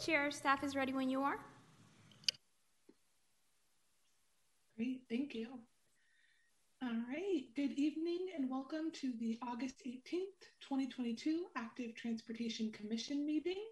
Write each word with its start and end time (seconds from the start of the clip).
Chair, 0.00 0.30
staff 0.30 0.64
is 0.64 0.74
ready 0.74 0.94
when 0.94 1.10
you 1.10 1.20
are. 1.20 1.38
Great, 4.74 5.02
thank 5.10 5.34
you. 5.34 5.48
All 6.82 6.88
right, 7.06 7.42
good 7.54 7.72
evening 7.72 8.28
and 8.34 8.48
welcome 8.48 8.90
to 8.92 9.12
the 9.20 9.38
August 9.42 9.74
18th, 9.86 10.48
2022 10.62 11.44
Active 11.54 11.94
Transportation 11.94 12.72
Commission 12.72 13.26
meeting. 13.26 13.62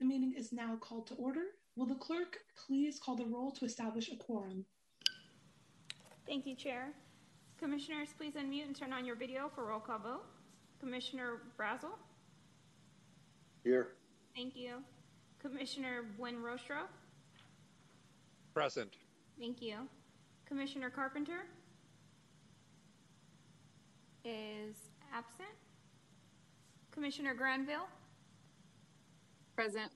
The 0.00 0.06
meeting 0.06 0.34
is 0.36 0.52
now 0.52 0.74
called 0.80 1.06
to 1.06 1.14
order. 1.14 1.44
Will 1.76 1.86
the 1.86 1.94
clerk 1.94 2.38
please 2.66 2.98
call 2.98 3.14
the 3.14 3.26
roll 3.26 3.52
to 3.52 3.64
establish 3.64 4.10
a 4.10 4.16
quorum? 4.16 4.64
Thank 6.26 6.46
you, 6.46 6.56
Chair. 6.56 6.88
Commissioners, 7.60 8.08
please 8.18 8.34
unmute 8.34 8.66
and 8.66 8.74
turn 8.74 8.92
on 8.92 9.04
your 9.04 9.14
video 9.14 9.48
for 9.54 9.66
roll 9.66 9.78
call 9.78 10.00
vote. 10.00 10.24
Commissioner 10.80 11.42
Brazel? 11.56 11.92
Here. 13.62 13.90
Thank 14.34 14.56
you. 14.56 14.82
Commissioner 15.40 16.04
Buenrostro? 16.18 16.82
Present. 18.54 18.94
Thank 19.38 19.62
you. 19.62 19.76
Commissioner 20.46 20.90
Carpenter? 20.90 21.46
Is 24.24 24.76
absent. 25.14 25.48
Commissioner 26.90 27.34
Granville? 27.34 27.88
Present. 29.56 29.90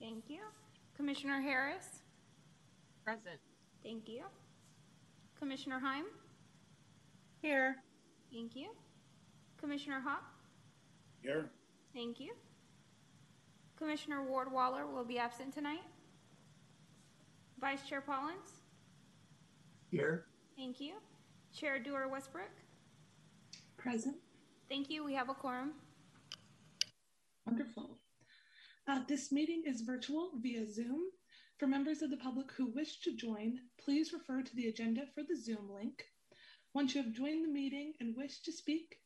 Thank 0.00 0.24
you. 0.28 0.40
Commissioner 0.96 1.40
Harris? 1.40 2.02
Present. 3.04 3.40
Thank 3.82 4.08
you. 4.08 4.22
Commissioner 5.38 5.78
Heim? 5.78 6.04
Here. 7.42 7.76
Thank 8.32 8.56
you. 8.56 8.68
Commissioner 9.58 10.00
Hop? 10.00 10.22
Here. 11.22 11.50
Thank 11.94 12.20
you. 12.20 12.32
Commissioner 13.80 14.22
Ward 14.22 14.52
Waller 14.52 14.86
will 14.86 15.06
be 15.06 15.18
absent 15.18 15.54
tonight. 15.54 15.80
Vice 17.58 17.88
Chair 17.88 18.02
Pollins? 18.02 18.60
Here. 19.90 20.26
Thank 20.54 20.82
you. 20.82 20.96
Chair 21.56 21.78
Dewar 21.78 22.06
Westbrook? 22.08 22.50
Present. 23.78 24.16
Thank 24.68 24.90
you. 24.90 25.02
We 25.02 25.14
have 25.14 25.30
a 25.30 25.34
quorum. 25.34 25.72
Wonderful. 27.46 27.96
Uh, 28.86 29.00
this 29.08 29.32
meeting 29.32 29.62
is 29.66 29.80
virtual 29.80 30.32
via 30.42 30.70
Zoom. 30.70 31.00
For 31.58 31.66
members 31.66 32.02
of 32.02 32.10
the 32.10 32.18
public 32.18 32.52
who 32.52 32.66
wish 32.66 33.00
to 33.00 33.16
join, 33.16 33.60
please 33.82 34.12
refer 34.12 34.42
to 34.42 34.56
the 34.56 34.68
agenda 34.68 35.04
for 35.14 35.22
the 35.22 35.36
Zoom 35.36 35.70
link. 35.74 36.04
Once 36.74 36.94
you 36.94 37.02
have 37.02 37.14
joined 37.14 37.46
the 37.46 37.52
meeting 37.52 37.94
and 37.98 38.14
wish 38.14 38.42
to 38.42 38.52
speak, 38.52 38.96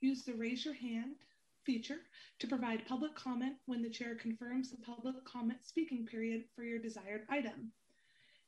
use 0.00 0.24
the 0.24 0.34
raise 0.34 0.64
your 0.64 0.74
hand 0.74 1.14
feature 1.64 1.98
to 2.38 2.46
provide 2.46 2.86
public 2.86 3.14
comment 3.14 3.54
when 3.66 3.82
the 3.82 3.90
chair 3.90 4.14
confirms 4.14 4.70
the 4.70 4.76
public 4.78 5.24
comment 5.24 5.58
speaking 5.62 6.06
period 6.06 6.44
for 6.54 6.62
your 6.62 6.78
desired 6.78 7.22
item. 7.28 7.72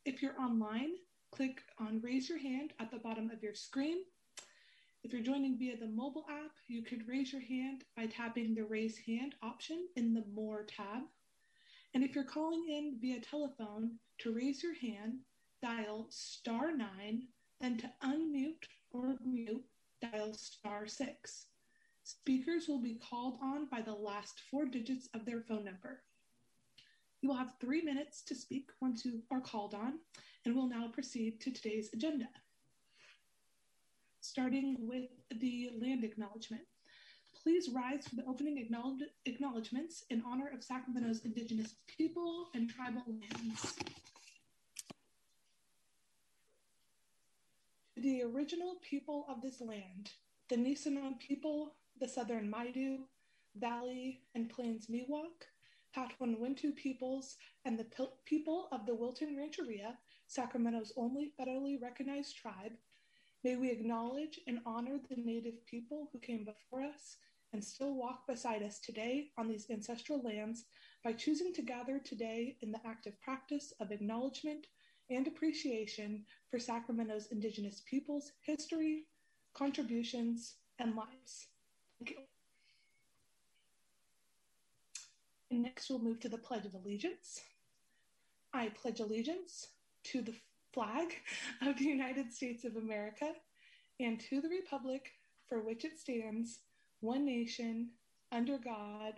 If 0.05 0.23
you're 0.23 0.41
online, 0.41 0.91
click 1.33 1.63
on 1.79 2.01
raise 2.03 2.29
your 2.29 2.39
hand 2.39 2.73
at 2.79 2.91
the 2.91 2.99
bottom 2.99 3.31
of 3.31 3.43
your 3.43 3.55
screen. 3.55 3.99
If 5.03 5.13
you're 5.13 5.23
joining 5.23 5.59
via 5.59 5.77
the 5.77 5.87
mobile 5.87 6.27
app, 6.29 6.53
you 6.69 6.83
could 6.83 7.07
raise 7.09 7.33
your 7.33 7.43
hand 7.43 7.85
by 7.97 8.07
tapping 8.07 8.55
the 8.55 8.65
raise 8.65 8.99
hand 8.99 9.35
option 9.43 9.87
in 9.97 10.15
the 10.15 10.25
more 10.35 10.65
tab. 10.65 11.03
And 11.95 12.03
if 12.05 12.15
you're 12.15 12.25
calling 12.25 12.65
in 12.69 12.99
via 13.01 13.21
telephone 13.21 13.93
to 14.19 14.35
raise 14.35 14.63
your 14.63 14.75
hand, 14.75 15.19
dial 15.63 16.07
star 16.11 16.77
nine, 16.77 17.23
then 17.61 17.79
to 17.79 17.91
unmute 18.05 18.65
or 18.91 19.17
mute, 19.25 19.65
dial 20.03 20.35
star 20.35 20.87
six. 20.87 21.47
Speakers 22.07 22.69
will 22.69 22.79
be 22.79 23.01
called 23.11 23.37
on 23.43 23.67
by 23.67 23.81
the 23.81 23.93
last 23.93 24.41
four 24.49 24.65
digits 24.65 25.09
of 25.13 25.27
their 25.27 25.41
phone 25.41 25.65
number. 25.65 26.03
You 27.21 27.29
will 27.29 27.37
have 27.37 27.55
three 27.61 27.83
minutes 27.83 28.23
to 28.27 28.35
speak 28.37 28.71
once 28.81 29.05
you 29.05 29.23
are 29.33 29.41
called 29.41 29.75
on, 29.75 29.95
and 30.45 30.55
we'll 30.55 30.69
now 30.69 30.87
proceed 30.87 31.41
to 31.41 31.51
today's 31.51 31.91
agenda. 31.93 32.29
Starting 34.21 34.77
with 34.87 35.07
the 35.41 35.71
land 35.83 36.05
acknowledgement. 36.05 36.63
Please 37.43 37.71
rise 37.75 38.07
for 38.07 38.15
the 38.15 38.25
opening 38.29 38.59
acknowledge 38.59 39.09
acknowledgements 39.25 40.05
in 40.09 40.23
honor 40.25 40.49
of 40.55 40.63
Sacramento's 40.63 41.25
indigenous 41.25 41.75
people 41.89 42.51
and 42.55 42.71
tribal 42.71 43.03
lands. 43.09 43.75
The 47.97 48.23
original 48.23 48.77
people 48.89 49.27
of 49.29 49.43
this 49.43 49.61
land, 49.61 50.13
the 50.49 50.57
Nisenan 50.57 51.19
people 51.19 51.75
the 51.99 52.09
Southern 52.09 52.51
Maidu, 52.51 52.99
Valley, 53.55 54.21
and 54.35 54.51
Plains 54.51 54.87
Miwok, 54.87 55.47
Patwin-Wintu 55.95 56.77
peoples, 56.77 57.37
and 57.65 57.79
the 57.79 57.87
people 58.27 58.69
of 58.71 58.85
the 58.85 58.95
Wilton 58.95 59.35
Rancheria, 59.37 59.97
Sacramento's 60.27 60.93
only 60.97 61.33
federally 61.41 61.81
recognized 61.81 62.37
tribe, 62.37 62.73
may 63.43 63.57
we 63.57 63.71
acknowledge 63.71 64.41
and 64.47 64.61
honor 64.67 65.01
the 65.09 65.17
Native 65.17 65.65
people 65.67 66.11
who 66.13 66.19
came 66.19 66.45
before 66.45 66.83
us 66.83 67.17
and 67.53 67.65
still 67.65 67.95
walk 67.95 68.27
beside 68.27 68.63
us 68.63 68.79
today 68.79 69.31
on 69.39 69.49
these 69.49 69.71
ancestral 69.71 70.21
lands 70.21 70.65
by 71.03 71.13
choosing 71.13 71.55
to 71.55 71.63
gather 71.63 71.99
today 71.99 72.59
in 72.61 72.73
the 72.73 72.87
active 72.87 73.19
practice 73.23 73.73
of 73.81 73.91
acknowledgement 73.91 74.67
and 75.09 75.27
appreciation 75.27 76.25
for 76.51 76.59
Sacramento's 76.59 77.29
Indigenous 77.29 77.83
peoples' 77.89 78.33
history, 78.43 79.05
contributions, 79.55 80.57
and 80.79 80.95
lives. 80.95 81.47
Next, 85.51 85.89
we'll 85.91 85.99
move 85.99 86.21
to 86.21 86.29
the 86.29 86.39
Pledge 86.39 86.67
of 86.67 86.75
Allegiance. 86.75 87.41
I 88.53 88.69
pledge 88.69 89.01
allegiance 89.01 89.69
to 90.05 90.23
the 90.23 90.35
flag 90.73 91.15
of 91.63 91.79
the 91.79 91.85
United 91.85 92.33
States 92.33 92.65
of 92.65 92.77
America 92.77 93.33
and 94.01 94.19
to 94.21 94.41
the 94.41 94.49
Republic 94.49 95.13
for 95.49 95.61
which 95.61 95.85
it 95.85 95.99
stands, 95.99 96.61
one 97.01 97.25
nation, 97.25 97.91
under 98.33 98.59
God, 98.59 99.15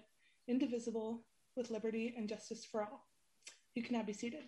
indivisible, 0.46 1.22
with 1.56 1.70
liberty 1.70 2.14
and 2.16 2.28
justice 2.28 2.64
for 2.64 2.82
all. 2.82 3.06
You 3.74 3.82
can 3.82 3.96
now 3.96 4.02
be 4.02 4.12
seated. 4.12 4.44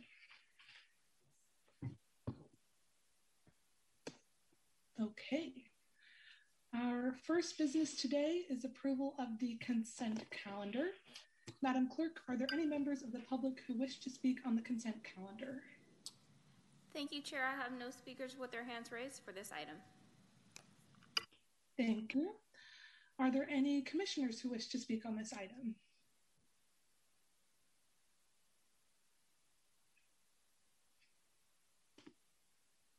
Okay. 5.01 5.70
Our 6.75 7.15
first 7.25 7.59
business 7.59 7.95
today 7.95 8.43
is 8.49 8.65
approval 8.65 9.15
of 9.19 9.39
the 9.41 9.57
consent 9.57 10.25
calendar. 10.31 10.91
Madam 11.63 11.89
Clerk, 11.89 12.21
are 12.29 12.37
there 12.37 12.47
any 12.53 12.65
members 12.65 13.03
of 13.03 13.11
the 13.11 13.19
public 13.19 13.61
who 13.67 13.75
wish 13.75 13.99
to 14.01 14.11
speak 14.11 14.39
on 14.47 14.55
the 14.55 14.63
consent 14.63 14.97
calendar? 15.03 15.63
Thank 16.95 17.13
you, 17.13 17.23
Chair. 17.23 17.45
I 17.45 17.61
have 17.61 17.73
no 17.79 17.91
speakers 17.91 18.37
with 18.39 18.53
their 18.53 18.65
hands 18.65 18.93
raised 18.93 19.23
for 19.25 19.33
this 19.33 19.51
item. 19.53 19.77
Thank 21.77 22.15
you. 22.15 22.31
Are 23.19 23.33
there 23.33 23.49
any 23.51 23.83
commissioners 23.83 24.41
who 24.41 24.51
wish 24.51 24.69
to 24.69 24.79
speak 24.79 25.05
on 25.05 25.17
this 25.17 25.33
item? 25.33 25.75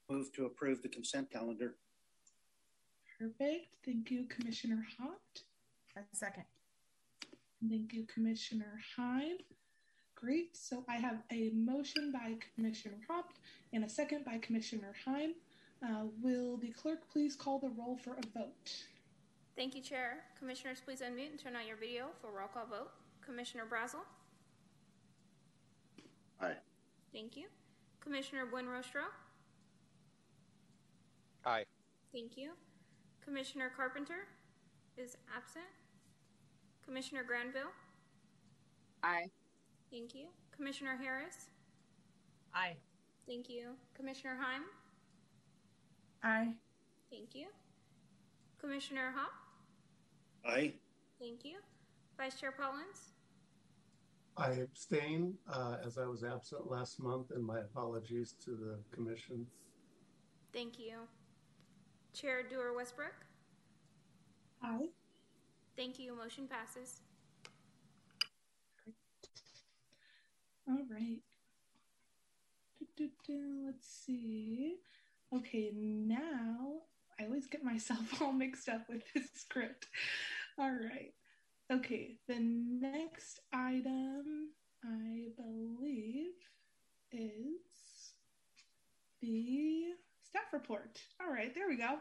Move 0.10 0.32
to 0.34 0.46
approve 0.46 0.82
the 0.82 0.90
consent 0.90 1.32
calendar. 1.32 1.76
Perfect. 3.22 3.68
Thank 3.86 4.10
you, 4.10 4.26
Commissioner 4.26 4.84
Hott. 5.00 5.44
A 5.96 6.02
second. 6.12 6.46
Thank 7.70 7.94
you, 7.94 8.08
Commissioner 8.12 8.80
Heim. 8.98 9.38
Great. 10.16 10.58
So 10.58 10.84
I 10.90 10.96
have 10.96 11.20
a 11.32 11.52
motion 11.54 12.12
by 12.12 12.34
Commissioner 12.56 12.98
Hott 13.08 13.26
and 13.74 13.84
a 13.84 13.90
second 13.90 14.26
by 14.26 14.40
Commissioner 14.40 14.96
Heim. 15.06 15.36
Uh, 15.84 16.06
will 16.20 16.58
the 16.58 16.72
clerk 16.72 17.02
please 17.12 17.36
call 17.36 17.60
the 17.60 17.70
roll 17.70 17.96
for 17.96 18.14
a 18.14 18.40
vote? 18.40 18.74
Thank 19.56 19.76
you, 19.76 19.84
Chair. 19.84 20.24
Commissioners, 20.40 20.82
please 20.84 21.02
unmute 21.02 21.30
and 21.30 21.40
turn 21.40 21.56
on 21.56 21.68
your 21.68 21.78
video 21.78 22.08
for 22.22 22.32
roll 22.36 22.48
call 22.48 22.66
vote. 22.66 22.90
Commissioner 23.24 23.66
Brazel? 23.72 24.02
Aye. 26.42 26.56
Thank 27.14 27.38
you. 27.38 27.46
Commissioner 28.00 28.48
Buenrostro? 28.52 29.04
Aye. 31.46 31.66
Thank 32.12 32.36
you. 32.36 32.54
Commissioner 33.24 33.72
Carpenter 33.76 34.28
is 34.98 35.18
absent. 35.36 35.66
Commissioner 36.86 37.24
Granville? 37.24 37.72
Aye. 39.04 39.30
Thank 39.92 40.16
you. 40.16 40.26
Commissioner 40.56 40.98
Harris? 41.02 41.50
Aye. 42.54 42.76
Thank 43.28 43.50
you. 43.50 43.70
Commissioner 43.96 44.38
Heim? 44.40 44.64
Aye. 46.24 46.54
Thank 47.10 47.36
you. 47.36 47.48
Commissioner 48.60 49.14
Hop? 49.16 49.32
Aye. 50.46 50.74
Thank 51.20 51.46
you. 51.46 51.58
Vice 52.18 52.40
Chair 52.40 52.52
Pollins? 52.52 53.14
I 54.38 54.52
abstain 54.54 55.34
uh, 55.52 55.78
as 55.86 55.98
I 55.98 56.06
was 56.06 56.24
absent 56.24 56.70
last 56.70 57.00
month, 57.00 57.32
and 57.32 57.44
my 57.46 57.60
apologies 57.60 58.36
to 58.46 58.52
the 58.52 58.80
commission. 58.96 59.46
Thank 60.54 60.80
you. 60.80 61.00
Chair 62.14 62.44
Dewar 62.44 62.74
Westbrook? 62.76 63.14
Aye. 64.64 64.90
Thank 65.76 66.00
you. 66.00 66.16
Motion 66.16 66.48
passes. 66.48 67.02
All 70.68 70.86
right. 70.90 71.22
Let's 73.00 73.88
see. 74.06 74.76
Okay, 75.34 75.72
now 75.74 76.82
I 77.20 77.26
always 77.26 77.48
get 77.48 77.64
myself 77.64 78.00
all 78.22 78.34
mixed 78.34 78.70
up 78.70 78.88
with 78.90 79.02
this 79.14 79.30
script. 79.34 79.88
All 80.58 80.72
right. 80.72 81.14
Okay, 81.72 82.18
the 82.28 82.38
next 82.38 83.40
item 83.54 84.50
I 84.84 85.30
believe 85.38 86.34
is 87.12 88.14
the 89.22 89.94
staff 90.32 90.54
report. 90.54 91.00
All 91.22 91.32
right, 91.32 91.54
there 91.54 91.68
we 91.68 91.78
go. 91.78 91.98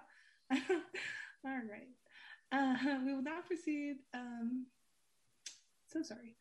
all 0.52 1.60
right. 1.68 1.88
Uh, 2.52 2.98
we 3.04 3.12
will 3.14 3.22
now 3.22 3.40
proceed. 3.46 3.96
Um, 4.14 4.66
so 5.92 6.02
sorry. 6.02 6.36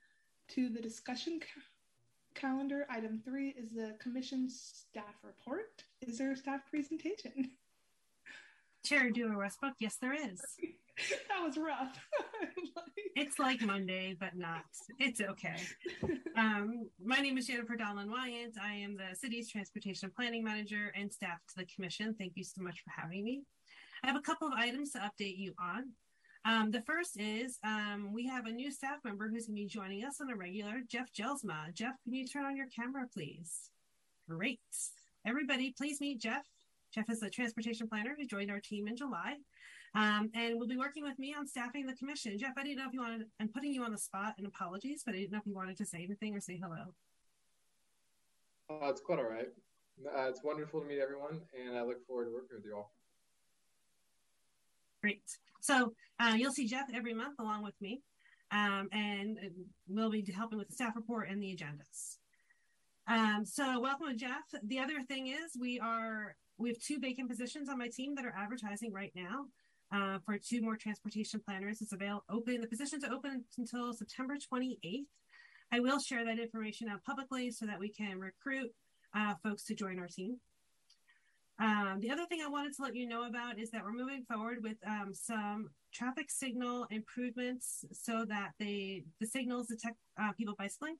To 0.50 0.70
the 0.70 0.82
discussion 0.82 1.40
ca- 1.40 2.40
calendar. 2.40 2.86
Item 2.90 3.22
three 3.24 3.50
is 3.50 3.72
the 3.72 3.96
commission 4.00 4.50
staff 4.50 5.16
report. 5.24 5.84
Is 6.02 6.18
there 6.18 6.32
a 6.32 6.38
staff 6.38 6.62
presentation? 6.70 7.52
Chair 8.86 9.10
Dewar 9.10 9.38
Westbrook, 9.38 9.74
yes, 9.80 9.98
there 10.02 10.14
is. 10.14 10.42
that 11.30 11.46
was 11.46 11.58
rough. 11.58 11.98
It's 13.16 13.38
like 13.38 13.62
Monday, 13.62 14.16
but 14.18 14.38
not. 14.38 14.64
It's 14.98 15.20
okay. 15.20 15.58
Um, 16.38 16.88
my 17.04 17.20
name 17.20 17.38
is 17.38 17.48
Jennifer 17.48 17.76
Donlan 17.76 18.10
Wyant. 18.10 18.56
I 18.62 18.76
am 18.76 18.96
the 18.96 19.14
city's 19.14 19.50
transportation 19.50 20.10
planning 20.16 20.42
manager 20.42 20.94
and 20.96 21.12
staff 21.12 21.40
to 21.50 21.56
the 21.58 21.66
commission. 21.66 22.16
Thank 22.18 22.34
you 22.36 22.46
so 22.46 22.62
much 22.62 22.82
for 22.82 22.92
having 22.92 23.26
me. 23.26 23.42
I 24.04 24.08
have 24.08 24.16
a 24.16 24.22
couple 24.22 24.48
of 24.48 24.54
items 24.54 24.92
to 24.92 25.00
update 25.00 25.38
you 25.38 25.54
on. 25.60 25.90
Um, 26.46 26.72
the 26.72 26.82
first 26.84 27.20
is 27.20 27.58
um, 27.66 28.14
we 28.14 28.26
have 28.28 28.46
a 28.46 28.52
new 28.52 28.72
staff 28.72 29.00
member 29.04 29.28
who's 29.28 29.48
going 29.48 29.58
to 29.58 29.64
be 29.64 29.68
joining 29.68 30.06
us 30.06 30.22
on 30.22 30.30
a 30.30 30.36
regular, 30.36 30.82
Jeff 30.88 31.12
Gelsma. 31.12 31.74
Jeff, 31.74 31.96
can 32.04 32.14
you 32.14 32.26
turn 32.26 32.46
on 32.46 32.56
your 32.56 32.68
camera, 32.68 33.06
please? 33.12 33.72
Great. 34.30 34.60
Everybody, 35.26 35.74
please 35.78 36.00
meet 36.00 36.22
Jeff. 36.22 36.46
Jeff 36.94 37.10
is 37.10 37.22
a 37.22 37.30
transportation 37.30 37.90
planner 37.90 38.16
who 38.18 38.26
joined 38.26 38.52
our 38.52 38.62
team 38.62 38.88
in 38.88 38.96
July 38.96 39.38
um, 39.96 40.30
and 40.34 40.60
will 40.60 40.68
be 40.68 40.78
working 40.78 41.04
with 41.04 41.18
me 41.18 41.36
on 41.38 41.48
staffing 41.48 41.86
the 41.86 41.94
commission. 41.94 42.38
Jeff, 42.38 42.54
I 42.58 42.64
didn't 42.64 42.78
know 42.78 42.88
if 42.88 42.94
you 42.94 43.02
wanted, 43.02 43.26
I'm 43.40 43.48
putting 43.48 43.74
you 43.74 43.84
on 43.84 43.92
the 43.92 43.98
spot 43.98 44.36
and 44.38 44.46
apologies, 44.46 45.04
but 45.06 45.16
I 45.16 45.20
didn't 45.20 45.32
know 45.32 45.40
if 45.40 45.48
you 45.48 45.56
wanted 45.56 45.78
to 45.78 45.86
say 45.86 46.04
anything 46.04 46.36
or 46.36 46.40
say 46.40 46.60
hello. 46.62 46.94
Uh, 48.70 48.90
it's 48.90 49.02
quite 49.02 49.20
all 49.20 49.30
right. 49.30 49.50
Uh, 50.06 50.30
it's 50.30 50.44
wonderful 50.44 50.80
to 50.80 50.88
meet 50.88 51.00
everyone, 51.00 51.42
and 51.60 51.78
I 51.78 51.84
look 51.84 52.06
forward 52.06 52.26
to 52.26 52.32
working 52.32 52.58
with 52.58 52.66
you 52.66 52.76
all. 52.76 52.94
Great. 55.02 55.24
So 55.60 55.94
uh, 56.20 56.36
you'll 56.38 56.54
see 56.54 56.68
Jeff 56.68 56.88
every 56.94 57.14
month 57.14 57.40
along 57.40 57.64
with 57.64 57.74
me, 57.82 58.02
um, 58.52 58.88
and 58.92 59.38
we'll 59.88 60.12
be 60.12 60.26
helping 60.32 60.58
with 60.58 60.68
the 60.68 60.74
staff 60.74 60.96
report 60.96 61.30
and 61.30 61.42
the 61.42 61.56
agendas. 61.56 62.18
Um, 63.08 63.44
so 63.44 63.80
welcome, 63.80 64.16
Jeff. 64.18 64.44
The 64.64 64.80
other 64.80 65.02
thing 65.08 65.28
is 65.28 65.58
we 65.60 65.80
are 65.80 66.36
we 66.58 66.70
have 66.70 66.80
two 66.80 67.00
vacant 67.00 67.30
positions 67.30 67.70
on 67.70 67.78
my 67.78 67.88
team 67.88 68.14
that 68.16 68.26
are 68.26 68.36
advertising 68.38 68.94
right 68.94 69.12
now 69.16 69.46
uh, 69.92 70.20
for 70.26 70.38
two 70.38 70.62
more 70.62 70.76
transportation 70.76 71.42
planners. 71.46 71.82
It's 71.82 71.94
available 71.94 72.26
open. 72.30 72.62
The 72.62 72.68
positions 72.68 73.04
are 73.04 73.14
open 73.14 73.46
until 73.58 73.94
September 73.94 74.36
28th. 74.36 75.06
I 75.72 75.80
will 75.80 76.00
share 76.00 76.26
that 76.26 76.40
information 76.40 76.90
out 76.90 77.04
publicly 77.04 77.52
so 77.52 77.66
that 77.66 77.80
we 77.80 77.90
can 77.90 78.20
recruit 78.20 78.72
uh, 79.16 79.36
folks 79.44 79.64
to 79.66 79.76
join 79.76 80.00
our 80.00 80.08
team. 80.08 80.38
Um, 81.60 82.00
the 82.00 82.10
other 82.10 82.26
thing 82.26 82.40
I 82.44 82.50
wanted 82.50 82.74
to 82.78 82.84
let 82.84 82.96
you 82.96 83.08
know 83.08 83.28
about 83.28 83.60
is 83.60 83.70
that 83.72 83.84
we're 83.84 83.92
moving 83.92 84.24
forward 84.32 84.60
with 84.64 84.78
um, 84.88 85.12
some 85.14 85.70
traffic 85.94 86.32
signal 86.32 86.88
improvements 86.90 87.84
so 87.92 88.24
that 88.26 88.52
they 88.60 89.04
the 89.20 89.28
signals 89.28 89.68
detect 89.68 89.98
uh, 90.22 90.32
people 90.34 90.56
bicycling. 90.58 90.96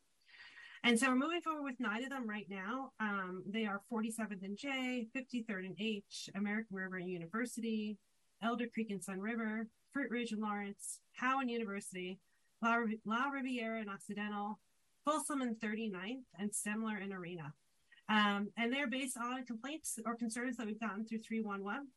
And 0.84 0.98
so 0.98 1.10
we're 1.10 1.16
moving 1.16 1.42
forward 1.42 1.64
with 1.64 1.80
nine 1.80 2.04
of 2.04 2.10
them 2.10 2.28
right 2.28 2.48
now. 2.50 2.92
Um, 3.00 3.44
they 3.46 3.66
are 3.66 3.82
47th 3.92 4.44
and 4.44 4.58
J, 4.58 5.08
53rd 5.16 5.66
and 5.66 5.76
H, 5.78 6.30
American 6.36 6.76
River 6.76 7.00
University, 7.00 7.98
Elder 8.44 8.68
Creek 8.74 8.92
and 8.92 9.04
Sun 9.04 9.20
River, 9.20 9.68
Fruit 9.92 10.10
Ridge 10.10 10.32
and 10.32 10.42
Lawrence, 10.42 11.00
Howe 11.14 11.40
and 11.40 11.50
University, 11.50 12.20
La, 12.62 12.78
La 13.06 13.30
Riviera 13.30 13.80
and 13.80 13.90
Occidental, 13.90 14.60
Folsom 15.06 15.42
and 15.42 15.60
39th, 15.60 16.24
and 16.38 16.52
Semler 16.52 17.02
and 17.02 17.14
Arena. 17.14 17.54
Um, 18.10 18.50
and 18.58 18.74
they're 18.74 18.90
based 18.90 19.18
on 19.18 19.46
complaints 19.46 20.00
or 20.06 20.16
concerns 20.16 20.58
that 20.58 20.66
we've 20.66 20.80
gotten 20.80 21.06
through 21.06 21.20
311. 21.20 21.88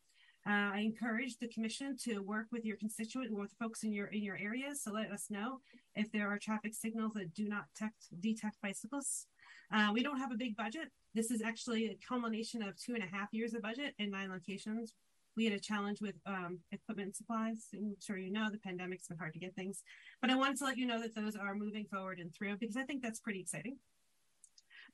Uh, 0.45 0.75
I 0.75 0.79
encourage 0.79 1.37
the 1.37 1.47
commission 1.47 1.95
to 2.03 2.19
work 2.19 2.47
with 2.51 2.65
your 2.65 2.75
constituent 2.75 3.31
or 3.31 3.39
with 3.39 3.53
folks 3.59 3.83
in 3.83 3.93
your 3.93 4.07
in 4.07 4.21
your 4.23 4.37
areas 4.37 4.83
So 4.83 4.91
let 4.91 5.09
us 5.09 5.27
know 5.29 5.61
if 5.95 6.11
there 6.11 6.27
are 6.27 6.37
traffic 6.37 6.73
signals 6.75 7.13
that 7.13 7.33
do 7.33 7.47
not 7.47 7.65
detect, 7.73 8.19
detect 8.19 8.57
bicyclists. 8.61 9.27
Uh, 9.73 9.91
we 9.93 10.03
don't 10.03 10.19
have 10.19 10.33
a 10.33 10.37
big 10.37 10.57
budget. 10.57 10.89
This 11.15 11.31
is 11.31 11.41
actually 11.41 11.85
a 11.85 11.97
culmination 12.05 12.61
of 12.61 12.75
two 12.75 12.93
and 12.93 13.03
a 13.03 13.07
half 13.07 13.29
years 13.31 13.53
of 13.53 13.61
budget 13.61 13.93
in 13.99 14.11
nine 14.11 14.29
locations. 14.29 14.93
We 15.35 15.45
had 15.45 15.53
a 15.53 15.59
challenge 15.59 16.01
with 16.01 16.15
um, 16.25 16.59
equipment 16.71 17.15
supplies. 17.15 17.67
I'm 17.73 17.95
sure 17.99 18.17
you 18.17 18.31
know 18.31 18.49
the 18.51 18.59
pandemic's 18.59 19.07
been 19.07 19.17
hard 19.17 19.33
to 19.33 19.39
get 19.39 19.55
things, 19.55 19.83
but 20.21 20.29
I 20.29 20.35
wanted 20.35 20.57
to 20.57 20.65
let 20.65 20.77
you 20.77 20.85
know 20.85 21.01
that 21.01 21.15
those 21.15 21.35
are 21.35 21.55
moving 21.55 21.85
forward 21.85 22.19
and 22.19 22.33
through 22.33 22.57
because 22.57 22.77
I 22.77 22.83
think 22.83 23.01
that's 23.01 23.19
pretty 23.19 23.39
exciting 23.39 23.77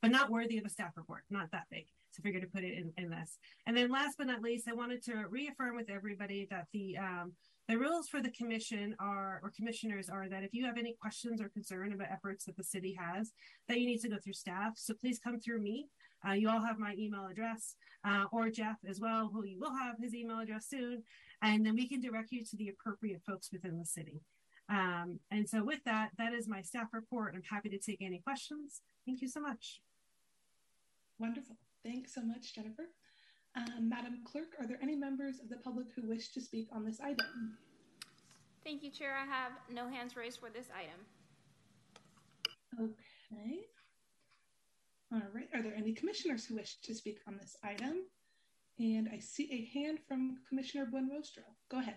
but 0.01 0.11
not 0.11 0.29
worthy 0.29 0.57
of 0.57 0.65
a 0.65 0.69
staff 0.69 0.91
report, 0.95 1.23
not 1.29 1.51
that 1.51 1.65
big. 1.69 1.85
So 2.11 2.23
figure 2.23 2.39
to 2.39 2.47
put 2.47 2.63
it 2.63 2.73
in, 2.73 2.91
in 2.97 3.09
this. 3.09 3.37
And 3.67 3.75
then 3.75 3.91
last 3.91 4.15
but 4.17 4.27
not 4.27 4.41
least, 4.41 4.67
I 4.67 4.73
wanted 4.73 5.03
to 5.05 5.25
reaffirm 5.29 5.75
with 5.75 5.89
everybody 5.89 6.47
that 6.49 6.67
the 6.73 6.97
um, 6.97 7.33
the 7.67 7.77
rules 7.77 8.07
for 8.07 8.19
the 8.19 8.31
commission 8.31 8.95
are 8.99 9.39
or 9.43 9.51
commissioners 9.55 10.09
are 10.09 10.27
that 10.27 10.43
if 10.43 10.53
you 10.53 10.65
have 10.65 10.79
any 10.79 10.95
questions 10.99 11.39
or 11.39 11.49
concern 11.49 11.93
about 11.93 12.07
efforts 12.11 12.45
that 12.45 12.57
the 12.57 12.63
city 12.63 12.97
has, 12.99 13.31
that 13.67 13.79
you 13.79 13.85
need 13.85 13.99
to 13.99 14.09
go 14.09 14.17
through 14.17 14.33
staff. 14.33 14.73
So 14.75 14.95
please 14.95 15.19
come 15.19 15.39
through 15.39 15.61
me. 15.61 15.87
Uh, 16.27 16.33
you 16.33 16.49
all 16.49 16.61
have 16.61 16.79
my 16.79 16.95
email 16.97 17.25
address, 17.25 17.75
uh, 18.05 18.25
or 18.31 18.49
Jeff 18.49 18.77
as 18.87 18.99
well, 18.99 19.29
who 19.31 19.45
you 19.45 19.59
will 19.59 19.75
have 19.75 19.95
his 20.01 20.13
email 20.13 20.39
address 20.39 20.67
soon, 20.67 21.03
and 21.41 21.65
then 21.65 21.75
we 21.75 21.87
can 21.87 22.01
direct 22.01 22.31
you 22.31 22.43
to 22.45 22.57
the 22.57 22.69
appropriate 22.69 23.21
folks 23.25 23.49
within 23.51 23.77
the 23.77 23.85
city. 23.85 24.21
Um, 24.69 25.19
and 25.31 25.49
so 25.49 25.63
with 25.63 25.83
that, 25.85 26.11
that 26.17 26.33
is 26.33 26.47
my 26.47 26.61
staff 26.61 26.89
report. 26.93 27.33
I'm 27.35 27.41
happy 27.43 27.69
to 27.69 27.79
take 27.79 28.01
any 28.01 28.19
questions. 28.19 28.81
Thank 29.05 29.21
you 29.21 29.27
so 29.27 29.39
much. 29.39 29.81
Wonderful. 31.17 31.57
Thanks 31.83 32.13
so 32.13 32.21
much, 32.21 32.53
Jennifer. 32.53 32.89
Um, 33.55 33.89
Madam 33.89 34.19
Clerk, 34.25 34.55
are 34.59 34.67
there 34.67 34.77
any 34.81 34.95
members 34.95 35.39
of 35.39 35.49
the 35.49 35.57
public 35.57 35.87
who 35.95 36.07
wish 36.07 36.29
to 36.33 36.41
speak 36.41 36.67
on 36.71 36.85
this 36.85 36.99
item? 36.99 37.57
Thank 38.63 38.83
you, 38.83 38.91
Chair. 38.91 39.15
I 39.15 39.25
have 39.25 39.53
no 39.71 39.87
hands 39.87 40.15
raised 40.15 40.39
for 40.39 40.49
this 40.49 40.67
item. 40.75 40.99
Okay. 42.79 43.61
All 45.11 45.21
right. 45.33 45.49
Are 45.53 45.61
there 45.61 45.73
any 45.75 45.93
commissioners 45.93 46.45
who 46.45 46.55
wish 46.55 46.77
to 46.83 46.93
speak 46.93 47.19
on 47.27 47.37
this 47.37 47.57
item? 47.63 48.03
And 48.77 49.09
I 49.11 49.19
see 49.19 49.49
a 49.51 49.77
hand 49.77 49.99
from 50.07 50.37
Commissioner 50.47 50.85
Buenrostro. 50.85 51.43
Go 51.69 51.79
ahead. 51.79 51.95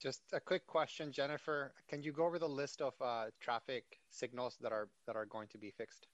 Just 0.00 0.22
a 0.32 0.40
quick 0.40 0.66
question, 0.66 1.12
Jennifer. 1.12 1.72
Can 1.88 2.02
you 2.02 2.12
go 2.12 2.24
over 2.24 2.38
the 2.38 2.48
list 2.48 2.80
of 2.80 2.94
uh, 3.02 3.26
traffic 3.40 3.84
signals 4.08 4.56
that 4.62 4.72
are 4.72 4.88
that 5.06 5.16
are 5.16 5.26
going 5.26 5.48
to 5.48 5.58
be 5.58 5.70
fixed? 5.76 6.06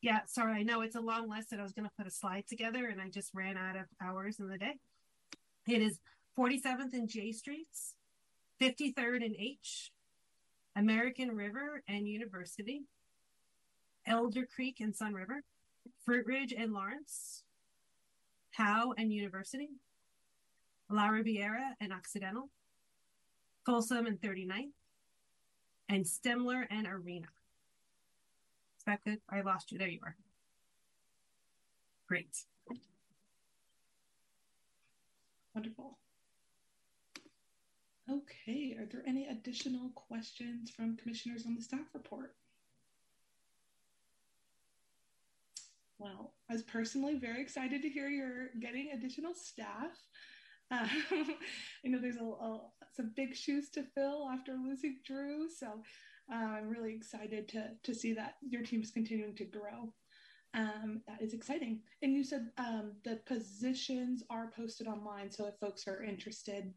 Yeah, 0.00 0.20
sorry. 0.26 0.60
I 0.60 0.62
know 0.62 0.80
it's 0.80 0.96
a 0.96 1.00
long 1.00 1.28
list 1.28 1.52
and 1.52 1.60
I 1.60 1.64
was 1.64 1.72
going 1.72 1.84
to 1.84 1.94
put 1.96 2.06
a 2.06 2.10
slide 2.10 2.44
together 2.48 2.86
and 2.86 3.00
I 3.00 3.08
just 3.08 3.34
ran 3.34 3.58
out 3.58 3.76
of 3.76 3.84
hours 4.00 4.38
in 4.40 4.48
the 4.48 4.56
day. 4.56 4.78
It 5.68 5.82
is 5.82 6.00
47th 6.38 6.92
and 6.94 7.08
J 7.08 7.32
Streets, 7.32 7.94
53rd 8.60 9.24
and 9.24 9.36
H, 9.38 9.92
American 10.74 11.36
River 11.36 11.82
and 11.88 12.08
University, 12.08 12.84
Elder 14.06 14.46
Creek 14.46 14.80
and 14.80 14.94
Sun 14.94 15.14
River, 15.14 15.42
Fruit 16.04 16.26
Ridge 16.26 16.54
and 16.56 16.72
Lawrence, 16.72 17.42
Howe 18.52 18.92
and 18.96 19.12
University, 19.12 19.70
La 20.88 21.08
Riviera 21.08 21.74
and 21.80 21.92
Occidental, 21.92 22.48
Folsom 23.64 24.06
and 24.06 24.20
39th, 24.20 24.70
and 25.88 26.04
Stemler 26.04 26.64
and 26.70 26.86
Arena 26.86 27.28
Is 28.78 28.84
that 28.86 29.04
good? 29.04 29.20
I 29.28 29.40
lost 29.42 29.72
you. 29.72 29.78
There 29.78 29.88
you 29.88 30.00
are. 30.02 30.16
Great. 32.08 32.44
Wonderful. 35.54 35.98
Okay, 38.08 38.76
are 38.78 38.86
there 38.86 39.02
any 39.06 39.26
additional 39.26 39.90
questions 39.94 40.70
from 40.70 40.96
commissioners 40.96 41.44
on 41.44 41.56
the 41.56 41.62
staff 41.62 41.86
report? 41.92 42.34
Well, 45.98 46.34
I 46.50 46.52
was 46.52 46.62
personally 46.62 47.18
very 47.18 47.40
excited 47.40 47.82
to 47.82 47.88
hear 47.88 48.08
you're 48.08 48.48
getting 48.60 48.90
additional 48.92 49.34
staff. 49.34 49.96
Uh, 50.70 50.86
I 51.84 51.88
know 51.88 51.98
there's 52.00 52.16
a, 52.16 52.24
a, 52.24 52.60
some 52.94 53.12
big 53.16 53.34
shoes 53.34 53.70
to 53.70 53.84
fill 53.94 54.28
after 54.30 54.52
losing 54.52 54.98
Drew, 55.06 55.48
so 55.48 55.82
uh, 56.30 56.34
I'm 56.34 56.68
really 56.68 56.94
excited 56.94 57.48
to 57.48 57.70
to 57.82 57.94
see 57.94 58.12
that 58.14 58.34
your 58.46 58.62
team 58.62 58.82
is 58.82 58.90
continuing 58.90 59.34
to 59.36 59.44
grow. 59.44 59.92
Um, 60.54 61.02
that 61.06 61.20
is 61.20 61.34
exciting. 61.34 61.80
And 62.02 62.14
you 62.14 62.24
said 62.24 62.48
um, 62.58 62.92
the 63.04 63.20
positions 63.26 64.22
are 64.30 64.50
posted 64.56 64.86
online, 64.86 65.30
so 65.30 65.46
if 65.46 65.54
folks 65.60 65.86
are 65.86 66.02
interested, 66.02 66.72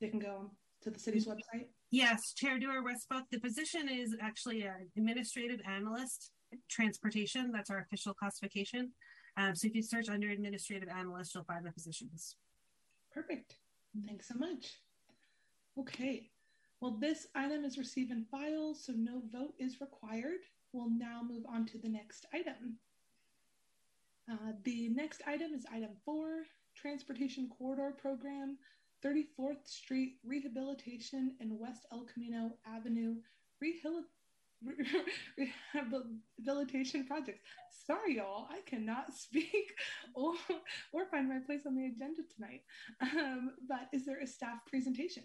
they 0.00 0.08
can 0.08 0.20
go 0.20 0.50
to 0.82 0.90
the 0.90 0.98
city's 0.98 1.26
website. 1.26 1.66
Yes, 1.90 2.32
Chair 2.34 2.58
Dewar 2.58 2.82
Westbrook. 2.84 3.24
The 3.30 3.40
position 3.40 3.88
is 3.88 4.14
actually 4.20 4.62
an 4.62 4.88
administrative 4.96 5.60
analyst 5.66 6.30
transportation. 6.68 7.52
That's 7.52 7.70
our 7.70 7.78
official 7.78 8.14
classification. 8.14 8.92
Um, 9.36 9.54
so 9.54 9.68
if 9.68 9.74
you 9.74 9.82
search 9.82 10.08
under 10.08 10.30
administrative 10.30 10.88
analyst, 10.88 11.34
you'll 11.34 11.44
find 11.44 11.64
the 11.64 11.72
positions. 11.72 12.36
Perfect. 13.12 13.56
Thanks 14.06 14.28
so 14.28 14.34
much. 14.34 14.80
Okay. 15.78 16.30
Well, 16.80 16.96
this 17.00 17.26
item 17.34 17.64
is 17.64 17.78
received 17.78 18.12
in 18.12 18.24
file, 18.30 18.74
so 18.74 18.92
no 18.96 19.22
vote 19.32 19.54
is 19.58 19.80
required. 19.80 20.40
We'll 20.72 20.90
now 20.90 21.22
move 21.28 21.44
on 21.48 21.66
to 21.66 21.78
the 21.78 21.88
next 21.88 22.26
item. 22.32 22.78
Uh, 24.30 24.52
the 24.64 24.90
next 24.90 25.22
item 25.26 25.54
is 25.54 25.64
item 25.72 25.90
four, 26.04 26.42
Transportation 26.76 27.48
Corridor 27.58 27.94
Program, 28.00 28.58
34th 29.04 29.66
Street 29.66 30.16
Rehabilitation 30.24 31.34
and 31.40 31.58
West 31.58 31.86
El 31.92 32.06
Camino 32.12 32.52
Avenue 32.66 33.16
Rehabilitation 35.74 37.06
projects. 37.06 37.40
Sorry, 37.86 38.16
y'all, 38.16 38.48
I 38.50 38.60
cannot 38.66 39.14
speak 39.16 39.72
or, 40.14 40.34
or 40.92 41.06
find 41.10 41.28
my 41.28 41.38
place 41.44 41.62
on 41.66 41.74
the 41.74 41.86
agenda 41.86 42.22
tonight. 42.34 42.62
Um, 43.00 43.52
but 43.68 43.88
is 43.92 44.04
there 44.04 44.20
a 44.20 44.26
staff 44.26 44.58
presentation? 44.66 45.24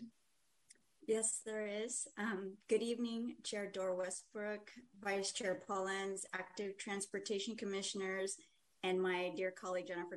Yes, 1.05 1.41
there 1.45 1.67
is. 1.67 2.07
Um, 2.17 2.53
good 2.69 2.81
evening, 2.81 3.35
Chair 3.43 3.69
Dewar 3.69 3.93
Westbrook, 3.93 4.71
Vice 5.03 5.33
Chair 5.33 5.61
Pollins, 5.67 6.25
Active 6.33 6.77
Transportation 6.77 7.57
Commissioners, 7.57 8.37
and 8.83 9.01
my 9.01 9.33
dear 9.35 9.51
colleague 9.51 9.87
Jennifer 9.87 10.15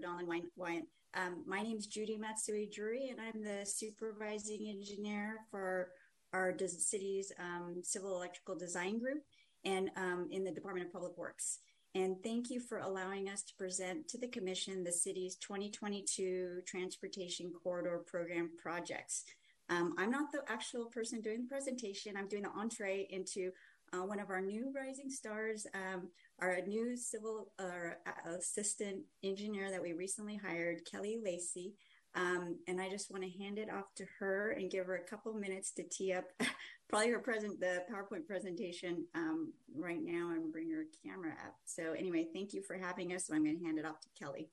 Wyant. 0.56 0.86
Um, 1.14 1.42
my 1.46 1.62
name 1.62 1.78
is 1.78 1.86
Judy 1.86 2.16
Matsui 2.16 2.68
Drury, 2.72 3.08
and 3.08 3.18
I'm 3.20 3.42
the 3.42 3.64
supervising 3.64 4.68
engineer 4.68 5.38
for 5.50 5.88
our 6.36 6.54
city's 6.58 7.32
um, 7.38 7.80
civil 7.82 8.14
electrical 8.14 8.54
design 8.54 8.98
group 8.98 9.22
and 9.64 9.90
um, 9.96 10.28
in 10.30 10.44
the 10.44 10.50
Department 10.50 10.86
of 10.86 10.92
Public 10.92 11.16
Works. 11.16 11.58
And 11.94 12.22
thank 12.22 12.50
you 12.50 12.60
for 12.60 12.78
allowing 12.78 13.30
us 13.30 13.42
to 13.44 13.54
present 13.54 14.06
to 14.08 14.18
the 14.18 14.28
Commission 14.28 14.84
the 14.84 14.92
city's 14.92 15.36
2022 15.36 16.60
Transportation 16.66 17.50
Corridor 17.62 18.04
Program 18.06 18.50
projects. 18.62 19.24
Um, 19.70 19.94
I'm 19.98 20.10
not 20.10 20.30
the 20.30 20.42
actual 20.48 20.84
person 20.84 21.22
doing 21.22 21.42
the 21.42 21.48
presentation. 21.48 22.16
I'm 22.16 22.28
doing 22.28 22.42
the 22.42 22.50
entree 22.50 23.08
into 23.10 23.50
uh, 23.94 24.04
one 24.04 24.20
of 24.20 24.28
our 24.28 24.42
new 24.42 24.72
rising 24.76 25.08
stars, 25.08 25.66
um, 25.74 26.08
our 26.40 26.60
new 26.66 26.96
civil 26.96 27.48
uh, 27.58 27.94
assistant 28.36 28.98
engineer 29.22 29.70
that 29.70 29.82
we 29.82 29.94
recently 29.94 30.36
hired, 30.36 30.84
Kelly 30.84 31.18
Lacey. 31.24 31.72
Um, 32.16 32.56
and 32.66 32.80
I 32.80 32.88
just 32.88 33.10
want 33.10 33.24
to 33.24 33.30
hand 33.38 33.58
it 33.58 33.68
off 33.70 33.94
to 33.96 34.06
her 34.18 34.52
and 34.52 34.70
give 34.70 34.86
her 34.86 34.96
a 34.96 35.04
couple 35.08 35.34
minutes 35.34 35.70
to 35.72 35.82
tee 35.82 36.14
up 36.14 36.24
probably 36.88 37.10
her 37.10 37.18
present 37.18 37.60
the 37.60 37.82
PowerPoint 37.92 38.26
presentation 38.26 39.04
um, 39.14 39.52
right 39.76 40.00
now 40.02 40.30
and 40.30 40.52
bring 40.52 40.70
her 40.70 40.84
camera 41.04 41.32
up. 41.32 41.56
So 41.64 41.92
anyway, 41.92 42.26
thank 42.32 42.54
you 42.54 42.62
for 42.62 42.76
having 42.76 43.12
us. 43.12 43.26
So 43.26 43.34
I'm 43.34 43.44
going 43.44 43.58
to 43.58 43.64
hand 43.64 43.78
it 43.78 43.84
off 43.84 44.00
to 44.00 44.08
Kelly. 44.18 44.48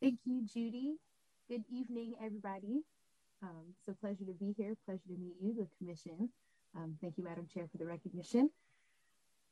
Thank 0.00 0.20
you, 0.24 0.42
Judy. 0.42 0.94
Good 1.48 1.64
evening, 1.70 2.14
everybody. 2.24 2.82
Um, 3.42 3.64
it's 3.70 3.88
a 3.88 4.00
pleasure 4.00 4.24
to 4.24 4.32
be 4.38 4.54
here. 4.56 4.76
Pleasure 4.86 5.00
to 5.08 5.18
meet 5.18 5.34
you, 5.42 5.54
the 5.54 5.66
commission. 5.78 6.28
Um, 6.76 6.96
thank 7.00 7.18
you, 7.18 7.24
Madam 7.24 7.48
Chair, 7.52 7.66
for 7.70 7.78
the 7.78 7.86
recognition. 7.86 8.50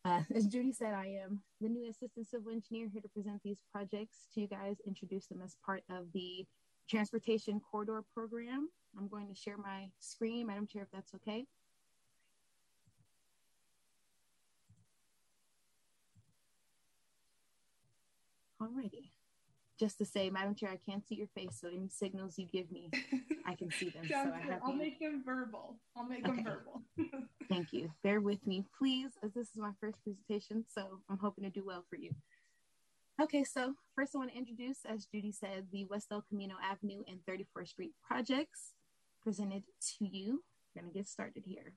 Uh, 0.07 0.23
as 0.35 0.47
Judy 0.47 0.73
said, 0.73 0.95
I 0.95 1.19
am 1.25 1.41
the 1.61 1.69
new 1.69 1.89
assistant 1.91 2.29
civil 2.29 2.53
engineer 2.53 2.89
here 2.93 3.03
to 3.03 3.09
present 3.09 3.43
these 3.43 3.61
projects 3.73 4.29
to 4.35 4.41
you 4.41 4.47
guys, 4.47 4.77
introduce 4.87 5.27
them 5.27 5.41
as 5.45 5.57
part 5.65 5.83
of 5.91 6.07
the 6.15 6.47
transportation 6.89 7.61
corridor 7.61 8.03
program. 8.15 8.69
I'm 8.97 9.09
going 9.09 9.29
to 9.29 9.35
share 9.35 9.57
my 9.59 9.89
screen, 9.99 10.47
Madam 10.47 10.67
Chair, 10.67 10.83
if 10.83 10.89
that's 10.93 11.13
okay. 11.15 11.45
Alrighty 18.63 19.06
just 19.78 19.99
to 19.99 20.04
say, 20.04 20.30
Madam 20.30 20.54
Chair, 20.54 20.71
I 20.71 20.90
can't 20.90 21.06
see 21.06 21.16
your 21.16 21.28
face, 21.35 21.59
so 21.61 21.68
any 21.68 21.88
signals 21.88 22.38
you 22.38 22.47
give 22.47 22.71
me, 22.71 22.90
I 23.47 23.54
can 23.54 23.71
see 23.71 23.90
them. 23.90 24.06
so 24.09 24.14
I 24.14 24.38
have 24.38 24.61
I'll 24.64 24.73
you. 24.73 24.78
make 24.78 24.99
them 24.99 25.23
verbal. 25.25 25.76
I'll 25.97 26.06
make 26.06 26.26
okay. 26.26 26.42
them 26.42 26.45
verbal. 26.45 26.83
Thank 27.49 27.73
you. 27.73 27.90
Bear 28.02 28.21
with 28.21 28.47
me, 28.47 28.64
please, 28.78 29.11
as 29.23 29.33
this 29.35 29.49
is 29.49 29.56
my 29.56 29.73
first 29.80 30.02
presentation, 30.02 30.64
so 30.73 31.00
I'm 31.11 31.18
hoping 31.18 31.45
to 31.45 31.50
do 31.50 31.64
well 31.64 31.85
for 31.88 31.97
you. 31.97 32.11
Okay, 33.21 33.45
so 33.45 33.75
first 33.95 34.14
I 34.14 34.18
want 34.18 34.33
to 34.33 34.37
introduce, 34.37 34.78
as 34.87 35.06
Judy 35.06 35.33
said, 35.33 35.66
the 35.73 35.85
West 35.87 36.09
El 36.11 36.23
Camino 36.28 36.54
Avenue 36.62 37.02
and 37.09 37.18
34th 37.28 37.68
Street 37.68 37.92
projects 38.06 38.73
presented 39.23 39.62
to 39.99 40.06
you. 40.06 40.42
We're 40.75 40.83
going 40.83 40.92
to 40.92 40.99
get 40.99 41.09
started 41.09 41.45
here. 41.47 41.73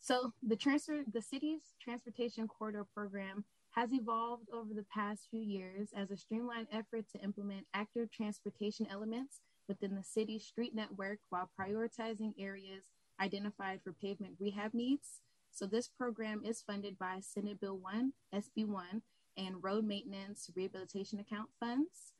So 0.00 0.32
the 0.46 0.54
transfer, 0.54 1.00
the 1.10 1.22
city's 1.22 1.62
transportation 1.82 2.46
corridor 2.46 2.86
program 2.94 3.44
has 3.74 3.92
evolved 3.92 4.48
over 4.52 4.72
the 4.72 4.84
past 4.94 5.26
few 5.30 5.40
years 5.40 5.88
as 5.96 6.10
a 6.10 6.16
streamlined 6.16 6.68
effort 6.72 7.04
to 7.10 7.22
implement 7.22 7.66
active 7.74 8.10
transportation 8.10 8.86
elements 8.90 9.40
within 9.68 9.94
the 9.94 10.02
city's 10.02 10.44
street 10.44 10.74
network 10.74 11.18
while 11.30 11.50
prioritizing 11.58 12.32
areas 12.38 12.84
identified 13.20 13.80
for 13.82 13.92
pavement 13.92 14.34
rehab 14.38 14.74
needs. 14.74 15.20
So, 15.50 15.66
this 15.66 15.88
program 15.88 16.42
is 16.44 16.62
funded 16.62 16.98
by 16.98 17.18
Senate 17.20 17.60
Bill 17.60 17.78
1, 17.78 18.12
SB 18.34 18.66
1, 18.66 19.02
and 19.36 19.62
Road 19.62 19.84
Maintenance 19.84 20.50
Rehabilitation 20.54 21.18
Account 21.18 21.48
funds. 21.58 22.12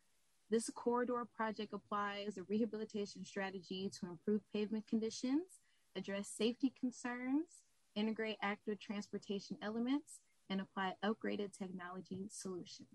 This 0.51 0.71
corridor 0.75 1.25
project 1.37 1.73
applies 1.73 2.37
a 2.37 2.43
rehabilitation 2.45 3.25
strategy 3.25 3.91
to 4.01 4.07
improve 4.07 4.43
pavement 4.53 4.87
conditions, 4.89 5.61
address 5.97 6.29
safety 6.29 6.73
concerns, 6.79 7.63
integrate 7.97 8.37
active 8.43 8.79
transportation 8.79 9.57
elements, 9.63 10.21
and 10.51 10.61
apply 10.61 10.95
upgraded 11.05 11.57
technology 11.57 12.29
solutions. 12.31 12.89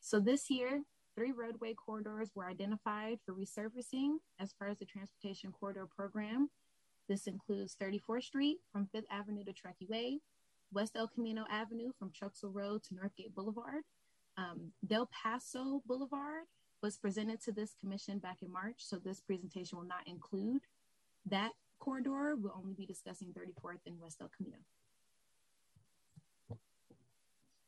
So 0.00 0.18
this 0.18 0.50
year, 0.50 0.82
three 1.14 1.32
roadway 1.32 1.74
corridors 1.74 2.30
were 2.34 2.46
identified 2.46 3.18
for 3.24 3.32
resurfacing 3.32 4.16
as 4.40 4.52
part 4.52 4.70
of 4.70 4.78
the 4.78 4.84
Transportation 4.84 5.52
Corridor 5.52 5.86
Program. 5.86 6.50
This 7.08 7.26
includes 7.26 7.76
34th 7.80 8.24
Street 8.24 8.58
from 8.72 8.88
5th 8.94 9.04
Avenue 9.10 9.44
to 9.44 9.52
Truckee 9.52 9.86
Way, 9.88 10.18
West 10.72 10.96
El 10.96 11.08
Camino 11.08 11.44
Avenue 11.50 11.92
from 11.98 12.10
Truxel 12.10 12.52
Road 12.52 12.82
to 12.84 12.94
Northgate 12.94 13.34
Boulevard. 13.34 13.82
Um, 14.36 14.72
Del 14.86 15.08
Paso 15.12 15.82
Boulevard 15.86 16.44
was 16.82 16.96
presented 16.96 17.40
to 17.42 17.52
this 17.52 17.74
commission 17.80 18.18
back 18.18 18.38
in 18.42 18.52
March, 18.52 18.76
so 18.78 18.96
this 18.96 19.20
presentation 19.20 19.78
will 19.78 19.86
not 19.86 20.06
include 20.06 20.62
that 21.26 21.52
corridor, 21.80 22.36
we'll 22.36 22.54
only 22.56 22.74
be 22.74 22.86
discussing 22.86 23.28
34th 23.28 23.80
and 23.86 23.98
West 24.00 24.18
El 24.20 24.30
Camino. 24.36 24.58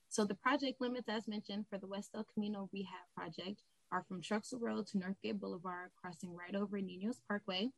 So 0.09 0.27
the 0.27 0.35
project 0.35 0.81
limits, 0.81 1.09
as 1.09 1.27
mentioned, 1.27 1.65
for 1.71 1.79
the 1.79 1.87
West 1.87 2.11
El 2.15 2.27
Camino 2.35 2.69
Rehab 2.73 3.07
Project 3.17 3.63
are 3.91 4.05
from 4.07 4.21
Truxel 4.21 4.61
Road 4.61 4.87
to 4.89 4.99
Northgate 4.99 5.41
Boulevard, 5.41 5.91
crossing 6.01 6.37
right 6.37 6.55
over 6.55 6.81
Ninos 6.81 7.23
Parkway. 7.27 7.71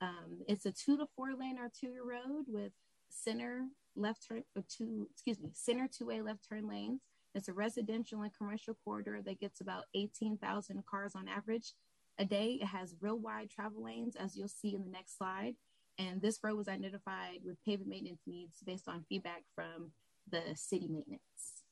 Um, 0.00 0.40
it's 0.48 0.66
a 0.66 0.72
two 0.72 0.96
to 0.96 1.06
four 1.14 1.34
lane 1.38 1.58
arterial 1.58 2.06
road 2.06 2.46
with 2.48 2.72
center 3.10 3.66
left 3.96 4.26
turn, 4.26 4.44
or 4.56 4.64
two, 4.68 5.08
excuse 5.12 5.40
me, 5.40 5.50
center 5.52 5.86
two-way 5.86 6.20
left 6.22 6.48
turn 6.48 6.68
lanes. 6.68 7.02
It's 7.34 7.48
a 7.48 7.52
residential 7.52 8.22
and 8.22 8.32
commercial 8.36 8.76
corridor 8.84 9.20
that 9.24 9.40
gets 9.40 9.60
about 9.60 9.84
18,000 9.94 10.84
cars 10.86 11.12
on 11.14 11.28
average 11.28 11.72
a 12.18 12.24
day. 12.24 12.58
It 12.60 12.66
has 12.66 12.94
real 13.00 13.18
wide 13.18 13.50
travel 13.50 13.84
lanes, 13.84 14.16
as 14.16 14.36
you'll 14.36 14.48
see 14.48 14.74
in 14.74 14.84
the 14.84 14.90
next 14.90 15.18
slide. 15.18 15.54
And 15.98 16.20
this 16.20 16.40
road 16.42 16.56
was 16.56 16.68
identified 16.68 17.40
with 17.44 17.62
pavement 17.64 17.90
maintenance 17.90 18.22
needs 18.26 18.58
based 18.66 18.88
on 18.88 19.04
feedback 19.08 19.42
from 19.54 19.92
the 20.30 20.42
city 20.54 20.88
maintenance. 20.88 21.62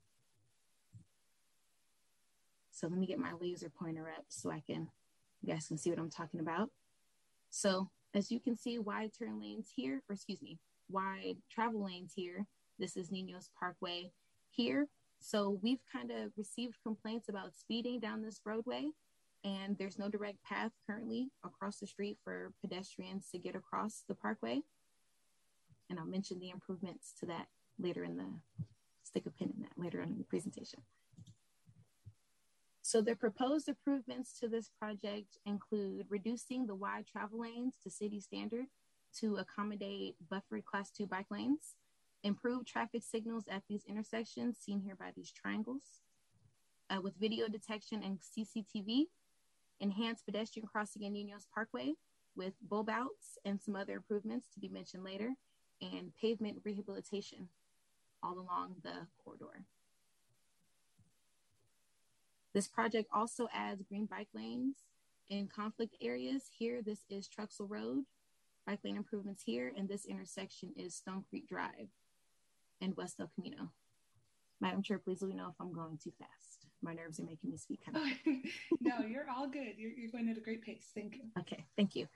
So 2.71 2.87
let 2.89 2.99
me 2.99 3.07
get 3.07 3.19
my 3.19 3.33
laser 3.41 3.69
pointer 3.69 4.09
up 4.09 4.25
so 4.29 4.51
I 4.51 4.63
can, 4.67 4.89
you 5.43 5.53
guys 5.53 5.69
can 5.69 5.79
see 5.79 5.91
what 5.91 5.99
I'm 5.99 6.11
talking 6.11 6.41
about. 6.41 6.71
So 7.51 7.91
as 8.15 8.31
you 8.31 8.41
can 8.41 8.57
see, 8.57 8.79
wide 8.79 9.11
turn 9.17 9.41
lanes 9.41 9.69
here, 9.75 10.03
or 10.09 10.15
excuse 10.15 10.43
me, 10.43 10.59
wide 10.89 11.37
travel 11.51 11.85
lanes 11.85 12.13
here. 12.15 12.47
This 12.79 12.97
is 12.97 13.11
Ninos 13.11 13.51
Parkway 13.59 14.11
here. 14.51 14.89
So 15.21 15.59
we've 15.63 15.83
kind 15.93 16.11
of 16.11 16.33
received 16.37 16.77
complaints 16.83 17.29
about 17.29 17.55
speeding 17.55 18.01
down 18.01 18.23
this 18.23 18.41
roadway 18.45 18.91
and 19.45 19.77
there's 19.79 19.99
no 19.99 20.09
direct 20.09 20.43
path 20.45 20.73
currently 20.87 21.31
across 21.45 21.79
the 21.79 21.87
street 21.87 22.19
for 22.23 22.53
pedestrians 22.61 23.29
to 23.31 23.39
get 23.39 23.57
across 23.57 24.05
the 24.09 24.15
parkway. 24.15 24.61
And 25.91 25.99
I'll 25.99 26.07
mention 26.07 26.39
the 26.39 26.51
improvements 26.51 27.13
to 27.21 27.27
that 27.27 27.47
later 27.79 28.05
in 28.05 28.17
the 28.17 28.27
stick 29.03 29.27
a 29.27 29.31
pin 29.31 29.53
in 29.57 29.63
that 29.63 29.73
later 29.77 30.01
on 30.01 30.09
in 30.09 30.19
the 30.19 30.25
presentation. 30.25 30.81
So 32.83 33.01
the 33.01 33.15
proposed 33.15 33.69
improvements 33.69 34.39
to 34.41 34.49
this 34.49 34.71
project 34.79 35.39
include 35.47 36.07
reducing 36.09 36.67
the 36.67 36.75
wide 36.75 37.07
travel 37.07 37.41
lanes 37.41 37.75
to 37.83 37.91
city 37.91 38.21
standard 38.21 38.67
to 39.21 39.37
accommodate 39.37 40.17
buffered 40.31 40.65
class 40.65 40.91
two 40.91 41.07
bike 41.07 41.27
lanes, 41.31 41.77
improve 42.23 42.65
traffic 42.65 43.03
signals 43.03 43.45
at 43.51 43.63
these 43.69 43.85
intersections 43.89 44.59
seen 44.59 44.81
here 44.81 44.97
by 44.99 45.11
these 45.15 45.33
triangles, 45.33 46.01
uh, 46.91 47.01
with 47.01 47.15
video 47.19 47.49
detection 47.49 48.03
and 48.03 48.19
CCTV 48.19 49.07
enhance 49.83 50.23
pedestrian 50.23 50.67
crossing 50.67 51.03
in 51.03 51.13
Ninos 51.13 51.47
Parkway 51.53 51.95
with 52.37 52.55
bulb 52.63 52.89
outs 52.89 53.37
and 53.45 53.61
some 53.61 53.77
other 53.77 53.95
improvements 53.95 54.47
to 54.55 54.61
be 54.61 54.69
mentioned 54.69 55.05
later, 55.05 55.35
and 55.83 56.13
pavement 56.19 56.59
rehabilitation 56.65 57.49
all 58.23 58.39
along 58.39 58.77
the 58.83 59.07
corridor. 59.23 59.65
This 62.55 62.69
project 62.69 63.09
also 63.13 63.49
adds 63.53 63.83
green 63.83 64.07
bike 64.07 64.29
lanes 64.33 64.77
in 65.29 65.49
conflict 65.49 65.97
areas. 66.01 66.45
Here, 66.57 66.83
this 66.83 67.01
is 67.11 67.29
Truxel 67.29 67.69
Road, 67.69 68.05
bike 68.67 68.81
lane 68.85 68.97
improvements 68.97 69.43
here, 69.45 69.73
and 69.77 69.89
this 69.89 70.05
intersection 70.07 70.73
is 70.77 70.95
Stone 70.95 71.25
Creek 71.29 71.49
Drive 71.49 71.89
and 72.81 72.97
West 72.97 73.17
El 73.19 73.31
Camino. 73.35 73.71
Madam 74.61 74.83
Chair, 74.83 74.99
please 74.99 75.23
let 75.23 75.31
me 75.31 75.35
know 75.35 75.49
if 75.49 75.55
I'm 75.61 75.73
going 75.73 75.99
too 75.99 76.13
fast. 76.19 76.52
My 76.83 76.93
nerves 76.93 77.21
are 77.21 77.25
making 77.25 77.51
me 77.51 77.57
speak. 77.57 77.85
Kind 77.85 77.97
of. 77.97 78.27
no, 78.81 79.07
you're 79.07 79.27
all 79.35 79.49
good. 79.49 79.75
You're, 79.77 79.93
you're 79.93 80.11
going 80.11 80.29
at 80.29 80.37
a 80.37 80.41
great 80.41 80.63
pace. 80.63 80.91
Thank 80.95 81.15
you. 81.15 81.23
Okay, 81.39 81.65
thank 81.77 81.95
you. 81.95 82.09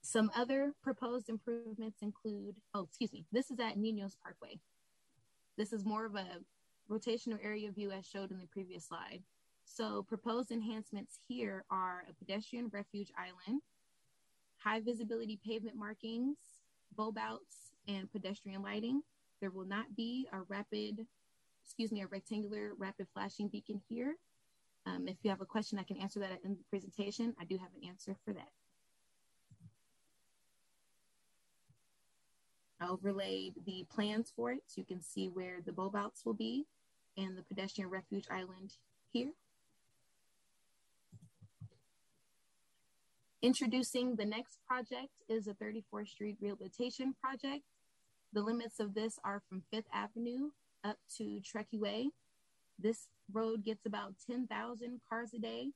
Some 0.00 0.30
other 0.36 0.72
proposed 0.82 1.28
improvements 1.28 2.02
include, 2.02 2.56
oh, 2.74 2.84
excuse 2.84 3.12
me, 3.12 3.24
this 3.32 3.50
is 3.50 3.58
at 3.58 3.76
Ninos 3.76 4.16
Parkway. 4.22 4.58
This 5.56 5.72
is 5.72 5.84
more 5.84 6.04
of 6.04 6.14
a 6.14 6.26
rotational 6.90 7.38
area 7.42 7.70
view 7.70 7.90
as 7.90 8.06
showed 8.06 8.30
in 8.30 8.38
the 8.38 8.46
previous 8.46 8.86
slide. 8.86 9.22
So 9.64 10.02
proposed 10.02 10.50
enhancements 10.50 11.18
here 11.26 11.64
are 11.70 12.04
a 12.08 12.12
pedestrian 12.14 12.68
refuge 12.72 13.10
island, 13.16 13.62
high 14.58 14.80
visibility 14.80 15.38
pavement 15.44 15.76
markings, 15.76 16.36
bulb 16.96 17.18
outs, 17.18 17.72
and 17.88 18.10
pedestrian 18.12 18.62
lighting. 18.62 19.02
There 19.40 19.50
will 19.50 19.66
not 19.66 19.96
be 19.96 20.28
a 20.32 20.42
rapid, 20.48 21.06
excuse 21.64 21.90
me, 21.90 22.02
a 22.02 22.06
rectangular 22.06 22.72
rapid 22.78 23.06
flashing 23.14 23.48
beacon 23.48 23.80
here. 23.88 24.16
Um, 24.86 25.08
if 25.08 25.16
you 25.22 25.30
have 25.30 25.40
a 25.40 25.46
question, 25.46 25.78
I 25.78 25.82
can 25.82 25.96
answer 25.96 26.20
that 26.20 26.40
in 26.44 26.52
the 26.52 26.64
presentation. 26.68 27.34
I 27.40 27.44
do 27.44 27.56
have 27.56 27.70
an 27.80 27.88
answer 27.88 28.16
for 28.24 28.34
that. 28.34 28.50
I 32.80 32.88
overlaid 32.88 33.54
the 33.64 33.86
plans 33.90 34.32
for 34.36 34.52
it 34.52 34.60
so 34.66 34.80
you 34.80 34.84
can 34.84 35.00
see 35.00 35.28
where 35.28 35.60
the 35.64 35.72
bulb 35.72 35.96
outs 35.96 36.26
will 36.26 36.34
be 36.34 36.66
and 37.16 37.36
the 37.36 37.42
pedestrian 37.42 37.88
refuge 37.88 38.26
island 38.30 38.74
here. 39.10 39.30
Introducing 43.40 44.16
the 44.16 44.24
next 44.24 44.58
project 44.66 45.12
is 45.28 45.46
a 45.46 45.54
34th 45.54 46.08
Street 46.08 46.36
Rehabilitation 46.40 47.14
Project. 47.22 47.62
The 48.32 48.42
limits 48.42 48.80
of 48.80 48.94
this 48.94 49.18
are 49.24 49.42
from 49.48 49.62
Fifth 49.70 49.88
Avenue 49.92 50.50
up 50.84 50.98
to 51.18 51.40
Truckee 51.40 51.78
Way. 51.78 52.10
This 52.78 53.08
road 53.32 53.64
gets 53.64 53.86
about 53.86 54.14
10,000 54.26 55.00
cars 55.08 55.30
a 55.34 55.38
day. 55.38 55.70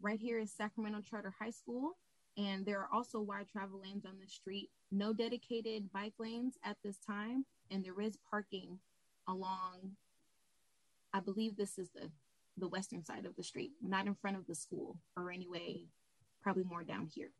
Right 0.00 0.20
here 0.20 0.38
is 0.38 0.52
Sacramento 0.52 1.00
Charter 1.00 1.34
High 1.38 1.50
School, 1.50 1.96
and 2.36 2.64
there 2.64 2.78
are 2.80 2.88
also 2.92 3.20
wide 3.20 3.48
travel 3.50 3.80
lanes 3.82 4.06
on 4.06 4.14
the 4.20 4.28
street. 4.28 4.70
No 4.92 5.12
dedicated 5.12 5.92
bike 5.92 6.14
lanes 6.18 6.56
at 6.64 6.76
this 6.84 6.98
time, 6.98 7.44
and 7.70 7.84
there 7.84 8.00
is 8.00 8.18
parking 8.30 8.78
along 9.28 9.92
I 11.12 11.20
believe 11.20 11.56
this 11.56 11.78
is 11.78 11.88
the 11.90 12.10
the 12.56 12.68
western 12.68 13.04
side 13.04 13.24
of 13.24 13.36
the 13.36 13.42
street, 13.42 13.72
not 13.80 14.06
in 14.06 14.14
front 14.16 14.36
of 14.36 14.46
the 14.46 14.54
school 14.54 14.98
or 15.16 15.30
anyway, 15.30 15.84
probably 16.42 16.64
more 16.64 16.82
down 16.82 17.08
here. 17.14 17.30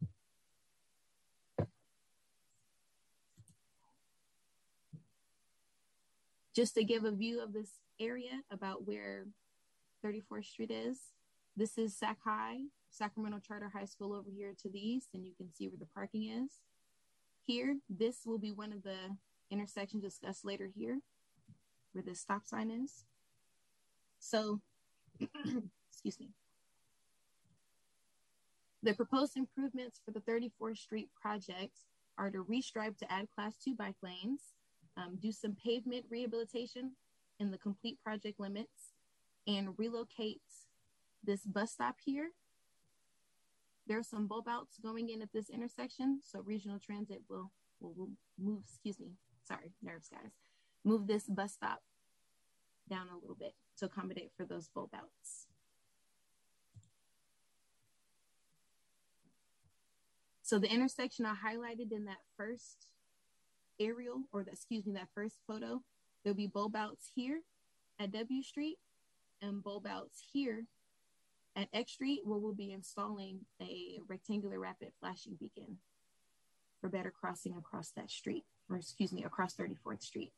Just 6.58 6.74
to 6.74 6.82
give 6.82 7.04
a 7.04 7.12
view 7.12 7.40
of 7.40 7.52
this 7.52 7.70
area 8.00 8.42
about 8.50 8.84
where 8.84 9.26
34th 10.04 10.44
Street 10.44 10.72
is, 10.72 10.98
this 11.56 11.78
is 11.78 11.96
Sac 11.96 12.18
High, 12.24 12.62
Sacramento 12.90 13.38
Charter 13.46 13.70
High 13.72 13.84
School 13.84 14.12
over 14.12 14.28
here 14.28 14.54
to 14.62 14.68
the 14.68 14.80
east, 14.80 15.10
and 15.14 15.24
you 15.24 15.34
can 15.36 15.54
see 15.54 15.68
where 15.68 15.78
the 15.78 15.86
parking 15.94 16.24
is. 16.24 16.50
Here, 17.46 17.76
this 17.88 18.22
will 18.26 18.40
be 18.40 18.50
one 18.50 18.72
of 18.72 18.82
the 18.82 18.96
intersections 19.52 20.02
discussed 20.02 20.44
later 20.44 20.68
here, 20.76 20.98
where 21.92 22.02
the 22.02 22.16
stop 22.16 22.44
sign 22.44 22.72
is. 22.72 23.04
So, 24.18 24.60
excuse 25.92 26.18
me. 26.18 26.30
The 28.82 28.94
proposed 28.94 29.36
improvements 29.36 30.00
for 30.04 30.10
the 30.10 30.22
34th 30.22 30.78
Street 30.78 31.10
project 31.22 31.78
are 32.18 32.32
to 32.32 32.42
restripe 32.42 32.98
to 32.98 33.12
add 33.12 33.28
class 33.32 33.54
two 33.64 33.76
bike 33.76 33.94
lanes, 34.02 34.54
um, 34.98 35.16
do 35.20 35.32
some 35.32 35.54
pavement 35.54 36.04
rehabilitation 36.10 36.92
in 37.38 37.50
the 37.50 37.58
complete 37.58 37.98
project 38.02 38.40
limits, 38.40 38.92
and 39.46 39.78
relocate 39.78 40.42
this 41.24 41.46
bus 41.46 41.72
stop 41.72 41.96
here. 42.04 42.30
There 43.86 43.98
are 43.98 44.02
some 44.02 44.26
bulb 44.26 44.48
outs 44.48 44.76
going 44.82 45.08
in 45.08 45.22
at 45.22 45.32
this 45.32 45.48
intersection, 45.48 46.20
so 46.22 46.40
regional 46.40 46.78
transit 46.78 47.22
will, 47.30 47.50
will, 47.80 47.94
will 47.96 48.10
move, 48.38 48.62
excuse 48.68 49.00
me, 49.00 49.12
sorry, 49.46 49.72
nerves 49.82 50.08
guys, 50.08 50.32
move 50.84 51.06
this 51.06 51.24
bus 51.24 51.52
stop 51.52 51.80
down 52.90 53.06
a 53.10 53.18
little 53.18 53.36
bit 53.36 53.54
to 53.78 53.86
accommodate 53.86 54.32
for 54.36 54.44
those 54.44 54.68
bulb 54.68 54.90
outs. 54.94 55.46
So 60.42 60.58
the 60.58 60.72
intersection 60.72 61.26
I 61.26 61.34
highlighted 61.34 61.92
in 61.92 62.06
that 62.06 62.22
first 62.36 62.88
aerial, 63.80 64.22
or 64.32 64.44
the, 64.44 64.52
excuse 64.52 64.86
me, 64.86 64.92
that 64.94 65.08
first 65.14 65.36
photo, 65.46 65.82
there'll 66.22 66.36
be 66.36 66.46
bulb 66.46 66.76
outs 66.76 67.10
here 67.14 67.40
at 67.98 68.12
W 68.12 68.42
Street 68.42 68.78
and 69.42 69.62
bulb 69.62 69.86
outs 69.86 70.22
here 70.32 70.64
at 71.56 71.68
X 71.72 71.92
Street, 71.92 72.20
where 72.24 72.38
we'll 72.38 72.54
be 72.54 72.72
installing 72.72 73.40
a 73.60 73.98
rectangular 74.08 74.58
rapid 74.58 74.90
flashing 75.00 75.36
beacon 75.38 75.78
for 76.80 76.88
better 76.88 77.10
crossing 77.10 77.56
across 77.56 77.90
that 77.90 78.10
street, 78.10 78.44
or 78.70 78.76
excuse 78.76 79.12
me, 79.12 79.24
across 79.24 79.54
34th 79.54 80.02
Street. 80.02 80.32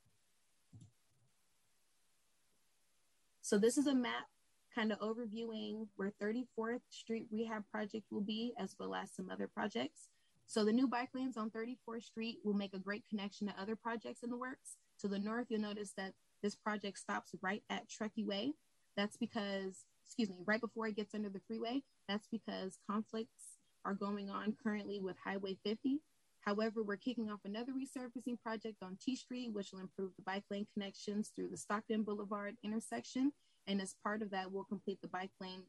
So 3.43 3.59
this 3.59 3.77
is 3.77 3.87
a 3.87 3.95
map 3.95 4.29
kind 4.75 4.93
of 4.93 5.01
overviewing 5.01 5.89
where 5.97 6.13
34th 6.23 6.81
Street 6.89 7.27
Rehab 7.33 7.65
Project 7.71 8.05
will 8.11 8.21
be, 8.21 8.53
as 8.59 8.77
well 8.79 8.95
as 8.95 9.11
some 9.11 9.29
other 9.29 9.49
projects. 9.49 10.09
So 10.51 10.65
the 10.65 10.73
new 10.73 10.89
bike 10.89 11.11
lanes 11.15 11.37
on 11.37 11.51
34th 11.51 12.03
Street 12.03 12.39
will 12.43 12.55
make 12.55 12.75
a 12.75 12.79
great 12.81 13.05
connection 13.09 13.47
to 13.47 13.55
other 13.57 13.77
projects 13.77 14.25
in 14.25 14.31
the 14.31 14.37
works. 14.37 14.79
To 15.01 15.07
the 15.07 15.17
north, 15.17 15.47
you'll 15.49 15.61
notice 15.61 15.93
that 15.97 16.15
this 16.43 16.57
project 16.57 16.99
stops 16.99 17.37
right 17.41 17.63
at 17.71 17.89
Truckee 17.89 18.25
Way. 18.25 18.55
That's 18.97 19.17
because, 19.17 19.85
excuse 20.05 20.29
me, 20.29 20.39
right 20.45 20.61
before 20.61 20.89
it 20.89 20.97
gets 20.97 21.15
under 21.15 21.29
the 21.29 21.39
freeway. 21.47 21.85
That's 22.09 22.27
because 22.27 22.81
conflicts 22.91 23.59
are 23.85 23.95
going 23.95 24.29
on 24.29 24.57
currently 24.61 24.99
with 24.99 25.15
Highway 25.25 25.57
50. 25.63 26.01
However, 26.41 26.83
we're 26.83 26.97
kicking 26.97 27.31
off 27.31 27.45
another 27.45 27.71
resurfacing 27.71 28.43
project 28.43 28.83
on 28.83 28.99
T 29.01 29.15
Street, 29.15 29.53
which 29.53 29.71
will 29.73 29.79
improve 29.79 30.11
the 30.17 30.25
bike 30.25 30.47
lane 30.51 30.67
connections 30.75 31.31
through 31.33 31.51
the 31.51 31.57
Stockton 31.57 32.03
Boulevard 32.03 32.57
intersection. 32.65 33.31
And 33.69 33.81
as 33.81 33.95
part 34.03 34.21
of 34.21 34.31
that, 34.33 34.51
we'll 34.51 34.65
complete 34.65 35.01
the 35.01 35.07
bike 35.07 35.31
lane 35.41 35.63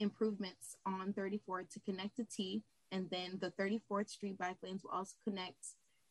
improvements 0.00 0.76
on 0.86 1.12
34 1.12 1.64
to 1.64 1.80
connect 1.80 2.16
to 2.16 2.24
T. 2.24 2.62
And 2.92 3.08
then 3.08 3.38
the 3.40 3.50
34th 3.50 4.10
Street 4.10 4.38
bike 4.38 4.58
lanes 4.62 4.84
will 4.84 4.90
also 4.90 5.14
connect 5.24 5.68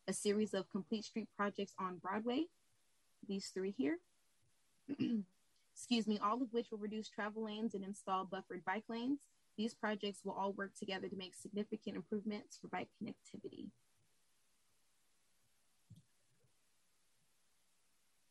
a 0.08 0.12
series 0.12 0.52
of 0.52 0.68
complete 0.68 1.04
street 1.04 1.28
projects 1.36 1.74
on 1.78 1.98
Broadway, 1.98 2.46
these 3.28 3.50
three 3.54 3.72
here. 3.78 3.98
Excuse 5.74 6.08
me, 6.08 6.18
all 6.22 6.42
of 6.42 6.52
which 6.52 6.66
will 6.70 6.78
reduce 6.78 7.08
travel 7.08 7.44
lanes 7.44 7.74
and 7.74 7.84
install 7.84 8.24
buffered 8.24 8.64
bike 8.64 8.84
lanes. 8.88 9.20
These 9.56 9.74
projects 9.74 10.24
will 10.24 10.32
all 10.32 10.52
work 10.52 10.72
together 10.76 11.08
to 11.08 11.16
make 11.16 11.34
significant 11.34 11.94
improvements 11.96 12.58
for 12.60 12.66
bike 12.66 12.88
connectivity. 13.00 13.68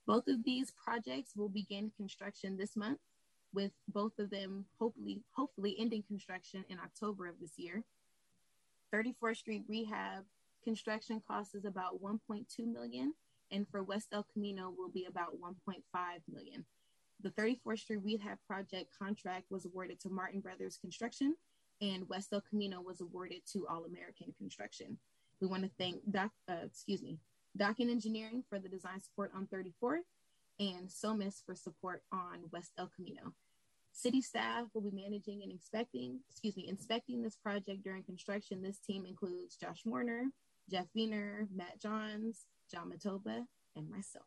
Both 0.06 0.28
of 0.28 0.44
these 0.44 0.72
projects 0.72 1.38
will 1.38 1.48
begin 1.48 1.92
construction 1.96 2.58
this 2.58 2.76
month, 2.76 3.00
with 3.54 3.72
both 3.88 4.20
of 4.20 4.30
them 4.30 4.66
hopefully 4.78 5.22
hopefully 5.32 5.78
ending 5.80 6.04
construction 6.04 6.66
in 6.70 6.80
October 6.80 7.28
of 7.28 7.40
this 7.40 7.58
year. 7.58 7.84
34th 8.94 9.38
Street 9.38 9.64
Rehab 9.68 10.26
construction 10.64 11.22
cost 11.28 11.56
is 11.56 11.66
about 11.66 12.02
1.2 12.02 12.46
million, 12.72 13.14
and 13.52 13.68
for 13.70 13.84
West 13.84 14.10
El 14.12 14.26
Camino 14.34 14.74
will 14.78 14.90
be 14.90 15.06
about 15.06 15.40
1.5 15.40 15.76
million. 16.32 16.66
The 17.24 17.30
34th 17.32 17.80
Street 17.80 18.02
Rehab 18.04 18.38
project 18.48 18.92
contract 18.98 19.46
was 19.50 19.66
awarded 19.66 20.00
to 20.02 20.10
Martin 20.10 20.40
Brothers 20.40 20.78
Construction, 20.80 21.36
and 21.82 22.08
West 22.10 22.30
El 22.34 22.42
Camino 22.42 22.82
was 22.82 23.02
awarded 23.02 23.42
to 23.54 23.68
All 23.68 23.86
American 23.86 24.34
Construction. 24.38 24.98
We 25.40 25.48
want 25.48 25.64
to 25.64 25.72
thank 25.80 25.98
Doc, 26.12 26.32
uh, 26.50 26.66
excuse 26.66 27.02
me, 27.02 27.18
Dokken 27.58 27.90
Engineering 27.90 28.44
for 28.50 28.60
the 28.60 28.70
design 28.70 29.02
support 29.02 29.32
on 29.36 29.48
34th, 29.48 30.00
and 30.60 30.92
SOMIS 30.92 31.42
for 31.46 31.56
support 31.56 32.04
on 32.12 32.44
West 32.52 32.72
El 32.78 32.92
Camino. 32.96 33.34
City 33.94 34.22
staff 34.22 34.66
will 34.74 34.82
be 34.82 34.92
managing 34.92 35.44
and 35.44 35.52
inspecting, 35.52 36.20
excuse 36.30 36.56
me, 36.56 36.68
inspecting 36.68 37.22
this 37.22 37.36
project 37.36 37.84
during 37.84 38.04
construction. 38.04 38.62
This 38.62 38.80
team 38.80 39.06
includes 39.06 39.56
Josh 39.56 39.82
Warner, 39.86 40.26
Jeff 40.70 40.88
Wiener, 40.96 41.48
Matt 41.54 41.80
Johns, 41.82 42.46
John 42.72 42.92
Matoba, 42.92 43.46
and 43.76 43.90
myself. 43.90 44.26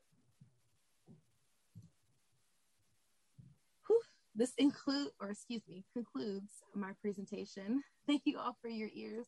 This 4.36 4.52
include, 4.58 5.10
or 5.20 5.30
excuse 5.30 5.62
me, 5.68 5.84
concludes 5.92 6.50
my 6.74 6.90
presentation. 7.00 7.82
Thank 8.06 8.22
you 8.24 8.38
all 8.38 8.56
for 8.60 8.68
your 8.68 8.90
ears. 8.92 9.26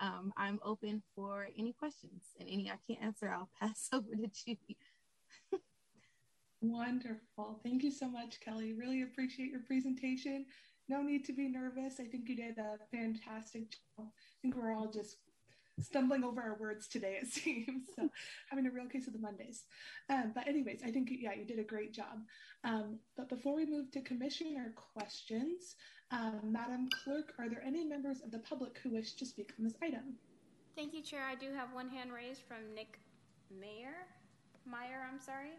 Um, 0.00 0.32
I'm 0.36 0.58
open 0.64 1.02
for 1.14 1.48
any 1.58 1.72
questions 1.72 2.22
and 2.38 2.48
any 2.48 2.70
I 2.70 2.78
can't 2.86 3.04
answer, 3.04 3.28
I'll 3.28 3.50
pass 3.60 3.88
over 3.92 4.14
to 4.14 4.28
Judy. 4.28 4.78
Wonderful. 6.60 7.60
Thank 7.62 7.82
you 7.82 7.90
so 7.90 8.08
much, 8.08 8.40
Kelly. 8.40 8.74
Really 8.74 9.02
appreciate 9.02 9.50
your 9.50 9.60
presentation. 9.60 10.46
No 10.88 11.02
need 11.02 11.24
to 11.26 11.32
be 11.32 11.48
nervous. 11.48 12.00
I 12.00 12.04
think 12.04 12.28
you 12.28 12.36
did 12.36 12.58
a 12.58 12.78
fantastic 12.90 13.70
job. 13.70 14.08
I 14.08 14.36
think 14.42 14.56
we're 14.56 14.74
all 14.74 14.90
just 14.90 15.18
stumbling 15.80 16.24
over 16.24 16.40
our 16.40 16.56
words 16.58 16.88
today, 16.88 17.18
it 17.22 17.28
seems. 17.32 17.88
So 17.94 18.08
having 18.50 18.66
a 18.66 18.70
real 18.70 18.88
case 18.88 19.06
of 19.06 19.12
the 19.12 19.18
Mondays. 19.18 19.64
Um, 20.10 20.32
but 20.34 20.48
anyways, 20.48 20.80
I 20.84 20.90
think, 20.90 21.10
yeah, 21.12 21.34
you 21.34 21.44
did 21.44 21.58
a 21.58 21.64
great 21.64 21.92
job. 21.92 22.24
Um, 22.64 22.98
but 23.16 23.28
before 23.28 23.54
we 23.54 23.66
move 23.66 23.90
to 23.92 24.00
commissioner 24.00 24.74
questions, 24.94 25.76
um, 26.10 26.40
Madam 26.44 26.88
Clerk, 27.04 27.34
are 27.38 27.48
there 27.48 27.62
any 27.64 27.84
members 27.84 28.20
of 28.20 28.30
the 28.30 28.38
public 28.40 28.78
who 28.82 28.90
wish 28.90 29.12
to 29.14 29.26
speak 29.26 29.52
on 29.58 29.64
this 29.64 29.74
item? 29.82 30.14
Thank 30.74 30.94
you, 30.94 31.02
Chair. 31.02 31.22
I 31.28 31.34
do 31.34 31.52
have 31.54 31.72
one 31.72 31.88
hand 31.88 32.12
raised 32.12 32.42
from 32.48 32.74
Nick 32.74 32.98
Mayer. 33.50 34.06
Meyer, 34.64 35.06
I'm 35.10 35.20
sorry. 35.20 35.52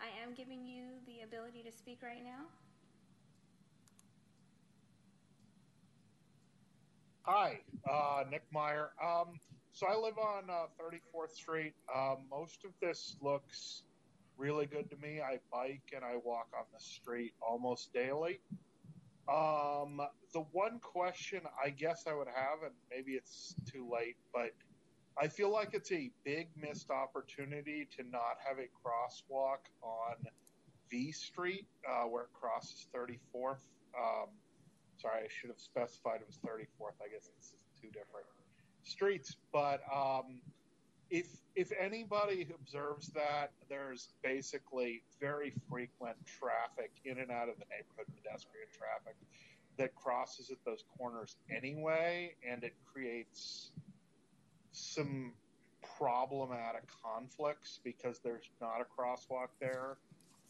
I 0.00 0.08
am 0.24 0.34
giving 0.34 0.64
you 0.64 0.84
the 1.06 1.22
ability 1.24 1.62
to 1.62 1.70
speak 1.70 1.98
right 2.02 2.24
now. 2.24 2.46
Hi, 7.22 7.60
uh, 7.88 8.24
Nick 8.30 8.44
Meyer. 8.50 8.90
Um, 9.02 9.38
so 9.72 9.86
I 9.86 9.94
live 9.94 10.18
on 10.18 10.48
uh, 10.48 10.66
34th 10.80 11.32
Street. 11.32 11.74
Uh, 11.94 12.14
most 12.30 12.64
of 12.64 12.70
this 12.80 13.16
looks 13.20 13.82
really 14.38 14.64
good 14.64 14.88
to 14.90 14.96
me. 14.96 15.20
I 15.20 15.38
bike 15.52 15.92
and 15.94 16.02
I 16.02 16.16
walk 16.24 16.48
on 16.56 16.64
the 16.72 16.80
street 16.80 17.34
almost 17.46 17.92
daily. 17.92 18.40
Um, 19.28 20.00
the 20.32 20.40
one 20.52 20.80
question 20.80 21.42
I 21.62 21.70
guess 21.70 22.04
I 22.08 22.14
would 22.14 22.26
have, 22.26 22.62
and 22.64 22.72
maybe 22.90 23.12
it's 23.12 23.54
too 23.70 23.88
late, 23.92 24.16
but 24.32 24.50
I 25.18 25.28
feel 25.28 25.50
like 25.50 25.70
it's 25.72 25.92
a 25.92 26.10
big 26.24 26.48
missed 26.56 26.90
opportunity 26.90 27.88
to 27.96 28.04
not 28.10 28.36
have 28.46 28.58
a 28.58 28.68
crosswalk 28.82 29.68
on 29.82 30.16
V 30.90 31.12
Street 31.12 31.66
uh, 31.88 32.04
where 32.04 32.24
it 32.24 32.30
crosses 32.32 32.86
34th. 32.94 33.64
Um, 33.96 34.28
sorry, 34.98 35.24
I 35.24 35.28
should 35.28 35.50
have 35.50 35.58
specified 35.58 36.20
it 36.20 36.26
was 36.26 36.38
34th. 36.38 36.94
I 37.02 37.08
guess 37.12 37.28
it's 37.36 37.54
two 37.80 37.88
different 37.88 38.26
streets. 38.82 39.36
But 39.52 39.82
um, 39.94 40.40
if 41.10 41.26
if 41.56 41.72
anybody 41.78 42.46
observes 42.54 43.08
that, 43.08 43.52
there's 43.68 44.10
basically 44.22 45.02
very 45.20 45.52
frequent 45.68 46.16
traffic 46.24 46.92
in 47.04 47.18
and 47.18 47.30
out 47.30 47.48
of 47.48 47.56
the 47.58 47.64
neighborhood, 47.70 48.06
pedestrian 48.16 48.68
traffic 48.72 49.16
that 49.76 49.94
crosses 49.94 50.50
at 50.50 50.58
those 50.64 50.84
corners 50.96 51.36
anyway, 51.50 52.34
and 52.48 52.62
it 52.64 52.74
creates 52.92 53.70
some 54.72 55.32
problematic 55.98 56.82
conflicts 57.02 57.80
because 57.84 58.20
there's 58.22 58.50
not 58.60 58.80
a 58.80 58.84
crosswalk 58.84 59.48
there. 59.60 59.98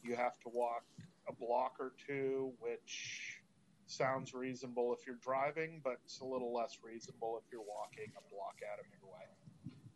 You 0.03 0.17
have 0.17 0.39
to 0.41 0.49
walk 0.53 0.85
a 1.29 1.33
block 1.33 1.77
or 1.79 1.93
two, 2.07 2.53
which 2.59 3.41
sounds 3.87 4.33
reasonable 4.33 4.95
if 4.99 5.07
you're 5.07 5.19
driving, 5.23 5.81
but 5.83 5.95
it's 6.05 6.21
a 6.21 6.25
little 6.25 6.53
less 6.53 6.79
reasonable 6.83 7.41
if 7.45 7.51
you're 7.53 7.63
walking 7.63 8.13
a 8.17 8.35
block 8.35 8.57
out 8.73 8.79
of 8.79 8.87
your 8.93 9.13
way. 9.13 9.27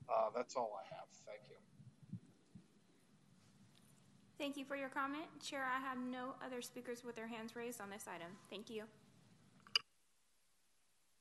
Uh, 0.08 0.30
that's 0.34 0.56
all 0.56 0.78
I 0.78 0.94
have. 0.94 1.06
Thank 1.26 1.48
you. 1.48 1.56
Thank 4.38 4.56
you 4.56 4.64
for 4.64 4.76
your 4.76 4.88
comment. 4.88 5.24
Chair, 5.42 5.64
I 5.64 5.80
have 5.80 5.98
no 5.98 6.34
other 6.44 6.60
speakers 6.60 7.04
with 7.04 7.14
their 7.14 7.28
hands 7.28 7.54
raised 7.54 7.80
on 7.80 7.88
this 7.88 8.06
item. 8.12 8.32
Thank 8.50 8.68
you. 8.68 8.84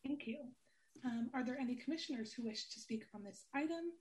Thank 0.06 0.28
you. 0.28 0.38
Um, 1.06 1.30
are 1.34 1.44
there 1.44 1.60
any 1.60 1.76
commissioners 1.76 2.34
who 2.34 2.44
wish 2.44 2.70
to 2.70 2.80
speak 2.80 3.04
on 3.14 3.24
this 3.24 3.46
item? 3.54 3.92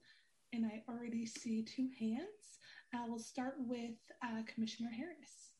And 0.52 0.66
I 0.66 0.82
already 0.88 1.26
see 1.26 1.62
two 1.62 1.88
hands. 1.98 2.58
Uh, 2.94 3.04
we'll 3.08 3.18
start 3.18 3.54
with 3.58 3.96
uh, 4.22 4.42
Commissioner 4.46 4.90
Harris. 4.90 5.52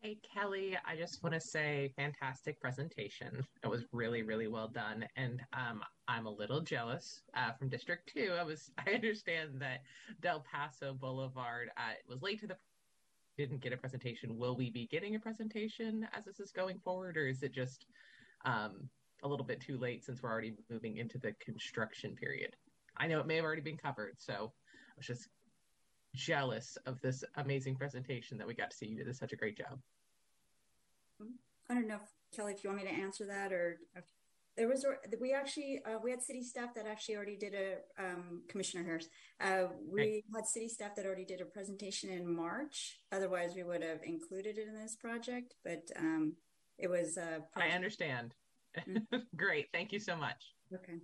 Hey, 0.00 0.18
Kelly, 0.22 0.78
I 0.86 0.94
just 0.94 1.24
want 1.24 1.34
to 1.34 1.40
say 1.40 1.92
fantastic 1.96 2.60
presentation. 2.60 3.44
It 3.64 3.66
was 3.66 3.82
really, 3.90 4.22
really 4.22 4.46
well 4.46 4.68
done. 4.68 5.04
And 5.16 5.40
um, 5.52 5.82
I'm 6.06 6.26
a 6.26 6.30
little 6.30 6.60
jealous 6.60 7.22
uh, 7.34 7.50
from 7.58 7.68
District 7.68 8.08
2. 8.14 8.36
I 8.38 8.44
was, 8.44 8.70
I 8.86 8.92
understand 8.92 9.60
that 9.60 9.80
Del 10.20 10.44
Paso 10.50 10.94
Boulevard 10.94 11.70
uh, 11.76 11.94
was 12.08 12.22
late 12.22 12.38
to 12.40 12.46
the 12.46 12.56
didn't 13.38 13.60
get 13.60 13.72
a 13.72 13.76
presentation. 13.76 14.36
Will 14.36 14.56
we 14.56 14.68
be 14.68 14.86
getting 14.88 15.14
a 15.14 15.20
presentation 15.20 16.06
as 16.12 16.24
this 16.24 16.40
is 16.40 16.50
going 16.50 16.78
forward, 16.80 17.16
or 17.16 17.28
is 17.28 17.42
it 17.42 17.52
just 17.52 17.86
um, 18.44 18.88
a 19.22 19.28
little 19.28 19.44
bit 19.44 19.60
too 19.60 19.78
late 19.78 20.04
since 20.04 20.22
we're 20.22 20.30
already 20.30 20.54
moving 20.70 20.96
into 20.96 21.18
the 21.18 21.32
construction 21.40 22.14
period? 22.14 22.56
I 22.96 23.06
know 23.06 23.20
it 23.20 23.26
may 23.26 23.36
have 23.36 23.44
already 23.44 23.62
been 23.62 23.76
covered, 23.76 24.16
so 24.18 24.32
I 24.32 24.94
was 24.96 25.06
just 25.06 25.28
jealous 26.14 26.76
of 26.86 27.00
this 27.00 27.22
amazing 27.36 27.76
presentation 27.76 28.38
that 28.38 28.46
we 28.46 28.54
got 28.54 28.70
to 28.70 28.76
see. 28.76 28.86
You 28.86 29.02
did 29.02 29.14
such 29.16 29.32
a 29.32 29.36
great 29.36 29.56
job. 29.56 29.78
I 31.70 31.74
don't 31.74 31.86
know, 31.86 31.96
if, 31.96 32.36
Kelly, 32.36 32.52
if 32.52 32.64
you 32.64 32.70
want 32.70 32.82
me 32.82 32.88
to 32.88 32.94
answer 32.94 33.26
that 33.26 33.52
or 33.52 33.78
there 34.58 34.68
was 34.68 34.84
we 35.20 35.32
actually 35.32 35.80
uh, 35.86 35.98
we 36.02 36.10
had 36.10 36.20
city 36.20 36.42
staff 36.42 36.74
that 36.74 36.84
actually 36.86 37.14
already 37.14 37.36
did 37.36 37.54
a 37.54 38.04
um, 38.04 38.42
commissioner 38.48 38.82
harris 38.82 39.08
uh, 39.40 39.66
we 39.88 40.02
right. 40.02 40.24
had 40.34 40.46
city 40.46 40.68
staff 40.68 40.96
that 40.96 41.06
already 41.06 41.24
did 41.24 41.40
a 41.40 41.44
presentation 41.44 42.10
in 42.10 42.28
march 42.28 42.98
otherwise 43.12 43.54
we 43.54 43.62
would 43.62 43.82
have 43.82 44.00
included 44.02 44.58
it 44.58 44.66
in 44.66 44.74
this 44.74 44.96
project 44.96 45.54
but 45.64 45.88
um, 45.96 46.32
it 46.76 46.90
was 46.90 47.16
uh, 47.16 47.38
i 47.54 47.68
understand. 47.68 48.34
great 49.36 49.66
thank 49.72 49.92
you 49.92 49.98
so 49.98 50.16
much 50.16 50.54
okay 50.74 50.98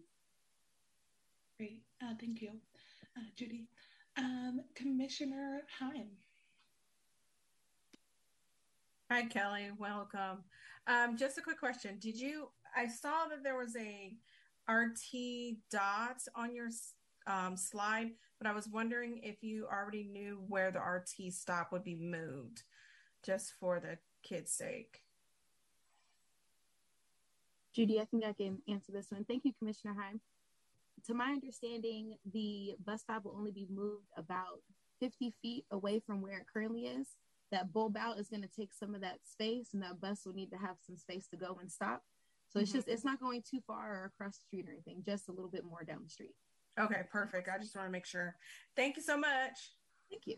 great 1.58 1.82
uh, 2.02 2.14
thank 2.20 2.40
you 2.40 2.50
uh, 3.16 3.22
judy 3.36 3.66
um, 4.16 4.60
Commissioner 4.74 5.62
Heim. 5.78 6.08
Hi, 9.10 9.24
Kelly. 9.26 9.70
Welcome. 9.78 10.44
Um, 10.86 11.16
just 11.16 11.38
a 11.38 11.42
quick 11.42 11.58
question. 11.58 11.98
Did 11.98 12.18
you? 12.18 12.48
I 12.76 12.88
saw 12.88 13.26
that 13.28 13.42
there 13.42 13.56
was 13.56 13.76
a 13.76 14.16
RT 14.70 15.56
dot 15.70 16.22
on 16.34 16.54
your 16.54 16.68
um, 17.26 17.56
slide, 17.56 18.10
but 18.38 18.46
I 18.46 18.52
was 18.52 18.68
wondering 18.68 19.20
if 19.22 19.42
you 19.42 19.66
already 19.70 20.04
knew 20.04 20.42
where 20.48 20.70
the 20.70 20.80
RT 20.80 21.32
stop 21.32 21.72
would 21.72 21.84
be 21.84 21.94
moved, 21.94 22.62
just 23.24 23.54
for 23.60 23.80
the 23.80 23.98
kids' 24.22 24.52
sake. 24.52 25.03
Judy, 27.74 28.00
I 28.00 28.04
think 28.04 28.24
I 28.24 28.32
can 28.32 28.58
answer 28.68 28.92
this 28.92 29.10
one. 29.10 29.24
Thank 29.24 29.44
you, 29.44 29.52
Commissioner 29.58 29.94
Heim 29.98 30.20
to 31.06 31.14
my 31.14 31.30
understanding, 31.32 32.16
the 32.32 32.74
bus 32.84 33.02
stop 33.02 33.24
will 33.24 33.36
only 33.36 33.50
be 33.50 33.66
moved 33.70 34.08
about 34.16 34.60
50 35.00 35.34
feet 35.42 35.64
away 35.70 36.00
from 36.00 36.22
where 36.22 36.38
it 36.38 36.46
currently 36.52 36.86
is. 36.86 37.08
That 37.50 37.72
bulb 37.72 37.96
out 37.96 38.18
is 38.18 38.28
going 38.28 38.42
to 38.42 38.48
take 38.48 38.72
some 38.72 38.94
of 38.94 39.00
that 39.02 39.18
space, 39.22 39.74
and 39.74 39.82
that 39.82 40.00
bus 40.00 40.22
will 40.24 40.32
need 40.32 40.50
to 40.50 40.56
have 40.56 40.76
some 40.84 40.96
space 40.96 41.26
to 41.28 41.36
go 41.36 41.58
and 41.60 41.70
stop. 41.70 42.02
So 42.48 42.58
mm-hmm. 42.58 42.62
it's 42.62 42.72
just 42.72 42.88
it's 42.88 43.04
not 43.04 43.20
going 43.20 43.42
too 43.42 43.60
far 43.66 44.02
or 44.02 44.04
across 44.06 44.38
the 44.38 44.44
street 44.46 44.66
or 44.68 44.72
anything, 44.72 45.02
just 45.04 45.28
a 45.28 45.32
little 45.32 45.50
bit 45.50 45.64
more 45.64 45.84
down 45.84 46.00
the 46.02 46.10
street. 46.10 46.34
Okay, 46.80 47.02
perfect. 47.12 47.48
I 47.48 47.58
just 47.58 47.76
want 47.76 47.86
to 47.86 47.92
make 47.92 48.06
sure. 48.06 48.34
Thank 48.74 48.96
you 48.96 49.02
so 49.02 49.16
much. 49.16 49.74
Thank 50.10 50.26
you. 50.26 50.36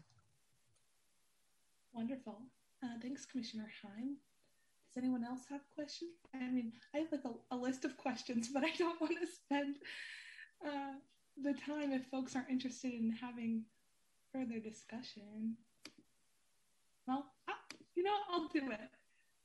Wonderful. 1.95 2.43
Uh, 2.83 2.99
thanks, 3.01 3.25
Commissioner 3.25 3.71
Heim. 3.83 4.17
Does 4.97 5.05
anyone 5.05 5.25
else 5.25 5.43
have 5.51 5.61
questions? 5.75 6.13
I 6.35 6.39
mean, 6.51 6.73
I 6.95 6.99
have 7.01 7.13
like 7.13 7.25
a, 7.27 7.55
a 7.55 7.57
list 7.57 7.85
of 7.85 7.99
questions, 7.99 8.49
but 8.55 8.65
I 8.65 8.71
don't 8.79 8.99
want 8.99 9.15
to 9.21 9.27
spend 9.27 9.77
uh, 10.67 10.95
the 11.37 11.53
time 11.53 11.93
if 11.93 12.07
folks 12.07 12.35
aren't 12.35 12.49
interested 12.49 12.95
in 12.95 13.11
having 13.21 13.65
further 14.33 14.59
discussion. 14.59 15.57
Well, 17.07 17.27
I, 17.47 17.53
you 17.95 18.05
know, 18.05 18.17
I'll 18.31 18.49
do 18.49 18.71
it. 18.71 18.89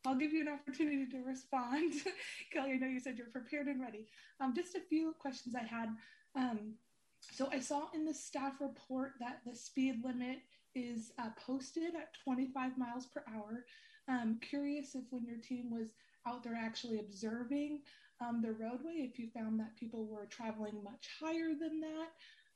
I'll 0.05 0.15
give 0.15 0.31
you 0.31 0.41
an 0.41 0.47
opportunity 0.47 1.05
to 1.07 1.21
respond. 1.21 1.95
Kelly, 2.53 2.71
I 2.73 2.77
know 2.77 2.87
you 2.87 3.01
said 3.01 3.17
you're 3.17 3.27
prepared 3.27 3.67
and 3.67 3.81
ready. 3.81 4.07
Um, 4.39 4.53
just 4.55 4.75
a 4.75 4.79
few 4.79 5.13
questions 5.19 5.53
I 5.53 5.63
had. 5.63 5.89
Um, 6.33 6.75
so 7.19 7.49
I 7.51 7.59
saw 7.59 7.87
in 7.93 8.05
the 8.05 8.13
staff 8.13 8.53
report 8.61 9.11
that 9.19 9.41
the 9.45 9.55
speed 9.55 10.01
limit 10.03 10.39
is 10.75 11.11
uh, 11.19 11.29
posted 11.45 11.93
at 11.93 12.13
25 12.23 12.77
miles 12.77 13.07
per 13.07 13.21
hour. 13.27 13.65
I'm 14.07 14.39
curious 14.39 14.95
if 14.95 15.03
when 15.09 15.25
your 15.25 15.37
team 15.37 15.71
was 15.71 15.93
out 16.27 16.43
there 16.43 16.55
actually 16.55 16.99
observing 16.99 17.79
um, 18.21 18.41
the 18.41 18.51
roadway 18.51 19.09
if 19.09 19.17
you 19.17 19.29
found 19.33 19.59
that 19.59 19.75
people 19.77 20.05
were 20.05 20.25
traveling 20.25 20.83
much 20.83 21.07
higher 21.19 21.49
than 21.59 21.79
that. 21.81 22.09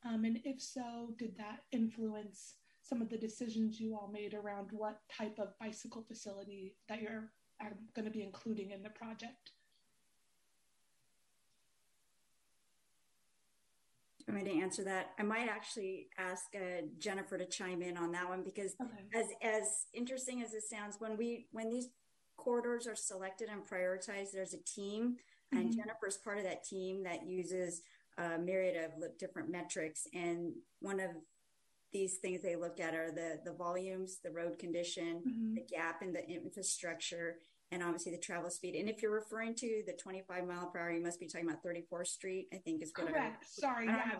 Um, 0.08 0.23
and 0.23 0.39
if 0.43 0.62
so, 0.62 1.15
did 1.17 1.36
that 1.38 1.63
influence 1.71 2.55
some 2.81 3.01
of 3.01 3.10
the 3.10 3.17
decisions 3.17 3.79
you 3.79 3.95
all 3.95 4.10
made 4.13 4.36
around 4.36 4.69
what 4.71 4.99
type 5.10 5.39
of 5.39 5.58
bicycle 5.60 6.03
facility 6.08 6.75
that 6.88 7.01
you're 7.01 7.31
um, 7.62 7.73
going 7.95 8.05
to 8.05 8.12
be 8.12 8.21
including 8.21 8.71
in 8.71 8.84
the 8.84 8.89
project? 8.89 9.51
Want 14.27 14.43
me 14.43 14.51
to 14.51 14.59
answer 14.59 14.83
that? 14.85 15.11
I 15.19 15.23
might 15.23 15.47
actually 15.49 16.07
ask 16.17 16.45
uh, 16.55 16.81
Jennifer 16.97 17.38
to 17.38 17.45
chime 17.45 17.83
in 17.83 17.95
on 17.95 18.11
that 18.13 18.27
one 18.27 18.43
because, 18.43 18.75
okay. 18.81 19.19
as 19.19 19.25
as 19.43 19.85
interesting 19.93 20.41
as 20.41 20.53
it 20.53 20.63
sounds, 20.63 20.95
when 20.99 21.15
we 21.15 21.45
when 21.51 21.69
these 21.69 21.89
corridors 22.35 22.88
are 22.88 22.95
selected 22.95 23.49
and 23.49 23.63
prioritized, 23.63 24.31
there's 24.33 24.55
a 24.55 24.63
team, 24.63 25.17
mm-hmm. 25.53 25.57
and 25.57 25.75
Jennifer's 25.75 26.17
part 26.17 26.39
of 26.39 26.43
that 26.43 26.63
team 26.63 27.03
that 27.03 27.27
uses 27.27 27.83
a 28.17 28.39
myriad 28.39 28.75
of 28.83 29.17
different 29.19 29.51
metrics. 29.51 30.07
And 30.13 30.53
one 30.79 30.99
of 30.99 31.11
these 31.93 32.17
things 32.17 32.41
they 32.41 32.55
look 32.55 32.79
at 32.79 32.95
are 32.95 33.11
the 33.11 33.39
the 33.45 33.53
volumes, 33.53 34.17
the 34.23 34.31
road 34.31 34.57
condition, 34.57 35.21
mm-hmm. 35.27 35.53
the 35.53 35.65
gap 35.69 36.01
in 36.01 36.13
the 36.13 36.27
infrastructure, 36.27 37.38
and 37.71 37.82
obviously 37.84 38.12
the 38.12 38.17
travel 38.17 38.49
speed. 38.49 38.75
And 38.75 38.89
if 38.89 39.01
you're 39.01 39.13
referring 39.13 39.56
to 39.56 39.84
the 39.86 39.93
25 39.93 40.47
mile 40.47 40.67
per 40.67 40.80
hour, 40.80 40.91
you 40.91 41.01
must 41.01 41.19
be 41.19 41.28
talking 41.28 41.47
about 41.47 41.63
34th 41.63 42.08
Street. 42.08 42.47
I 42.54 42.58
think 42.58 42.84
is 42.84 42.91
what 42.95 43.08
correct. 43.08 43.43
I, 43.43 43.62
Sorry, 43.62 43.88
I 43.88 43.91
yeah, 43.91 44.12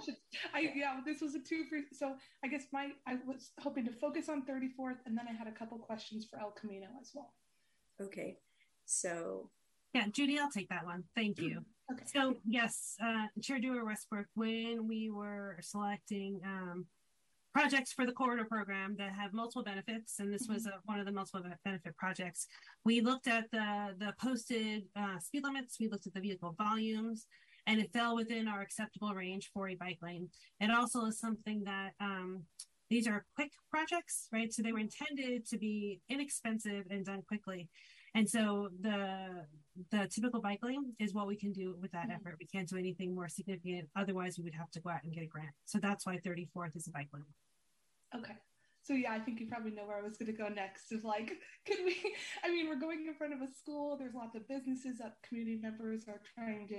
I, 0.54 0.58
I, 0.58 0.72
yeah, 0.76 1.00
this 1.06 1.22
was 1.22 1.36
a 1.36 1.40
two 1.40 1.66
for. 1.70 1.78
So 1.94 2.16
I 2.44 2.48
guess 2.48 2.64
my 2.74 2.90
I 3.08 3.16
was 3.26 3.52
hoping 3.60 3.86
to 3.86 3.92
focus 3.92 4.30
on 4.30 4.46
34th, 4.46 4.98
and 5.06 5.18
then 5.18 5.26
I 5.30 5.34
had 5.34 5.48
a 5.48 5.52
couple 5.52 5.78
questions 5.78 6.26
for 6.30 6.40
El 6.40 6.52
Camino 6.52 6.88
as 7.02 7.12
well. 7.14 7.34
Okay, 8.02 8.38
so 8.86 9.50
yeah, 9.94 10.08
Judy, 10.12 10.38
I'll 10.40 10.52
take 10.52 10.70
that 10.70 10.86
one. 10.86 11.04
Thank 11.16 11.40
you. 11.40 11.62
Okay. 11.92 12.04
So 12.14 12.36
yes, 12.46 12.96
uh, 13.02 13.28
Chair 13.42 13.60
Dewar 13.60 13.86
Westbrook, 13.86 14.26
when 14.34 14.88
we 14.88 15.10
were 15.10 15.58
selecting 15.62 16.42
um, 16.46 16.86
projects 17.56 17.94
for 17.94 18.06
the 18.06 18.12
corridor 18.12 18.44
program 18.44 18.98
that 18.98 19.14
have 19.14 19.32
multiple 19.32 19.64
benefits, 19.64 20.20
and 20.20 20.28
this 20.34 20.46
was 20.50 20.66
a, 20.66 20.74
one 20.84 21.00
of 21.00 21.06
the 21.06 21.12
multiple 21.12 21.42
benefit 21.64 21.96
projects. 21.96 22.48
We 22.84 23.00
looked 23.00 23.28
at 23.28 23.46
the 23.50 23.96
the 23.98 24.14
posted 24.22 24.84
uh, 24.98 25.20
speed 25.20 25.44
limits, 25.46 25.78
we 25.80 25.88
looked 25.88 26.06
at 26.06 26.14
the 26.14 26.20
vehicle 26.20 26.54
volumes, 26.58 27.28
and 27.66 27.80
it 27.80 27.94
fell 27.94 28.14
within 28.14 28.50
our 28.50 28.62
acceptable 28.62 29.14
range 29.14 29.52
for 29.54 29.70
a 29.70 29.76
bike 29.76 30.00
lane. 30.02 30.28
It 30.60 30.70
also 30.70 31.06
is 31.06 31.18
something 31.18 31.64
that 31.64 31.92
um, 32.02 32.44
these 32.90 33.08
are 33.08 33.26
quick 33.36 33.52
projects, 33.72 34.28
right? 34.34 34.52
So 34.52 34.62
they 34.62 34.74
were 34.74 34.80
intended 34.80 35.48
to 35.48 35.58
be 35.58 36.02
inexpensive 36.10 36.84
and 36.90 37.06
done 37.06 37.24
quickly. 37.26 37.70
And 38.16 38.30
so 38.30 38.70
the 38.82 39.46
the 39.92 40.08
typical 40.08 40.42
bike 40.42 40.60
lane 40.64 40.94
is 41.00 41.14
what 41.14 41.28
we 41.28 41.36
can 41.36 41.52
do 41.52 41.76
with 41.82 41.92
that 41.92 42.04
mm-hmm. 42.04 42.12
effort. 42.14 42.38
We 42.40 42.48
can't 42.48 42.68
do 42.68 42.78
anything 42.78 43.14
more 43.14 43.28
significant. 43.28 43.90
Otherwise, 43.96 44.38
we 44.38 44.46
would 44.46 44.56
have 44.56 44.72
to 44.72 44.80
go 44.80 44.90
out 44.90 45.04
and 45.04 45.14
get 45.14 45.24
a 45.24 45.28
grant. 45.28 45.50
So 45.66 45.80
that's 45.80 46.06
why 46.06 46.18
34th 46.18 46.78
is 46.78 46.88
a 46.88 46.92
bike 46.92 47.10
lane. 47.14 47.26
Okay. 48.16 48.36
So 48.84 48.94
yeah, 48.94 49.12
I 49.12 49.20
think 49.20 49.42
you 49.42 49.48
probably 49.48 49.72
know 49.72 49.86
where 49.86 49.98
I 49.98 50.02
was 50.02 50.16
going 50.16 50.32
to 50.32 50.38
go 50.38 50.48
next. 50.48 50.94
Is 50.94 51.04
like, 51.04 51.34
can 51.66 51.84
we? 51.84 51.98
I 52.44 52.50
mean, 52.50 52.70
we're 52.70 52.80
going 52.80 53.06
in 53.06 53.14
front 53.16 53.34
of 53.34 53.42
a 53.42 53.52
school. 53.52 53.98
There's 53.98 54.14
lots 54.16 54.36
of 54.36 54.48
businesses 54.48 55.00
that 55.00 55.18
community 55.28 55.60
members 55.62 56.06
are 56.08 56.22
trying 56.36 56.68
to, 56.70 56.76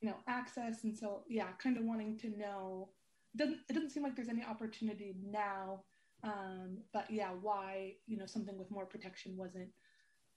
you 0.00 0.10
know, 0.10 0.16
access, 0.28 0.84
and 0.84 0.96
so 0.96 1.22
yeah, 1.28 1.48
kind 1.62 1.78
of 1.78 1.84
wanting 1.84 2.18
to 2.18 2.28
know. 2.36 2.90
It 3.34 3.38
doesn't 3.38 3.58
it 3.70 3.72
doesn't 3.72 3.90
seem 3.90 4.02
like 4.02 4.14
there's 4.14 4.28
any 4.28 4.44
opportunity 4.44 5.14
now, 5.24 5.84
um, 6.22 6.78
but 6.92 7.10
yeah, 7.10 7.30
why 7.40 7.94
you 8.06 8.18
know 8.18 8.26
something 8.26 8.58
with 8.58 8.70
more 8.70 8.84
protection 8.84 9.36
wasn't 9.36 9.68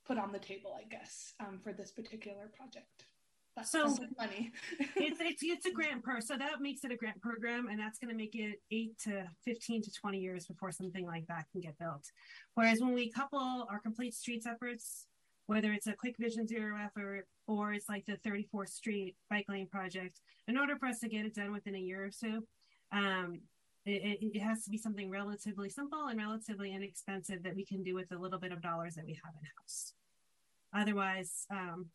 put 0.06 0.18
on 0.18 0.32
the 0.32 0.40
table, 0.40 0.76
I 0.78 0.84
guess, 0.88 1.34
um, 1.40 1.60
for 1.64 1.74
this 1.74 1.92
particular 1.92 2.50
project 2.56 3.06
That's 3.56 3.72
so 3.72 3.88
money. 4.18 4.52
it's, 4.96 5.20
it's 5.22 5.44
it's 5.44 5.66
a 5.66 5.72
grant 5.72 6.04
per 6.04 6.22
so 6.22 6.38
that 6.38 6.62
makes 6.62 6.84
it 6.84 6.92
a 6.92 6.96
grant 6.96 7.22
program, 7.22 7.68
and 7.70 7.80
that's 7.80 8.00
going 8.00 8.10
to 8.10 8.18
make 8.18 8.36
it 8.36 8.60
eight 8.72 8.98
to 9.06 9.26
fifteen 9.44 9.82
to 9.84 9.92
twenty 9.92 10.20
years 10.20 10.46
before 10.46 10.72
something 10.72 11.06
like 11.06 11.28
that 11.28 11.46
can 11.52 11.62
get 11.62 11.78
built. 11.78 12.12
Whereas 12.56 12.80
when 12.80 12.94
we 12.94 13.12
couple 13.12 13.68
our 13.70 13.80
complete 13.80 14.14
streets 14.14 14.46
efforts, 14.46 15.08
whether 15.48 15.72
it's 15.74 15.88
a 15.88 15.94
quick 15.94 16.16
vision 16.20 16.48
zero 16.48 16.78
effort 16.78 17.26
or 17.48 17.74
it's 17.74 17.90
like 17.90 18.06
the 18.06 18.18
34th 18.18 18.70
Street 18.70 19.16
bike 19.32 19.48
lane 19.50 19.68
project, 19.68 20.22
in 20.48 20.58
order 20.58 20.76
for 20.78 20.86
us 20.86 21.00
to 21.00 21.10
get 21.10 21.26
it 21.26 21.34
done 21.34 21.52
within 21.52 21.74
a 21.74 21.80
year 21.80 22.06
or 22.06 22.12
so, 22.12 22.44
um, 22.92 23.40
it, 23.92 24.20
it, 24.36 24.40
has 24.40 24.64
to 24.64 24.70
be 24.70 24.78
something 24.78 25.10
relatively 25.10 25.70
simple 25.70 26.08
and 26.08 26.18
relatively 26.18 26.74
inexpensive 26.74 27.44
that 27.44 27.56
we 27.56 27.66
can 27.66 27.84
do 27.84 27.96
with 27.96 28.12
a 28.12 28.18
little 28.18 28.40
bit 28.40 28.52
of 28.52 28.62
dollars 28.62 28.96
that 28.96 29.06
we 29.06 29.14
have 29.14 29.34
in 29.40 29.48
house. 29.58 29.94
Otherwise, 30.74 31.46
um, 31.50 31.88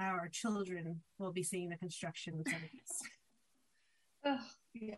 our 0.00 0.28
children 0.28 1.00
will 1.18 1.32
be 1.32 1.42
seeing 1.42 1.68
the 1.68 1.76
construction 1.76 2.42
these. 2.44 2.54
oh, 4.24 4.40
yeah. 4.74 4.94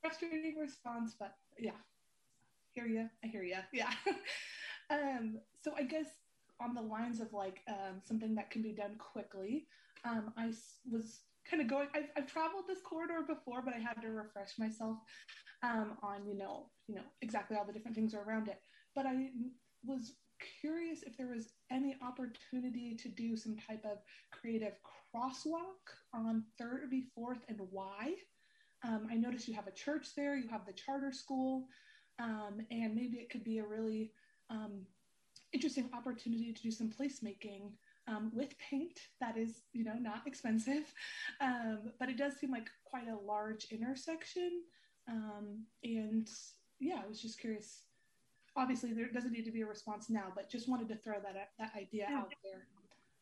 Frustrating 0.00 0.56
response, 0.58 1.14
but 1.18 1.34
yeah. 1.58 1.72
Hear 2.72 2.86
you. 2.86 3.08
I 3.24 3.26
hear 3.26 3.42
you. 3.42 3.56
Yeah. 3.72 3.92
um, 4.90 5.38
so 5.62 5.72
I 5.76 5.82
guess 5.82 6.06
on 6.60 6.74
the 6.74 6.80
lines 6.80 7.20
of 7.20 7.32
like 7.32 7.60
um, 7.68 8.00
something 8.04 8.34
that 8.36 8.50
can 8.50 8.62
be 8.62 8.72
done 8.72 8.94
quickly, 8.98 9.66
um, 10.04 10.32
I 10.36 10.52
was 10.90 11.20
kind 11.48 11.62
of 11.62 11.68
going. 11.68 11.88
I've, 11.94 12.10
I've 12.16 12.26
traveled 12.26 12.64
this 12.68 12.80
corridor 12.80 13.22
before, 13.26 13.62
but 13.62 13.74
I 13.74 13.78
had 13.78 14.00
to 14.02 14.08
refresh 14.08 14.58
myself 14.58 14.98
um, 15.62 15.96
on 16.02 16.26
you 16.26 16.36
know 16.36 16.70
you 16.86 16.96
know 16.96 17.04
exactly 17.22 17.56
all 17.56 17.64
the 17.64 17.72
different 17.72 17.96
things 17.96 18.14
are 18.14 18.22
around 18.22 18.48
it. 18.48 18.60
But 18.94 19.06
I 19.06 19.28
was 19.84 20.14
curious 20.60 21.02
if 21.02 21.16
there 21.16 21.28
was 21.28 21.52
any 21.70 21.96
opportunity 22.02 22.96
to 22.96 23.08
do 23.08 23.36
some 23.36 23.56
type 23.56 23.84
of 23.84 23.98
creative 24.30 24.72
crosswalk 25.14 25.84
on 26.14 26.44
34th 26.60 27.40
and 27.48 27.60
Y. 27.70 28.14
Um, 28.82 29.06
I 29.10 29.14
noticed 29.16 29.46
you 29.46 29.54
have 29.54 29.66
a 29.66 29.72
church 29.72 30.14
there, 30.16 30.36
you 30.36 30.48
have 30.48 30.64
the 30.64 30.72
charter 30.72 31.12
school, 31.12 31.66
um, 32.18 32.60
and 32.70 32.94
maybe 32.94 33.18
it 33.18 33.28
could 33.30 33.44
be 33.44 33.58
a 33.58 33.66
really 33.66 34.12
um, 34.48 34.86
interesting 35.52 35.90
opportunity 35.94 36.52
to 36.52 36.62
do 36.62 36.70
some 36.70 36.90
placemaking 36.90 37.72
um, 38.10 38.32
with 38.34 38.58
paint 38.58 38.98
that 39.20 39.36
is, 39.36 39.62
you 39.72 39.84
know, 39.84 39.94
not 39.94 40.26
expensive, 40.26 40.92
um, 41.40 41.92
but 41.98 42.08
it 42.08 42.18
does 42.18 42.34
seem 42.38 42.50
like 42.50 42.68
quite 42.84 43.08
a 43.08 43.16
large 43.26 43.66
intersection. 43.70 44.62
Um, 45.08 45.64
and 45.84 46.28
yeah, 46.80 47.00
I 47.04 47.08
was 47.08 47.22
just 47.22 47.40
curious 47.40 47.82
obviously 48.56 48.92
there 48.92 49.08
doesn't 49.08 49.32
need 49.32 49.44
to 49.44 49.52
be 49.52 49.62
a 49.62 49.66
response 49.66 50.10
now, 50.10 50.32
but 50.34 50.50
just 50.50 50.68
wanted 50.68 50.88
to 50.88 50.96
throw 50.96 51.20
that 51.20 51.50
that 51.58 51.70
idea 51.76 52.06
out 52.10 52.32
there. 52.42 52.66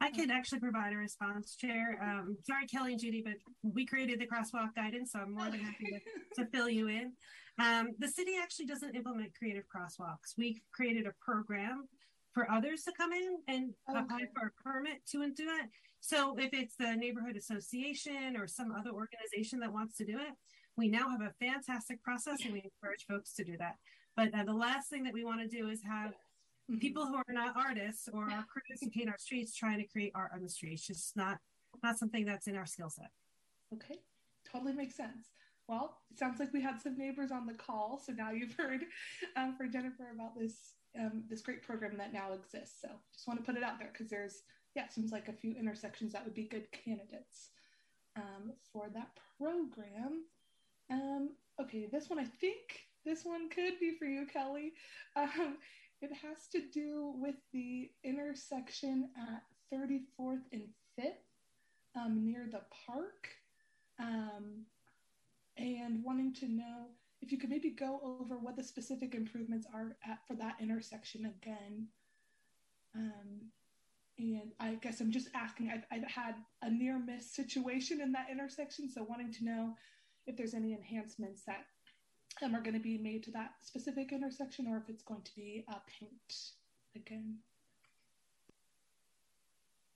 I 0.01 0.11
could 0.11 0.31
actually 0.31 0.61
provide 0.61 0.93
a 0.93 0.97
response, 0.97 1.57
Chair. 1.57 1.99
Um, 2.01 2.37
sorry, 2.47 2.67
Kelly 2.67 2.93
and 2.93 3.01
Judy, 3.01 3.21
but 3.25 3.35
we 3.63 3.85
created 3.85 4.21
the 4.21 4.27
crosswalk 4.27 4.75
guidance, 4.77 5.11
so 5.13 5.19
I'm 5.19 5.35
more 5.35 5.51
than 5.51 5.59
happy 5.59 5.87
to, 5.87 6.01
to 6.45 6.51
fill 6.51 6.69
you 6.69 6.87
in. 6.87 7.13
Um, 7.59 7.89
the 7.99 8.07
city 8.07 8.35
actually 8.41 8.67
doesn't 8.67 8.95
implement 8.95 9.35
creative 9.37 9.65
crosswalks. 9.65 10.39
We 10.39 10.63
created 10.73 11.07
a 11.07 11.13
program 11.21 11.89
for 12.39 12.49
others 12.53 12.85
to 12.85 12.93
come 12.97 13.13
in 13.13 13.39
and 13.49 13.75
okay. 13.91 13.99
apply 13.99 14.21
for 14.33 14.47
a 14.47 14.63
permit 14.63 15.05
to 15.11 15.19
do 15.33 15.49
it. 15.61 15.69
So 16.01 16.37
if 16.39 16.51
it's 16.53 16.77
the 16.77 16.95
neighborhood 16.95 17.37
association 17.37 18.37
or 18.37 18.47
some 18.47 18.71
other 18.71 18.91
organization 18.91 19.59
that 19.59 19.73
wants 19.73 19.97
to 19.97 20.05
do 20.05 20.19
it, 20.19 20.35
we 20.77 20.89
now 20.89 21.11
have 21.11 21.21
a 21.21 21.33
fantastic 21.45 22.01
process 22.01 22.45
and 22.45 22.53
we 22.53 22.63
encourage 22.63 23.07
folks 23.09 23.33
to 23.35 23.45
do 23.45 23.57
that. 23.59 23.75
But 24.17 24.33
uh, 24.33 24.45
the 24.45 24.53
last 24.53 24.89
thing 24.89 25.03
that 25.03 25.13
we 25.13 25.25
want 25.25 25.41
to 25.41 25.49
do 25.49 25.69
is 25.69 25.83
have 25.83 26.11
mm-hmm. 26.11 26.79
people 26.79 27.07
who 27.07 27.17
are 27.17 27.25
not 27.31 27.57
artists 27.57 28.09
or 28.13 28.31
are 28.31 28.47
crews 28.47 28.79
who 28.81 28.91
paint 28.91 29.09
our 29.09 29.19
streets 29.19 29.57
trying 29.57 29.79
to 29.79 29.85
create 29.85 30.13
art 30.15 30.31
on 30.33 30.41
the 30.41 30.49
streets. 30.49 30.89
It's 30.89 31.01
just 31.01 31.17
not 31.17 31.39
not 31.83 31.99
something 31.99 32.25
that's 32.25 32.47
in 32.47 32.57
our 32.57 32.67
skill 32.67 32.91
set. 32.91 33.11
Okay, 33.75 33.97
totally 34.51 34.75
makes 34.75 34.97
sense. 34.97 35.31
Well, 35.67 35.99
it 36.11 36.19
sounds 36.19 36.39
like 36.39 36.53
we 36.53 36.63
had 36.63 36.81
some 36.81 36.97
neighbors 36.97 37.31
on 37.31 37.47
the 37.47 37.53
call, 37.55 38.01
so 38.03 38.13
now 38.13 38.31
you've 38.31 38.55
heard 38.55 38.85
um, 39.37 39.55
for 39.57 39.67
Jennifer 39.67 40.11
about 40.15 40.39
this 40.39 40.78
um, 40.99 41.25
this 41.29 41.43
great 41.43 41.63
program 41.63 41.97
that 41.99 42.13
now 42.13 42.33
exists. 42.33 42.81
So 42.81 42.89
just 43.13 43.27
want 43.27 43.39
to 43.39 43.45
put 43.45 43.57
it 43.57 43.65
out 43.65 43.79
there 43.79 43.91
because 43.93 44.11
there's 44.11 44.43
yeah, 44.75 44.85
it 44.85 44.93
seems 44.93 45.11
like 45.11 45.29
a 45.29 45.33
few 45.33 45.55
intersections 45.55 46.13
that 46.13 46.25
would 46.25 46.35
be 46.35 46.45
good 46.45 46.71
candidates 46.73 47.51
um, 48.17 48.53
for 48.73 48.89
that 48.95 49.11
program. 49.39 50.25
Um, 50.91 51.31
okay, 51.61 51.89
this 51.91 52.09
one 52.09 52.19
I 52.19 52.25
think 52.25 52.87
this 53.05 53.25
one 53.25 53.49
could 53.49 53.79
be 53.81 53.97
for 53.99 54.05
you, 54.05 54.27
Kelly. 54.27 54.73
Um, 55.17 55.57
it 56.01 56.11
has 56.13 56.47
to 56.53 56.63
do 56.73 57.13
with 57.17 57.35
the 57.53 57.91
intersection 58.05 59.11
at 59.17 59.43
34th 59.75 60.43
and 60.53 60.69
5th 61.01 61.97
um, 61.97 62.25
near 62.25 62.47
the 62.51 62.61
park. 62.87 63.29
Um, 63.99 64.65
and 65.59 66.05
wanting 66.05 66.33
to 66.35 66.49
know 66.49 66.87
if 67.21 67.33
you 67.33 67.39
could 67.39 67.51
maybe 67.51 67.71
go 67.71 68.01
over 68.03 68.39
what 68.39 68.57
the 68.57 68.63
specific 68.63 69.15
improvements 69.15 69.67
are 69.75 69.97
at, 70.09 70.19
for 70.27 70.35
that 70.37 70.57
intersection 70.61 71.27
again. 71.27 71.89
Um, 72.95 73.51
and 74.19 74.53
I 74.59 74.75
guess 74.75 75.01
I'm 75.01 75.13
just 75.13 75.29
asking, 75.35 75.71
I've, 75.71 75.85
I've 75.93 76.11
had 76.11 76.35
a 76.63 76.71
near 76.71 76.99
miss 76.99 77.31
situation 77.31 78.01
in 78.01 78.13
that 78.13 78.27
intersection, 78.31 78.91
so 78.91 79.05
wanting 79.05 79.33
to 79.35 79.45
know 79.45 79.75
if 80.27 80.37
there's 80.37 80.55
any 80.55 80.75
enhancements 80.75 81.43
that 81.47 81.67
um, 82.43 82.55
are 82.55 82.61
going 82.61 82.75
to 82.75 82.81
be 82.81 82.99
made 82.99 83.23
to 83.25 83.31
that 83.33 83.53
specific 83.63 84.13
intersection 84.13 84.67
or 84.67 84.77
if 84.77 84.89
it's 84.89 85.03
going 85.03 85.23
to 85.23 85.35
be 85.35 85.65
a 85.69 85.77
paint 85.99 86.35
again. 86.95 87.37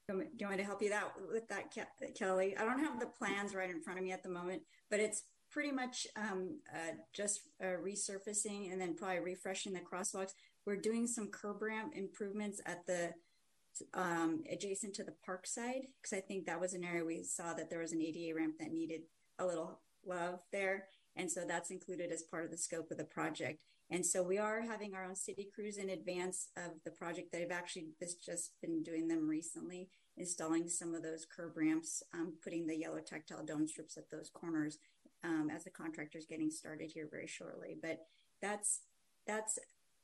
Do 0.09 0.19
you 0.19 0.47
want 0.47 0.57
me 0.59 0.63
to 0.63 0.65
help 0.65 0.83
you 0.83 0.93
out 0.93 1.13
with 1.33 1.49
that, 1.49 1.75
Kelly? 2.15 2.57
I 2.59 2.65
don't 2.65 2.81
have 2.81 3.01
the 3.01 3.07
plans 3.07 3.55
right 3.55 3.71
in 3.71 3.81
front 3.81 3.99
of 3.99 4.05
me 4.05 4.13
at 4.13 4.23
the 4.23 4.29
moment, 4.29 4.63
but 4.91 5.01
it's 5.01 5.23
pretty 5.53 5.71
much 5.71 6.07
um, 6.17 6.59
uh, 6.73 6.95
just 7.12 7.43
uh, 7.62 7.77
resurfacing 7.85 8.73
and 8.73 8.81
then 8.81 8.97
probably 8.97 9.21
refreshing 9.21 9.73
the 9.73 9.81
crosswalks. 9.81 10.33
We're 10.67 10.77
doing 10.77 11.07
some 11.07 11.29
curb 11.29 11.61
ramp 11.61 11.93
improvements 11.95 12.61
at 12.65 12.87
the 12.87 13.12
um, 13.95 14.43
adjacent 14.51 14.95
to 14.95 15.05
the 15.05 15.15
park 15.25 15.47
side 15.47 15.83
because 16.01 16.17
I 16.17 16.21
think 16.21 16.47
that 16.47 16.61
was 16.61 16.75
an 16.75 16.85
area 16.85 17.05
we 17.05 17.23
saw 17.23 17.53
that 17.55 17.71
there 17.71 17.81
was 17.81 17.93
an 17.93 18.03
ADA 18.03 18.35
ramp 18.35 18.55
that 18.59 18.73
needed 18.73 19.03
a 19.38 19.47
little 19.47 19.81
love 20.07 20.41
there. 20.53 20.87
And 21.17 21.31
so 21.31 21.43
that's 21.47 21.71
included 21.71 22.11
as 22.11 22.23
part 22.23 22.45
of 22.45 22.51
the 22.51 22.57
scope 22.57 22.91
of 22.91 22.97
the 22.97 23.05
project. 23.05 23.61
And 23.91 24.07
so 24.07 24.23
we 24.23 24.38
are 24.38 24.62
having 24.62 24.95
our 24.95 25.05
own 25.05 25.17
city 25.17 25.49
crews 25.55 25.77
in 25.77 25.91
advance 25.91 26.49
of 26.57 26.73
the 26.85 26.91
project 26.91 27.31
that 27.33 27.43
have 27.43 27.51
actually 27.51 27.88
just 28.25 28.53
been 28.62 28.83
doing 28.83 29.09
them 29.09 29.29
recently, 29.29 29.91
installing 30.17 30.69
some 30.69 30.95
of 30.95 31.03
those 31.03 31.27
curb 31.27 31.57
ramps, 31.57 32.03
um, 32.15 32.35
putting 32.43 32.67
the 32.67 32.79
yellow 32.79 33.01
tactile 33.01 33.45
dome 33.45 33.69
strips 33.69 33.99
at 33.99 34.11
those 34.11 34.31
corners 34.33 34.79
um, 35.25 35.49
as 35.55 35.65
the 35.65 35.71
contractor's 35.71 36.27
getting 36.27 36.51
started 36.51 36.91
here 36.91 37.09
very 37.11 37.27
shortly. 37.27 37.77
But 37.81 38.07
that's 38.41 38.81
that's 39.27 39.59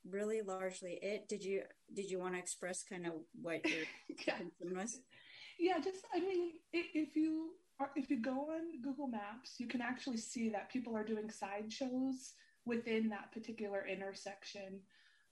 really 0.09 0.42
largely 0.42 0.98
it. 1.02 1.28
Did 1.28 1.42
you 1.42 1.62
did 1.94 2.11
you 2.11 2.18
want 2.18 2.35
to 2.35 2.40
express 2.40 2.83
kind 2.83 3.07
of 3.07 3.12
what 3.40 3.64
your 3.66 3.85
yeah. 4.26 4.37
concern 4.38 4.78
was? 4.78 5.00
Yeah, 5.59 5.78
just 5.81 6.07
I 6.14 6.20
mean, 6.20 6.52
if 6.72 7.16
you 7.16 7.50
are, 7.81 7.90
if 7.96 8.11
you 8.11 8.20
go 8.20 8.50
on 8.50 8.81
Google 8.83 9.09
Maps, 9.09 9.54
you 9.59 9.66
can 9.66 9.81
actually 9.81 10.18
see 10.18 10.48
that 10.50 10.70
people 10.70 10.96
are 10.96 11.04
doing 11.04 11.31
sideshows 11.31 12.35
within 12.64 13.09
that 13.09 13.33
particular 13.33 13.87
intersection. 13.87 14.81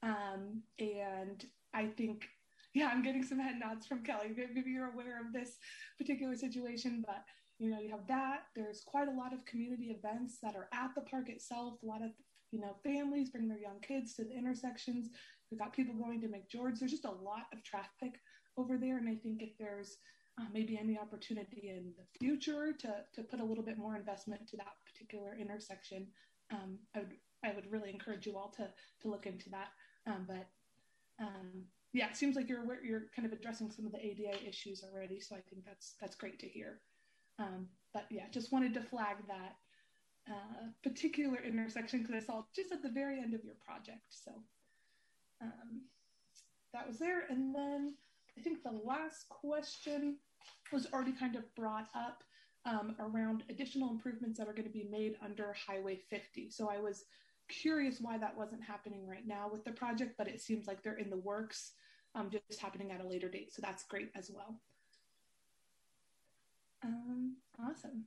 Um, 0.03 0.62
and 0.79 1.44
I 1.75 1.87
think, 1.87 2.25
yeah, 2.75 2.88
I'm 2.92 3.03
getting 3.03 3.22
some 3.22 3.38
head 3.38 3.57
nods 3.59 3.87
from 3.87 4.03
Kelly. 4.03 4.35
Maybe 4.37 4.70
you're 4.70 4.92
aware 4.92 5.20
of 5.20 5.33
this 5.33 5.59
particular 5.99 6.37
situation, 6.37 7.05
but 7.07 7.25
you 7.59 7.71
know, 7.71 7.81
you 7.81 7.90
have 7.90 8.07
that. 8.09 8.45
There's 8.55 8.83
quite 8.87 9.09
a 9.09 9.12
lot 9.12 9.33
of 9.33 9.45
community 9.45 9.87
events 9.87 10.38
that 10.42 10.55
are 10.57 10.69
at 10.73 10.95
the 10.95 11.01
park 11.03 11.29
itself. 11.29 11.75
A 11.83 11.87
lot 11.87 12.03
of 12.03 12.11
you 12.53 12.61
know 12.61 12.77
families 12.85 13.31
bring 13.31 13.49
their 13.49 13.59
young 13.59 13.81
kids 13.81 14.14
to 14.14 14.25
the 14.25 14.37
intersections. 14.37 15.09
We've 15.51 15.61
got 15.61 15.73
people 15.73 15.95
going 15.95 16.21
to 16.21 16.29
McGeorge. 16.29 16.79
There's 16.79 16.90
just 16.90 17.05
a 17.05 17.11
lot 17.11 17.47
of 17.53 17.62
traffic 17.62 18.21
over 18.57 18.77
there, 18.77 18.99
and 18.99 19.09
I 19.09 19.14
think 19.14 19.42
if 19.42 19.57
there's 19.59 19.99
uh, 20.38 20.45
maybe 20.53 20.79
any 20.79 20.99
opportunity 20.99 21.73
in 21.75 21.92
the 21.97 22.19
future 22.19 22.73
to 22.79 22.95
to 23.14 23.23
put 23.23 23.40
a 23.40 23.45
little 23.45 23.64
bit 23.64 23.79
more 23.79 23.97
investment 23.97 24.47
to 24.49 24.57
that 24.59 24.75
particular 24.92 25.37
intersection, 25.40 26.07
um, 26.53 26.79
I 26.95 26.99
would 27.01 27.12
I 27.45 27.53
would 27.55 27.71
really 27.71 27.90
encourage 27.90 28.27
you 28.27 28.37
all 28.37 28.53
to 28.59 28.69
to 29.03 29.09
look 29.09 29.27
into 29.27 29.49
that. 29.51 29.69
Um, 30.07 30.27
but 30.29 30.47
um, 31.19 31.64
yeah, 31.95 32.11
it 32.11 32.16
seems 32.16 32.37
like 32.37 32.51
you're 32.51 32.85
you're 32.85 33.05
kind 33.14 33.25
of 33.25 33.33
addressing 33.33 33.71
some 33.71 33.87
of 33.87 33.92
the 33.92 34.05
ADA 34.05 34.47
issues 34.47 34.85
already, 34.85 35.21
so 35.21 35.35
I 35.35 35.40
think 35.49 35.64
that's 35.64 35.95
that's 36.01 36.16
great 36.16 36.38
to 36.40 36.49
hear. 36.49 36.81
Um, 37.38 37.68
but 37.92 38.07
yeah, 38.11 38.25
just 38.31 38.53
wanted 38.53 38.75
to 38.75 38.83
flag 38.83 39.16
that 39.29 39.57
uh, 40.31 40.68
particular 40.83 41.38
intersection 41.42 42.03
because 42.03 42.22
I 42.22 42.27
saw 42.27 42.42
just 42.55 42.72
at 42.72 42.83
the 42.83 42.90
very 42.90 43.20
end 43.20 43.35
of 43.35 43.44
your 43.44 43.55
project. 43.64 44.03
So 44.11 44.33
um, 45.42 45.83
that 46.72 46.87
was 46.87 46.99
there, 46.99 47.22
and 47.29 47.55
then 47.55 47.94
I 48.38 48.42
think 48.42 48.62
the 48.62 48.81
last 48.85 49.29
question 49.29 50.16
was 50.72 50.87
already 50.92 51.12
kind 51.12 51.37
of 51.37 51.55
brought 51.55 51.88
up 51.94 52.22
um, 52.64 52.96
around 52.99 53.44
additional 53.49 53.90
improvements 53.90 54.38
that 54.38 54.49
are 54.49 54.53
going 54.53 54.66
to 54.66 54.72
be 54.72 54.88
made 54.90 55.16
under 55.25 55.55
Highway 55.66 56.01
50. 56.11 56.51
So 56.51 56.68
I 56.68 56.79
was 56.81 57.05
curious 57.49 57.99
why 58.01 58.18
that 58.18 58.37
wasn't 58.37 58.62
happening 58.62 59.07
right 59.07 59.27
now 59.27 59.49
with 59.51 59.64
the 59.64 59.72
project, 59.72 60.14
but 60.18 60.29
it 60.29 60.40
seems 60.40 60.66
like 60.66 60.83
they're 60.83 60.99
in 60.99 61.11
the 61.11 61.16
works, 61.16 61.72
um, 62.14 62.31
just 62.31 62.61
happening 62.61 62.90
at 62.90 63.01
a 63.01 63.07
later 63.07 63.29
date. 63.29 63.55
So 63.55 63.62
that's 63.62 63.85
great 63.85 64.11
as 64.16 64.31
well. 64.35 64.59
Um, 66.85 67.15
awesome. 67.87 68.05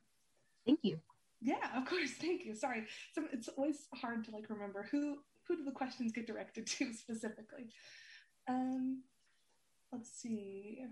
Thank 0.65 0.79
you. 0.83 0.99
Yeah, 1.41 1.77
of 1.77 1.85
course. 1.85 2.11
Thank 2.19 2.45
you. 2.45 2.55
Sorry. 2.55 2.85
So 3.13 3.23
it's 3.31 3.47
always 3.49 3.87
hard 3.95 4.25
to 4.25 4.31
like 4.31 4.49
remember 4.49 4.87
who 4.91 5.19
who 5.47 5.57
do 5.57 5.63
the 5.63 5.71
questions 5.71 6.11
get 6.11 6.27
directed 6.27 6.67
to 6.67 6.93
specifically. 6.93 7.69
Um, 8.47 9.03
let's 9.91 10.09
see. 10.09 10.83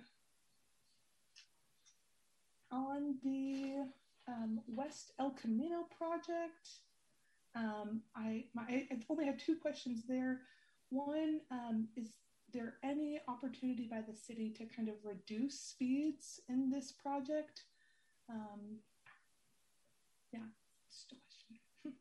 On 2.72 3.16
the 3.24 3.88
um, 4.28 4.62
West 4.68 5.12
El 5.20 5.32
Camino 5.32 5.88
project, 5.98 6.70
um, 7.56 8.02
I, 8.16 8.46
my, 8.54 8.64
I 8.64 8.98
only 9.10 9.26
had 9.26 9.40
two 9.40 9.56
questions 9.56 10.04
there. 10.08 10.42
One, 10.90 11.40
um, 11.50 11.88
is 11.96 12.10
there 12.54 12.76
any 12.84 13.20
opportunity 13.28 13.88
by 13.90 14.02
the 14.08 14.14
city 14.14 14.50
to 14.58 14.66
kind 14.66 14.90
of 14.90 14.96
reduce 15.04 15.60
speeds 15.60 16.42
in 16.50 16.70
this 16.70 16.92
project? 16.92 17.64
Um, 18.30 18.80
yeah, 20.34 20.40
just 20.90 21.12
a 21.12 21.16
question. 21.16 21.98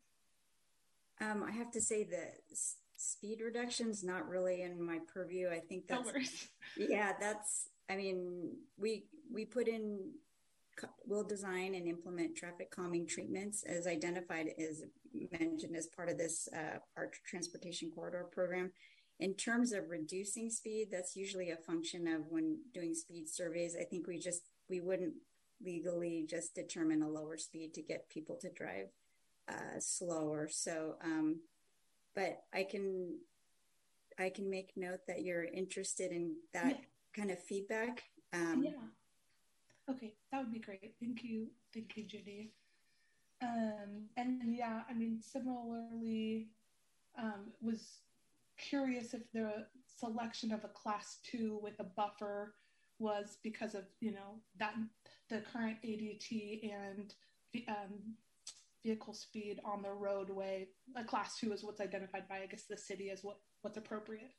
um, 1.21 1.45
I 1.49 1.53
have 1.53 1.71
to 1.73 1.81
say 1.81 2.05
that 2.05 2.35
speed 2.97 3.41
reductions 3.41 4.03
not 4.03 4.29
really 4.29 4.63
in 4.63 4.85
my 4.85 4.99
purview. 5.13 5.49
I 5.49 5.61
think 5.61 5.87
that's 5.89 6.49
yeah, 6.77 7.13
that's. 7.21 7.69
I 7.89 7.97
mean, 7.97 8.57
we 8.77 9.05
we 9.33 9.45
put 9.45 9.69
in 9.69 10.13
will 11.07 11.25
design 11.25 11.75
and 11.75 11.87
implement 11.87 12.37
traffic 12.37 12.71
calming 12.71 13.07
treatments 13.07 13.63
as 13.63 13.87
identified 13.87 14.49
as 14.59 14.83
mentioned 15.41 15.75
as 15.75 15.87
part 15.87 16.09
of 16.11 16.19
this 16.19 16.49
uh, 16.55 16.79
our 16.97 17.11
transportation 17.27 17.91
corridor 17.95 18.27
program. 18.33 18.73
In 19.19 19.35
terms 19.35 19.73
of 19.73 19.89
reducing 19.89 20.51
speed, 20.51 20.89
that's 20.91 21.17
usually 21.17 21.51
a 21.51 21.57
function 21.57 22.07
of 22.07 22.27
when 22.29 22.59
doing 22.75 22.95
speed 22.95 23.29
surveys. 23.29 23.75
I 23.81 23.85
think 23.85 24.07
we 24.07 24.19
just 24.19 24.43
we 24.69 24.81
wouldn't 24.81 25.15
legally 25.65 26.27
just 26.29 26.55
determine 26.55 27.03
a 27.03 27.09
lower 27.09 27.37
speed 27.37 27.75
to 27.75 27.83
get 27.83 28.09
people 28.09 28.37
to 28.37 28.51
drive 28.51 28.89
uh, 29.49 29.79
slower. 29.79 30.49
So, 30.51 30.97
um, 31.03 31.41
but 32.15 32.43
I 32.53 32.65
can 32.65 33.19
I 34.19 34.31
can 34.31 34.49
make 34.49 34.73
note 34.77 35.01
that 35.09 35.23
you're 35.23 35.45
interested 35.45 36.11
in 36.11 36.37
that 36.55 36.71
yeah. 36.71 36.77
kind 37.15 37.31
of 37.31 37.43
feedback. 37.43 38.03
Um, 38.33 38.63
yeah. 38.65 39.93
Okay, 39.93 40.15
that 40.33 40.39
would 40.39 40.53
be 40.53 40.59
great. 40.59 40.95
Thank 41.01 41.23
you, 41.23 41.49
thank 41.73 41.97
you, 41.97 42.05
Judy. 42.05 42.51
Um, 43.43 44.09
and 44.17 44.41
yeah, 44.57 44.81
I 44.91 44.95
mean, 44.95 45.21
similarly, 45.21 46.49
um, 47.19 47.53
was 47.61 48.01
curious 48.59 49.15
if 49.15 49.23
the 49.33 49.67
selection 49.87 50.53
of 50.53 50.65
a 50.65 50.69
class 50.69 51.19
two 51.23 51.59
with 51.63 51.79
a 51.79 51.85
buffer 51.85 52.55
was 52.99 53.39
because 53.43 53.75
of 53.75 53.85
you 54.01 54.13
know 54.13 54.41
that 54.59 54.75
the 55.29 55.43
current 55.53 55.77
ADT 55.85 56.73
and 56.73 57.15
um, 57.69 58.15
vehicle 58.85 59.15
speed 59.15 59.61
on 59.65 59.83
the 59.83 59.93
roadway. 59.93 60.69
A 60.97 61.05
class 61.05 61.39
two 61.39 61.53
is 61.53 61.65
what's 61.65 61.81
identified 61.81 62.29
by 62.29 62.39
I 62.39 62.47
guess 62.47 62.65
the 62.69 62.77
city 62.77 63.11
as 63.11 63.23
what 63.23 63.39
what's 63.63 63.77
appropriate. 63.77 64.33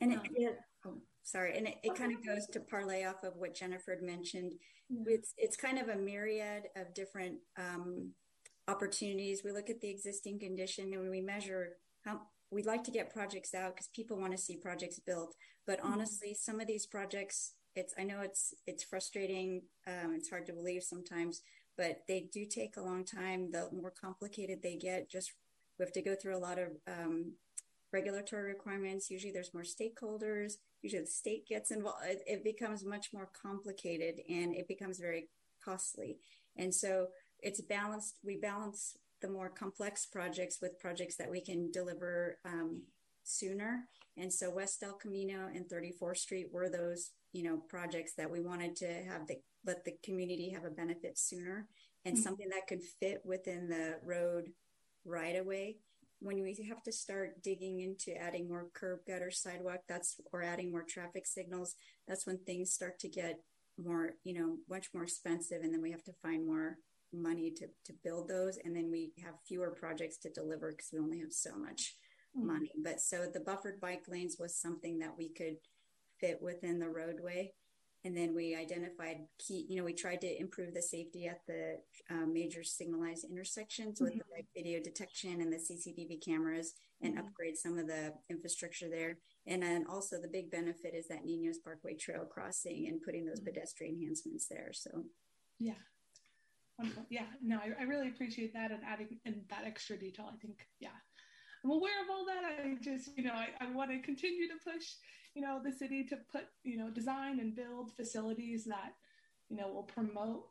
And 0.00 0.12
it, 0.12 0.18
um, 0.18 0.24
it 0.34 0.58
oh, 0.86 0.98
sorry, 1.22 1.56
and 1.56 1.66
it, 1.66 1.76
it 1.82 1.94
kind 1.94 2.12
of 2.12 2.24
goes 2.24 2.46
to 2.52 2.60
parlay 2.60 3.04
off 3.04 3.22
of 3.24 3.34
what 3.36 3.54
Jennifer 3.54 3.96
mentioned. 4.00 4.54
Yeah. 4.88 5.02
It's 5.06 5.34
it's 5.36 5.56
kind 5.56 5.78
of 5.78 5.88
a 5.88 5.96
myriad 5.96 6.64
of 6.76 6.94
different 6.94 7.38
um, 7.58 8.12
opportunities. 8.68 9.42
We 9.44 9.52
look 9.52 9.70
at 9.70 9.80
the 9.80 9.90
existing 9.90 10.40
condition 10.40 10.92
and 10.92 11.10
we 11.10 11.20
measure 11.20 11.76
how 12.04 12.22
we'd 12.50 12.66
like 12.66 12.84
to 12.84 12.90
get 12.90 13.12
projects 13.12 13.54
out 13.54 13.74
because 13.74 13.88
people 13.94 14.18
want 14.18 14.32
to 14.32 14.38
see 14.38 14.56
projects 14.56 15.00
built. 15.00 15.34
But 15.66 15.80
mm-hmm. 15.80 15.92
honestly, 15.92 16.34
some 16.38 16.60
of 16.60 16.66
these 16.66 16.86
projects, 16.86 17.54
it's 17.74 17.94
I 17.98 18.04
know 18.04 18.20
it's 18.20 18.54
it's 18.66 18.84
frustrating. 18.84 19.62
Um, 19.86 20.14
it's 20.14 20.30
hard 20.30 20.46
to 20.46 20.52
believe 20.52 20.82
sometimes, 20.82 21.42
but 21.76 22.02
they 22.08 22.28
do 22.32 22.44
take 22.44 22.76
a 22.76 22.82
long 22.82 23.04
time. 23.04 23.50
The 23.50 23.68
more 23.72 23.92
complicated 23.92 24.62
they 24.62 24.76
get, 24.76 25.10
just 25.10 25.32
we 25.78 25.84
have 25.84 25.92
to 25.92 26.02
go 26.02 26.14
through 26.14 26.36
a 26.36 26.38
lot 26.38 26.58
of 26.58 26.68
um, 26.86 27.32
regulatory 27.92 28.44
requirements. 28.44 29.10
Usually, 29.10 29.32
there's 29.32 29.54
more 29.54 29.62
stakeholders. 29.62 30.54
Usually, 30.82 31.02
the 31.02 31.06
state 31.06 31.46
gets 31.46 31.70
involved. 31.70 32.04
It, 32.04 32.22
it 32.26 32.44
becomes 32.44 32.84
much 32.84 33.08
more 33.12 33.30
complicated 33.40 34.20
and 34.28 34.54
it 34.54 34.68
becomes 34.68 34.98
very 34.98 35.28
costly. 35.64 36.18
And 36.56 36.74
so 36.74 37.08
it's 37.40 37.60
balanced. 37.60 38.18
We 38.24 38.36
balance 38.36 38.96
the 39.20 39.28
more 39.28 39.48
complex 39.48 40.04
projects 40.04 40.58
with 40.60 40.80
projects 40.80 41.16
that 41.16 41.30
we 41.30 41.40
can 41.40 41.70
deliver 41.70 42.38
um, 42.44 42.82
sooner. 43.22 43.84
And 44.16 44.32
so 44.32 44.50
West 44.50 44.82
El 44.82 44.94
Camino 44.94 45.48
and 45.54 45.66
34th 45.68 46.18
Street 46.18 46.48
were 46.52 46.68
those, 46.68 47.10
you 47.32 47.42
know, 47.42 47.58
projects 47.68 48.14
that 48.16 48.30
we 48.30 48.40
wanted 48.40 48.76
to 48.76 48.86
have 48.86 49.26
the 49.26 49.36
let 49.64 49.84
the 49.84 49.94
community 50.04 50.50
have 50.50 50.64
a 50.64 50.70
benefit 50.70 51.18
sooner 51.18 51.68
and 52.04 52.14
mm-hmm. 52.14 52.22
something 52.22 52.48
that 52.50 52.66
could 52.66 52.82
fit 53.00 53.22
within 53.24 53.68
the 53.68 53.96
road 54.04 54.48
right 55.04 55.38
away. 55.38 55.76
When 56.20 56.42
we 56.42 56.56
have 56.68 56.82
to 56.84 56.92
start 56.92 57.42
digging 57.42 57.80
into 57.80 58.16
adding 58.16 58.48
more 58.48 58.68
curb 58.74 59.00
gutter 59.06 59.30
sidewalk, 59.30 59.80
that's 59.88 60.20
or 60.32 60.42
adding 60.42 60.70
more 60.70 60.84
traffic 60.88 61.26
signals, 61.26 61.74
that's 62.06 62.26
when 62.26 62.38
things 62.38 62.72
start 62.72 62.98
to 63.00 63.08
get 63.08 63.40
more, 63.78 64.10
you 64.24 64.34
know, 64.34 64.56
much 64.68 64.88
more 64.94 65.04
expensive 65.04 65.62
and 65.62 65.72
then 65.72 65.82
we 65.82 65.90
have 65.90 66.04
to 66.04 66.12
find 66.22 66.46
more 66.46 66.76
money 67.12 67.50
to, 67.50 67.66
to 67.84 67.92
build 68.04 68.28
those 68.28 68.58
and 68.64 68.74
then 68.74 68.90
we 68.90 69.12
have 69.22 69.34
fewer 69.46 69.70
projects 69.70 70.16
to 70.18 70.30
deliver 70.30 70.70
because 70.70 70.90
we 70.92 70.98
only 70.98 71.20
have 71.20 71.32
so 71.32 71.56
much 71.56 71.94
mm-hmm. 72.36 72.46
money 72.46 72.70
but 72.82 73.00
so 73.00 73.26
the 73.32 73.40
buffered 73.40 73.80
bike 73.80 74.04
lanes 74.08 74.36
was 74.38 74.56
something 74.56 74.98
that 74.98 75.14
we 75.16 75.28
could 75.28 75.56
fit 76.22 76.38
within 76.40 76.78
the 76.78 76.88
roadway 76.88 77.52
and 78.04 78.16
then 78.16 78.34
we 78.34 78.54
identified 78.54 79.18
key 79.38 79.66
you 79.68 79.76
know 79.76 79.84
we 79.84 79.92
tried 79.92 80.20
to 80.20 80.40
improve 80.40 80.72
the 80.74 80.82
safety 80.82 81.26
at 81.26 81.40
the 81.46 81.76
uh, 82.10 82.26
major 82.26 82.62
signalized 82.62 83.24
intersections 83.28 83.96
mm-hmm. 83.96 84.04
with 84.04 84.14
the 84.14 84.24
like, 84.34 84.46
video 84.56 84.80
detection 84.80 85.40
and 85.40 85.52
the 85.52 85.56
cctv 85.56 86.24
cameras 86.24 86.74
and 87.02 87.14
mm-hmm. 87.14 87.26
upgrade 87.26 87.56
some 87.56 87.78
of 87.78 87.86
the 87.86 88.12
infrastructure 88.30 88.88
there 88.88 89.18
and 89.46 89.62
then 89.62 89.84
also 89.90 90.16
the 90.20 90.28
big 90.28 90.50
benefit 90.50 90.94
is 90.94 91.08
that 91.08 91.24
ninos 91.24 91.58
parkway 91.58 91.94
trail 91.94 92.24
crossing 92.24 92.86
and 92.88 93.02
putting 93.02 93.26
those 93.26 93.40
mm-hmm. 93.40 93.52
pedestrian 93.52 93.94
enhancements 93.94 94.46
there 94.48 94.70
so 94.72 94.90
yeah 95.58 95.74
Wonderful. 96.78 97.04
Yeah, 97.10 97.26
no, 97.42 97.58
I, 97.58 97.82
I 97.82 97.84
really 97.84 98.08
appreciate 98.08 98.54
that 98.54 98.70
and 98.70 98.80
adding 98.88 99.18
in 99.26 99.42
that 99.50 99.64
extra 99.64 99.98
detail. 99.98 100.30
I 100.32 100.36
think, 100.38 100.66
yeah. 100.80 100.88
I'm 101.64 101.70
aware 101.70 102.02
of 102.02 102.10
all 102.10 102.24
that. 102.26 102.44
I 102.44 102.74
just, 102.82 103.16
you 103.16 103.24
know, 103.24 103.34
I, 103.34 103.48
I 103.60 103.70
want 103.70 103.90
to 103.90 103.98
continue 104.00 104.48
to 104.48 104.54
push, 104.64 104.94
you 105.34 105.42
know, 105.42 105.60
the 105.62 105.72
city 105.72 106.04
to 106.04 106.16
put, 106.30 106.46
you 106.64 106.76
know, 106.76 106.90
design 106.90 107.38
and 107.40 107.54
build 107.54 107.92
facilities 107.92 108.64
that, 108.64 108.94
you 109.48 109.56
know, 109.56 109.68
will 109.68 109.84
promote 109.84 110.46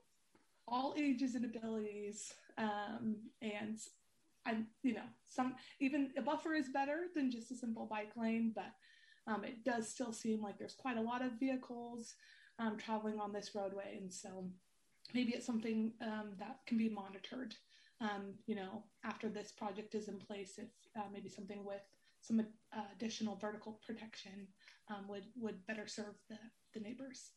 all 0.67 0.95
ages 0.97 1.35
and 1.35 1.45
abilities. 1.45 2.33
Um, 2.57 3.17
and 3.41 3.77
I, 4.45 4.57
you 4.83 4.93
know, 4.93 5.03
some 5.29 5.55
even 5.79 6.11
a 6.17 6.21
buffer 6.21 6.53
is 6.53 6.69
better 6.69 7.01
than 7.15 7.29
just 7.29 7.51
a 7.51 7.55
simple 7.55 7.85
bike 7.85 8.11
lane, 8.15 8.53
but 8.55 8.71
um, 9.27 9.43
it 9.43 9.63
does 9.63 9.87
still 9.89 10.13
seem 10.13 10.41
like 10.41 10.57
there's 10.57 10.75
quite 10.75 10.97
a 10.97 11.01
lot 11.01 11.23
of 11.23 11.39
vehicles 11.39 12.15
um, 12.57 12.77
traveling 12.77 13.19
on 13.19 13.33
this 13.33 13.51
roadway, 13.53 13.97
and 13.99 14.11
so 14.11 14.45
maybe 15.13 15.33
it's 15.33 15.45
something 15.45 15.93
um, 16.01 16.31
that 16.39 16.59
can 16.65 16.77
be 16.77 16.89
monitored. 16.89 17.55
Um, 17.99 18.33
you 18.47 18.55
know, 18.55 18.83
after 19.05 19.29
this 19.29 19.51
project 19.51 19.93
is 19.93 20.07
in 20.07 20.17
place, 20.17 20.57
if 20.57 20.69
uh, 20.97 21.03
maybe 21.13 21.29
something 21.29 21.63
with 21.65 21.81
some 22.21 22.39
uh, 22.39 22.81
additional 22.95 23.35
vertical 23.35 23.79
protection 23.85 24.47
um, 24.89 25.07
would 25.07 25.25
would 25.35 25.65
better 25.67 25.87
serve 25.87 26.15
the 26.29 26.37
the 26.73 26.79
neighbors. 26.79 27.31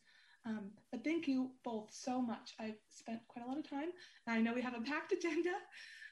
Um, 0.47 0.73
but 0.91 1.03
thank 1.03 1.27
you 1.27 1.53
both 1.65 1.89
so 1.91 2.21
much. 2.21 2.53
I've 2.61 2.77
spent 2.91 3.21
quite 3.29 3.47
a 3.47 3.49
lot 3.49 3.59
of 3.59 3.69
time. 3.69 3.89
I 4.27 4.41
know 4.41 4.53
we 4.53 4.61
have 4.61 4.75
a 4.75 4.81
packed 4.81 5.13
agenda, 5.13 5.55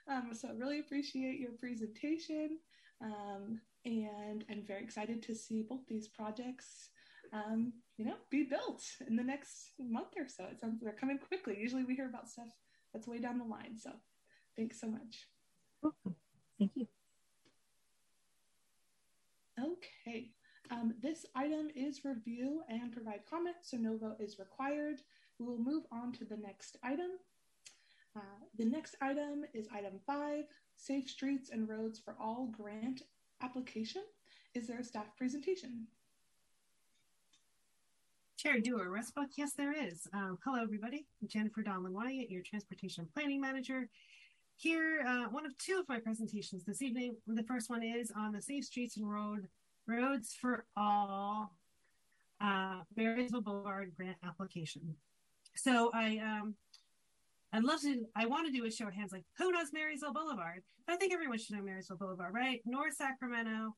um, 0.09 0.30
so 0.32 0.49
I 0.49 0.53
really 0.53 0.80
appreciate 0.80 1.38
your 1.38 1.53
presentation. 1.53 2.59
Um, 3.03 3.61
and 3.84 4.45
I'm 4.51 4.62
very 4.66 4.82
excited 4.82 5.22
to 5.24 5.34
see 5.34 5.66
both 5.68 5.86
these 5.88 6.09
projects, 6.09 6.90
um, 7.32 7.72
you 7.97 8.05
know, 8.05 8.14
be 8.30 8.45
built 8.45 8.82
in 9.07 9.16
the 9.16 9.22
next 9.24 9.72
month 9.78 10.14
or 10.16 10.28
so. 10.28 10.45
It 10.45 10.61
sounds 10.61 10.80
they're 10.80 10.93
coming 10.93 11.18
quickly. 11.18 11.59
Usually 11.59 11.84
we 11.84 11.97
hear 11.97 12.09
about 12.09 12.28
stuff 12.28 12.49
that's 12.93 13.09
way 13.09 13.18
down 13.18 13.38
the 13.38 13.45
line. 13.45 13.76
So 13.76 13.90
thanks 14.57 14.80
so 14.80 14.86
much. 14.86 15.28
Thank 16.59 16.72
you. 16.74 16.86
Okay. 19.62 20.30
Um, 20.70 20.94
this 21.02 21.26
item 21.34 21.68
is 21.74 22.04
review 22.04 22.62
and 22.68 22.92
provide 22.92 23.20
comment, 23.28 23.56
so 23.62 23.76
no 23.76 23.96
vote 23.96 24.16
is 24.20 24.38
required. 24.38 25.00
We 25.38 25.46
will 25.46 25.58
move 25.58 25.84
on 25.92 26.12
to 26.14 26.24
the 26.24 26.36
next 26.36 26.76
item. 26.82 27.10
Uh, 28.16 28.20
the 28.58 28.64
next 28.64 28.96
item 29.00 29.44
is 29.54 29.68
item 29.74 30.00
five, 30.06 30.44
Safe 30.76 31.08
Streets 31.08 31.50
and 31.50 31.68
Roads 31.68 31.98
for 31.98 32.16
All 32.20 32.46
grant 32.56 33.02
application. 33.42 34.02
Is 34.54 34.66
there 34.66 34.78
a 34.78 34.84
staff 34.84 35.16
presentation? 35.16 35.86
Chair 38.36 38.60
Dewar 38.60 38.90
Westbrook, 38.90 39.30
yes, 39.36 39.52
there 39.52 39.72
is. 39.72 40.08
Um, 40.12 40.36
hello, 40.44 40.62
everybody. 40.62 41.06
I'm 41.22 41.28
Jennifer 41.28 41.62
Donlan 41.62 41.92
Wyatt, 41.92 42.30
your 42.30 42.42
Transportation 42.42 43.06
Planning 43.14 43.40
Manager. 43.40 43.88
Here, 44.57 45.03
uh, 45.07 45.24
one 45.30 45.44
of 45.44 45.57
two 45.59 45.78
of 45.80 45.88
my 45.88 45.98
presentations 45.98 46.64
this 46.64 46.82
evening. 46.82 47.16
The 47.26 47.42
first 47.42 47.68
one 47.68 47.82
is 47.82 48.12
on 48.16 48.32
the 48.32 48.40
Safe 48.40 48.64
Streets 48.64 48.96
and 48.96 49.11
Road 49.11 49.48
Roads 49.88 50.36
for 50.40 50.64
All 50.76 51.53
uh, 52.40 52.80
Marysville 52.96 53.40
Boulevard 53.40 53.92
grant 53.96 54.16
application. 54.24 54.94
So 55.57 55.90
I 55.92 56.18
um, 56.18 56.55
I'd 57.53 57.64
love 57.64 57.80
to. 57.82 58.05
I 58.16 58.26
want 58.26 58.46
to 58.46 58.53
do 58.53 58.64
a 58.64 58.70
show 58.70 58.88
of 58.88 58.94
hands, 58.94 59.12
like 59.12 59.24
who 59.36 59.53
knows 59.53 59.72
Marysville 59.72 60.12
Boulevard? 60.12 60.62
But 60.86 60.94
I 60.94 60.96
think 60.96 61.12
everyone 61.12 61.38
should 61.38 61.57
know 61.57 61.62
Marysville 61.62 61.98
Boulevard, 61.98 62.32
right? 62.34 62.61
North 62.64 62.94
Sacramento. 62.94 63.74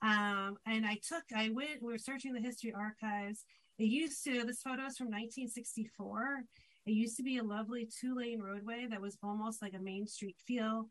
Um, 0.00 0.56
and 0.66 0.86
I 0.86 0.98
took, 1.06 1.24
I 1.34 1.50
went. 1.50 1.82
We 1.82 1.92
were 1.92 1.98
searching 1.98 2.32
the 2.32 2.40
history 2.40 2.72
archives. 2.72 3.44
It 3.78 3.84
used 3.84 4.24
to. 4.24 4.44
This 4.44 4.62
photo 4.62 4.86
is 4.86 4.96
from 4.96 5.08
1964. 5.08 6.42
It 6.88 6.92
used 6.92 7.18
to 7.18 7.22
be 7.22 7.36
a 7.36 7.44
lovely 7.44 7.86
two-lane 8.00 8.40
roadway 8.40 8.86
that 8.88 9.00
was 9.00 9.18
almost 9.22 9.60
like 9.60 9.74
a 9.74 9.78
main 9.78 10.06
street 10.06 10.36
feel. 10.46 10.88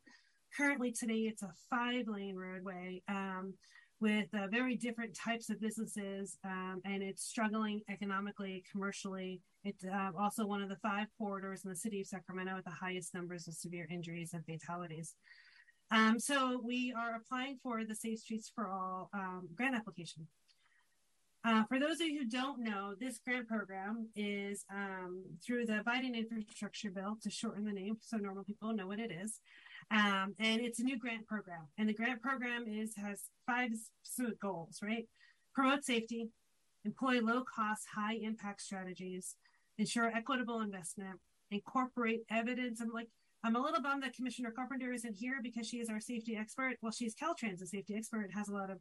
Currently, 0.55 0.91
today 0.91 1.21
it's 1.21 1.41
a 1.41 1.51
five-lane 1.71 2.35
roadway. 2.35 3.01
Um, 3.07 3.55
with 3.99 4.27
uh, 4.35 4.45
very 4.51 4.75
different 4.75 5.15
types 5.15 5.49
of 5.49 5.59
businesses, 5.59 6.37
um, 6.45 6.81
and 6.85 7.01
it's 7.01 7.23
struggling 7.23 7.81
economically, 7.89 8.63
commercially. 8.71 9.41
It's 9.63 9.83
uh, 9.83 10.11
also 10.15 10.45
one 10.45 10.61
of 10.61 10.69
the 10.69 10.75
five 10.75 11.07
corridors 11.17 11.63
in 11.63 11.71
the 11.71 11.75
city 11.75 12.01
of 12.01 12.07
Sacramento 12.07 12.55
with 12.55 12.65
the 12.65 12.69
highest 12.69 13.15
numbers 13.15 13.47
of 13.47 13.55
severe 13.55 13.87
injuries 13.89 14.35
and 14.35 14.45
fatalities. 14.45 15.15
Um, 15.89 16.19
so 16.19 16.61
we 16.63 16.93
are 16.95 17.15
applying 17.15 17.57
for 17.63 17.85
the 17.85 17.95
Safe 17.95 18.19
Streets 18.19 18.51
for 18.53 18.69
All 18.69 19.09
um, 19.15 19.49
grant 19.55 19.75
application. 19.75 20.27
Uh, 21.47 21.63
for 21.63 21.79
those 21.79 22.01
of 22.01 22.07
you 22.07 22.19
who 22.19 22.25
don't 22.25 22.59
know, 22.59 22.93
this 22.99 23.19
grant 23.19 23.47
program 23.47 24.09
is 24.17 24.65
um, 24.69 25.23
through 25.41 25.65
the 25.65 25.81
Biden 25.87 26.13
infrastructure 26.13 26.91
bill 26.91 27.17
to 27.23 27.29
shorten 27.29 27.63
the 27.63 27.71
name 27.71 27.97
so 28.01 28.17
normal 28.17 28.43
people 28.43 28.73
know 28.73 28.85
what 28.85 28.99
it 28.99 29.11
is. 29.11 29.39
Um, 29.89 30.35
and 30.39 30.59
it's 30.59 30.81
a 30.81 30.83
new 30.83 30.97
grant 30.97 31.25
program. 31.25 31.61
And 31.77 31.87
the 31.87 31.93
grant 31.93 32.21
program 32.21 32.65
is 32.67 32.95
has 32.97 33.29
five 33.45 33.69
specific 34.03 34.41
goals, 34.41 34.79
right? 34.83 35.07
Promote 35.53 35.85
safety, 35.85 36.27
employ 36.83 37.21
low 37.21 37.43
cost, 37.43 37.83
high 37.95 38.15
impact 38.15 38.61
strategies, 38.61 39.35
ensure 39.77 40.07
equitable 40.07 40.59
investment, 40.59 41.17
incorporate 41.49 42.23
evidence. 42.29 42.81
I'm 42.81 42.91
like, 42.91 43.07
I'm 43.45 43.55
a 43.55 43.61
little 43.61 43.81
bummed 43.81 44.03
that 44.03 44.13
Commissioner 44.13 44.51
Carpenter 44.51 44.91
isn't 44.91 45.15
here 45.15 45.39
because 45.41 45.65
she 45.65 45.77
is 45.77 45.89
our 45.89 46.01
safety 46.01 46.35
expert. 46.35 46.75
Well, 46.81 46.91
she's 46.91 47.15
Caltrans' 47.15 47.61
a 47.61 47.67
safety 47.67 47.95
expert, 47.95 48.31
has 48.33 48.49
a 48.49 48.53
lot 48.53 48.69
of 48.69 48.79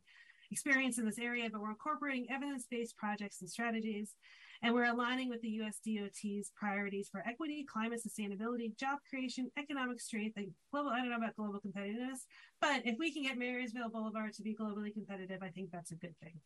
experience 0.50 0.98
in 0.98 1.06
this 1.06 1.18
area, 1.18 1.48
but 1.50 1.60
we're 1.60 1.70
incorporating 1.70 2.26
evidence 2.30 2.66
based 2.70 2.96
projects 2.96 3.40
and 3.40 3.50
strategies 3.50 4.14
and 4.62 4.74
we're 4.74 4.84
aligning 4.84 5.28
with 5.28 5.40
the 5.42 5.48
US 5.62 5.78
DOT's 5.84 6.52
priorities 6.56 7.08
for 7.10 7.22
equity, 7.26 7.64
climate 7.70 8.00
sustainability, 8.06 8.76
job 8.78 8.98
creation, 9.08 9.50
economic 9.58 10.00
strength, 10.00 10.36
and 10.36 10.50
global. 10.72 10.90
I 10.90 10.98
don't 10.98 11.10
know 11.10 11.16
about 11.16 11.36
global 11.36 11.60
competitiveness, 11.60 12.20
but 12.60 12.82
if 12.84 12.96
we 12.98 13.12
can 13.12 13.22
get 13.22 13.38
Marysville 13.38 13.90
Boulevard 13.90 14.32
to 14.34 14.42
be 14.42 14.54
globally 14.54 14.92
competitive, 14.92 15.42
I 15.42 15.48
think 15.48 15.70
that's 15.70 15.92
a 15.92 15.96
good 15.96 16.14
thing. 16.22 16.40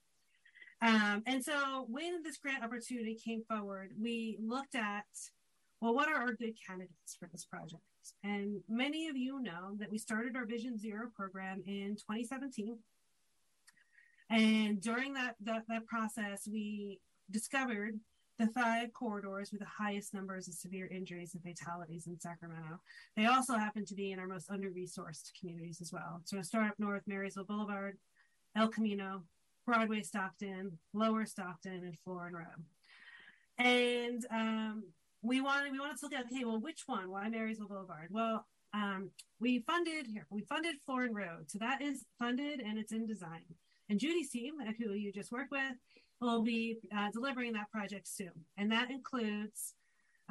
Um, 0.83 1.23
and 1.27 1.45
so 1.45 1.87
when 1.89 2.23
this 2.23 2.39
grant 2.39 2.65
opportunity 2.65 3.19
came 3.23 3.43
forward, 3.49 3.91
we 4.01 4.39
looked 4.41 4.75
at 4.75 5.05
well, 5.83 5.95
what 5.95 6.09
are 6.09 6.17
our 6.17 6.35
good 6.35 6.53
candidates 6.67 7.17
for 7.19 7.27
this 7.33 7.47
project? 7.47 7.81
And 8.23 8.61
many 8.69 9.09
of 9.09 9.17
you 9.17 9.41
know 9.41 9.77
that 9.79 9.91
we 9.91 9.97
started 9.97 10.37
our 10.37 10.45
Vision 10.45 10.77
Zero 10.77 11.09
program 11.17 11.63
in 11.67 11.97
2017. 11.97 12.77
And 14.31 14.81
during 14.81 15.13
that, 15.15 15.35
that, 15.43 15.65
that 15.69 15.87
process, 15.87 16.49
we 16.51 17.01
discovered 17.31 17.99
the 18.39 18.47
five 18.49 18.93
corridors 18.93 19.51
with 19.51 19.61
the 19.61 19.67
highest 19.67 20.15
numbers 20.15 20.49
of 20.49 20.55
severe 20.55 20.87
injuries 20.87 21.35
and 21.35 21.43
fatalities 21.43 22.07
in 22.07 22.19
Sacramento. 22.19 22.81
They 23.17 23.27
also 23.27 23.55
happen 23.55 23.85
to 23.85 23.95
be 23.95 24.13
in 24.13 24.19
our 24.19 24.27
most 24.27 24.51
under 24.51 24.71
resourced 24.71 25.33
communities 25.39 25.81
as 25.81 25.93
well. 25.93 26.23
So, 26.25 26.41
start 26.43 26.71
up 26.71 26.79
north, 26.79 27.03
Marysville 27.07 27.45
Boulevard, 27.45 27.99
El 28.57 28.69
Camino, 28.69 29.25
Broadway 29.67 30.03
Stockton, 30.03 30.79
Lower 30.95 31.27
Stockton, 31.27 31.83
and 31.85 31.99
Florin 31.99 32.35
Road. 32.35 32.65
And 33.59 34.25
um, 34.31 34.85
we 35.23 35.43
wanted 35.43 35.73
we 35.73 35.81
wanted 35.81 35.99
to 35.99 36.07
look 36.07 36.15
at 36.15 36.27
okay, 36.27 36.45
well, 36.45 36.61
which 36.61 36.85
one? 36.87 37.11
Why 37.11 37.29
Marysville 37.29 37.69
Boulevard? 37.69 38.09
Well, 38.11 38.47
um, 38.73 39.11
we 39.39 39.59
funded 39.61 40.07
here. 40.07 40.27
We 40.31 40.43
funded 40.43 40.77
Florin 40.87 41.15
Road, 41.15 41.51
so 41.51 41.59
that 41.59 41.83
is 41.83 42.07
funded 42.19 42.61
and 42.61 42.79
it's 42.79 42.93
in 42.93 43.07
design. 43.07 43.45
And 43.91 43.99
Judy's 43.99 44.31
team, 44.31 44.55
who 44.79 44.93
you 44.93 45.13
just 45.13 45.33
worked 45.33 45.51
with, 45.51 45.75
will 46.21 46.43
be 46.43 46.79
uh, 46.97 47.09
delivering 47.13 47.53
that 47.55 47.71
project 47.73 48.07
soon. 48.07 48.31
And 48.57 48.71
that 48.71 48.89
includes 48.89 49.75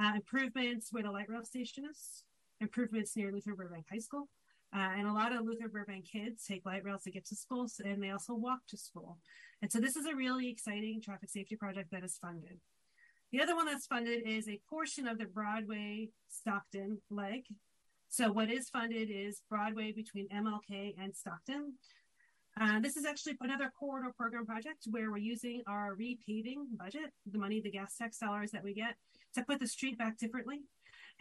uh, 0.01 0.13
improvements 0.15 0.87
where 0.91 1.03
the 1.03 1.11
light 1.11 1.29
rail 1.29 1.43
station 1.43 1.83
is, 1.91 2.23
improvements 2.61 3.17
near 3.17 3.33
Luther 3.33 3.55
Burbank 3.55 3.85
High 3.91 3.99
School. 3.99 4.29
Uh, 4.73 4.89
and 4.97 5.07
a 5.07 5.11
lot 5.11 5.35
of 5.35 5.45
Luther 5.45 5.67
Burbank 5.67 6.05
kids 6.09 6.45
take 6.45 6.65
light 6.65 6.85
rails 6.85 7.03
to 7.03 7.11
get 7.11 7.25
to 7.25 7.35
school, 7.35 7.67
and 7.83 8.01
they 8.01 8.11
also 8.11 8.33
walk 8.33 8.59
to 8.69 8.77
school. 8.77 9.17
And 9.61 9.69
so 9.69 9.79
this 9.79 9.97
is 9.97 10.05
a 10.05 10.15
really 10.15 10.47
exciting 10.47 11.01
traffic 11.01 11.29
safety 11.29 11.57
project 11.57 11.91
that 11.91 12.05
is 12.05 12.17
funded. 12.21 12.59
The 13.33 13.41
other 13.41 13.55
one 13.55 13.65
that's 13.65 13.87
funded 13.87 14.23
is 14.25 14.47
a 14.47 14.61
portion 14.69 15.05
of 15.05 15.17
the 15.17 15.25
Broadway 15.25 16.09
Stockton 16.29 16.99
leg. 17.09 17.43
So 18.09 18.31
what 18.31 18.49
is 18.49 18.69
funded 18.69 19.09
is 19.11 19.41
Broadway 19.49 19.91
between 19.91 20.29
MLK 20.29 20.95
and 20.99 21.15
Stockton. 21.15 21.73
Uh, 22.59 22.79
this 22.79 22.97
is 22.97 23.05
actually 23.05 23.37
another 23.39 23.71
corridor 23.79 24.11
program 24.17 24.45
project 24.45 24.85
where 24.89 25.11
we're 25.11 25.17
using 25.17 25.61
our 25.65 25.95
repaving 25.95 26.57
budget, 26.77 27.11
the 27.31 27.37
money, 27.37 27.61
the 27.61 27.71
gas 27.71 27.95
tax 27.95 28.17
dollars 28.17 28.51
that 28.51 28.63
we 28.63 28.73
get, 28.73 28.95
to 29.33 29.43
put 29.43 29.59
the 29.59 29.67
street 29.67 29.97
back 29.97 30.17
differently. 30.17 30.61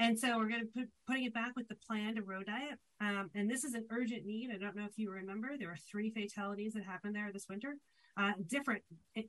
And 0.01 0.18
so 0.18 0.36
we're 0.36 0.49
going 0.49 0.62
to 0.62 0.66
put 0.66 0.89
putting 1.07 1.24
it 1.24 1.34
back 1.34 1.53
with 1.57 1.68
the 1.68 1.76
plan 1.76 2.16
to 2.16 2.22
road 2.22 2.47
diet. 2.47 2.78
Um, 3.01 3.30
and 3.34 3.49
this 3.49 3.62
is 3.62 3.74
an 3.74 3.84
urgent 3.91 4.26
need. 4.26 4.51
I 4.53 4.59
don't 4.59 4.74
know 4.74 4.84
if 4.84 4.97
you 4.99 5.11
remember, 5.11 5.51
there 5.57 5.68
were 5.68 5.76
three 5.91 6.11
fatalities 6.11 6.74
that 6.74 6.84
happened 6.84 7.14
there 7.14 7.30
this 7.32 7.47
winter, 7.49 7.76
uh, 8.16 8.32
different 8.49 8.82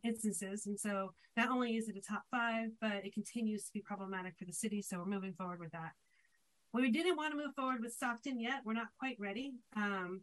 instances. 0.04 0.66
And 0.66 0.80
so 0.80 1.14
not 1.38 1.50
only 1.50 1.76
is 1.76 1.90
it 1.90 1.96
a 1.96 2.02
top 2.02 2.24
five, 2.32 2.70
but 2.82 3.06
it 3.06 3.14
continues 3.14 3.66
to 3.66 3.72
be 3.74 3.82
problematic 3.82 4.34
for 4.38 4.46
the 4.46 4.54
city. 4.54 4.82
So 4.82 4.98
we're 4.98 5.06
moving 5.06 5.34
forward 5.34 5.60
with 5.60 5.72
that. 5.72 5.92
We 6.74 6.92
didn't 6.92 7.18
want 7.18 7.34
to 7.34 7.38
move 7.38 7.56
forward 7.56 7.82
with 7.82 7.94
Stockton 7.94 8.40
yet. 8.40 8.62
We're 8.64 8.74
not 8.74 8.90
quite 9.00 9.18
ready. 9.20 9.54
Um, 9.76 10.22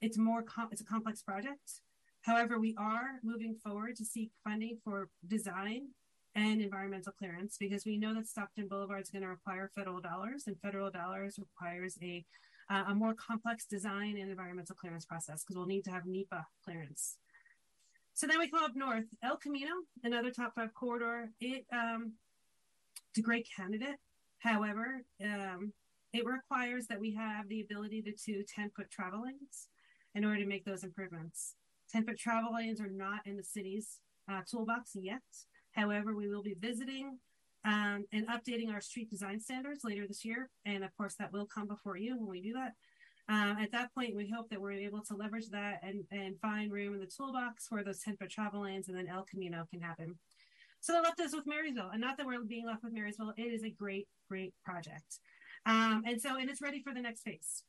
it's 0.00 0.18
more 0.18 0.42
com- 0.42 0.68
it's 0.72 0.80
a 0.80 0.84
complex 0.84 1.22
project. 1.22 1.80
However, 2.22 2.58
we 2.58 2.74
are 2.78 3.20
moving 3.22 3.54
forward 3.54 3.96
to 3.96 4.04
seek 4.04 4.30
funding 4.44 4.78
for 4.84 5.08
design 5.26 5.88
and 6.34 6.60
environmental 6.60 7.12
clearance 7.12 7.56
because 7.58 7.84
we 7.84 7.96
know 7.96 8.14
that 8.14 8.26
Stockton 8.26 8.68
Boulevard 8.68 9.02
is 9.02 9.10
going 9.10 9.22
to 9.22 9.28
require 9.28 9.70
federal 9.74 10.00
dollars, 10.00 10.44
and 10.46 10.60
federal 10.60 10.90
dollars 10.90 11.38
requires 11.38 11.96
a 12.02 12.24
uh, 12.70 12.84
a 12.88 12.94
more 12.94 13.14
complex 13.14 13.64
design 13.64 14.18
and 14.18 14.30
environmental 14.30 14.76
clearance 14.76 15.06
process 15.06 15.42
because 15.42 15.56
we'll 15.56 15.66
need 15.66 15.84
to 15.84 15.90
have 15.90 16.04
NEPA 16.04 16.46
clearance. 16.62 17.16
So 18.12 18.26
then 18.26 18.38
we 18.38 18.50
come 18.50 18.62
up 18.62 18.72
north, 18.74 19.06
El 19.22 19.38
Camino, 19.38 19.70
another 20.04 20.30
top 20.30 20.54
five 20.54 20.74
corridor. 20.74 21.30
It 21.40 21.64
um, 21.72 22.12
it's 23.10 23.18
a 23.18 23.22
great 23.22 23.48
candidate. 23.56 23.96
However, 24.40 25.02
um, 25.24 25.72
it 26.12 26.24
requires 26.26 26.86
that 26.88 27.00
we 27.00 27.14
have 27.14 27.48
the 27.48 27.60
ability 27.60 28.02
to 28.02 28.12
do 28.26 28.44
10 28.54 28.70
foot 28.76 28.90
travel 28.90 29.22
lanes 29.24 29.68
in 30.18 30.24
order 30.24 30.40
to 30.40 30.46
make 30.46 30.64
those 30.64 30.82
improvements. 30.82 31.54
10 31.92 32.04
foot 32.04 32.18
travel 32.18 32.52
lanes 32.52 32.80
are 32.80 32.90
not 32.90 33.20
in 33.24 33.36
the 33.36 33.44
city's 33.44 34.00
uh, 34.30 34.40
toolbox 34.50 34.90
yet. 34.94 35.22
However, 35.72 36.14
we 36.16 36.28
will 36.28 36.42
be 36.42 36.56
visiting 36.58 37.18
um, 37.64 38.04
and 38.12 38.26
updating 38.26 38.72
our 38.72 38.80
street 38.80 39.08
design 39.08 39.38
standards 39.38 39.84
later 39.84 40.06
this 40.08 40.24
year. 40.24 40.50
And 40.66 40.82
of 40.82 40.94
course, 40.96 41.14
that 41.20 41.32
will 41.32 41.46
come 41.46 41.68
before 41.68 41.96
you 41.96 42.18
when 42.18 42.28
we 42.28 42.42
do 42.42 42.52
that. 42.54 42.72
Um, 43.28 43.58
at 43.60 43.70
that 43.72 43.94
point, 43.94 44.16
we 44.16 44.28
hope 44.28 44.50
that 44.50 44.60
we're 44.60 44.72
able 44.72 45.02
to 45.02 45.14
leverage 45.14 45.50
that 45.50 45.80
and, 45.84 46.02
and 46.10 46.40
find 46.40 46.72
room 46.72 46.94
in 46.94 47.00
the 47.00 47.06
toolbox 47.06 47.68
for 47.68 47.84
those 47.84 48.00
10 48.00 48.16
foot 48.16 48.30
travel 48.30 48.62
lanes 48.62 48.88
and 48.88 48.96
then 48.96 49.06
El 49.06 49.24
Camino 49.30 49.66
can 49.70 49.80
happen. 49.80 50.18
So 50.80 50.94
that 50.94 51.04
left 51.04 51.20
us 51.20 51.34
with 51.34 51.46
Marysville. 51.46 51.90
And 51.92 52.00
not 52.00 52.16
that 52.16 52.26
we're 52.26 52.42
being 52.42 52.66
left 52.66 52.82
with 52.82 52.92
Marysville, 52.92 53.34
it 53.36 53.52
is 53.52 53.62
a 53.62 53.70
great, 53.70 54.08
great 54.28 54.52
project. 54.64 55.20
Um, 55.64 56.02
and 56.06 56.20
so, 56.20 56.36
and 56.36 56.50
it's 56.50 56.62
ready 56.62 56.82
for 56.82 56.92
the 56.92 57.00
next 57.00 57.22
phase. 57.22 57.62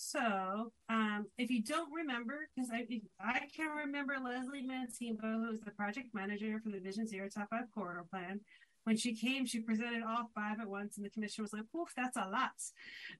So, 0.00 0.70
um, 0.88 1.26
if 1.38 1.50
you 1.50 1.60
don't 1.60 1.92
remember, 1.92 2.48
because 2.54 2.70
I 2.70 2.86
I 3.18 3.40
can 3.54 3.70
remember 3.70 4.14
Leslie 4.22 4.64
Mancebo, 4.64 5.20
who 5.20 5.50
was 5.50 5.60
the 5.60 5.72
project 5.72 6.14
manager 6.14 6.60
for 6.62 6.70
the 6.70 6.78
Vision 6.78 7.04
Zero 7.04 7.28
Top 7.28 7.50
Five 7.50 7.64
Corridor 7.74 8.04
Plan. 8.08 8.38
When 8.84 8.96
she 8.96 9.12
came, 9.12 9.44
she 9.44 9.58
presented 9.58 10.04
all 10.04 10.30
five 10.36 10.60
at 10.60 10.68
once, 10.68 10.98
and 10.98 11.04
the 11.04 11.10
commission 11.10 11.42
was 11.42 11.52
like, 11.52 11.64
"Oof, 11.74 11.92
that's 11.96 12.16
a 12.16 12.28
lot." 12.28 12.52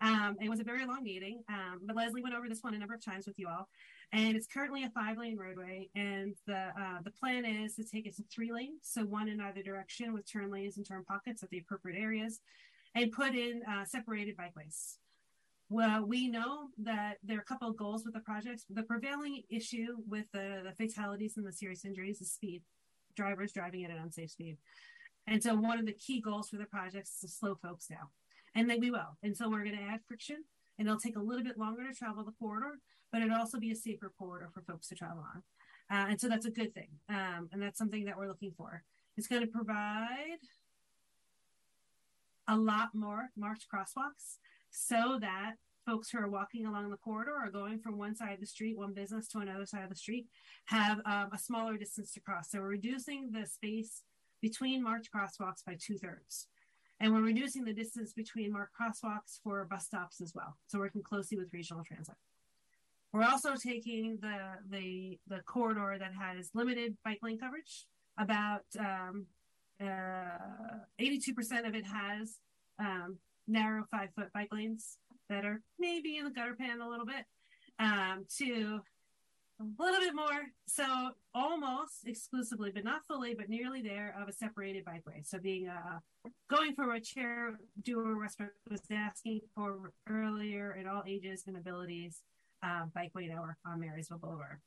Um, 0.01 0.37
it 0.41 0.49
was 0.49 0.61
a 0.61 0.65
very 0.65 0.87
long 0.87 1.03
meeting, 1.03 1.43
um, 1.49 1.81
but 1.83 1.97
Leslie 1.97 2.23
went 2.23 2.37
over 2.37 2.49
this 2.49 2.63
one 2.63 2.75
a 2.75 2.79
number 2.79 2.95
of 2.95 3.05
times 3.05 3.27
with 3.27 3.41
you 3.41 3.49
all, 3.49 3.69
and 4.13 4.37
it's 4.37 4.47
currently 4.47 4.85
a 4.85 4.91
five-lane 4.91 5.37
roadway. 5.37 5.91
And 5.97 6.37
the 6.47 6.71
uh, 6.81 7.01
the 7.03 7.11
plan 7.11 7.45
is 7.45 7.75
to 7.75 7.83
take 7.83 8.07
it 8.07 8.15
to 8.19 8.23
three 8.33 8.53
lanes, 8.53 8.83
so 8.83 9.03
one 9.03 9.29
in 9.29 9.41
either 9.41 9.65
direction 9.65 10.13
with 10.13 10.31
turn 10.31 10.49
lanes 10.53 10.77
and 10.77 10.87
turn 10.87 11.03
pockets 11.05 11.43
at 11.43 11.51
the 11.51 11.59
appropriate 11.59 12.01
areas, 12.01 12.41
and 12.95 13.11
put 13.11 13.35
in 13.35 13.63
uh, 13.69 13.85
separated 13.85 14.37
bikeways. 14.37 14.99
Well, 15.71 16.07
we 16.07 16.29
know 16.29 16.69
that 16.79 17.19
there 17.23 17.37
are 17.37 17.43
a 17.43 17.45
couple 17.45 17.69
of 17.69 17.77
goals 17.77 18.05
with 18.05 18.15
the 18.15 18.21
projects. 18.21 18.65
The 18.71 18.83
prevailing 18.83 19.43
issue 19.51 19.99
with 20.09 20.25
the, 20.33 20.63
the 20.65 20.73
fatalities 20.73 21.37
and 21.37 21.47
the 21.47 21.53
serious 21.53 21.85
injuries 21.85 22.23
is 22.23 22.33
speed, 22.33 22.63
drivers 23.15 23.53
driving 23.53 23.85
at 23.85 23.91
an 23.91 23.99
unsafe 23.99 24.31
speed. 24.31 24.57
And 25.27 25.43
so, 25.43 25.55
one 25.55 25.79
of 25.79 25.85
the 25.85 25.93
key 25.93 26.23
goals 26.23 26.49
for 26.49 26.57
the 26.57 26.65
projects 26.65 27.11
is 27.17 27.21
to 27.21 27.29
slow 27.29 27.55
folks 27.55 27.87
down, 27.87 28.09
and 28.55 28.71
then 28.71 28.81
we 28.81 28.91
will. 28.91 29.19
And 29.23 29.37
so, 29.37 29.51
we're 29.51 29.63
going 29.63 29.77
to 29.77 29.83
add 29.83 30.01
friction, 30.09 30.39
and 30.79 30.89
it'll 30.89 30.99
take 30.99 31.17
a 31.17 31.23
little 31.23 31.45
bit 31.45 31.59
longer 31.59 31.87
to 31.87 31.95
travel 31.95 32.25
the 32.25 32.33
corridor, 32.33 32.79
but 33.13 33.21
it'll 33.21 33.37
also 33.37 33.59
be 33.59 33.71
a 33.71 33.77
safer 33.77 34.11
corridor 34.19 34.49
for 34.55 34.63
folks 34.63 34.89
to 34.89 34.95
travel 34.95 35.23
on. 35.35 35.43
Uh, 35.91 36.11
and 36.11 36.19
so, 36.19 36.31
that's 36.31 36.47
a 36.47 36.51
good 36.51 36.73
thing, 36.73 36.89
um, 37.11 37.51
and 37.53 37.61
that's 37.61 37.77
something 37.77 38.07
that 38.07 38.17
we're 38.17 38.27
looking 38.27 38.55
for. 38.57 38.85
It's 39.19 39.27
going 39.27 39.43
to 39.43 39.49
provide 39.49 40.39
a 42.49 42.57
lot 42.57 42.95
more 42.95 43.29
marked 43.37 43.67
crosswalks 43.71 44.39
so 44.71 45.19
that 45.21 45.55
folks 45.87 46.11
who 46.11 46.19
are 46.19 46.29
walking 46.29 46.67
along 46.67 46.91
the 46.91 46.97
corridor 46.97 47.35
or 47.43 47.51
going 47.51 47.79
from 47.79 47.97
one 47.97 48.15
side 48.15 48.35
of 48.35 48.41
the 48.41 48.47
street, 48.47 48.77
one 48.77 48.93
business 48.93 49.27
to 49.29 49.39
another 49.39 49.65
side 49.65 49.85
of 49.85 49.89
the 49.89 49.97
street, 49.97 50.27
have 50.67 50.99
um, 51.07 51.31
a 51.33 51.39
smaller 51.39 51.77
distance 51.77 52.13
to 52.13 52.21
cross. 52.21 52.51
So 52.51 52.61
we're 52.61 52.69
reducing 52.69 53.31
the 53.33 53.47
space 53.47 54.03
between 54.43 54.83
marked 54.83 55.09
crosswalks 55.15 55.65
by 55.67 55.77
two 55.81 55.97
thirds. 55.97 56.49
And 57.01 57.15
we're 57.15 57.23
reducing 57.23 57.65
the 57.65 57.73
distance 57.73 58.13
between 58.13 58.53
marked 58.53 58.75
crosswalks 58.79 59.41
for 59.43 59.65
bus 59.65 59.87
stops 59.87 60.21
as 60.21 60.33
well. 60.35 60.57
So 60.67 60.79
working 60.79 61.03
closely 61.03 61.39
with 61.39 61.53
regional 61.53 61.85
transit. 61.85 62.17
We're 63.13 63.25
also 63.25 63.55
taking 63.55 64.19
the 64.21 64.39
the 64.69 65.19
the 65.29 65.41
corridor 65.47 65.97
that 65.99 66.13
has 66.13 66.51
limited 66.55 66.97
bike 67.05 67.21
lane 67.23 67.39
coverage. 67.39 67.87
About 68.19 68.65
um, 68.81 69.27
uh, 69.81 70.81
82% 71.01 71.69
of 71.69 71.77
it 71.77 71.87
has 71.87 72.39
um, 72.81 73.17
narrow 73.49 73.85
five 73.91 74.11
foot 74.15 74.33
bike 74.33 74.53
lanes 74.53 74.99
that 75.29 75.45
are 75.45 75.61
maybe 75.79 76.17
in 76.17 76.25
the 76.25 76.31
gutter 76.31 76.55
pan 76.55 76.81
a 76.81 76.89
little 76.89 77.07
bit 77.07 77.25
um, 77.79 78.25
to 78.39 78.81
a 79.61 79.83
little 79.83 80.01
bit 80.01 80.15
more. 80.15 80.47
So 80.67 80.85
almost 81.35 82.07
exclusively, 82.07 82.71
but 82.73 82.85
not 82.85 83.05
fully, 83.07 83.35
but 83.35 83.49
nearly 83.49 83.83
there 83.83 84.15
of 84.21 84.29
a 84.29 84.33
separated 84.33 84.85
bikeway. 84.85 85.27
So 85.27 85.39
being 85.39 85.69
uh, 85.69 85.99
going 86.49 86.75
for 86.75 86.87
what 86.87 87.03
Chair 87.03 87.59
Dewar 87.83 88.19
Westbrook 88.19 88.53
was 88.71 88.83
asking 88.93 89.41
for 89.55 89.93
earlier 90.09 90.77
in 90.79 90.87
all 90.87 91.03
ages 91.07 91.45
and 91.47 91.57
abilities, 91.57 92.23
uh, 92.63 92.85
bikeway 92.97 93.35
hour 93.35 93.57
on 93.67 93.81
Marysville 93.81 94.19
Boulevard. 94.19 94.61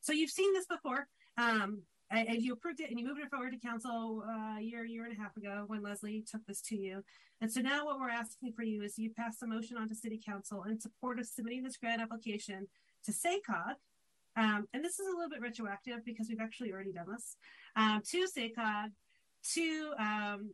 So 0.00 0.12
you've 0.12 0.30
seen 0.30 0.52
this 0.52 0.66
before. 0.66 1.06
Um, 1.36 1.82
and 2.10 2.42
you 2.42 2.54
approved 2.54 2.80
it 2.80 2.90
and 2.90 2.98
you 2.98 3.06
moved 3.06 3.20
it 3.20 3.28
forward 3.30 3.52
to 3.52 3.58
council 3.58 4.24
uh, 4.26 4.58
a 4.58 4.62
year, 4.62 4.84
year 4.84 5.04
and 5.04 5.12
a 5.16 5.20
half 5.20 5.36
ago 5.36 5.64
when 5.66 5.82
Leslie 5.82 6.24
took 6.30 6.44
this 6.46 6.62
to 6.62 6.76
you. 6.76 7.02
And 7.40 7.52
so 7.52 7.60
now 7.60 7.84
what 7.84 8.00
we're 8.00 8.10
asking 8.10 8.52
for 8.52 8.62
you 8.62 8.82
is 8.82 8.98
you 8.98 9.10
pass 9.10 9.38
the 9.38 9.46
motion 9.46 9.76
on 9.76 9.88
to 9.88 9.94
city 9.94 10.20
council 10.24 10.64
in 10.64 10.80
support 10.80 11.18
of 11.18 11.26
submitting 11.26 11.62
this 11.62 11.76
grant 11.76 12.00
application 12.00 12.66
to 13.04 13.12
SACOG. 13.12 13.74
Um, 14.36 14.66
and 14.72 14.84
this 14.84 14.98
is 14.98 15.06
a 15.06 15.10
little 15.10 15.30
bit 15.30 15.40
retroactive 15.40 16.04
because 16.04 16.28
we've 16.28 16.40
actually 16.40 16.72
already 16.72 16.92
done 16.92 17.06
this 17.10 17.36
um, 17.76 18.00
to 18.08 18.26
SACOG 18.26 18.90
to 19.54 19.92
um, 19.98 20.50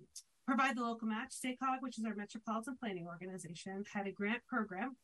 provide 0.46 0.76
the 0.76 0.82
local 0.82 1.06
match. 1.06 1.32
SACOG, 1.44 1.80
which 1.80 1.98
is 1.98 2.04
our 2.04 2.14
metropolitan 2.14 2.76
planning 2.80 3.06
organization, 3.06 3.84
had 3.92 4.06
a 4.06 4.12
grant 4.12 4.44
program 4.46 4.96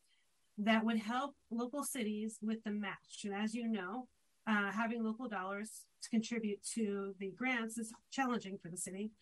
that 0.58 0.84
would 0.84 0.98
help 0.98 1.34
local 1.50 1.84
cities 1.84 2.38
with 2.42 2.62
the 2.64 2.70
match. 2.70 3.24
And 3.24 3.34
as 3.34 3.54
you 3.54 3.68
know, 3.68 4.08
uh, 4.50 4.72
having 4.72 5.04
local 5.04 5.28
dollars 5.28 5.82
to 6.02 6.10
contribute 6.10 6.58
to 6.74 7.14
the 7.20 7.30
grants 7.36 7.78
is 7.78 7.92
challenging 8.10 8.58
for 8.60 8.68
the 8.68 8.76
city. 8.76 9.12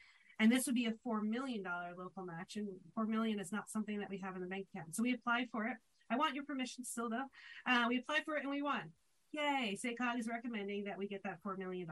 And 0.40 0.50
this 0.50 0.66
would 0.66 0.74
be 0.74 0.86
a 0.86 0.94
$4 1.06 1.22
million 1.22 1.64
local 1.98 2.24
match. 2.24 2.56
And 2.56 2.68
4 2.94 3.06
million 3.06 3.40
is 3.40 3.52
not 3.52 3.68
something 3.68 3.98
that 3.98 4.08
we 4.08 4.18
have 4.18 4.36
in 4.36 4.40
the 4.40 4.46
bank 4.46 4.66
account. 4.72 4.94
So 4.94 5.02
we 5.02 5.12
applied 5.12 5.48
for 5.50 5.64
it. 5.64 5.76
I 6.10 6.16
want 6.16 6.34
your 6.34 6.44
permission 6.44 6.84
still, 6.84 7.10
though. 7.10 7.26
Uh, 7.66 7.86
we 7.88 7.98
applied 7.98 8.24
for 8.24 8.36
it 8.36 8.42
and 8.42 8.50
we 8.50 8.62
won. 8.62 8.90
Yay. 9.32 9.76
SACOG 9.84 10.18
is 10.18 10.28
recommending 10.28 10.84
that 10.84 10.96
we 10.96 11.06
get 11.06 11.22
that 11.24 11.42
$4 11.44 11.58
million. 11.58 11.86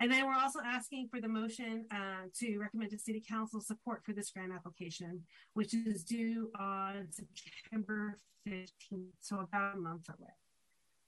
And 0.00 0.10
then 0.10 0.26
we're 0.26 0.34
also 0.34 0.58
asking 0.64 1.08
for 1.08 1.20
the 1.20 1.28
motion 1.28 1.84
uh, 1.92 2.26
to 2.40 2.58
recommend 2.58 2.90
to 2.90 2.98
City 2.98 3.22
Council 3.28 3.60
support 3.60 4.02
for 4.04 4.12
this 4.12 4.30
grant 4.30 4.52
application, 4.52 5.22
which 5.52 5.72
is 5.74 6.02
due 6.02 6.50
on 6.58 7.06
September 7.10 8.18
15th, 8.48 9.12
so 9.20 9.40
about 9.40 9.76
a 9.76 9.78
month 9.78 10.08
away. 10.08 10.32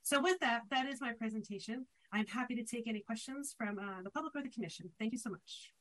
So 0.07 0.23
with 0.23 0.39
that, 0.39 0.63
that 0.71 0.87
is 0.87 1.01
my 1.01 1.13
presentation. 1.15 1.85
I'm 2.13 2.29
happy 2.29 2.55
to 2.55 2.63
take 2.63 2.87
any 2.87 3.01
questions 3.01 3.53
from 3.59 3.77
uh, 3.77 4.03
the 4.05 4.11
public 4.11 4.37
or 4.37 4.43
the 4.43 4.49
commission. 4.49 4.89
Thank 5.01 5.11
you 5.11 5.19
so 5.19 5.31
much. 5.31 5.73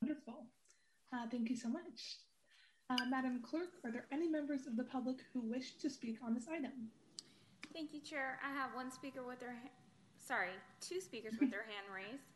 Wonderful. 0.00 0.46
Uh, 1.12 1.26
thank 1.28 1.50
you 1.50 1.56
so 1.56 1.68
much. 1.68 2.18
Uh, 2.88 3.04
Madam 3.10 3.40
Clerk, 3.42 3.70
are 3.84 3.90
there 3.90 4.06
any 4.12 4.28
members 4.28 4.68
of 4.68 4.76
the 4.76 4.84
public 4.84 5.24
who 5.32 5.40
wish 5.40 5.72
to 5.78 5.90
speak 5.90 6.18
on 6.24 6.34
this 6.34 6.46
item? 6.46 6.70
Thank 7.74 7.92
you, 7.92 8.00
Chair. 8.00 8.38
I 8.48 8.54
have 8.54 8.76
one 8.76 8.92
speaker 8.92 9.24
with 9.26 9.40
their, 9.40 9.56
sorry, 10.16 10.54
two 10.80 11.00
speakers 11.00 11.34
with 11.40 11.50
their 11.50 11.64
hand 11.64 11.86
raised. 11.92 12.30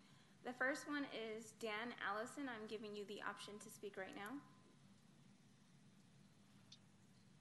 The 0.45 0.55
first 0.55 0.89
one 0.89 1.07
is 1.15 1.53
Dan 1.61 1.95
Allison. 2.03 2.49
I'm 2.49 2.67
giving 2.67 2.97
you 2.97 3.05
the 3.07 3.23
option 3.23 3.55
to 3.63 3.71
speak 3.71 3.97
right 3.97 4.17
now. 4.17 4.41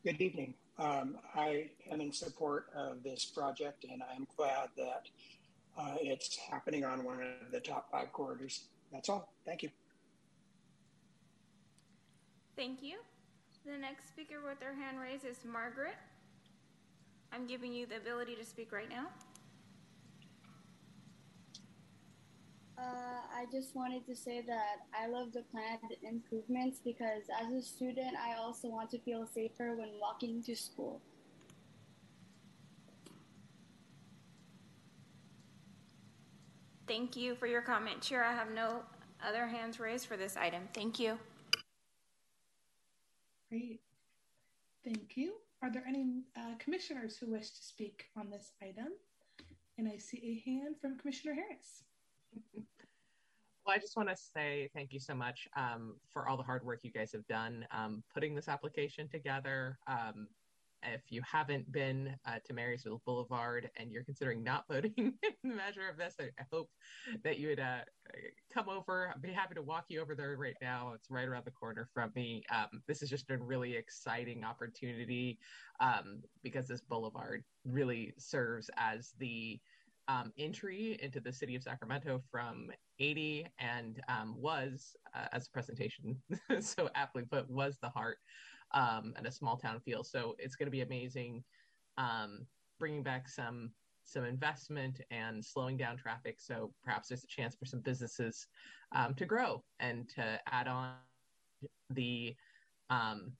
Good 0.03 0.21
evening. 0.21 0.53
Um, 0.77 1.17
I 1.33 1.69
am 1.89 2.01
in 2.01 2.11
support 2.11 2.67
of 2.75 3.01
this 3.03 3.23
project, 3.25 3.85
and 3.89 4.01
I'm 4.13 4.27
glad 4.35 4.69
that 4.77 5.07
uh, 5.77 5.95
it's 6.01 6.37
happening 6.37 6.83
on 6.83 7.03
one 7.03 7.21
of 7.21 7.51
the 7.51 7.59
top 7.59 7.89
five 7.91 8.11
corridors. 8.11 8.65
That's 8.91 9.07
all. 9.07 9.33
Thank 9.45 9.63
you. 9.63 9.69
Thank 12.57 12.83
you. 12.83 12.97
The 13.65 13.77
next 13.77 14.07
speaker 14.09 14.35
with 14.45 14.59
their 14.59 14.73
hand 14.75 14.99
raised 14.99 15.25
is 15.25 15.37
Margaret. 15.45 15.95
I'm 17.31 17.47
giving 17.47 17.73
you 17.73 17.85
the 17.85 17.97
ability 17.97 18.35
to 18.35 18.45
speak 18.45 18.71
right 18.71 18.89
now. 18.89 19.07
Uh, 22.77 23.21
I 23.33 23.45
just 23.51 23.75
wanted 23.75 24.05
to 24.07 24.15
say 24.15 24.43
that 24.45 24.87
I 24.93 25.07
love 25.07 25.31
the 25.31 25.43
planned 25.43 25.95
improvements 26.03 26.81
because 26.83 27.23
as 27.41 27.53
a 27.53 27.61
student, 27.61 28.15
I 28.17 28.35
also 28.37 28.67
want 28.67 28.89
to 28.91 28.99
feel 28.99 29.25
safer 29.25 29.75
when 29.75 29.91
walking 29.99 30.43
to 30.43 30.55
school. 30.55 31.01
Thank 36.87 37.15
you 37.15 37.35
for 37.35 37.47
your 37.47 37.61
comment, 37.61 38.01
Chair. 38.01 38.23
I 38.23 38.33
have 38.33 38.51
no 38.51 38.83
other 39.25 39.47
hands 39.47 39.79
raised 39.79 40.05
for 40.05 40.17
this 40.17 40.37
item. 40.37 40.63
Thank 40.73 40.99
you. 40.99 41.17
Great. 43.49 43.79
Thank 44.83 45.15
you. 45.15 45.33
Are 45.63 45.71
there 45.71 45.83
any 45.87 46.23
uh, 46.37 46.55
commissioners 46.59 47.17
who 47.17 47.31
wish 47.31 47.49
to 47.51 47.63
speak 47.63 48.05
on 48.15 48.29
this 48.29 48.51
item? 48.61 48.89
And 49.77 49.87
I 49.87 49.97
see 49.97 50.43
a 50.45 50.49
hand 50.49 50.75
from 50.79 50.97
Commissioner 50.99 51.33
Harris. 51.33 51.83
Well, 53.65 53.75
I 53.75 53.79
just 53.79 53.97
want 53.97 54.09
to 54.09 54.15
say 54.15 54.69
thank 54.75 54.93
you 54.93 54.99
so 54.99 55.15
much 55.15 55.47
um, 55.57 55.95
for 56.09 56.27
all 56.27 56.37
the 56.37 56.43
hard 56.43 56.63
work 56.63 56.81
you 56.83 56.91
guys 56.91 57.11
have 57.13 57.25
done 57.27 57.65
um, 57.71 58.03
putting 58.13 58.35
this 58.35 58.47
application 58.47 59.07
together. 59.07 59.79
Um, 59.87 60.27
if 60.93 61.01
you 61.09 61.21
haven't 61.29 61.71
been 61.71 62.15
uh, 62.27 62.37
to 62.45 62.53
Marysville 62.53 63.01
Boulevard 63.05 63.69
and 63.77 63.91
you're 63.91 64.03
considering 64.03 64.43
not 64.43 64.65
voting 64.69 64.93
in 64.97 65.13
the 65.43 65.55
measure 65.55 65.89
of 65.89 65.97
this, 65.97 66.15
I, 66.19 66.29
hope 66.51 66.69
that 67.23 67.39
you 67.39 67.49
would 67.49 67.59
uh, 67.59 67.79
come 68.53 68.69
over. 68.69 69.11
I'd 69.13 69.21
be 69.21 69.31
happy 69.31 69.55
to 69.55 69.61
walk 69.61 69.85
you 69.89 70.01
over 70.01 70.15
there 70.15 70.35
right 70.37 70.55
now. 70.61 70.91
It's 70.93 71.09
right 71.09 71.27
around 71.27 71.45
the 71.45 71.51
corner 71.51 71.89
from 71.93 72.11
me. 72.15 72.43
Um, 72.53 72.81
this 72.87 73.01
is 73.01 73.09
just 73.09 73.29
a 73.31 73.37
really 73.37 73.75
exciting 73.75 74.43
opportunity 74.43 75.39
um, 75.79 76.21
because 76.43 76.67
this 76.67 76.81
boulevard 76.81 77.43
really 77.65 78.13
serves 78.17 78.69
as 78.77 79.13
the 79.19 79.59
um, 80.07 80.31
entry 80.37 80.97
into 81.01 81.19
the 81.19 81.33
city 81.33 81.55
of 81.55 81.63
Sacramento 81.63 82.21
from 82.31 82.69
80 82.99 83.47
and 83.59 84.01
um, 84.07 84.35
was, 84.37 84.95
uh, 85.15 85.27
as 85.31 85.47
a 85.47 85.51
presentation 85.51 86.15
so 86.59 86.89
aptly 86.95 87.23
put, 87.23 87.49
was 87.49 87.77
the 87.81 87.89
heart 87.89 88.17
um, 88.73 89.13
and 89.17 89.25
a 89.25 89.31
small 89.31 89.57
town 89.57 89.79
feel. 89.79 90.03
So 90.03 90.35
it's 90.37 90.55
going 90.55 90.67
to 90.67 90.71
be 90.71 90.81
amazing 90.81 91.43
um, 91.97 92.45
bringing 92.79 93.03
back 93.03 93.27
some 93.29 93.71
some 94.07 94.23
investment 94.23 95.01
and 95.09 95.43
slowing 95.43 95.77
down 95.77 95.97
traffic. 95.97 96.39
So 96.39 96.71
perhaps 96.83 97.07
there's 97.07 97.23
a 97.23 97.27
chance 97.27 97.55
for 97.55 97.65
some 97.65 97.79
businesses 97.79 98.45
um, 98.91 99.15
to 99.15 99.25
grow 99.25 99.63
and 99.79 100.07
to 100.09 100.39
add 100.51 100.67
on 100.67 100.93
the 101.89 102.35
um, 102.91 103.31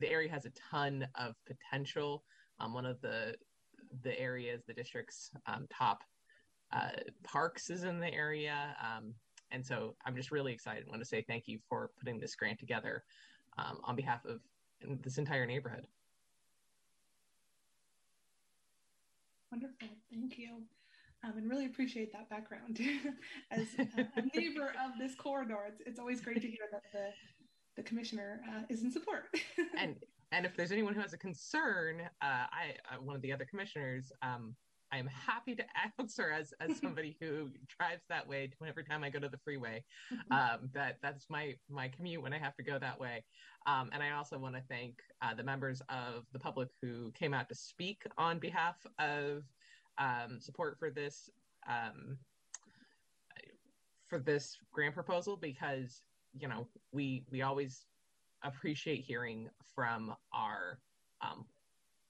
the 0.00 0.10
area 0.10 0.28
has 0.28 0.46
a 0.46 0.52
ton 0.70 1.06
of 1.14 1.36
potential. 1.46 2.24
One 2.58 2.86
of 2.86 3.00
the 3.02 3.36
the 4.02 4.18
areas, 4.18 4.62
the 4.66 4.74
district's 4.74 5.30
um, 5.46 5.66
top 5.70 6.02
uh, 6.72 6.90
parks 7.22 7.70
is 7.70 7.84
in 7.84 8.00
the 8.00 8.12
area. 8.12 8.76
Um, 8.80 9.14
and 9.50 9.64
so 9.64 9.94
I'm 10.04 10.16
just 10.16 10.30
really 10.30 10.52
excited. 10.52 10.84
I 10.86 10.90
want 10.90 11.02
to 11.02 11.08
say 11.08 11.22
thank 11.22 11.46
you 11.46 11.58
for 11.68 11.90
putting 11.98 12.18
this 12.18 12.34
grant 12.34 12.58
together 12.58 13.04
um, 13.58 13.78
on 13.84 13.94
behalf 13.94 14.24
of 14.24 14.40
this 15.02 15.18
entire 15.18 15.46
neighborhood. 15.46 15.86
Wonderful. 19.52 19.88
Thank 20.10 20.38
you. 20.38 20.62
Um, 21.22 21.38
and 21.38 21.48
really 21.48 21.66
appreciate 21.66 22.12
that 22.12 22.28
background. 22.28 22.80
As 23.50 23.68
a 23.78 24.36
neighbor 24.36 24.74
of 24.84 24.98
this 24.98 25.14
corridor, 25.14 25.58
it's, 25.68 25.80
it's 25.86 25.98
always 26.00 26.20
great 26.20 26.42
to 26.42 26.48
hear 26.48 26.66
that 26.72 26.82
the, 26.92 27.10
the 27.76 27.82
commissioner 27.82 28.40
uh, 28.50 28.62
is 28.68 28.82
in 28.82 28.90
support. 28.90 29.26
and 29.78 29.96
and 30.34 30.44
if 30.44 30.56
there's 30.56 30.72
anyone 30.72 30.94
who 30.94 31.00
has 31.00 31.12
a 31.12 31.18
concern, 31.18 32.02
uh, 32.20 32.46
I 32.50 32.74
uh, 32.90 33.00
one 33.00 33.14
of 33.14 33.22
the 33.22 33.32
other 33.32 33.46
commissioners, 33.48 34.10
um, 34.22 34.56
I 34.92 34.98
am 34.98 35.06
happy 35.06 35.54
to 35.54 35.64
answer 35.98 36.30
as 36.30 36.52
as 36.60 36.76
somebody 36.78 37.16
who 37.20 37.50
drives 37.78 38.02
that 38.08 38.26
way 38.26 38.50
every 38.66 38.84
time 38.84 39.04
I 39.04 39.10
go 39.10 39.20
to 39.20 39.28
the 39.28 39.38
freeway. 39.38 39.84
Um, 40.30 40.70
that 40.72 40.96
that's 41.02 41.26
my 41.30 41.54
my 41.70 41.88
commute 41.88 42.22
when 42.22 42.32
I 42.32 42.38
have 42.38 42.56
to 42.56 42.64
go 42.64 42.78
that 42.80 42.98
way. 42.98 43.24
Um, 43.66 43.90
and 43.92 44.02
I 44.02 44.10
also 44.10 44.36
want 44.38 44.56
to 44.56 44.62
thank 44.68 44.96
uh, 45.22 45.34
the 45.34 45.44
members 45.44 45.80
of 45.88 46.24
the 46.32 46.40
public 46.40 46.68
who 46.82 47.12
came 47.12 47.32
out 47.32 47.48
to 47.48 47.54
speak 47.54 48.02
on 48.18 48.38
behalf 48.38 48.76
of 48.98 49.44
um, 49.98 50.40
support 50.40 50.76
for 50.80 50.90
this 50.90 51.30
um, 51.68 52.18
for 54.08 54.18
this 54.18 54.58
grant 54.72 54.94
proposal 54.94 55.36
because 55.36 56.02
you 56.36 56.48
know 56.48 56.66
we 56.92 57.24
we 57.30 57.42
always 57.42 57.86
appreciate 58.44 59.04
hearing 59.04 59.48
from 59.74 60.14
our 60.32 60.78
um, 61.20 61.44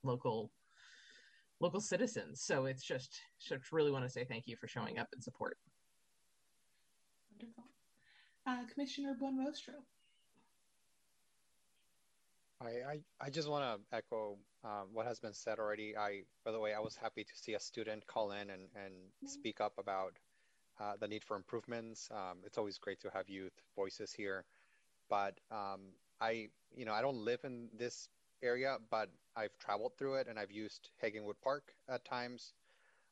local 0.02 0.50
local 1.60 1.80
citizens. 1.80 2.42
So 2.42 2.66
it's 2.66 2.82
just 2.82 3.20
just 3.40 3.72
really 3.72 3.90
want 3.90 4.04
to 4.04 4.10
say 4.10 4.24
thank 4.24 4.46
you 4.46 4.56
for 4.56 4.68
showing 4.68 4.98
up 4.98 5.08
and 5.12 5.22
support. 5.22 5.56
Wonderful, 7.32 7.64
uh, 8.46 8.64
Commissioner 8.72 9.16
Buenrostro. 9.20 9.82
I, 12.60 12.66
I, 12.66 13.00
I 13.20 13.30
just 13.30 13.48
want 13.48 13.64
to 13.64 13.96
echo 13.96 14.38
um, 14.64 14.88
what 14.92 15.06
has 15.06 15.20
been 15.20 15.34
said 15.34 15.58
already. 15.58 15.96
I, 15.96 16.22
by 16.44 16.52
the 16.52 16.60
way, 16.60 16.72
I 16.72 16.80
was 16.80 16.96
happy 16.96 17.24
to 17.24 17.30
see 17.34 17.54
a 17.54 17.60
student 17.60 18.06
call 18.06 18.32
in 18.32 18.50
and, 18.50 18.68
and 18.74 18.94
speak 19.26 19.60
up 19.60 19.74
about 19.78 20.16
uh, 20.80 20.94
the 20.98 21.06
need 21.06 21.24
for 21.24 21.36
improvements. 21.36 22.08
Um, 22.10 22.38
it's 22.44 22.56
always 22.56 22.78
great 22.78 23.00
to 23.00 23.10
have 23.12 23.28
youth 23.28 23.52
voices 23.76 24.12
here, 24.12 24.44
but 25.10 25.34
um, 25.50 25.80
I, 26.20 26.48
you 26.76 26.84
know, 26.84 26.92
I 26.92 27.02
don't 27.02 27.24
live 27.24 27.40
in 27.44 27.68
this 27.76 28.08
area, 28.42 28.76
but 28.90 29.10
I've 29.36 29.56
traveled 29.58 29.92
through 29.98 30.14
it 30.16 30.26
and 30.28 30.38
I've 30.38 30.52
used 30.52 30.90
Hagginwood 31.02 31.40
Park 31.42 31.74
at 31.88 32.04
times. 32.04 32.52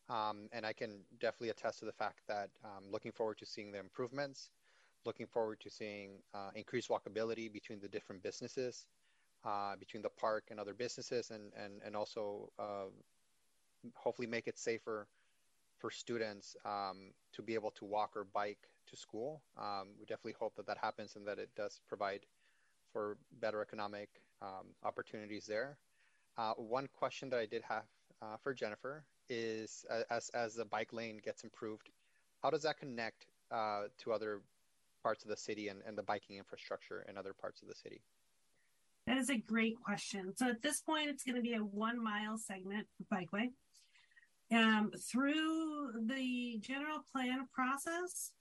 Um, 0.09 0.48
and 0.53 0.66
I 0.66 0.72
can 0.72 1.00
definitely 1.20 1.50
attest 1.50 1.78
to 1.78 1.84
the 1.84 1.92
fact 1.92 2.20
that 2.28 2.50
um, 2.64 2.84
looking 2.90 3.12
forward 3.12 3.38
to 3.38 3.46
seeing 3.46 3.72
the 3.72 3.78
improvements, 3.78 4.50
looking 5.05 5.26
forward 5.26 5.61
to 5.61 5.70
seeing 5.70 6.18
uh, 6.34 6.50
increased 6.55 6.90
walkability 6.90 7.50
between 7.53 7.80
the 7.80 7.88
different 7.88 8.22
businesses, 8.22 8.86
uh, 9.44 9.76
between 9.76 10.03
the 10.03 10.11
park 10.11 10.44
and 10.50 10.61
other 10.61 10.74
businesses, 10.74 11.30
and 11.30 11.53
and 11.57 11.80
and 11.84 11.96
also 11.96 12.50
uh, 12.59 12.90
hopefully 13.94 14.28
make 14.28 14.48
it 14.48 14.59
safer 14.59 15.07
for 15.78 15.90
students 15.90 16.57
um, 16.64 17.12
to 17.32 17.42
be 17.42 17.55
able 17.55 17.70
to 17.72 17.84
walk 17.84 18.16
or 18.16 18.24
bike 18.24 18.68
to 18.88 18.96
school. 18.96 19.42
Um, 19.59 19.88
we 19.98 20.05
definitely 20.05 20.36
hope 20.38 20.55
that 20.57 20.66
that 20.66 20.78
happens 20.78 21.16
and 21.16 21.26
that 21.26 21.38
it 21.38 21.50
does 21.57 21.80
provide 21.88 22.20
for 22.93 23.16
better 23.40 23.62
economic 23.62 24.09
um, 24.40 24.66
opportunities 24.84 25.47
there. 25.47 25.78
Uh, 26.36 26.53
one 26.55 26.88
question 26.99 27.28
that 27.30 27.38
I 27.38 27.47
did 27.47 27.62
have 27.68 27.84
uh, 28.20 28.36
for 28.43 28.55
Jennifer 28.55 29.05
is 29.28 29.84
uh, 29.90 30.03
as, 30.11 30.28
as 30.30 30.55
the 30.55 30.64
bike 30.64 30.93
lane 30.93 31.20
gets 31.24 31.45
improved, 31.45 31.90
how 32.43 32.51
does 32.51 32.62
that 32.62 32.78
connect 32.78 33.26
uh, 33.51 33.84
to 33.99 34.12
other 34.12 34.40
parts 35.03 35.24
of 35.24 35.30
the 35.30 35.36
city 35.36 35.68
and, 35.68 35.80
and 35.86 35.97
the 35.97 36.03
biking 36.03 36.36
infrastructure 36.36 37.05
in 37.09 37.16
other 37.16 37.32
parts 37.32 37.62
of 37.62 37.68
the 37.68 37.74
city? 37.74 38.01
That 39.07 39.16
is 39.16 39.30
a 39.30 39.36
great 39.36 39.82
question. 39.82 40.32
So 40.36 40.49
at 40.49 40.62
this 40.62 40.80
point, 40.80 41.09
it's 41.09 41.24
going 41.24 41.36
to 41.36 41.43
be 41.43 41.55
a 41.55 41.59
one 41.59 42.03
mile 42.03 42.38
segment 42.38 42.86
bikeway. 43.12 43.51
Um, 44.53 44.93
through 45.11 45.93
the 46.07 46.59
general 46.61 47.05
plan 47.12 47.49
process, 47.55 48.32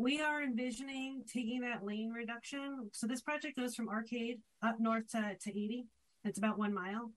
we 0.00 0.18
are 0.18 0.42
envisioning 0.42 1.22
taking 1.30 1.60
that 1.60 1.84
lane 1.84 2.10
reduction. 2.10 2.88
So 2.90 3.06
this 3.06 3.20
project 3.20 3.58
goes 3.58 3.74
from 3.74 3.90
Arcade 3.90 4.38
up 4.62 4.80
north 4.80 5.08
to, 5.10 5.36
to 5.38 5.50
80. 5.50 5.84
It's 6.24 6.38
about 6.38 6.58
one 6.58 6.72
mile. 6.72 7.10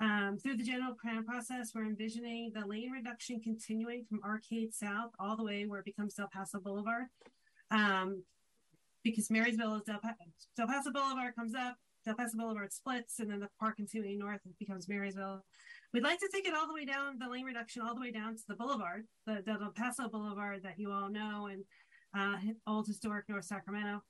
Um, 0.00 0.38
through 0.42 0.56
the 0.56 0.64
general 0.64 0.94
plan 0.94 1.22
process, 1.24 1.72
we're 1.74 1.84
envisioning 1.84 2.52
the 2.54 2.66
lane 2.66 2.90
reduction 2.92 3.40
continuing 3.40 4.06
from 4.08 4.20
Arcade 4.24 4.72
South 4.72 5.10
all 5.18 5.36
the 5.36 5.44
way 5.44 5.66
where 5.66 5.80
it 5.80 5.84
becomes 5.84 6.14
Del 6.14 6.30
Paso 6.32 6.58
Boulevard. 6.60 7.08
Um, 7.70 8.22
because 9.04 9.30
Marysville 9.30 9.76
is 9.76 9.82
Del, 9.82 9.98
pa- 9.98 10.14
Del 10.56 10.66
Paso 10.66 10.90
Boulevard 10.92 11.34
comes 11.36 11.54
up, 11.54 11.76
Del 12.06 12.14
Paso 12.14 12.38
Boulevard 12.38 12.72
splits, 12.72 13.20
and 13.20 13.30
then 13.30 13.40
the 13.40 13.50
park 13.58 13.76
continuing 13.76 14.18
north 14.18 14.40
becomes 14.58 14.88
Marysville. 14.88 15.44
We'd 15.92 16.04
like 16.04 16.20
to 16.20 16.28
take 16.32 16.46
it 16.46 16.54
all 16.54 16.66
the 16.66 16.74
way 16.74 16.86
down, 16.86 17.18
the 17.18 17.28
lane 17.28 17.44
reduction 17.44 17.82
all 17.82 17.94
the 17.94 18.00
way 18.00 18.12
down 18.12 18.34
to 18.36 18.42
the 18.48 18.54
boulevard, 18.54 19.04
the, 19.26 19.42
the 19.44 19.58
Del 19.58 19.72
Paso 19.76 20.08
Boulevard 20.08 20.62
that 20.62 20.78
you 20.78 20.90
all 20.90 21.10
know, 21.10 21.48
and 21.52 21.64
uh, 22.16 22.36
old 22.66 22.86
historic 22.86 23.28
North 23.28 23.44
Sacramento. 23.44 24.02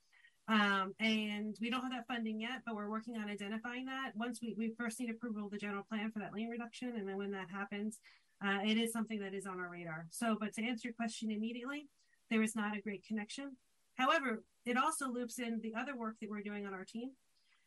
Um, 0.47 0.93
and 0.99 1.55
we 1.61 1.69
don't 1.69 1.81
have 1.81 1.91
that 1.91 2.07
funding 2.07 2.41
yet, 2.41 2.61
but 2.65 2.75
we're 2.75 2.89
working 2.89 3.15
on 3.17 3.29
identifying 3.29 3.85
that. 3.85 4.11
Once 4.15 4.39
we, 4.41 4.55
we 4.57 4.73
first 4.77 4.99
need 4.99 5.09
approval 5.09 5.45
of 5.45 5.51
the 5.51 5.57
general 5.57 5.85
plan 5.89 6.11
for 6.11 6.19
that 6.19 6.33
lane 6.33 6.49
reduction, 6.49 6.93
and 6.97 7.07
then 7.07 7.17
when 7.17 7.31
that 7.31 7.49
happens, 7.49 7.99
uh, 8.45 8.57
it 8.65 8.77
is 8.77 8.91
something 8.91 9.19
that 9.19 9.33
is 9.33 9.45
on 9.45 9.59
our 9.59 9.69
radar. 9.69 10.07
So, 10.09 10.35
but 10.39 10.53
to 10.55 10.63
answer 10.63 10.87
your 10.87 10.93
question 10.93 11.31
immediately, 11.31 11.87
there 12.29 12.41
is 12.41 12.55
not 12.55 12.75
a 12.75 12.81
great 12.81 13.05
connection. 13.05 13.55
However, 13.95 14.43
it 14.65 14.77
also 14.77 15.09
loops 15.09 15.39
in 15.39 15.59
the 15.61 15.73
other 15.77 15.95
work 15.95 16.15
that 16.21 16.29
we're 16.29 16.41
doing 16.41 16.65
on 16.65 16.73
our 16.73 16.85
team. 16.85 17.11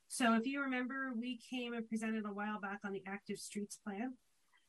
So, 0.09 0.35
if 0.35 0.47
you 0.47 0.61
remember, 0.61 1.12
we 1.18 1.39
came 1.51 1.74
and 1.74 1.89
presented 1.89 2.24
a 2.26 2.32
while 2.32 2.61
back 2.61 2.80
on 2.85 2.93
the 2.93 3.03
active 3.07 3.39
streets 3.39 3.78
plan, 3.82 4.14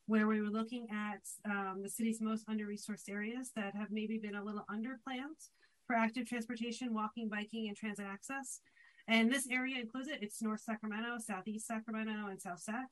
where 0.07 0.27
we 0.27 0.41
were 0.41 0.49
looking 0.49 0.87
at 0.91 1.21
um, 1.49 1.81
the 1.81 1.89
city's 1.89 2.21
most 2.21 2.45
under 2.47 2.65
resourced 2.65 3.09
areas 3.09 3.51
that 3.55 3.75
have 3.75 3.89
maybe 3.91 4.17
been 4.17 4.35
a 4.35 4.43
little 4.43 4.65
under 4.69 4.99
planned 5.03 5.35
for 5.87 5.95
active 5.95 6.27
transportation, 6.27 6.93
walking, 6.93 7.29
biking, 7.29 7.67
and 7.67 7.77
transit 7.77 8.05
access. 8.05 8.61
And 9.07 9.31
this 9.31 9.47
area 9.49 9.79
includes 9.79 10.07
it. 10.07 10.19
It's 10.21 10.41
North 10.41 10.61
Sacramento, 10.61 11.17
Southeast 11.19 11.67
Sacramento, 11.67 12.27
and 12.27 12.41
South 12.41 12.59
Sac. 12.59 12.87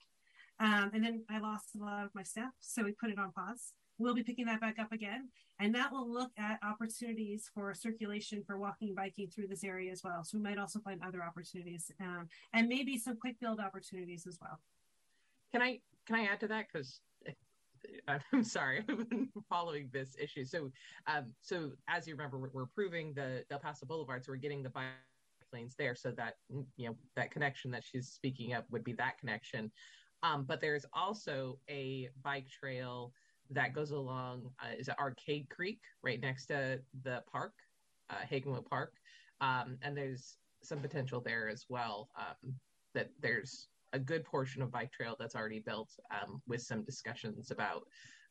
Um, 0.59 0.91
and 0.93 1.03
then 1.03 1.23
I 1.29 1.39
lost 1.39 1.75
a 1.75 1.83
lot 1.83 2.05
of 2.05 2.13
my 2.13 2.23
staff, 2.23 2.53
so 2.59 2.83
we 2.83 2.91
put 2.91 3.09
it 3.09 3.17
on 3.17 3.31
pause. 3.31 3.73
We'll 3.97 4.13
be 4.13 4.23
picking 4.23 4.45
that 4.45 4.61
back 4.61 4.77
up 4.79 4.91
again, 4.91 5.29
and 5.59 5.73
that 5.75 5.91
will 5.91 6.11
look 6.11 6.31
at 6.37 6.59
opportunities 6.63 7.49
for 7.53 7.73
circulation 7.73 8.43
for 8.45 8.57
walking 8.57 8.93
biking 8.95 9.27
through 9.27 9.47
this 9.47 9.63
area 9.63 9.91
as 9.91 10.03
well. 10.03 10.23
So 10.23 10.37
we 10.37 10.43
might 10.43 10.57
also 10.57 10.79
find 10.79 11.01
other 11.03 11.23
opportunities, 11.23 11.91
um, 11.99 12.27
and 12.53 12.67
maybe 12.67 12.97
some 12.97 13.17
quick 13.17 13.39
build 13.39 13.59
opportunities 13.59 14.27
as 14.27 14.39
well. 14.41 14.59
Can 15.51 15.61
I 15.61 15.79
can 16.05 16.15
I 16.15 16.25
add 16.25 16.39
to 16.41 16.47
that 16.47 16.65
because 16.71 16.99
I'm 18.33 18.43
sorry, 18.43 18.83
I've 18.89 19.09
been 19.09 19.29
following 19.49 19.89
this 19.91 20.15
issue. 20.19 20.45
So, 20.45 20.71
um, 21.07 21.31
so 21.41 21.71
as 21.87 22.07
you 22.07 22.15
remember, 22.15 22.37
we're, 22.53 22.63
approving 22.63 23.13
the 23.13 23.43
Del 23.49 23.59
Paso 23.59 23.85
Boulevard, 23.85 24.23
so 24.23 24.31
we're 24.31 24.37
getting 24.37 24.63
the 24.63 24.69
bike 24.69 24.85
lanes 25.51 25.75
there, 25.77 25.95
so 25.95 26.11
that 26.11 26.35
you 26.49 26.87
know 26.87 26.95
that 27.15 27.31
connection 27.31 27.71
that 27.71 27.83
she's 27.83 28.09
speaking 28.09 28.53
of 28.53 28.63
would 28.71 28.83
be 28.83 28.93
that 28.93 29.17
connection. 29.19 29.71
Um, 30.23 30.45
but 30.45 30.61
there's 30.61 30.85
also 30.93 31.59
a 31.69 32.09
bike 32.23 32.47
trail 32.49 33.11
that 33.49 33.73
goes 33.73 33.91
along 33.91 34.49
uh, 34.63 34.73
is 34.77 34.89
Arcade 34.89 35.49
Creek, 35.49 35.81
right 36.01 36.19
next 36.19 36.45
to 36.47 36.79
the 37.03 37.21
park, 37.29 37.53
uh, 38.09 38.25
Hagginwood 38.29 38.65
Park, 38.65 38.93
um, 39.41 39.77
and 39.81 39.95
there's 39.95 40.37
some 40.63 40.79
potential 40.79 41.19
there 41.19 41.49
as 41.49 41.65
well. 41.67 42.09
Um, 42.17 42.55
that 42.93 43.09
there's 43.19 43.67
a 43.93 43.99
good 43.99 44.25
portion 44.25 44.61
of 44.61 44.71
bike 44.71 44.91
trail 44.91 45.15
that's 45.17 45.35
already 45.35 45.59
built, 45.59 45.91
um, 46.11 46.41
with 46.47 46.61
some 46.61 46.83
discussions 46.83 47.51
about 47.51 47.83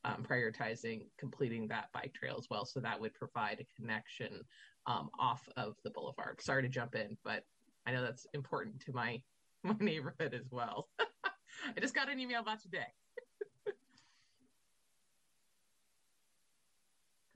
um, 0.05 0.25
prioritizing 0.29 1.07
completing 1.19 1.69
that 1.69 1.87
bike 1.95 2.13
trail 2.13 2.37
as 2.39 2.49
well. 2.51 2.65
So 2.65 2.81
that 2.81 3.01
would 3.01 3.15
provide 3.15 3.61
a 3.61 3.81
connection 3.81 4.43
um, 4.87 5.11
off 5.19 5.49
of 5.57 5.77
the 5.85 5.91
boulevard. 5.91 6.41
Sorry 6.43 6.63
to 6.63 6.69
jump 6.69 6.95
in, 6.95 7.17
but 7.25 7.45
I 7.87 7.93
know 7.93 8.03
that's 8.03 8.27
important 8.35 8.81
to 8.81 8.93
my 8.93 9.23
my 9.63 9.77
neighborhood 9.79 10.35
as 10.35 10.51
well. 10.51 10.89
I 10.99 11.81
just 11.81 11.95
got 11.95 12.09
an 12.09 12.19
email 12.19 12.41
about 12.41 12.61
today. 12.61 12.89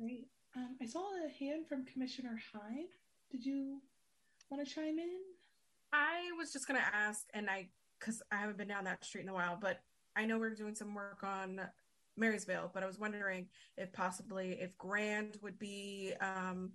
Great. 0.01 0.29
Um, 0.57 0.77
I 0.81 0.87
saw 0.87 1.07
a 1.25 1.29
hand 1.39 1.67
from 1.69 1.85
Commissioner 1.85 2.39
Hyde. 2.53 2.89
Did 3.31 3.47
you 3.47 3.81
want 4.51 4.67
to 4.67 4.75
chime 4.75 4.99
in? 4.99 5.21
I 5.93 6.33
was 6.37 6.53
just 6.53 6.67
going 6.67 6.81
to 6.81 6.87
ask, 6.95 7.27
and 7.33 7.49
I, 7.49 7.69
because 7.99 8.23
I 8.31 8.37
haven't 8.37 8.59
been 8.59 8.69
down 8.69 8.85
that 8.85 9.05
street 9.05 9.23
in 9.23 9.29
a 9.29 9.35
while, 9.35 9.59
but 9.61 9.81
I 10.17 10.25
know 10.25 10.39
we're 10.39 10.55
doing 10.55 10.75
some 10.75 10.95
work 10.95 11.23
on 11.23 11.61
Marysville, 12.17 12.71
but 12.73 12.83
I 12.83 12.87
was 12.87 12.99
wondering 12.99 13.49
if 13.77 13.93
possibly 13.93 14.53
if 14.61 14.77
Grand 14.79 15.39
would 15.43 15.59
be 15.59 16.15
um, 16.21 16.73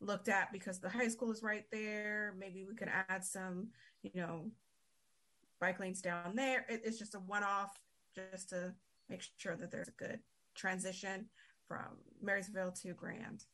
looked 0.00 0.28
at 0.28 0.52
because 0.52 0.78
the 0.78 0.88
high 0.88 1.08
school 1.08 1.30
is 1.30 1.42
right 1.42 1.64
there. 1.72 2.34
Maybe 2.38 2.64
we 2.68 2.74
could 2.74 2.90
add 3.08 3.24
some, 3.24 3.68
you 4.02 4.10
know, 4.14 4.50
bike 5.60 5.80
lanes 5.80 6.00
down 6.00 6.36
there. 6.36 6.64
It, 6.68 6.82
it's 6.84 6.98
just 6.98 7.14
a 7.14 7.18
one 7.18 7.42
off 7.42 7.76
just 8.14 8.50
to 8.50 8.72
make 9.08 9.24
sure 9.36 9.56
that 9.56 9.70
there's 9.70 9.88
a 9.88 9.92
good 9.92 10.20
transition 10.54 11.26
from 11.66 11.98
Marysville 12.22 12.72
to 12.82 12.94
Grand 12.94 13.44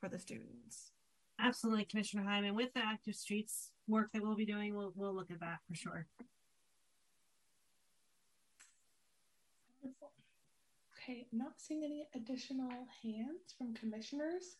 for 0.00 0.08
the 0.08 0.18
students. 0.18 0.92
Absolutely, 1.40 1.84
Commissioner 1.84 2.22
Hyman. 2.22 2.54
With 2.54 2.72
the 2.74 2.80
active 2.80 3.14
streets 3.14 3.70
work 3.88 4.10
that 4.12 4.22
we'll 4.22 4.36
be 4.36 4.46
doing, 4.46 4.74
we'll, 4.74 4.92
we'll 4.94 5.14
look 5.14 5.30
at 5.30 5.40
that 5.40 5.58
for 5.68 5.74
sure. 5.74 6.06
Okay, 11.10 11.26
not 11.32 11.54
seeing 11.56 11.82
any 11.82 12.06
additional 12.14 12.70
hands 13.02 13.54
from 13.58 13.74
commissioners. 13.74 14.58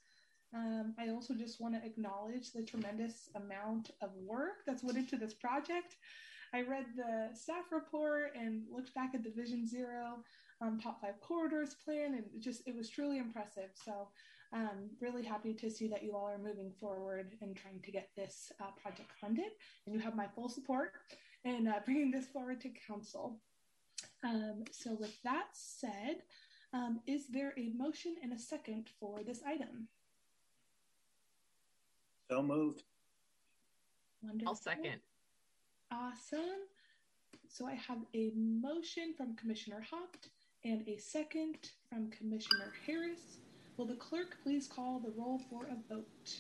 Um, 0.53 0.95
I 0.99 1.11
also 1.11 1.33
just 1.35 1.61
want 1.61 1.75
to 1.75 1.87
acknowledge 1.87 2.51
the 2.51 2.65
tremendous 2.65 3.29
amount 3.37 3.93
of 4.03 4.11
work 4.17 4.65
that's 4.67 4.83
went 4.83 4.99
into 4.99 5.17
this 5.17 5.33
project. 5.33 5.97
I 6.53 6.63
read 6.63 6.87
the 6.97 7.29
staff 7.35 7.71
report 7.71 8.33
and 8.35 8.65
looked 8.69 8.93
back 8.95 9.15
at 9.15 9.23
the 9.23 9.31
Vision 9.31 9.65
Zero 9.65 10.25
um, 10.61 10.81
top 10.81 11.01
five 11.01 11.21
corridors 11.21 11.77
plan, 11.85 12.15
and 12.15 12.25
it 12.35 12.41
just 12.41 12.67
it 12.67 12.75
was 12.75 12.91
truly 12.91 13.19
impressive. 13.19 13.71
So, 13.75 14.09
um, 14.53 14.91
really 15.01 15.23
happy 15.23 15.55
to 15.55 15.71
see 15.71 15.87
that 15.87 16.03
you 16.03 16.17
all 16.17 16.29
are 16.29 16.39
moving 16.39 16.73
forward 16.81 17.37
and 17.43 17.55
trying 17.55 17.81
to 17.81 17.93
get 17.93 18.09
this 18.17 18.51
uh, 18.61 18.73
project 18.83 19.13
funded, 19.21 19.53
and 19.87 19.95
you 19.95 20.01
have 20.01 20.17
my 20.17 20.27
full 20.35 20.49
support 20.49 20.95
in 21.45 21.69
uh, 21.69 21.79
bringing 21.85 22.11
this 22.11 22.27
forward 22.27 22.61
to 22.63 22.71
council. 22.89 23.39
Um, 24.23 24.65
so, 24.71 24.95
with 24.95 25.23
that 25.23 25.49
said, 25.53 26.23
um, 26.73 27.01
is 27.07 27.27
there 27.29 27.53
a 27.57 27.71
motion 27.77 28.17
and 28.23 28.33
a 28.33 28.39
second 28.39 28.89
for 28.99 29.23
this 29.25 29.41
item? 29.47 29.89
So 32.31 32.43
moved. 32.43 32.85
Wonderful. 34.23 34.49
I'll 34.49 34.55
second. 34.55 35.01
Awesome. 35.91 36.69
So 37.49 37.67
I 37.67 37.75
have 37.75 37.99
a 38.15 38.31
motion 38.37 39.13
from 39.17 39.35
Commissioner 39.35 39.85
Hopt 39.91 40.29
and 40.65 40.87
a 40.87 40.97
second 40.97 41.57
from 41.89 42.09
Commissioner 42.11 42.73
Harris. 42.87 43.39
Will 43.77 43.87
the 43.87 43.97
clerk 43.97 44.37
please 44.45 44.69
call 44.69 45.01
the 45.01 45.11
roll 45.17 45.41
for 45.51 45.65
a 45.65 45.93
vote? 45.93 46.37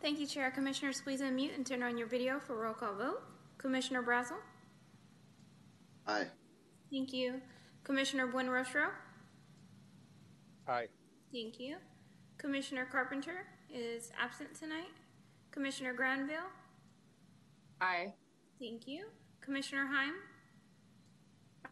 Thank 0.00 0.20
you, 0.20 0.26
Chair. 0.26 0.52
Commissioners, 0.52 1.00
please 1.00 1.20
unmute 1.20 1.56
and 1.56 1.66
turn 1.66 1.82
on 1.82 1.98
your 1.98 2.06
video 2.06 2.38
for 2.38 2.56
roll 2.56 2.74
call 2.74 2.94
vote. 2.94 3.22
Commissioner 3.56 4.02
Brazel? 4.02 4.36
Aye. 6.06 6.26
Thank 6.90 7.12
you. 7.12 7.40
Commissioner 7.84 8.26
Buenrostro? 8.26 8.88
Aye. 10.66 10.88
Thank 11.32 11.58
you. 11.60 11.76
Commissioner 12.38 12.86
Carpenter 12.90 13.44
is 13.72 14.10
absent 14.22 14.54
tonight. 14.54 14.88
Commissioner 15.50 15.92
Granville? 15.92 16.48
Aye. 17.80 18.12
Thank 18.58 18.86
you. 18.86 19.06
Commissioner 19.40 19.86
Heim? 19.86 20.14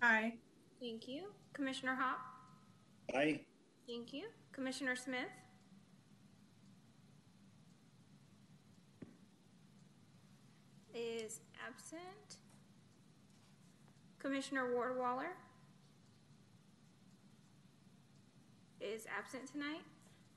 Aye. 0.02 0.34
Thank 0.80 1.08
you. 1.08 1.24
Commissioner 1.52 1.94
Hop? 1.94 2.18
Aye. 3.14 3.40
Thank 3.86 4.12
you. 4.12 4.24
Commissioner 4.52 4.96
Smith? 4.96 5.28
Is 10.94 11.40
absent. 11.66 12.38
Commissioner 14.26 14.74
Ward 14.74 14.98
Waller? 14.98 15.36
Is 18.80 19.06
absent 19.16 19.52
tonight. 19.52 19.82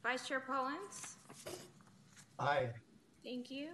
Vice 0.04 0.28
Chair 0.28 0.40
Pollins? 0.40 1.18
Aye. 2.38 2.70
Thank 3.24 3.50
you. 3.50 3.70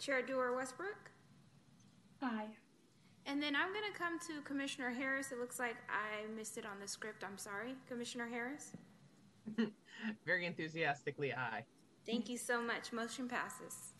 Chair 0.00 0.20
Dewar 0.20 0.56
Westbrook? 0.56 1.12
Aye. 2.22 2.48
And 3.26 3.40
then 3.40 3.54
I'm 3.54 3.72
going 3.72 3.84
to 3.90 3.96
come 3.96 4.18
to 4.26 4.40
Commissioner 4.42 4.90
Harris. 4.90 5.30
It 5.30 5.38
looks 5.38 5.60
like 5.60 5.76
I 5.88 6.26
missed 6.36 6.58
it 6.58 6.66
on 6.66 6.80
the 6.80 6.88
script. 6.88 7.22
I'm 7.22 7.38
sorry. 7.38 7.76
Commissioner 7.88 8.26
Harris? 8.26 8.72
Very 10.26 10.44
enthusiastically, 10.44 11.32
aye. 11.32 11.64
Thank 12.04 12.28
you 12.28 12.36
so 12.36 12.60
much. 12.60 12.92
Motion 12.92 13.28
passes. 13.28 13.92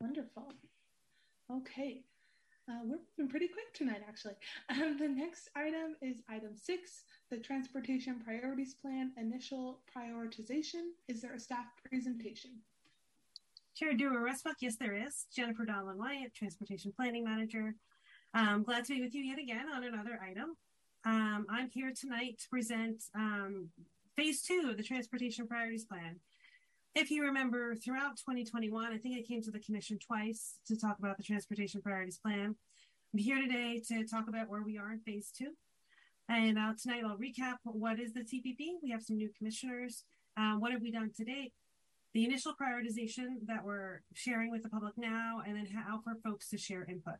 Wonderful. 0.00 0.54
Okay. 1.52 2.02
Uh, 2.68 2.74
we're 2.84 2.98
moving 3.18 3.28
pretty 3.28 3.48
quick 3.48 3.72
tonight, 3.74 4.02
actually. 4.08 4.34
Um, 4.70 4.96
the 4.98 5.08
next 5.08 5.50
item 5.56 5.96
is 6.00 6.22
item 6.28 6.56
six, 6.56 7.04
the 7.30 7.36
Transportation 7.36 8.20
Priorities 8.24 8.74
Plan 8.74 9.12
Initial 9.18 9.80
Prioritization. 9.94 10.90
Is 11.08 11.20
there 11.20 11.34
a 11.34 11.40
staff 11.40 11.66
presentation? 11.88 12.52
Chair 13.74 13.94
Dewar 13.94 14.22
Westbrook, 14.22 14.56
yes, 14.60 14.76
there 14.76 14.94
is. 14.94 15.26
Jennifer 15.34 15.64
Donlan 15.64 15.96
Wyatt, 15.96 16.34
Transportation 16.34 16.92
Planning 16.92 17.24
Manager. 17.24 17.74
Um, 18.34 18.62
glad 18.62 18.84
to 18.86 18.94
be 18.94 19.02
with 19.02 19.14
you 19.14 19.22
yet 19.22 19.38
again 19.38 19.66
on 19.74 19.84
another 19.84 20.18
item. 20.22 20.56
Um, 21.04 21.46
I'm 21.50 21.68
here 21.70 21.92
tonight 21.98 22.38
to 22.42 22.48
present 22.48 23.02
um, 23.14 23.68
phase 24.16 24.42
two 24.42 24.68
of 24.70 24.76
the 24.76 24.82
Transportation 24.82 25.46
Priorities 25.46 25.84
Plan. 25.84 26.20
If 26.94 27.10
you 27.10 27.22
remember, 27.22 27.74
throughout 27.74 28.18
2021, 28.18 28.92
I 28.92 28.98
think 28.98 29.18
I 29.18 29.22
came 29.22 29.40
to 29.42 29.50
the 29.50 29.58
commission 29.58 29.98
twice 29.98 30.58
to 30.66 30.78
talk 30.78 30.98
about 30.98 31.16
the 31.16 31.22
Transportation 31.22 31.80
Priorities 31.80 32.18
Plan. 32.18 32.54
I'm 33.14 33.18
here 33.18 33.40
today 33.40 33.80
to 33.88 34.06
talk 34.06 34.28
about 34.28 34.50
where 34.50 34.62
we 34.62 34.76
are 34.76 34.92
in 34.92 35.00
phase 35.00 35.32
two. 35.34 35.52
And 36.28 36.58
uh, 36.58 36.74
tonight 36.80 37.02
I'll 37.06 37.16
recap 37.16 37.56
what 37.64 37.98
is 37.98 38.12
the 38.12 38.20
TPP. 38.20 38.74
We 38.82 38.90
have 38.90 39.02
some 39.02 39.16
new 39.16 39.30
commissioners. 39.36 40.04
Um, 40.36 40.60
what 40.60 40.70
have 40.72 40.82
we 40.82 40.90
done 40.90 41.10
to 41.16 41.24
date? 41.24 41.54
The 42.12 42.26
initial 42.26 42.52
prioritization 42.52 43.46
that 43.46 43.64
we're 43.64 44.02
sharing 44.12 44.50
with 44.50 44.62
the 44.62 44.68
public 44.68 44.98
now, 44.98 45.40
and 45.46 45.56
then 45.56 45.66
how 45.66 46.02
for 46.04 46.14
folks 46.22 46.50
to 46.50 46.58
share 46.58 46.84
input. 46.86 47.16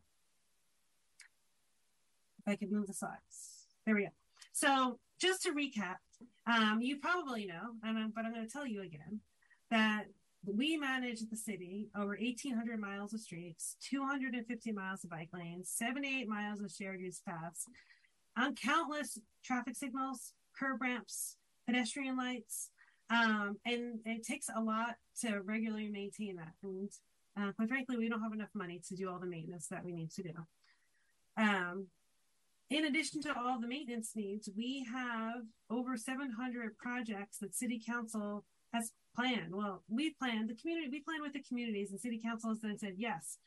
If 2.37 2.47
I 2.47 2.55
could 2.57 2.71
move 2.71 2.85
the 2.85 2.93
slides. 2.93 3.65
There 3.87 3.95
we 3.95 4.03
go. 4.03 4.09
So 4.51 4.99
just 5.19 5.41
to 5.43 5.51
recap, 5.51 5.95
um, 6.45 6.79
you 6.79 6.97
probably 6.97 7.47
know, 7.47 7.73
but 7.81 8.23
I'm 8.23 8.33
going 8.33 8.45
to 8.45 8.51
tell 8.51 8.67
you 8.67 8.83
again 8.83 9.21
that 9.73 10.05
we 10.45 10.77
manage 10.77 11.21
the 11.31 11.35
city 11.35 11.87
over 11.97 12.09
1,800 12.09 12.79
miles 12.79 13.11
of 13.11 13.19
streets, 13.19 13.75
250 13.89 14.71
miles 14.71 15.03
of 15.03 15.09
bike 15.09 15.29
lanes, 15.33 15.71
78 15.75 16.27
miles 16.27 16.61
of 16.61 16.69
shared 16.69 17.01
use 17.01 17.21
paths, 17.27 17.65
on 18.37 18.53
countless 18.53 19.17
traffic 19.43 19.75
signals, 19.75 20.33
curb 20.57 20.79
ramps, 20.79 21.37
pedestrian 21.65 22.15
lights, 22.15 22.69
um, 23.09 23.57
and 23.65 23.99
it 24.05 24.23
takes 24.23 24.47
a 24.55 24.61
lot 24.61 24.95
to 25.21 25.39
regularly 25.39 25.89
maintain 25.89 26.35
that. 26.35 26.53
And 26.61 26.89
uh, 27.35 27.51
quite 27.53 27.69
frankly, 27.69 27.97
we 27.97 28.07
don't 28.07 28.21
have 28.21 28.33
enough 28.33 28.53
money 28.53 28.79
to 28.89 28.95
do 28.95 29.09
all 29.09 29.17
the 29.17 29.25
maintenance 29.25 29.67
that 29.69 29.83
we 29.83 29.91
need 29.91 30.11
to 30.11 30.23
do. 30.23 30.33
Um, 31.35 31.87
in 32.69 32.85
addition 32.85 33.23
to 33.23 33.35
all 33.39 33.59
the 33.59 33.67
maintenance 33.67 34.11
needs, 34.15 34.49
we 34.55 34.85
have 34.93 35.41
over 35.71 35.97
700 35.97 36.77
projects 36.77 37.39
that 37.39 37.55
City 37.55 37.81
Council 37.83 38.45
has 38.71 38.91
planned. 39.15 39.53
Well, 39.55 39.83
we 39.87 40.11
planned 40.11 40.49
the 40.49 40.55
community, 40.55 40.89
we 40.91 41.01
planned 41.01 41.21
with 41.21 41.33
the 41.33 41.43
communities, 41.43 41.91
and 41.91 41.99
City 41.99 42.19
Council 42.23 42.49
has 42.49 42.59
then 42.61 42.77
said, 42.77 42.95
yes, 42.97 43.37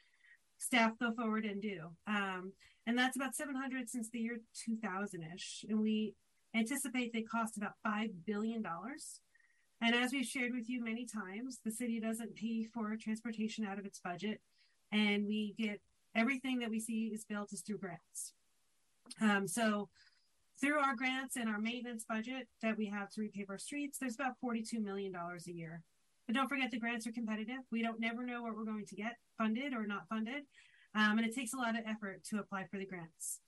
staff 0.59 0.93
go 1.01 1.13
forward 1.13 1.45
and 1.45 1.61
do. 1.61 1.81
Um, 2.07 2.53
and 2.87 2.97
that's 2.97 3.17
about 3.17 3.35
700 3.35 3.89
since 3.89 4.09
the 4.11 4.21
year 4.21 4.39
2000 4.65 5.27
ish. 5.35 5.65
And 5.69 5.81
we 5.81 6.15
anticipate 6.55 7.13
they 7.13 7.23
cost 7.23 7.57
about 7.57 7.73
$5 7.87 8.11
billion. 8.27 8.65
And 9.83 9.95
as 9.95 10.13
we've 10.13 10.25
shared 10.25 10.53
with 10.55 10.69
you 10.69 10.83
many 10.83 11.07
times, 11.07 11.59
the 11.65 11.73
city 11.73 12.01
doesn't 12.01 12.37
pay 12.37 12.65
for 12.73 12.97
transportation 12.97 13.67
out 13.67 13.79
of 13.79 13.85
its 13.85 13.99
budget. 13.99 14.41
And 14.93 15.27
we 15.27 15.55
get 15.59 15.81
everything 16.15 16.61
that 16.61 16.71
we 16.71 16.81
see 16.81 17.11
is 17.13 17.25
built 17.25 17.53
is 17.53 17.61
through 17.61 17.79
grants. 17.79 18.33
Um, 19.21 19.47
so 19.47 19.89
Through 20.61 20.79
our 20.79 20.97
grants 20.97 21.37
and 21.37 21.49
our 21.49 21.59
maintenance 21.59 22.05
budget 22.09 22.49
that 22.63 22.79
we 22.79 22.87
have 22.87 23.11
to 23.11 23.21
repave 23.21 23.51
our 23.51 23.59
streets, 23.59 23.99
there's 23.99 24.15
about 24.15 24.35
$42 24.43 24.83
million 24.83 25.15
a 25.15 25.51
year. 25.51 25.83
But 26.27 26.35
don't 26.35 26.49
forget 26.49 26.71
the 26.71 26.79
grants 26.79 27.07
are 27.07 27.13
competitive. 27.13 27.59
We 27.71 27.83
don't 27.83 28.01
never 28.01 28.25
know 28.25 28.43
what 28.43 28.57
we're 28.57 28.65
going 28.65 28.87
to 28.87 28.97
get 28.97 29.17
funded 29.37 29.75
or 29.75 29.87
not 29.87 30.09
funded. 30.09 30.45
Um, 30.95 31.19
and 31.19 31.27
it 31.27 31.35
takes 31.35 31.53
a 31.53 31.59
lot 31.59 31.79
of 31.79 31.85
effort 31.87 32.25
to 32.31 32.39
apply 32.39 32.65
for 32.71 32.79
the 32.79 32.87
grants. 32.87 33.41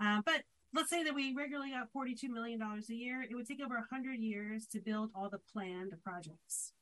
Um, 0.00 0.22
but 0.26 0.42
let's 0.74 0.90
say 0.90 1.04
that 1.04 1.14
we 1.14 1.34
regularly 1.34 1.70
got 1.70 1.88
$42 1.96 2.28
million 2.30 2.60
a 2.60 2.92
year. 2.92 3.22
It 3.22 3.34
would 3.34 3.46
take 3.46 3.62
over 3.62 3.76
100 3.76 4.20
years 4.20 4.66
to 4.72 4.80
build 4.80 5.10
all 5.14 5.30
the 5.30 5.40
planned 5.52 5.92
projects. 6.02 6.72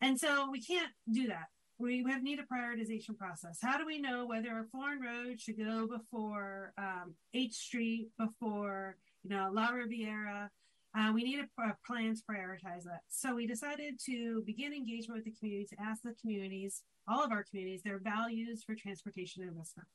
And 0.00 0.20
so 0.20 0.50
we 0.50 0.60
can't 0.60 0.92
do 1.10 1.26
that. 1.28 1.48
We 1.80 2.04
have 2.10 2.22
need 2.22 2.38
a 2.38 2.42
prioritization 2.42 3.16
process. 3.16 3.58
How 3.62 3.78
do 3.78 3.86
we 3.86 3.98
know 3.98 4.26
whether 4.26 4.50
a 4.58 4.64
Florin 4.64 5.00
Road 5.00 5.40
should 5.40 5.56
go 5.56 5.86
before 5.86 6.74
um, 6.76 7.14
H 7.32 7.54
Street, 7.54 8.10
before 8.18 8.96
you 9.22 9.30
know 9.30 9.48
La 9.50 9.70
Riviera? 9.70 10.50
Uh, 10.94 11.12
we 11.14 11.22
need 11.22 11.38
a, 11.38 11.62
a 11.62 11.74
plan 11.86 12.14
to 12.14 12.20
prioritize 12.30 12.84
that. 12.84 13.00
So 13.08 13.34
we 13.34 13.46
decided 13.46 13.94
to 14.04 14.42
begin 14.44 14.74
engagement 14.74 15.24
with 15.24 15.24
the 15.24 15.38
community 15.38 15.68
to 15.70 15.76
ask 15.80 16.02
the 16.02 16.12
communities, 16.20 16.82
all 17.08 17.24
of 17.24 17.32
our 17.32 17.44
communities, 17.44 17.80
their 17.82 17.98
values 17.98 18.62
for 18.62 18.74
transportation 18.74 19.42
investment. 19.42 19.88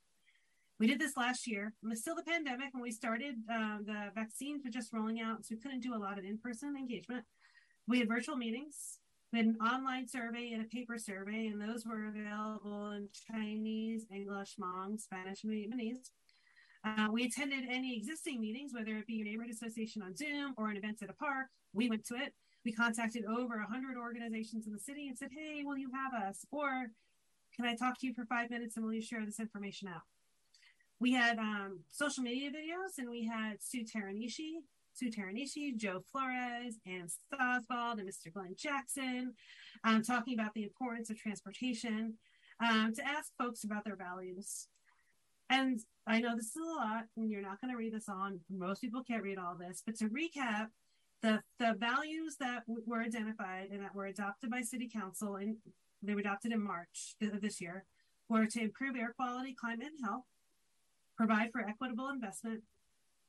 We 0.79 0.87
did 0.87 0.99
this 0.99 1.15
last 1.15 1.45
year. 1.45 1.71
It 1.83 1.87
was 1.87 1.99
still 1.99 2.15
the 2.15 2.23
pandemic 2.23 2.69
when 2.73 2.81
we 2.81 2.91
started. 2.91 3.35
Uh, 3.47 3.77
the 3.85 4.09
vaccines 4.15 4.63
were 4.65 4.71
just 4.71 4.91
rolling 4.91 5.21
out, 5.21 5.45
so 5.45 5.53
we 5.53 5.61
couldn't 5.61 5.81
do 5.81 5.93
a 5.93 6.01
lot 6.01 6.17
of 6.17 6.25
in-person 6.25 6.75
engagement. 6.75 7.25
We 7.87 7.99
had 7.99 8.07
virtual 8.07 8.37
meetings 8.37 8.97
an 9.37 9.57
online 9.61 10.07
survey 10.07 10.51
and 10.53 10.63
a 10.63 10.67
paper 10.67 10.97
survey, 10.97 11.47
and 11.47 11.61
those 11.61 11.85
were 11.85 12.07
available 12.07 12.91
in 12.91 13.09
Chinese, 13.31 14.05
English, 14.13 14.55
Hmong, 14.59 14.99
Spanish, 14.99 15.43
and 15.43 15.51
Vietnamese. 15.51 16.09
Uh, 16.85 17.07
we 17.11 17.25
attended 17.25 17.63
any 17.69 17.97
existing 17.97 18.39
meetings, 18.39 18.71
whether 18.73 18.95
it 18.97 19.07
be 19.07 19.13
your 19.13 19.25
neighborhood 19.25 19.51
association 19.51 20.03
on 20.03 20.15
Zoom 20.15 20.53
or 20.57 20.69
an 20.69 20.77
event 20.77 21.01
at 21.01 21.09
a 21.09 21.13
park. 21.13 21.47
We 21.73 21.89
went 21.89 22.05
to 22.07 22.15
it. 22.15 22.33
We 22.63 22.71
contacted 22.71 23.25
over 23.25 23.57
100 23.57 23.97
organizations 23.97 24.67
in 24.67 24.73
the 24.73 24.79
city 24.79 25.07
and 25.07 25.17
said, 25.17 25.29
hey, 25.31 25.63
will 25.63 25.77
you 25.77 25.89
have 25.91 26.21
us? 26.21 26.45
Or 26.51 26.87
can 27.55 27.65
I 27.65 27.75
talk 27.75 27.99
to 27.99 28.07
you 28.07 28.13
for 28.13 28.25
five 28.25 28.49
minutes 28.49 28.75
and 28.75 28.85
will 28.85 28.93
you 28.93 29.01
share 29.01 29.25
this 29.25 29.39
information 29.39 29.87
out? 29.87 30.01
We 30.99 31.13
had 31.13 31.39
um, 31.39 31.79
social 31.91 32.23
media 32.23 32.49
videos 32.49 32.97
and 32.97 33.09
we 33.09 33.25
had 33.25 33.61
Sue 33.61 33.83
Teranishi, 33.83 34.61
Sue 34.95 35.11
Teranishi, 35.11 35.75
Joe 35.75 36.01
Flores, 36.09 36.79
and 36.85 37.09
Stosbald, 37.09 37.99
and 37.99 38.07
Mr. 38.07 38.31
Glenn 38.33 38.55
Jackson, 38.57 39.33
um, 39.83 40.01
talking 40.01 40.33
about 40.33 40.53
the 40.53 40.63
importance 40.63 41.09
of 41.09 41.17
transportation 41.17 42.13
um, 42.65 42.93
to 42.95 43.05
ask 43.05 43.31
folks 43.37 43.65
about 43.65 43.83
their 43.83 43.97
values. 43.97 44.67
And 45.49 45.81
I 46.07 46.21
know 46.21 46.35
this 46.35 46.47
is 46.47 46.55
a 46.55 46.79
lot, 46.79 47.05
and 47.17 47.29
you're 47.29 47.41
not 47.41 47.59
going 47.59 47.71
to 47.71 47.77
read 47.77 47.93
this 47.93 48.07
on. 48.07 48.39
Most 48.49 48.81
people 48.81 49.03
can't 49.03 49.21
read 49.21 49.37
all 49.37 49.55
this, 49.55 49.83
but 49.85 49.95
to 49.97 50.05
recap, 50.05 50.67
the 51.21 51.41
the 51.59 51.75
values 51.77 52.37
that 52.39 52.63
were 52.67 53.01
identified 53.01 53.69
and 53.71 53.81
that 53.81 53.95
were 53.95 54.05
adopted 54.05 54.49
by 54.49 54.61
City 54.61 54.89
Council, 54.91 55.35
and 55.35 55.57
they 56.01 56.13
were 56.13 56.21
adopted 56.21 56.51
in 56.51 56.61
March 56.61 57.15
of 57.21 57.41
this 57.41 57.59
year, 57.59 57.83
were 58.29 58.45
to 58.45 58.61
improve 58.61 58.95
air 58.95 59.13
quality, 59.17 59.53
climate, 59.53 59.87
and 59.87 60.05
health, 60.05 60.23
provide 61.17 61.51
for 61.51 61.61
equitable 61.61 62.09
investment, 62.09 62.63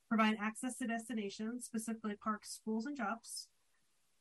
provide 0.09 0.37
access 0.41 0.77
to 0.77 0.87
destinations, 0.87 1.65
specifically 1.65 2.15
parks, 2.15 2.51
schools, 2.51 2.87
and 2.87 2.97
jobs, 2.97 3.49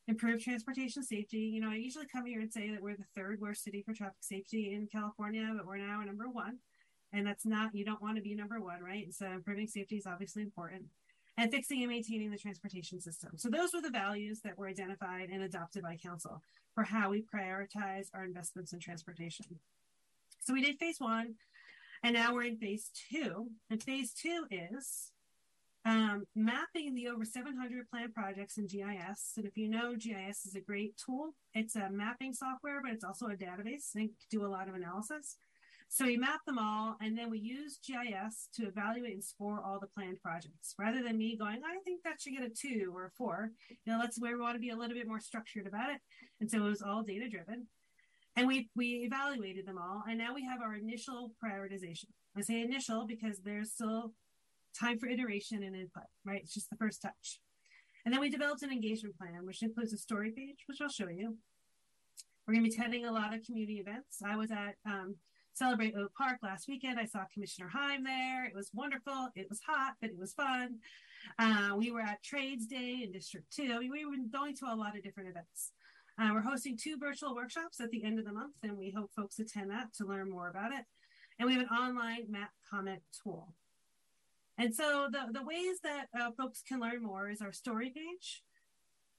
improve 0.08 0.44
transportation 0.44 1.04
safety. 1.04 1.40
You 1.40 1.62
know, 1.62 1.70
I 1.70 1.76
usually 1.76 2.06
come 2.06 2.26
here 2.26 2.42
and 2.42 2.52
say 2.52 2.70
that 2.72 2.82
we're 2.82 2.96
the 2.96 3.06
third 3.16 3.40
worst 3.42 3.64
city 3.64 3.84
for 3.84 3.94
traffic 3.94 4.18
safety 4.22 4.74
in 4.74 4.88
California, 4.88 5.52
but 5.56 5.66
we're 5.66 5.78
now 5.78 6.02
number 6.02 6.30
one. 6.30 6.58
And 7.14 7.26
that's 7.26 7.46
not, 7.46 7.74
you 7.74 7.86
don't 7.86 8.02
want 8.02 8.18
to 8.18 8.22
be 8.22 8.36
number 8.36 8.60
one, 8.60 8.82
right? 8.84 9.14
So 9.14 9.26
improving 9.28 9.68
safety 9.68 9.96
is 9.96 10.06
obviously 10.06 10.44
important. 10.44 10.84
And 11.38 11.52
fixing 11.52 11.82
and 11.82 11.92
maintaining 11.92 12.32
the 12.32 12.38
transportation 12.38 13.00
system. 13.00 13.32
So 13.36 13.50
those 13.50 13.74
were 13.74 13.82
the 13.82 13.90
values 13.90 14.40
that 14.44 14.58
were 14.58 14.68
identified 14.68 15.30
and 15.30 15.44
adopted 15.44 15.84
by 15.84 15.98
council 15.98 16.42
for 16.74 16.84
how 16.84 17.10
we 17.10 17.24
prioritize 17.24 18.08
our 18.14 18.24
investments 18.24 18.74
in 18.74 18.80
transportation. 18.80 19.46
So 20.42 20.54
we 20.54 20.62
did 20.62 20.78
phase 20.78 21.00
one, 21.00 21.36
and 22.04 22.14
now 22.14 22.34
we're 22.34 22.44
in 22.44 22.58
phase 22.58 22.90
two. 23.10 23.48
And 23.70 23.84
phase 23.84 24.14
two 24.14 24.46
is 24.50 25.12
um, 25.86 26.26
mapping 26.36 26.96
the 26.96 27.08
over 27.08 27.24
700 27.24 27.90
planned 27.90 28.14
projects 28.14 28.58
in 28.58 28.66
GIS. 28.66 29.34
And 29.38 29.46
if 29.46 29.56
you 29.56 29.70
know, 29.70 29.96
GIS 29.96 30.46
is 30.46 30.56
a 30.56 30.62
great 30.62 30.98
tool. 30.98 31.36
It's 31.54 31.76
a 31.76 31.90
mapping 31.92 32.34
software, 32.34 32.82
but 32.82 32.92
it's 32.92 33.04
also 33.04 33.28
a 33.28 33.36
database 33.36 33.94
and 33.94 34.10
do 34.32 34.46
a 34.46 34.48
lot 34.48 34.68
of 34.68 34.76
analysis. 34.76 35.38
So 35.88 36.06
we 36.06 36.18
map 36.18 36.42
them 36.48 36.58
all, 36.58 36.98
and 37.00 37.16
then 37.16 37.30
we 37.30 37.38
use 37.38 37.80
GIS 37.86 38.50
to 38.56 38.68
evaluate 38.68 39.14
and 39.14 39.24
score 39.24 39.62
all 39.64 39.80
the 39.80 39.88
planned 39.88 40.20
projects. 40.22 40.74
Rather 40.80 41.04
than 41.04 41.18
me 41.18 41.38
going, 41.38 41.62
I 41.64 41.78
think 41.84 42.02
that 42.04 42.20
should 42.20 42.34
get 42.34 42.44
a 42.44 42.50
two 42.50 42.92
or 42.94 43.06
a 43.06 43.12
four. 43.12 43.52
You 43.70 43.94
know, 43.94 44.00
that's 44.02 44.20
where 44.20 44.36
we 44.36 44.42
want 44.42 44.56
to 44.56 44.60
be 44.60 44.72
a 44.72 44.76
little 44.76 44.96
bit 44.96 45.08
more 45.08 45.20
structured 45.20 45.68
about 45.68 45.92
it. 45.92 46.02
And 46.42 46.50
so 46.50 46.58
it 46.58 46.70
was 46.70 46.82
all 46.82 47.04
data 47.04 47.30
driven. 47.30 47.68
And 48.36 48.48
we 48.48 48.70
we 48.76 49.06
evaluated 49.06 49.66
them 49.66 49.78
all, 49.78 50.04
and 50.10 50.18
now 50.18 50.34
we 50.34 50.44
have 50.44 50.62
our 50.62 50.76
initial 50.76 51.32
prioritization. 51.42 52.08
I 52.36 52.42
say 52.42 52.62
initial 52.62 53.06
because 53.08 53.40
there's 53.40 53.72
still 53.72 54.12
time 54.78 55.00
for 55.00 55.08
iteration 55.08 55.64
and 55.64 55.76
input, 55.76 56.04
right? 56.26 56.42
It's 56.42 56.54
just 56.54 56.70
the 56.70 56.76
first 56.78 57.02
touch. 57.02 57.40
And 58.06 58.14
then 58.14 58.22
we 58.22 58.30
developed 58.30 58.62
an 58.62 58.72
engagement 58.72 59.18
plan, 59.18 59.46
which 59.46 59.64
includes 59.64 59.94
a 59.94 59.98
story 59.98 60.32
page, 60.32 60.58
which 60.68 60.80
I'll 60.82 60.90
show 60.90 61.10
you. 61.10 61.38
We're 62.48 62.54
going 62.54 62.64
to 62.64 62.70
be 62.70 62.76
attending 62.76 63.06
a 63.06 63.12
lot 63.12 63.34
of 63.34 63.44
community 63.44 63.80
events. 63.80 64.22
I 64.24 64.36
was 64.36 64.52
at 64.52 64.76
um, 64.86 65.16
Celebrate 65.54 65.96
Oak 65.96 66.14
Park 66.16 66.38
last 66.44 66.68
weekend. 66.68 67.00
I 67.00 67.06
saw 67.06 67.22
Commissioner 67.34 67.70
Heim 67.74 68.04
there. 68.04 68.46
It 68.46 68.54
was 68.54 68.70
wonderful. 68.74 69.30
It 69.36 69.48
was 69.50 69.60
hot, 69.66 69.94
but 70.00 70.12
it 70.12 70.20
was 70.20 70.34
fun. 70.34 70.80
Uh, 71.40 71.72
we 71.76 71.92
were 71.92 72.02
at 72.02 72.22
Trades 72.22 72.68
Day 72.68 73.00
in 73.04 73.12
District 73.12 73.48
2. 73.56 73.72
I 73.74 73.80
mean, 73.80 73.92
we 73.92 74.06
were 74.06 74.18
going 74.32 74.56
to 74.58 74.66
a 74.66 74.76
lot 74.76 74.96
of 74.96 75.04
different 75.04 75.30
events. 75.30 75.72
Uh, 76.20 76.30
we're 76.34 76.42
hosting 76.42 76.78
two 76.78 76.98
virtual 76.98 77.34
workshops 77.34 77.80
at 77.80 77.90
the 77.90 78.04
end 78.04 78.20
of 78.20 78.26
the 78.26 78.34
month, 78.34 78.56
and 78.64 78.78
we 78.78 78.94
hope 78.96 79.12
folks 79.16 79.40
attend 79.40 79.72
that 79.72 79.94
to 79.96 80.06
learn 80.06 80.30
more 80.30 80.50
about 80.50 80.72
it. 80.72 80.86
And 81.40 81.48
we 81.48 81.54
have 81.54 81.64
an 81.64 81.76
online 81.76 82.28
map 82.30 82.52
comment 82.70 83.02
tool. 83.24 83.54
And 84.58 84.74
so 84.74 85.08
the, 85.12 85.38
the 85.38 85.44
ways 85.44 85.80
that 85.84 86.08
uh, 86.18 86.32
folks 86.38 86.64
can 86.66 86.80
learn 86.80 87.04
more 87.04 87.30
is 87.30 87.42
our 87.42 87.52
story 87.52 87.90
page, 87.90 88.44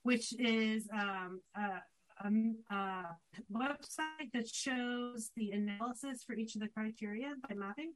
which 0.02 0.32
is 0.38 0.88
um, 0.92 1.40
a, 1.54 1.82
a, 2.24 2.74
a, 2.74 3.04
website 3.52 4.32
that 4.32 4.48
shows 4.48 5.30
the 5.36 5.50
analysis 5.50 6.22
for 6.26 6.34
each 6.34 6.54
of 6.54 6.62
the 6.62 6.68
criteria 6.68 7.34
by 7.48 7.54
mapping. 7.54 7.92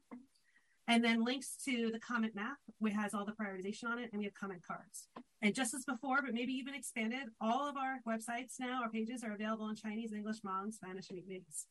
And 0.86 1.05
then 1.05 1.24
links 1.24 1.57
to 1.66 1.91
the 1.93 2.01
comment 2.01 2.34
map, 2.34 2.57
which 2.80 2.95
has 2.95 3.14
all 3.14 3.24
the 3.24 3.32
prioritization 3.32 3.84
on 3.84 4.01
it, 4.01 4.11
and 4.12 4.18
we 4.18 4.24
have 4.24 4.34
comment 4.34 4.61
cards. 4.66 5.09
And 5.41 5.55
just 5.55 5.72
as 5.72 5.84
before, 5.84 6.20
but 6.20 6.34
maybe 6.34 6.53
even 6.53 6.74
expanded, 6.74 7.28
all 7.41 7.68
of 7.68 7.76
our 7.76 8.01
websites 8.07 8.55
now, 8.59 8.82
our 8.82 8.91
pages 8.91 9.22
are 9.22 9.32
available 9.32 9.68
in 9.68 9.76
Chinese, 9.76 10.12
English, 10.12 10.38
Hmong, 10.45 10.74
Spanish, 10.74 11.09
and 11.11 11.20
Vietnamese. 11.20 11.64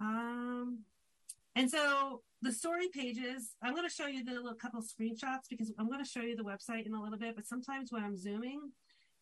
Um, 0.00 0.80
and 1.58 1.68
so 1.68 2.22
the 2.40 2.52
story 2.52 2.86
pages, 2.94 3.56
I'm 3.64 3.74
going 3.74 3.88
to 3.88 3.92
show 3.92 4.06
you 4.06 4.24
the 4.24 4.30
little 4.30 4.54
couple 4.54 4.80
screenshots 4.80 5.48
because 5.50 5.72
I'm 5.76 5.88
going 5.88 6.02
to 6.02 6.08
show 6.08 6.20
you 6.20 6.36
the 6.36 6.44
website 6.44 6.86
in 6.86 6.94
a 6.94 7.02
little 7.02 7.18
bit. 7.18 7.34
But 7.34 7.48
sometimes 7.48 7.90
when 7.90 8.04
I'm 8.04 8.16
zooming 8.16 8.60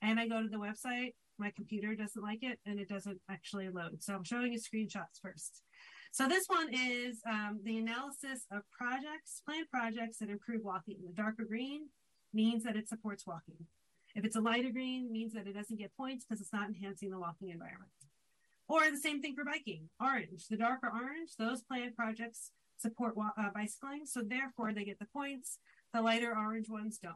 and 0.03 0.21
I 0.21 0.29
go 0.29 0.43
to 0.43 0.49
the 0.49 0.59
website, 0.59 1.15
my 1.39 1.51
computer 1.57 1.95
doesn't 1.95 2.23
like 2.23 2.43
it 2.43 2.59
and 2.67 2.79
it 2.79 2.91
doesn't 2.91 3.19
actually 3.31 3.71
load. 3.71 4.03
So 4.03 4.15
I'm 4.15 4.23
showing 4.23 4.53
you 4.53 4.59
screenshots 4.59 5.19
first. 5.23 5.63
So 6.13 6.29
this 6.29 6.45
one 6.47 6.69
is 6.75 7.23
um, 7.27 7.61
the 7.65 7.79
analysis 7.79 8.45
of 8.53 8.63
projects, 8.71 9.41
planned 9.47 9.71
projects 9.71 10.19
that 10.19 10.29
improve 10.29 10.61
walking. 10.63 10.99
The 11.07 11.15
darker 11.15 11.45
green 11.49 11.89
means 12.35 12.65
that 12.65 12.77
it 12.77 12.87
supports 12.87 13.27
walking. 13.27 13.65
If 14.15 14.27
it's 14.27 14.37
a 14.37 14.41
lighter 14.43 14.71
green, 14.71 15.11
means 15.11 15.33
that 15.33 15.47
it 15.47 15.55
doesn't 15.55 15.79
get 15.79 15.97
points 15.97 16.27
because 16.27 16.43
it's 16.43 16.53
not 16.53 16.69
enhancing 16.69 17.11
the 17.11 17.19
walking 17.19 17.49
environment. 17.49 17.91
Or 18.69 18.91
the 18.91 18.97
same 18.97 19.23
thing 19.23 19.35
for 19.35 19.45
biking. 19.45 19.89
Orange, 20.01 20.49
the 20.49 20.57
darker 20.57 20.91
orange, 20.93 21.31
those 21.39 21.63
planned 21.63 21.97
projects 21.97 22.51
support 22.79 23.15
uh, 23.17 23.51
bicycling, 23.55 24.07
so 24.07 24.23
therefore 24.23 24.73
they 24.73 24.85
get 24.85 24.99
the 24.99 25.07
points. 25.07 25.59
The 25.95 26.03
lighter 26.03 26.35
orange 26.37 26.69
ones 26.69 26.99
don't. 26.99 27.15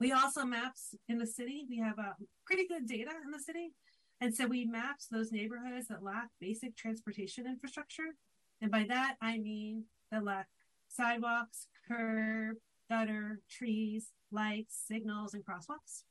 We 0.00 0.12
also 0.12 0.44
maps 0.44 0.94
in 1.08 1.18
the 1.18 1.26
city. 1.26 1.66
We 1.68 1.78
have 1.78 1.98
uh, 1.98 2.14
pretty 2.46 2.66
good 2.66 2.86
data 2.86 3.10
in 3.22 3.30
the 3.30 3.38
city. 3.38 3.74
And 4.22 4.34
so 4.34 4.46
we 4.46 4.64
mapped 4.64 5.10
those 5.10 5.30
neighborhoods 5.30 5.88
that 5.88 6.02
lack 6.02 6.28
basic 6.40 6.76
transportation 6.76 7.46
infrastructure. 7.46 8.16
And 8.62 8.70
by 8.70 8.84
that, 8.88 9.16
I 9.20 9.38
mean 9.38 9.84
that 10.10 10.24
lack 10.24 10.48
sidewalks, 10.88 11.66
curb, 11.86 12.56
gutter, 12.90 13.40
trees, 13.50 14.08
lights, 14.32 14.82
signals, 14.86 15.34
and 15.34 15.44
crosswalks. 15.44 16.04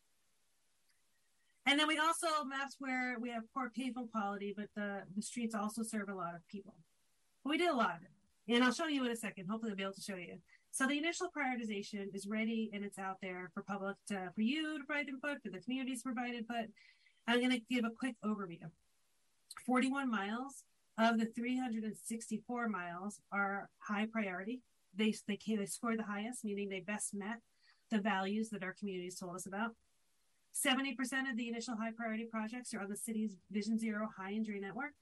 And 1.69 1.79
then 1.79 1.87
we 1.87 1.99
also 1.99 2.25
maps 2.45 2.77
where 2.79 3.17
we 3.21 3.29
have 3.29 3.43
poor 3.53 3.69
pavement 3.69 4.11
quality, 4.11 4.55
but 4.57 4.69
the, 4.75 5.03
the 5.15 5.21
streets 5.21 5.53
also 5.53 5.83
serve 5.83 6.09
a 6.09 6.15
lot 6.15 6.33
of 6.33 6.41
people. 6.47 6.73
But 7.43 7.51
we 7.51 7.57
did 7.59 7.69
a 7.69 7.75
lot 7.75 7.95
of 7.95 8.01
it. 8.01 8.55
And 8.55 8.63
I'll 8.63 8.73
show 8.73 8.87
you 8.87 9.05
in 9.05 9.11
a 9.11 9.15
second. 9.15 9.45
Hopefully 9.47 9.71
I'll 9.71 9.77
be 9.77 9.83
able 9.83 9.93
to 9.93 10.01
show 10.01 10.15
you. 10.15 10.39
So 10.71 10.87
the 10.87 10.97
initial 10.97 11.27
prioritization 11.27 12.07
is 12.15 12.25
ready 12.27 12.71
and 12.73 12.83
it's 12.83 12.97
out 12.97 13.17
there 13.21 13.51
for 13.53 13.61
public 13.61 13.97
to, 14.07 14.31
for 14.33 14.41
you 14.41 14.79
to 14.79 14.83
provide 14.83 15.09
input, 15.09 15.43
for 15.43 15.51
the 15.51 15.59
communities 15.59 16.01
to 16.01 16.11
provide 16.11 16.33
input. 16.33 16.69
I'm 17.27 17.37
going 17.37 17.51
to 17.51 17.61
give 17.69 17.85
a 17.85 17.91
quick 17.91 18.15
overview. 18.25 18.65
41 19.67 20.09
miles 20.09 20.63
of 20.97 21.19
the 21.19 21.27
364 21.27 22.67
miles 22.67 23.19
are 23.31 23.69
high 23.77 24.07
priority. 24.11 24.61
they 24.95 25.13
they 25.27 25.37
they 25.47 25.65
scored 25.67 25.99
the 25.99 26.03
highest, 26.03 26.43
meaning 26.43 26.69
they 26.69 26.79
best 26.79 27.13
met 27.13 27.41
the 27.91 27.99
values 27.99 28.49
that 28.49 28.63
our 28.63 28.73
communities 28.73 29.19
told 29.19 29.35
us 29.35 29.45
about. 29.45 29.75
70% 30.53 31.29
of 31.29 31.37
the 31.37 31.47
initial 31.47 31.75
high 31.75 31.91
priority 31.91 32.25
projects 32.25 32.73
are 32.73 32.81
on 32.81 32.89
the 32.89 32.97
city's 32.97 33.37
Vision 33.51 33.77
Zero 33.77 34.09
high 34.17 34.31
injury 34.31 34.59
network. 34.59 34.93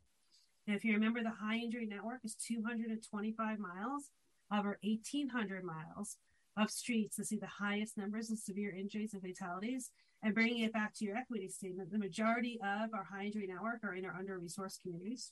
And 0.67 0.75
if 0.75 0.83
you 0.83 0.93
remember, 0.93 1.23
the 1.23 1.31
high 1.31 1.57
injury 1.57 1.85
network 1.85 2.19
is 2.23 2.35
225 2.35 3.59
miles 3.59 4.11
over 4.51 4.77
1,800 4.81 5.63
miles 5.63 6.17
of 6.57 6.69
streets 6.69 7.15
to 7.15 7.25
see 7.25 7.37
the 7.37 7.47
highest 7.47 7.97
numbers 7.97 8.31
of 8.31 8.39
severe 8.39 8.71
injuries 8.71 9.13
and 9.13 9.21
fatalities. 9.21 9.91
And 10.23 10.33
bringing 10.33 10.63
it 10.63 10.73
back 10.73 10.93
to 10.95 11.05
your 11.05 11.15
equity 11.15 11.47
statement, 11.47 11.91
the 11.91 11.99
majority 11.99 12.59
of 12.63 12.93
our 12.93 13.03
high 13.03 13.25
injury 13.25 13.47
network 13.47 13.83
are 13.83 13.93
in 13.93 14.05
our 14.05 14.15
under 14.15 14.39
resourced 14.39 14.81
communities. 14.81 15.31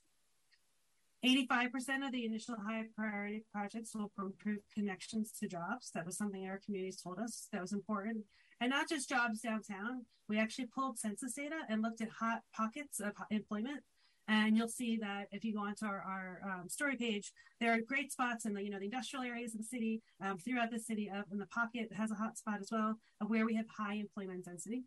85% 1.26 2.06
of 2.06 2.12
the 2.12 2.26
initial 2.26 2.56
high 2.56 2.84
priority 2.96 3.44
projects 3.52 3.96
will 3.96 4.12
improve 4.20 4.60
connections 4.74 5.32
to 5.40 5.48
jobs. 5.48 5.90
That 5.96 6.06
was 6.06 6.18
something 6.18 6.46
our 6.46 6.62
communities 6.64 7.02
told 7.02 7.18
us 7.18 7.48
that 7.52 7.62
was 7.62 7.74
important. 7.74 8.26
And 8.60 8.70
not 8.70 8.90
just 8.90 9.10
jobs 9.10 9.42
downtown. 9.42 10.06
We 10.28 10.40
actually 10.40 10.68
pulled 10.68 10.98
census 10.98 11.34
data 11.34 11.58
and 11.70 11.82
looked 11.82 12.02
at 12.02 12.10
hot 12.10 12.42
pockets 12.56 13.00
of 13.00 13.14
employment. 13.30 13.82
And 14.28 14.58
you'll 14.58 14.68
see 14.68 14.98
that 14.98 15.28
if 15.32 15.44
you 15.44 15.54
go 15.54 15.60
onto 15.60 15.86
our, 15.86 16.02
our 16.02 16.52
um, 16.52 16.68
story 16.68 16.96
page, 16.96 17.32
there 17.60 17.72
are 17.74 17.80
great 17.80 18.12
spots 18.12 18.46
in 18.46 18.54
the 18.54 18.64
you 18.64 18.72
know 18.72 18.80
the 18.80 18.86
industrial 18.86 19.24
areas 19.24 19.54
of 19.54 19.60
the 19.60 19.68
city, 19.68 20.02
um, 20.20 20.40
throughout 20.40 20.72
the 20.72 20.80
city. 20.80 21.12
Up 21.16 21.28
in 21.32 21.38
the 21.38 21.46
pocket 21.46 21.94
has 21.94 22.10
a 22.10 22.16
hot 22.16 22.36
spot 22.38 22.60
as 22.60 22.70
well 22.72 22.98
of 23.22 23.30
where 23.30 23.46
we 23.46 23.56
have 23.56 23.68
high 23.78 23.96
employment 23.96 24.46
density. 24.46 24.84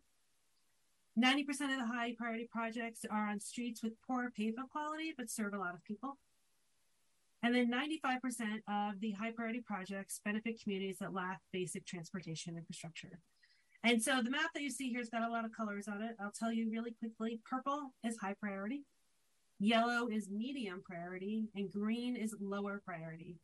90% 1.17 1.49
of 1.49 1.79
the 1.79 1.85
high 1.85 2.13
priority 2.17 2.47
projects 2.51 3.05
are 3.09 3.27
on 3.27 3.39
streets 3.39 3.81
with 3.83 3.93
poor 4.05 4.29
pavement 4.31 4.69
quality, 4.69 5.13
but 5.17 5.29
serve 5.29 5.53
a 5.53 5.57
lot 5.57 5.73
of 5.73 5.83
people. 5.83 6.17
And 7.41 7.55
then 7.55 7.71
95% 7.71 8.61
of 8.67 8.99
the 8.99 9.11
high 9.11 9.31
priority 9.31 9.61
projects 9.61 10.19
benefit 10.23 10.61
communities 10.61 10.97
that 10.99 11.13
lack 11.13 11.39
basic 11.51 11.85
transportation 11.85 12.57
infrastructure. 12.57 13.19
And 13.83 14.03
so 14.03 14.21
the 14.21 14.29
map 14.29 14.51
that 14.53 14.61
you 14.61 14.69
see 14.69 14.89
here 14.89 14.99
has 14.99 15.09
got 15.09 15.23
a 15.23 15.31
lot 15.31 15.45
of 15.45 15.51
colors 15.55 15.87
on 15.87 16.01
it. 16.01 16.15
I'll 16.19 16.33
tell 16.37 16.51
you 16.51 16.69
really 16.69 16.91
quickly 16.91 17.39
purple 17.49 17.93
is 18.03 18.17
high 18.17 18.35
priority, 18.39 18.83
yellow 19.59 20.07
is 20.09 20.29
medium 20.29 20.81
priority, 20.83 21.47
and 21.55 21.71
green 21.71 22.15
is 22.15 22.35
lower 22.41 22.81
priority. 22.85 23.37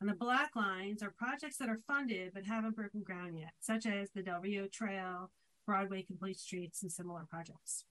And 0.00 0.08
the 0.08 0.14
black 0.14 0.56
lines 0.56 1.02
are 1.02 1.14
projects 1.16 1.58
that 1.58 1.68
are 1.68 1.80
funded 1.86 2.32
but 2.34 2.44
haven't 2.44 2.76
broken 2.76 3.02
ground 3.02 3.38
yet, 3.38 3.52
such 3.60 3.86
as 3.86 4.10
the 4.10 4.22
Del 4.22 4.40
Rio 4.40 4.66
Trail, 4.66 5.30
Broadway 5.66 6.02
Complete 6.02 6.38
Streets, 6.38 6.82
and 6.82 6.90
similar 6.90 7.26
projects. 7.30 7.84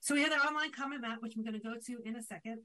So 0.00 0.14
we 0.14 0.22
have 0.22 0.30
the 0.30 0.38
online 0.38 0.72
comment 0.72 1.02
map, 1.02 1.18
which 1.20 1.36
I'm 1.36 1.42
going 1.42 1.52
to 1.52 1.60
go 1.60 1.74
to 1.74 2.08
in 2.08 2.16
a 2.16 2.22
second. 2.22 2.60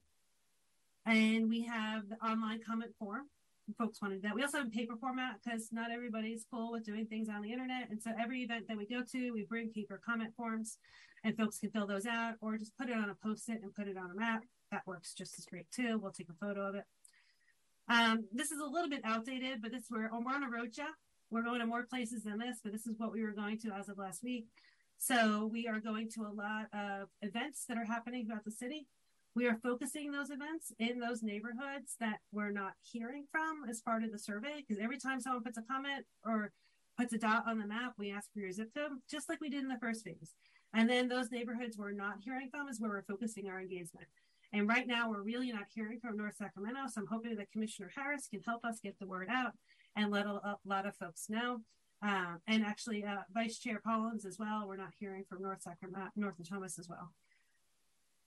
And 1.06 1.50
we 1.50 1.64
have 1.64 2.08
the 2.08 2.16
online 2.26 2.62
comment 2.66 2.94
form. 2.98 3.24
Folks 3.78 4.02
wanted 4.02 4.22
that. 4.24 4.36
We 4.36 4.44
also 4.44 4.60
have 4.60 4.72
paper 4.72 4.96
format 5.00 5.40
because 5.44 5.70
not 5.72 5.92
everybody's 5.92 6.46
cool 6.52 6.72
with 6.72 6.84
doing 6.84 7.06
things 7.06 7.30
on 7.30 7.42
the 7.42 7.52
internet. 7.52 7.90
And 7.90 8.02
so 8.02 8.12
every 8.20 8.44
event 8.44 8.68
that 8.68 8.78
we 8.78 8.86
go 8.86 9.02
to, 9.12 9.32
we 9.32 9.44
bring 9.44 9.70
paper 9.70 10.00
comment 10.06 10.34
forms 10.36 10.78
and 11.24 11.38
folks 11.38 11.60
can 11.60 11.72
fill 11.72 11.88
those 11.88 12.06
out 12.06 12.36
or 12.42 12.58
just 12.58 12.78
put 12.78 12.90
it 12.90 12.96
on 12.96 13.10
a 13.10 13.16
post-it 13.16 13.62
and 13.62 13.74
put 13.74 13.88
it 13.88 13.98
on 13.98 14.12
a 14.12 14.16
map. 14.16 14.44
That 14.72 14.86
works 14.86 15.14
just 15.14 15.38
as 15.38 15.46
great 15.46 15.70
too. 15.72 16.00
We'll 16.02 16.12
take 16.12 16.30
a 16.30 16.46
photo 16.46 16.68
of 16.68 16.76
it. 16.76 16.86
Um, 17.90 18.26
this 18.32 18.52
is 18.52 18.60
a 18.60 18.66
little 18.66 18.90
bit 18.90 19.02
outdated, 19.04 19.62
but 19.62 19.72
this 19.72 19.86
we're, 19.90 20.10
we're 20.12 20.34
on 20.34 20.44
a. 20.44 20.88
We're 21.30 21.44
going 21.44 21.60
to 21.60 21.66
more 21.66 21.84
places 21.84 22.24
than 22.24 22.38
this, 22.38 22.60
but 22.64 22.72
this 22.72 22.86
is 22.86 22.96
what 22.98 23.12
we 23.12 23.24
were 23.24 23.32
going 23.32 23.58
to 23.60 23.72
as 23.72 23.90
of 23.90 23.98
last 23.98 24.24
week. 24.24 24.46
So 24.98 25.50
we 25.52 25.68
are 25.68 25.80
going 25.80 26.10
to 26.12 26.22
a 26.22 26.34
lot 26.34 26.68
of 26.74 27.10
events 27.22 27.66
that 27.68 27.78
are 27.78 27.86
happening 27.86 28.26
throughout 28.26 28.46
the 28.46 28.52
city. 28.52 28.88
We 29.36 29.48
are 29.48 29.58
focusing 29.64 30.12
those 30.12 30.30
events 30.30 30.72
in 30.78 31.00
those 31.00 31.24
neighborhoods 31.24 31.96
that 32.00 32.20
we're 32.32 32.52
not 32.52 32.74
hearing 32.82 33.26
from 33.32 33.64
as 33.68 33.82
part 33.82 34.04
of 34.04 34.12
the 34.12 34.20
survey. 34.20 34.64
Because 34.68 34.82
every 34.82 34.98
time 34.98 35.20
someone 35.20 35.44
puts 35.44 35.58
a 35.58 35.64
comment 35.64 36.06
or 36.26 36.52
puts 36.98 37.14
a 37.14 37.18
dot 37.18 37.46
on 37.48 37.58
the 37.58 37.66
map, 37.66 37.94
we 37.98 38.12
ask 38.12 38.32
for 38.32 38.40
your 38.40 38.52
zip 38.52 38.70
code, 38.76 38.92
just 39.10 39.30
like 39.30 39.42
we 39.42 39.50
did 39.50 39.64
in 39.64 39.70
the 39.70 39.80
first 39.80 40.04
phase. 40.04 40.36
And 40.74 40.90
then 40.90 41.08
those 41.08 41.32
neighborhoods 41.32 41.78
we're 41.78 41.92
not 41.92 42.18
hearing 42.24 42.50
from 42.50 42.68
is 42.68 42.80
where 42.80 42.92
we're 42.92 43.04
focusing 43.04 43.48
our 43.48 43.60
engagement. 43.60 44.08
And 44.52 44.68
right 44.68 44.86
now, 44.88 45.10
we're 45.10 45.24
really 45.24 45.52
not 45.52 45.66
hearing 45.74 46.00
from 46.00 46.16
North 46.16 46.36
Sacramento. 46.36 46.82
So 46.92 47.02
I'm 47.02 47.08
hoping 47.08 47.36
that 47.36 47.52
Commissioner 47.52 47.92
Harris 47.96 48.28
can 48.28 48.42
help 48.42 48.64
us 48.64 48.80
get 48.80 49.00
the 49.00 49.08
word 49.08 49.30
out 49.32 49.54
and 49.96 50.12
let 50.12 50.28
a, 50.28 50.34
a 50.34 50.58
lot 50.64 50.86
of 50.86 50.96
folks 50.96 51.28
know. 51.28 51.62
Uh, 52.06 52.36
and 52.48 52.64
actually, 52.64 53.04
uh, 53.04 53.22
Vice 53.34 53.58
Chair 53.58 53.82
Pollins 53.84 54.26
as 54.26 54.38
well. 54.38 54.66
We're 54.68 54.76
not 54.76 54.94
hearing 55.00 55.24
from 55.28 55.42
North 55.42 55.64
Sacramento, 55.64 56.10
North 56.16 56.36
Natomas 56.40 56.78
as 56.78 56.88
well. 56.88 57.14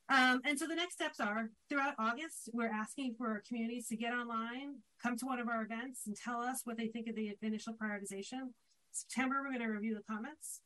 Um, 0.08 0.40
and 0.44 0.58
so 0.58 0.66
the 0.66 0.76
next 0.76 0.94
steps 0.94 1.18
are 1.18 1.50
throughout 1.68 1.94
August, 1.98 2.50
we're 2.52 2.70
asking 2.70 3.14
for 3.18 3.28
our 3.28 3.42
communities 3.46 3.88
to 3.88 3.96
get 3.96 4.12
online, 4.12 4.76
come 5.02 5.16
to 5.16 5.26
one 5.26 5.40
of 5.40 5.48
our 5.48 5.62
events, 5.62 6.02
and 6.06 6.16
tell 6.16 6.40
us 6.40 6.60
what 6.64 6.76
they 6.76 6.86
think 6.86 7.08
of 7.08 7.16
the 7.16 7.34
initial 7.42 7.74
prioritization. 7.74 8.52
September, 8.92 9.36
we're 9.42 9.50
going 9.50 9.66
to 9.66 9.74
review 9.74 9.94
the 9.94 10.12
comments. 10.12 10.60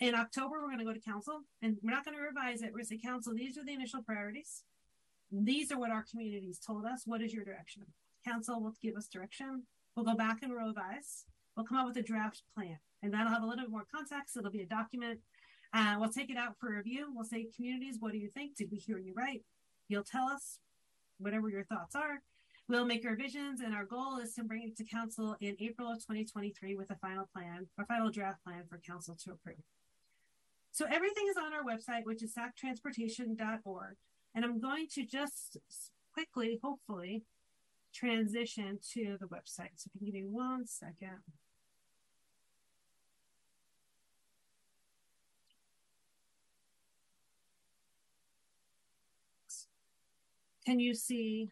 In 0.00 0.14
October, 0.14 0.56
we're 0.60 0.68
going 0.68 0.78
to 0.78 0.84
go 0.84 0.92
to 0.92 1.00
council, 1.00 1.40
and 1.62 1.76
we're 1.82 1.92
not 1.92 2.04
going 2.04 2.16
to 2.16 2.22
revise 2.22 2.62
it. 2.62 2.66
We're 2.66 2.78
going 2.78 2.84
to 2.84 2.88
say, 2.88 2.98
Council, 2.98 3.34
these 3.34 3.56
are 3.56 3.64
the 3.64 3.72
initial 3.72 4.02
priorities. 4.02 4.64
These 5.30 5.70
are 5.70 5.78
what 5.78 5.90
our 5.90 6.04
communities 6.10 6.58
told 6.58 6.84
us. 6.84 7.02
What 7.06 7.22
is 7.22 7.32
your 7.32 7.44
direction? 7.44 7.84
Council 8.26 8.60
will 8.60 8.74
give 8.82 8.96
us 8.96 9.06
direction. 9.06 9.64
We'll 9.94 10.06
go 10.06 10.14
back 10.14 10.42
and 10.42 10.52
revise 10.52 11.26
we'll 11.56 11.66
come 11.66 11.78
up 11.78 11.86
with 11.86 11.96
a 11.96 12.02
draft 12.02 12.42
plan 12.54 12.78
and 13.02 13.12
that'll 13.12 13.32
have 13.32 13.42
a 13.42 13.46
little 13.46 13.64
bit 13.64 13.70
more 13.70 13.84
context. 13.94 14.36
It'll 14.36 14.50
be 14.50 14.62
a 14.62 14.66
document. 14.66 15.20
Uh, 15.72 15.96
we'll 15.98 16.10
take 16.10 16.30
it 16.30 16.36
out 16.36 16.56
for 16.58 16.70
review. 16.70 17.08
We'll 17.14 17.24
say, 17.24 17.46
communities, 17.54 17.96
what 18.00 18.12
do 18.12 18.18
you 18.18 18.28
think? 18.28 18.56
Did 18.56 18.70
we 18.70 18.78
hear 18.78 18.98
you 18.98 19.14
right? 19.16 19.42
You'll 19.88 20.04
tell 20.04 20.24
us 20.24 20.58
whatever 21.18 21.48
your 21.48 21.64
thoughts 21.64 21.94
are. 21.94 22.22
We'll 22.68 22.86
make 22.86 23.04
our 23.04 23.16
visions, 23.16 23.60
and 23.60 23.74
our 23.74 23.84
goal 23.84 24.18
is 24.18 24.34
to 24.34 24.44
bring 24.44 24.62
it 24.62 24.76
to 24.76 24.84
council 24.84 25.36
in 25.40 25.56
April 25.58 25.90
of 25.90 25.98
2023 25.98 26.76
with 26.76 26.90
a 26.90 26.96
final 26.96 27.28
plan, 27.34 27.66
a 27.78 27.84
final 27.86 28.10
draft 28.10 28.44
plan 28.44 28.62
for 28.68 28.78
council 28.78 29.16
to 29.24 29.32
approve. 29.32 29.64
So 30.70 30.86
everything 30.86 31.24
is 31.28 31.36
on 31.36 31.52
our 31.52 31.64
website, 31.64 32.04
which 32.04 32.22
is 32.22 32.32
sactransportation.org. 32.34 33.96
And 34.34 34.44
I'm 34.44 34.60
going 34.60 34.86
to 34.94 35.04
just 35.04 35.56
quickly, 36.12 36.60
hopefully, 36.62 37.24
transition 37.92 38.78
to 38.94 39.16
the 39.20 39.26
website. 39.26 39.74
So 39.76 39.90
if 39.94 40.00
you 40.00 40.06
give 40.06 40.14
me 40.14 40.24
one 40.24 40.66
second. 40.66 41.18
Can 50.70 50.78
you 50.78 50.94
see 50.94 51.50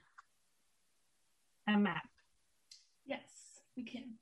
a 1.67 1.77
map? 1.77 2.07
Yes, 3.05 3.19
we 3.77 3.83
can. 3.83 4.13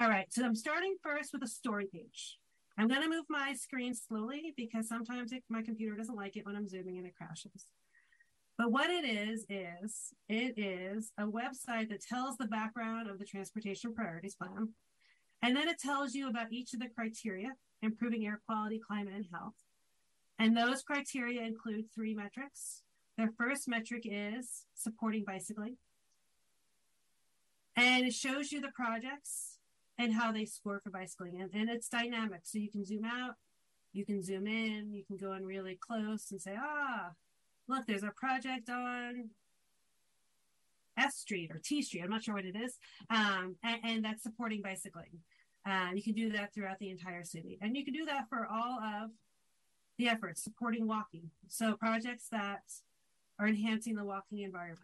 All 0.00 0.08
right, 0.08 0.24
so 0.32 0.46
I'm 0.46 0.54
starting 0.54 0.96
first 1.02 1.34
with 1.34 1.42
a 1.42 1.46
story 1.46 1.86
page. 1.92 2.38
I'm 2.78 2.88
going 2.88 3.02
to 3.02 3.08
move 3.10 3.26
my 3.28 3.52
screen 3.52 3.92
slowly 3.92 4.54
because 4.56 4.88
sometimes 4.88 5.30
it, 5.32 5.42
my 5.50 5.60
computer 5.60 5.94
doesn't 5.94 6.16
like 6.16 6.38
it 6.38 6.46
when 6.46 6.56
I'm 6.56 6.66
zooming 6.66 6.96
and 6.96 7.06
it 7.06 7.16
crashes. 7.16 7.66
But 8.56 8.72
what 8.72 8.88
it 8.88 9.04
is, 9.04 9.44
is 9.50 10.14
it 10.30 10.58
is 10.58 11.12
a 11.18 11.26
website 11.26 11.90
that 11.90 12.00
tells 12.00 12.38
the 12.38 12.46
background 12.46 13.10
of 13.10 13.18
the 13.18 13.26
Transportation 13.26 13.92
Priorities 13.92 14.36
Plan. 14.36 14.70
And 15.42 15.54
then 15.54 15.68
it 15.68 15.78
tells 15.78 16.14
you 16.14 16.30
about 16.30 16.50
each 16.50 16.72
of 16.72 16.80
the 16.80 16.88
criteria 16.88 17.50
improving 17.82 18.24
air 18.24 18.40
quality, 18.46 18.78
climate, 18.78 19.12
and 19.14 19.26
health. 19.30 19.52
And 20.38 20.56
those 20.56 20.80
criteria 20.80 21.42
include 21.42 21.92
three 21.94 22.14
metrics. 22.14 22.84
Their 23.16 23.32
first 23.38 23.68
metric 23.68 24.02
is 24.04 24.66
supporting 24.74 25.24
bicycling. 25.24 25.76
And 27.76 28.06
it 28.06 28.14
shows 28.14 28.52
you 28.52 28.60
the 28.60 28.70
projects 28.74 29.58
and 29.98 30.14
how 30.14 30.32
they 30.32 30.44
score 30.44 30.80
for 30.82 30.90
bicycling. 30.90 31.40
And, 31.40 31.50
and 31.54 31.70
it's 31.70 31.88
dynamic. 31.88 32.40
So 32.44 32.58
you 32.58 32.70
can 32.70 32.84
zoom 32.84 33.04
out, 33.04 33.34
you 33.92 34.04
can 34.04 34.22
zoom 34.22 34.46
in, 34.46 34.92
you 34.92 35.04
can 35.04 35.16
go 35.16 35.32
in 35.32 35.44
really 35.44 35.78
close 35.80 36.30
and 36.30 36.40
say, 36.40 36.54
ah, 36.58 37.10
look, 37.68 37.86
there's 37.86 38.02
a 38.02 38.10
project 38.10 38.68
on 38.68 39.30
S 40.98 41.16
Street 41.16 41.50
or 41.50 41.60
T 41.62 41.82
Street. 41.82 42.02
I'm 42.02 42.10
not 42.10 42.22
sure 42.22 42.34
what 42.34 42.44
it 42.44 42.56
is. 42.56 42.78
Um, 43.10 43.56
and, 43.62 43.80
and, 43.84 44.04
that's 44.04 44.22
supporting 44.22 44.62
bicycling. 44.62 45.20
Uh, 45.66 45.90
you 45.94 46.02
can 46.02 46.14
do 46.14 46.30
that 46.30 46.54
throughout 46.54 46.78
the 46.78 46.90
entire 46.90 47.24
city. 47.24 47.58
And 47.60 47.76
you 47.76 47.84
can 47.84 47.92
do 47.92 48.06
that 48.06 48.28
for 48.28 48.46
all 48.50 48.78
of 48.78 49.10
the 49.98 50.08
efforts 50.08 50.42
supporting 50.42 50.86
walking. 50.86 51.30
So 51.48 51.74
projects 51.74 52.28
that 52.30 52.62
are 53.38 53.48
enhancing 53.48 53.96
the 53.96 54.04
walking 54.04 54.40
environment. 54.40 54.80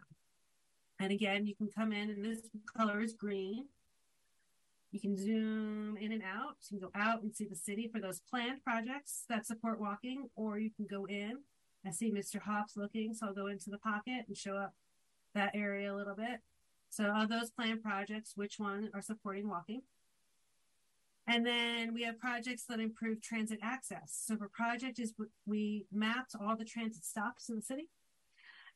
And 0.99 1.11
again, 1.11 1.45
you 1.45 1.55
can 1.55 1.67
come 1.67 1.91
in 1.91 2.09
and 2.09 2.23
this 2.23 2.39
color 2.77 3.01
is 3.01 3.13
green. 3.13 3.65
You 4.91 4.99
can 4.99 5.17
zoom 5.17 5.97
in 5.97 6.11
and 6.11 6.21
out. 6.23 6.57
You 6.69 6.79
can 6.79 6.87
go 6.87 6.91
out 6.95 7.23
and 7.23 7.35
see 7.35 7.45
the 7.45 7.55
city 7.55 7.89
for 7.91 7.99
those 7.99 8.21
planned 8.29 8.63
projects 8.63 9.23
that 9.27 9.45
support 9.45 9.79
walking, 9.79 10.29
or 10.35 10.59
you 10.59 10.69
can 10.69 10.85
go 10.85 11.05
in 11.05 11.39
I 11.85 11.91
see 11.91 12.11
Mr. 12.11 12.41
Hops 12.41 12.77
looking, 12.77 13.13
so 13.13 13.27
I'll 13.27 13.33
go 13.33 13.47
into 13.47 13.69
the 13.69 13.77
pocket 13.77 14.25
and 14.27 14.37
show 14.37 14.55
up 14.55 14.73
that 15.35 15.51
area 15.53 15.93
a 15.93 15.95
little 15.95 16.15
bit. 16.15 16.39
So 16.89 17.05
of 17.05 17.29
those 17.29 17.51
planned 17.51 17.83
projects, 17.83 18.33
which 18.35 18.57
one 18.57 18.89
are 18.93 19.01
supporting 19.01 19.49
walking? 19.49 19.81
And 21.27 21.45
then 21.45 21.93
we 21.93 22.03
have 22.03 22.19
projects 22.19 22.65
that 22.65 22.79
improve 22.79 23.21
transit 23.21 23.59
access. 23.61 24.23
So 24.25 24.37
for 24.37 24.47
project 24.47 24.99
is 24.99 25.13
we 25.45 25.85
mapped 25.91 26.35
all 26.39 26.55
the 26.55 26.65
transit 26.65 27.03
stops 27.03 27.49
in 27.49 27.57
the 27.57 27.61
city. 27.61 27.87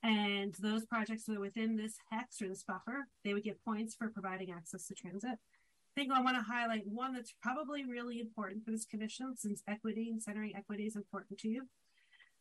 And 0.03 0.53
those 0.59 0.85
projects 0.85 1.25
that 1.25 1.37
are 1.37 1.41
within 1.41 1.75
this 1.75 1.95
hex 2.11 2.41
or 2.41 2.47
this 2.47 2.63
buffer, 2.63 3.07
they 3.25 3.33
would 3.33 3.43
get 3.43 3.63
points 3.65 3.95
for 3.95 4.09
providing 4.09 4.51
access 4.51 4.87
to 4.87 4.93
transit. 4.93 5.31
I 5.31 5.93
think 5.95 6.11
I 6.11 6.21
want 6.21 6.37
to 6.37 6.43
highlight 6.43 6.83
one 6.85 7.13
that's 7.13 7.33
probably 7.41 7.83
really 7.83 8.19
important 8.19 8.63
for 8.63 8.71
this 8.71 8.85
commission 8.85 9.35
since 9.35 9.63
equity 9.67 10.09
and 10.11 10.21
centering 10.21 10.55
equity 10.55 10.85
is 10.85 10.95
important 10.95 11.39
to 11.39 11.49
you. 11.49 11.67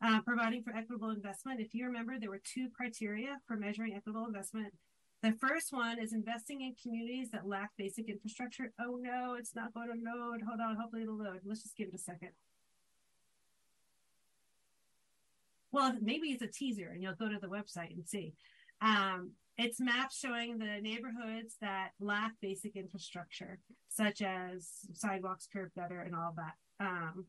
Uh, 0.05 0.21
providing 0.21 0.63
for 0.63 0.77
equitable 0.77 1.09
investment. 1.09 1.59
If 1.59 1.73
you 1.73 1.87
remember, 1.87 2.19
there 2.21 2.29
were 2.29 2.43
two 2.45 2.69
criteria 2.77 3.39
for 3.47 3.57
measuring 3.57 3.95
equitable 3.95 4.27
investment. 4.27 4.75
The 5.23 5.33
first 5.33 5.73
one 5.73 5.99
is 5.99 6.13
investing 6.13 6.61
in 6.61 6.75
communities 6.81 7.31
that 7.31 7.49
lack 7.49 7.71
basic 7.79 8.11
infrastructure. 8.11 8.73
Oh 8.79 8.99
no, 9.01 9.37
it's 9.39 9.55
not 9.55 9.73
going 9.73 9.89
to 9.89 9.95
load. 9.95 10.43
Hold 10.47 10.61
on, 10.61 10.77
hopefully 10.77 11.03
it'll 11.03 11.17
load. 11.17 11.41
Let's 11.47 11.63
just 11.63 11.77
give 11.77 11.89
it 11.89 11.95
a 11.95 11.99
second. 11.99 12.33
Well, 15.73 15.95
maybe 16.01 16.29
it's 16.29 16.43
a 16.43 16.47
teaser 16.47 16.91
and 16.93 17.03
you'll 17.03 17.15
go 17.15 17.29
to 17.29 17.39
the 17.41 17.49
website 17.49 17.95
and 17.95 18.07
see. 18.07 18.33
Um, 18.81 19.33
it's 19.59 19.81
maps 19.81 20.19
showing 20.19 20.59
the 20.59 20.81
neighborhoods 20.81 21.57
that 21.63 21.91
lack 21.99 22.33
basic 22.43 22.77
infrastructure, 22.77 23.59
such 23.89 24.21
as 24.21 24.69
sidewalks, 24.93 25.49
curb 25.51 25.71
gutter, 25.75 26.01
and 26.01 26.15
all 26.15 26.35
that. 26.37 26.85
Um, 26.85 27.25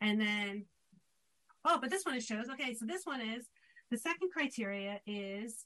and 0.00 0.20
then, 0.20 0.64
oh, 1.64 1.78
but 1.80 1.90
this 1.90 2.04
one 2.04 2.14
it 2.14 2.22
shows. 2.22 2.48
Okay, 2.52 2.74
so 2.74 2.86
this 2.86 3.04
one 3.04 3.20
is 3.20 3.46
the 3.90 3.98
second 3.98 4.30
criteria 4.32 5.00
is 5.06 5.64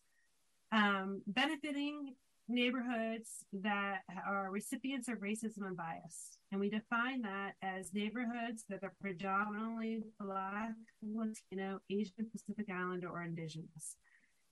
um, 0.73 1.23
benefiting 1.27 2.15
neighborhoods 2.49 3.45
that 3.53 4.03
are 4.27 4.51
recipients 4.51 5.09
of 5.09 5.19
racism 5.19 5.67
and 5.67 5.77
bias. 5.77 6.39
And 6.53 6.61
we 6.61 6.71
define 6.71 7.23
that 7.23 7.55
as 7.63 7.93
neighborhoods 7.93 8.65
that 8.69 8.85
are 8.85 8.95
predominantly 9.01 10.03
Black, 10.21 10.75
Latino, 11.03 11.81
Asian 11.91 12.27
Pacific 12.31 12.67
Islander, 12.71 13.09
or 13.09 13.23
Indigenous. 13.23 13.97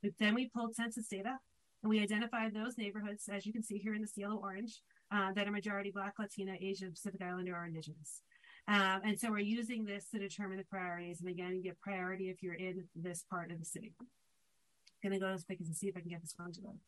But 0.03 0.13
then 0.19 0.35
we 0.35 0.51
pulled 0.51 0.75
census 0.75 1.09
data 1.09 1.39
and 1.83 1.91
we 1.91 2.01
identified 2.01 2.53
those 2.53 2.79
neighborhoods, 2.79 3.29
as 3.29 3.47
you 3.47 3.53
can 3.53 3.63
see 3.63 3.79
here 3.79 3.95
in 3.95 4.01
this 4.01 4.17
yellow 4.17 4.37
orange, 4.37 4.81
uh, 5.13 5.33
that 5.33 5.47
are 5.47 5.53
majority 5.53 5.91
Black, 5.91 6.15
Latina, 6.19 6.57
Asian 6.61 6.91
Pacific 6.91 7.23
Islander, 7.23 7.55
or 7.55 7.67
Indigenous. 7.67 8.23
Um, 8.67 9.03
and 9.05 9.21
so 9.21 9.31
we're 9.31 9.41
using 9.41 9.85
this 9.85 10.09
to 10.11 10.19
determine 10.19 10.57
the 10.57 10.65
priorities. 10.65 11.21
And 11.21 11.29
again, 11.29 11.61
get 11.63 11.81
priority 11.81 12.31
if 12.31 12.43
you're 12.43 12.55
in 12.55 12.85
this 12.97 13.25
part 13.31 13.53
of 13.53 13.59
the 13.59 13.65
city. 13.65 13.93
I'm 14.01 15.11
gonna 15.11 15.21
go 15.21 15.27
as 15.27 15.45
quick 15.45 15.61
as 15.61 15.67
and 15.67 15.77
see 15.77 15.89
if 15.89 15.97
I 15.97 16.01
can 16.01 16.09
get 16.09 16.23
this 16.23 16.35
one 16.37 16.53
to 16.53 16.61
load. 16.63 16.79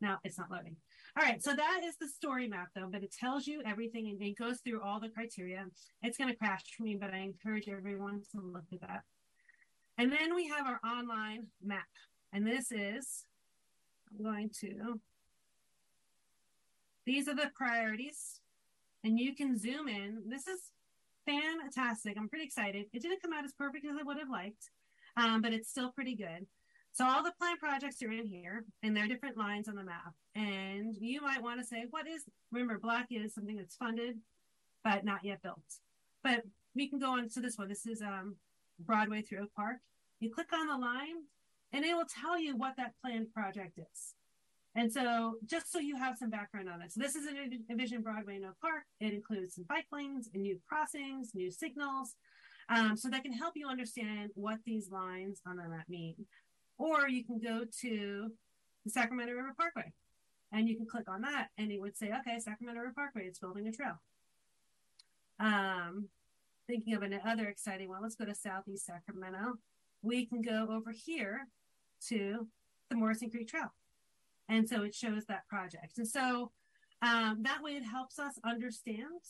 No, 0.00 0.16
it's 0.24 0.38
not 0.38 0.50
loading. 0.50 0.76
All 1.16 1.24
right, 1.24 1.42
so 1.42 1.54
that 1.54 1.80
is 1.84 1.96
the 1.96 2.08
story 2.08 2.48
map 2.48 2.68
though, 2.74 2.88
but 2.90 3.02
it 3.02 3.14
tells 3.18 3.46
you 3.46 3.62
everything 3.64 4.08
and 4.08 4.20
it 4.20 4.36
goes 4.36 4.58
through 4.60 4.82
all 4.82 5.00
the 5.00 5.08
criteria. 5.08 5.64
It's 6.02 6.18
going 6.18 6.30
to 6.30 6.36
crash 6.36 6.62
for 6.76 6.82
me, 6.82 6.96
but 7.00 7.14
I 7.14 7.18
encourage 7.18 7.68
everyone 7.68 8.22
to 8.32 8.40
look 8.40 8.64
at 8.72 8.80
that. 8.80 9.02
And 9.96 10.10
then 10.10 10.34
we 10.34 10.48
have 10.48 10.66
our 10.66 10.80
online 10.84 11.46
map. 11.64 11.84
And 12.32 12.46
this 12.46 12.72
is, 12.72 13.24
I'm 14.10 14.24
going 14.24 14.50
to, 14.60 15.00
these 17.06 17.28
are 17.28 17.34
the 17.34 17.50
priorities. 17.54 18.40
And 19.04 19.18
you 19.20 19.34
can 19.36 19.56
zoom 19.56 19.86
in. 19.86 20.22
This 20.26 20.48
is 20.48 20.60
fantastic. 21.26 22.16
I'm 22.16 22.28
pretty 22.28 22.44
excited. 22.44 22.86
It 22.92 23.02
didn't 23.02 23.22
come 23.22 23.32
out 23.32 23.44
as 23.44 23.52
perfect 23.52 23.86
as 23.86 23.96
I 23.98 24.02
would 24.02 24.18
have 24.18 24.30
liked, 24.30 24.70
um, 25.16 25.42
but 25.42 25.52
it's 25.52 25.70
still 25.70 25.92
pretty 25.92 26.16
good. 26.16 26.46
So 26.94 27.04
all 27.04 27.24
the 27.24 27.32
planned 27.40 27.58
projects 27.58 28.00
are 28.04 28.12
in 28.12 28.24
here 28.24 28.64
and 28.84 28.96
they're 28.96 29.08
different 29.08 29.36
lines 29.36 29.68
on 29.68 29.74
the 29.74 29.82
map. 29.82 30.14
And 30.36 30.94
you 30.96 31.20
might 31.20 31.42
want 31.42 31.58
to 31.60 31.66
say, 31.66 31.86
what 31.90 32.06
is, 32.06 32.22
remember, 32.52 32.78
black 32.78 33.08
is 33.10 33.34
something 33.34 33.56
that's 33.56 33.74
funded, 33.74 34.18
but 34.84 35.04
not 35.04 35.24
yet 35.24 35.42
built. 35.42 35.58
But 36.22 36.44
we 36.76 36.88
can 36.88 37.00
go 37.00 37.10
on 37.10 37.28
to 37.30 37.40
this 37.40 37.58
one. 37.58 37.68
This 37.68 37.84
is 37.84 38.00
um, 38.00 38.36
Broadway 38.78 39.22
through 39.22 39.42
Oak 39.42 39.50
Park. 39.56 39.78
You 40.20 40.32
click 40.32 40.52
on 40.52 40.68
the 40.68 40.76
line 40.76 41.24
and 41.72 41.84
it 41.84 41.96
will 41.96 42.06
tell 42.06 42.38
you 42.38 42.56
what 42.56 42.76
that 42.76 42.92
planned 43.02 43.34
project 43.34 43.76
is. 43.76 44.14
And 44.76 44.92
so 44.92 45.34
just 45.44 45.72
so 45.72 45.80
you 45.80 45.96
have 45.96 46.16
some 46.16 46.30
background 46.30 46.68
on 46.68 46.80
it. 46.80 46.92
So 46.92 47.00
this 47.00 47.16
is 47.16 47.26
an 47.26 47.64
Envision 47.70 48.02
Broadway 48.02 48.36
in 48.36 48.44
Oak 48.44 48.54
Park. 48.60 48.84
It 49.00 49.12
includes 49.12 49.56
some 49.56 49.64
bike 49.68 49.86
lanes 49.92 50.30
and 50.32 50.44
new 50.44 50.60
crossings, 50.68 51.32
new 51.34 51.50
signals. 51.50 52.14
Um, 52.68 52.96
so 52.96 53.10
that 53.10 53.22
can 53.24 53.32
help 53.32 53.54
you 53.56 53.68
understand 53.68 54.30
what 54.34 54.58
these 54.64 54.90
lines 54.90 55.42
on 55.46 55.56
the 55.56 55.68
map 55.68 55.88
mean. 55.88 56.14
Or 56.84 57.08
you 57.08 57.24
can 57.24 57.38
go 57.38 57.62
to 57.80 58.30
the 58.84 58.90
Sacramento 58.90 59.32
River 59.32 59.54
Parkway 59.58 59.90
and 60.52 60.68
you 60.68 60.76
can 60.76 60.84
click 60.84 61.08
on 61.08 61.22
that 61.22 61.48
and 61.56 61.72
it 61.72 61.80
would 61.80 61.96
say, 61.96 62.12
okay, 62.20 62.38
Sacramento 62.38 62.78
River 62.78 62.92
Parkway, 62.94 63.22
it's 63.22 63.38
building 63.38 63.66
a 63.66 63.72
trail. 63.72 63.98
Um, 65.40 66.08
thinking 66.66 66.92
of 66.92 67.00
another 67.00 67.46
exciting 67.46 67.88
one, 67.88 68.02
let's 68.02 68.16
go 68.16 68.26
to 68.26 68.34
Southeast 68.34 68.84
Sacramento. 68.84 69.54
We 70.02 70.26
can 70.26 70.42
go 70.42 70.68
over 70.70 70.92
here 70.92 71.48
to 72.08 72.46
the 72.90 72.96
Morrison 72.96 73.30
Creek 73.30 73.48
Trail. 73.48 73.72
And 74.50 74.68
so 74.68 74.82
it 74.82 74.94
shows 74.94 75.24
that 75.24 75.48
project. 75.48 75.96
And 75.96 76.06
so 76.06 76.50
um, 77.00 77.38
that 77.44 77.62
way 77.62 77.72
it 77.72 77.84
helps 77.84 78.18
us 78.18 78.34
understand 78.44 79.22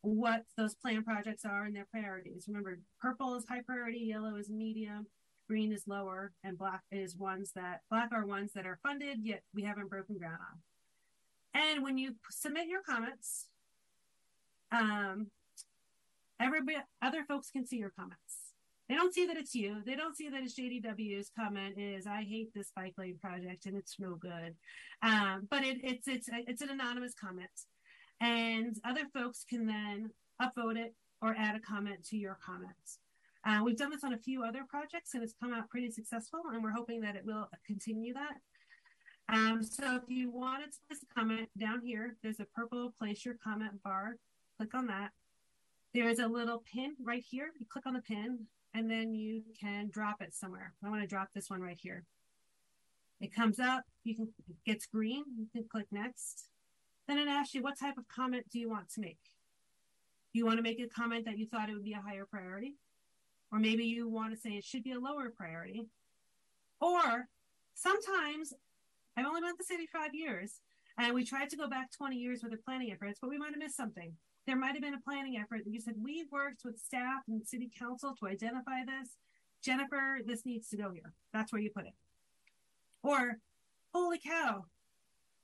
what 0.00 0.42
those 0.56 0.74
plan 0.74 1.04
projects 1.04 1.44
are 1.44 1.64
and 1.64 1.76
their 1.76 1.86
priorities. 1.92 2.46
Remember, 2.48 2.80
purple 3.00 3.36
is 3.36 3.44
high 3.48 3.62
priority, 3.64 4.00
yellow 4.00 4.34
is 4.34 4.50
medium, 4.50 5.06
green 5.48 5.72
is 5.72 5.84
lower, 5.88 6.32
and 6.44 6.58
black 6.58 6.82
is 6.92 7.16
ones 7.16 7.52
that 7.56 7.80
black 7.90 8.10
are 8.12 8.26
ones 8.26 8.52
that 8.54 8.66
are 8.66 8.78
funded 8.82 9.18
yet 9.22 9.42
we 9.54 9.62
haven't 9.62 9.90
broken 9.90 10.16
ground 10.18 10.38
on. 10.40 11.60
And 11.60 11.82
when 11.82 11.98
you 11.98 12.14
submit 12.30 12.68
your 12.68 12.82
comments, 12.82 13.46
um, 14.70 15.28
everybody, 16.38 16.78
other 17.02 17.24
folks 17.24 17.50
can 17.50 17.66
see 17.66 17.78
your 17.78 17.92
comments. 17.98 18.48
They 18.88 18.94
don't 18.94 19.12
see 19.12 19.26
that 19.26 19.36
it's 19.36 19.54
you. 19.54 19.82
They 19.84 19.96
don't 19.96 20.16
see 20.16 20.28
that 20.30 20.42
it's 20.42 20.58
JDW's 20.58 21.30
comment 21.38 21.76
is 21.78 22.06
I 22.06 22.22
hate 22.22 22.54
this 22.54 22.72
bike 22.74 22.94
lane 22.96 23.18
project 23.20 23.66
and 23.66 23.76
it's 23.76 23.96
no 23.98 24.14
good. 24.14 24.54
Um, 25.02 25.46
but 25.50 25.64
it, 25.64 25.78
it's 25.82 26.08
it's 26.08 26.28
it's 26.32 26.62
an 26.62 26.70
anonymous 26.70 27.14
comment, 27.14 27.50
and 28.20 28.76
other 28.84 29.04
folks 29.12 29.44
can 29.48 29.66
then 29.66 30.10
upvote 30.40 30.76
it 30.76 30.94
or 31.20 31.34
add 31.36 31.56
a 31.56 31.60
comment 31.60 32.04
to 32.06 32.16
your 32.16 32.38
comments. 32.44 32.98
Uh, 33.48 33.62
we've 33.64 33.78
done 33.78 33.88
this 33.88 34.04
on 34.04 34.12
a 34.12 34.18
few 34.18 34.44
other 34.44 34.62
projects 34.68 35.14
and 35.14 35.22
it's 35.22 35.32
come 35.40 35.54
out 35.54 35.70
pretty 35.70 35.90
successful, 35.90 36.40
and 36.52 36.62
we're 36.62 36.70
hoping 36.70 37.00
that 37.00 37.16
it 37.16 37.24
will 37.24 37.48
continue 37.66 38.12
that. 38.12 38.34
Um, 39.30 39.62
so 39.62 39.96
if 39.96 40.02
you 40.08 40.30
wanted 40.30 40.70
to 40.72 40.78
place 40.86 41.02
a 41.02 41.14
comment 41.18 41.48
down 41.58 41.80
here, 41.82 42.16
there's 42.22 42.40
a 42.40 42.46
purple 42.54 42.92
place 42.98 43.24
your 43.24 43.36
comment 43.42 43.82
bar. 43.82 44.16
Click 44.58 44.74
on 44.74 44.86
that. 44.88 45.12
There 45.94 46.10
is 46.10 46.18
a 46.18 46.26
little 46.26 46.62
pin 46.70 46.94
right 47.02 47.24
here. 47.26 47.48
You 47.58 47.64
click 47.70 47.86
on 47.86 47.94
the 47.94 48.02
pin 48.02 48.40
and 48.74 48.90
then 48.90 49.14
you 49.14 49.42
can 49.58 49.88
drop 49.90 50.16
it 50.20 50.34
somewhere. 50.34 50.74
I 50.84 50.90
want 50.90 51.00
to 51.00 51.08
drop 51.08 51.28
this 51.34 51.48
one 51.48 51.62
right 51.62 51.78
here. 51.80 52.04
It 53.18 53.34
comes 53.34 53.58
up, 53.58 53.84
you 54.04 54.14
can 54.14 54.28
it 54.46 54.56
gets 54.66 54.84
green, 54.84 55.24
you 55.38 55.46
can 55.54 55.64
click 55.70 55.86
next. 55.90 56.48
Then 57.06 57.16
it 57.16 57.28
asks 57.28 57.54
you 57.54 57.62
what 57.62 57.78
type 57.78 57.96
of 57.96 58.06
comment 58.08 58.44
do 58.52 58.58
you 58.58 58.68
want 58.68 58.90
to 58.90 59.00
make? 59.00 59.18
You 60.34 60.44
want 60.44 60.58
to 60.58 60.62
make 60.62 60.80
a 60.80 60.86
comment 60.86 61.24
that 61.24 61.38
you 61.38 61.46
thought 61.46 61.70
it 61.70 61.72
would 61.72 61.84
be 61.84 61.94
a 61.94 62.02
higher 62.02 62.26
priority? 62.30 62.74
Or 63.50 63.58
maybe 63.58 63.84
you 63.84 64.08
want 64.08 64.34
to 64.34 64.38
say 64.38 64.50
it 64.50 64.64
should 64.64 64.84
be 64.84 64.92
a 64.92 65.00
lower 65.00 65.30
priority. 65.30 65.86
Or 66.80 67.28
sometimes 67.74 68.52
I've 69.16 69.26
only 69.26 69.40
been 69.40 69.50
at 69.50 69.58
the 69.58 69.64
city 69.64 69.88
five 69.92 70.14
years, 70.14 70.60
and 70.98 71.14
we 71.14 71.24
tried 71.24 71.50
to 71.50 71.56
go 71.56 71.68
back 71.68 71.90
20 71.90 72.16
years 72.16 72.42
with 72.42 72.52
the 72.52 72.58
planning 72.58 72.92
efforts, 72.92 73.18
but 73.20 73.30
we 73.30 73.38
might 73.38 73.50
have 73.50 73.58
missed 73.58 73.76
something. 73.76 74.12
There 74.46 74.56
might 74.56 74.72
have 74.72 74.82
been 74.82 74.94
a 74.94 75.00
planning 75.00 75.36
effort 75.36 75.64
that 75.64 75.70
you 75.70 75.80
said, 75.80 75.94
we 76.02 76.26
worked 76.30 76.64
with 76.64 76.78
staff 76.78 77.22
and 77.28 77.46
city 77.46 77.70
council 77.78 78.14
to 78.18 78.28
identify 78.28 78.84
this. 78.84 79.16
Jennifer, 79.62 80.20
this 80.24 80.46
needs 80.46 80.68
to 80.70 80.76
go 80.76 80.90
here. 80.90 81.12
That's 81.32 81.52
where 81.52 81.60
you 81.60 81.70
put 81.70 81.86
it. 81.86 81.94
Or, 83.02 83.38
holy 83.92 84.18
cow, 84.18 84.64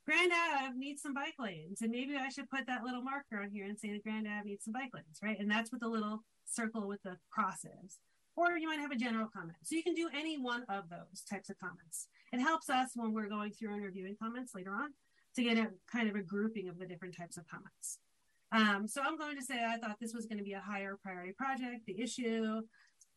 Grand 0.05 0.31
Ave 0.31 0.77
needs 0.77 1.01
some 1.01 1.13
bike 1.13 1.35
lanes. 1.39 1.81
And 1.81 1.91
maybe 1.91 2.15
I 2.15 2.29
should 2.29 2.49
put 2.49 2.67
that 2.67 2.83
little 2.83 3.01
marker 3.01 3.41
on 3.41 3.49
here 3.49 3.65
and 3.65 3.79
say 3.79 3.91
the 3.91 3.99
Grand 3.99 4.27
Ave 4.27 4.47
needs 4.47 4.65
some 4.65 4.73
bike 4.73 4.91
lanes, 4.93 5.19
right? 5.23 5.39
And 5.39 5.49
that's 5.49 5.71
what 5.71 5.81
the 5.81 5.87
little 5.87 6.23
circle 6.45 6.87
with 6.87 7.01
the 7.03 7.17
cross 7.31 7.65
is. 7.83 7.99
Or 8.35 8.57
you 8.57 8.67
might 8.67 8.79
have 8.79 8.91
a 8.91 8.97
general 8.97 9.29
comment. 9.33 9.57
So 9.63 9.75
you 9.75 9.83
can 9.83 9.95
do 9.95 10.09
any 10.13 10.37
one 10.37 10.63
of 10.69 10.89
those 10.89 11.21
types 11.29 11.49
of 11.49 11.57
comments. 11.57 12.07
It 12.31 12.39
helps 12.39 12.69
us 12.69 12.91
when 12.93 13.13
we're 13.13 13.29
going 13.29 13.51
through 13.51 13.73
and 13.73 13.83
reviewing 13.83 14.15
comments 14.21 14.53
later 14.53 14.73
on 14.73 14.89
to 15.35 15.43
get 15.43 15.57
a 15.57 15.69
kind 15.91 16.09
of 16.09 16.15
a 16.15 16.21
grouping 16.21 16.69
of 16.69 16.77
the 16.77 16.85
different 16.85 17.15
types 17.15 17.37
of 17.37 17.45
comments. 17.47 17.99
Um, 18.51 18.87
so 18.87 19.01
I'm 19.01 19.17
going 19.17 19.37
to 19.37 19.43
say 19.43 19.65
I 19.65 19.77
thought 19.77 19.97
this 19.99 20.13
was 20.13 20.25
going 20.25 20.37
to 20.37 20.43
be 20.43 20.53
a 20.53 20.61
higher 20.61 20.97
priority 21.01 21.33
project. 21.33 21.85
The 21.87 22.01
issue, 22.01 22.61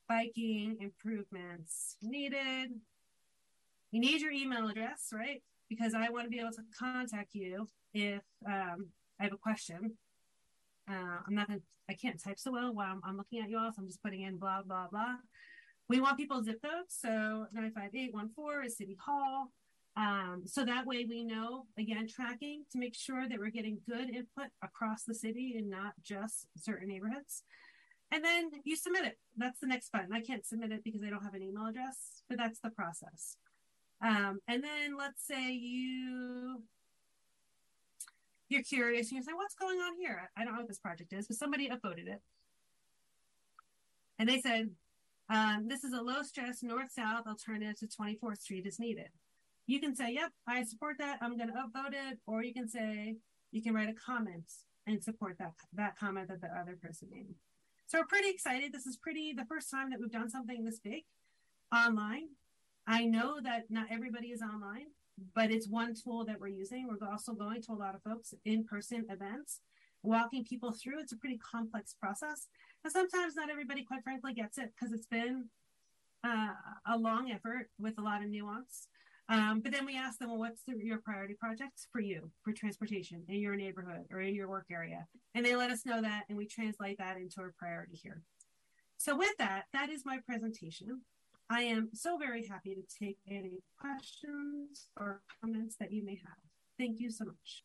biking 0.09 0.78
improvements 0.81 1.97
needed. 2.02 2.70
You 3.90 4.01
need 4.01 4.20
your 4.20 4.32
email 4.32 4.69
address, 4.69 5.10
right? 5.12 5.43
Because 5.69 5.95
I 5.95 6.09
want 6.11 6.24
to 6.24 6.31
be 6.31 6.40
able 6.40 6.53
to 6.53 6.62
contact 6.78 7.35
you 7.35 7.66
if 7.93 8.23
um, 8.47 8.89
I 9.20 9.24
have 9.24 9.32
a 9.32 9.36
question. 9.36 9.93
Uh, 10.90 11.19
I'm 11.27 11.35
not 11.35 11.49
to, 11.49 11.61
I 11.90 11.95
can't 11.95 12.23
type 12.23 12.39
so 12.39 12.53
well 12.53 12.74
while 12.74 12.90
I'm, 12.90 13.01
I'm 13.05 13.16
looking 13.16 13.40
at 13.40 13.51
you 13.51 13.59
all, 13.59 13.70
so 13.70 13.82
I'm 13.82 13.86
just 13.86 14.03
putting 14.03 14.23
in 14.23 14.39
blah, 14.39 14.62
blah, 14.62 14.89
blah. 14.90 15.16
We 15.89 16.01
want 16.01 16.16
people's 16.16 16.45
zip 16.45 16.62
codes. 16.62 16.97
So 17.01 17.47
95814 17.53 18.66
is 18.66 18.77
City 18.77 18.97
Hall. 19.05 19.53
Um, 19.97 20.43
so 20.47 20.65
that 20.65 20.86
way 20.86 21.07
we 21.09 21.24
know, 21.24 21.66
again, 21.77 22.07
tracking 22.09 22.65
to 22.73 22.78
make 22.78 22.95
sure 22.95 23.28
that 23.28 23.39
we're 23.39 23.51
getting 23.51 23.81
good 23.89 24.11
input 24.11 24.51
across 24.62 25.03
the 25.03 25.15
city 25.15 25.57
and 25.59 25.69
not 25.69 25.95
just 26.03 26.47
certain 26.57 26.89
neighborhoods. 26.89 27.43
And 28.12 28.24
then 28.24 28.51
you 28.65 28.77
submit 28.77 29.05
it. 29.05 29.19
That's 29.36 29.61
the 29.61 29.66
next 29.66 29.90
button. 29.90 30.12
I 30.12 30.20
can't 30.20 30.47
submit 30.47 30.73
it 30.73 30.85
because 30.85 31.03
I 31.03 31.11
don't 31.11 31.24
have 31.24 31.35
an 31.35 31.43
email 31.43 31.66
address, 31.66 32.23
but 32.28 32.39
that's 32.39 32.61
the 32.61 32.70
process. 32.70 33.36
Um, 34.01 34.41
and 34.47 34.62
then 34.62 34.97
let's 34.97 35.27
say 35.27 35.53
you 35.53 36.62
you're 38.49 38.62
curious 38.62 39.11
and 39.11 39.19
you 39.19 39.23
say, 39.23 39.33
what's 39.35 39.55
going 39.55 39.79
on 39.79 39.99
here? 39.99 40.31
I 40.37 40.45
don't 40.45 40.55
know 40.55 40.61
what 40.61 40.69
this 40.69 40.79
project 40.79 41.12
is, 41.12 41.27
but 41.27 41.37
somebody 41.37 41.69
upvoted 41.69 42.09
it. 42.09 42.23
And 44.19 44.29
they 44.29 44.41
said, 44.41 44.70
um, 45.29 45.69
this 45.69 45.85
is 45.85 45.93
a 45.93 46.01
low 46.01 46.23
stress 46.23 46.62
north 46.62 46.91
south 46.91 47.27
alternative 47.27 47.79
to 47.81 47.87
24th 47.87 48.39
Street 48.39 48.66
is 48.66 48.79
needed. 48.79 49.09
You 49.66 49.81
can 49.81 49.95
say, 49.95 50.15
yep, 50.15 50.31
I 50.47 50.65
support 50.65 50.97
that. 50.99 51.19
I'm 51.20 51.37
going 51.37 51.51
to 51.51 51.55
upvote 51.55 51.93
it. 51.93 52.19
Or 52.27 52.43
you 52.43 52.55
can 52.55 52.69
say, 52.69 53.16
you 53.53 53.62
can 53.62 53.75
write 53.75 53.91
a 53.91 53.95
comment 53.95 54.51
and 54.87 55.03
support 55.05 55.37
that, 55.39 55.53
that 55.75 55.99
comment 55.99 56.29
that 56.29 56.41
the 56.41 56.49
other 56.49 56.79
person 56.81 57.09
made. 57.11 57.35
So 57.87 57.99
we're 57.99 58.07
pretty 58.07 58.31
excited. 58.31 58.73
This 58.73 58.87
is 58.87 58.97
pretty 58.97 59.35
the 59.35 59.45
first 59.45 59.70
time 59.70 59.91
that 59.91 60.01
we've 60.01 60.11
done 60.11 60.31
something 60.31 60.65
this 60.65 60.81
big 60.81 61.03
online. 61.75 62.29
I 62.89 63.05
know 63.05 63.39
that 63.43 63.65
not 63.69 63.89
everybody 63.90 64.28
is 64.28 64.40
online, 64.40 64.86
but 65.35 65.51
it's 65.51 65.69
one 65.69 65.94
tool 65.94 66.24
that 66.24 66.40
we're 66.40 66.48
using. 66.48 66.89
We're 66.89 67.06
also 67.06 67.35
going 67.35 67.60
to 67.62 67.73
a 67.73 67.74
lot 67.74 67.94
of 67.94 68.02
folks 68.02 68.32
in 68.47 68.65
person 68.65 69.05
events, 69.10 69.60
walking 70.02 70.43
people 70.43 70.73
through. 70.73 71.01
It's 71.01 71.12
a 71.12 71.16
pretty 71.19 71.39
complex 71.39 71.94
process. 72.01 72.47
And 72.82 72.90
sometimes 72.90 73.36
not 73.36 73.51
everybody, 73.51 73.85
quite 73.85 74.02
frankly, 74.05 74.32
gets 74.32 74.56
it 74.56 74.73
because 74.74 74.94
it's 74.94 75.06
been 75.06 75.51
uh, 76.24 76.55
a 76.86 76.97
long 76.97 77.31
effort 77.31 77.69
with 77.78 77.98
a 77.98 78.02
lot 78.02 78.23
of 78.23 78.31
nuance. 78.31 78.89
Um, 79.28 79.60
but 79.60 79.73
then 79.73 79.85
we 79.85 79.94
ask 79.94 80.19
them, 80.19 80.31
well, 80.31 80.39
what's 80.39 80.62
the, 80.66 80.74
your 80.82 80.98
priority 80.98 81.35
projects 81.35 81.86
for 81.93 82.01
you 82.01 82.31
for 82.43 82.55
transportation 82.55 83.23
in 83.28 83.40
your 83.40 83.56
neighborhood 83.56 84.06
or 84.10 84.23
in 84.23 84.35
your 84.35 84.48
work 84.48 84.69
area? 84.73 85.06
And 85.35 85.44
they 85.44 85.55
let 85.55 85.70
us 85.70 85.85
know 85.85 86.01
that, 86.01 86.24
and 86.31 86.39
we 86.39 86.47
translate 86.47 86.97
that 86.97 87.19
into 87.19 87.43
a 87.43 87.51
priority 87.59 88.01
here. 88.02 88.23
So, 88.97 89.15
with 89.15 89.36
that, 89.39 89.65
that 89.74 89.90
is 89.90 90.06
my 90.06 90.20
presentation. 90.27 91.02
I 91.51 91.62
am 91.62 91.89
so 91.95 92.19
very 92.19 92.47
happy 92.47 92.75
to 92.75 92.83
take 92.99 93.19
any 93.27 93.62
questions 93.81 94.89
or 94.99 95.23
comments 95.41 95.77
that 95.77 95.93
you 95.93 96.05
may 96.05 96.16
have. 96.16 96.37
Thank 96.79 97.01
you 97.01 97.11
so 97.11 97.25
much. 97.25 97.65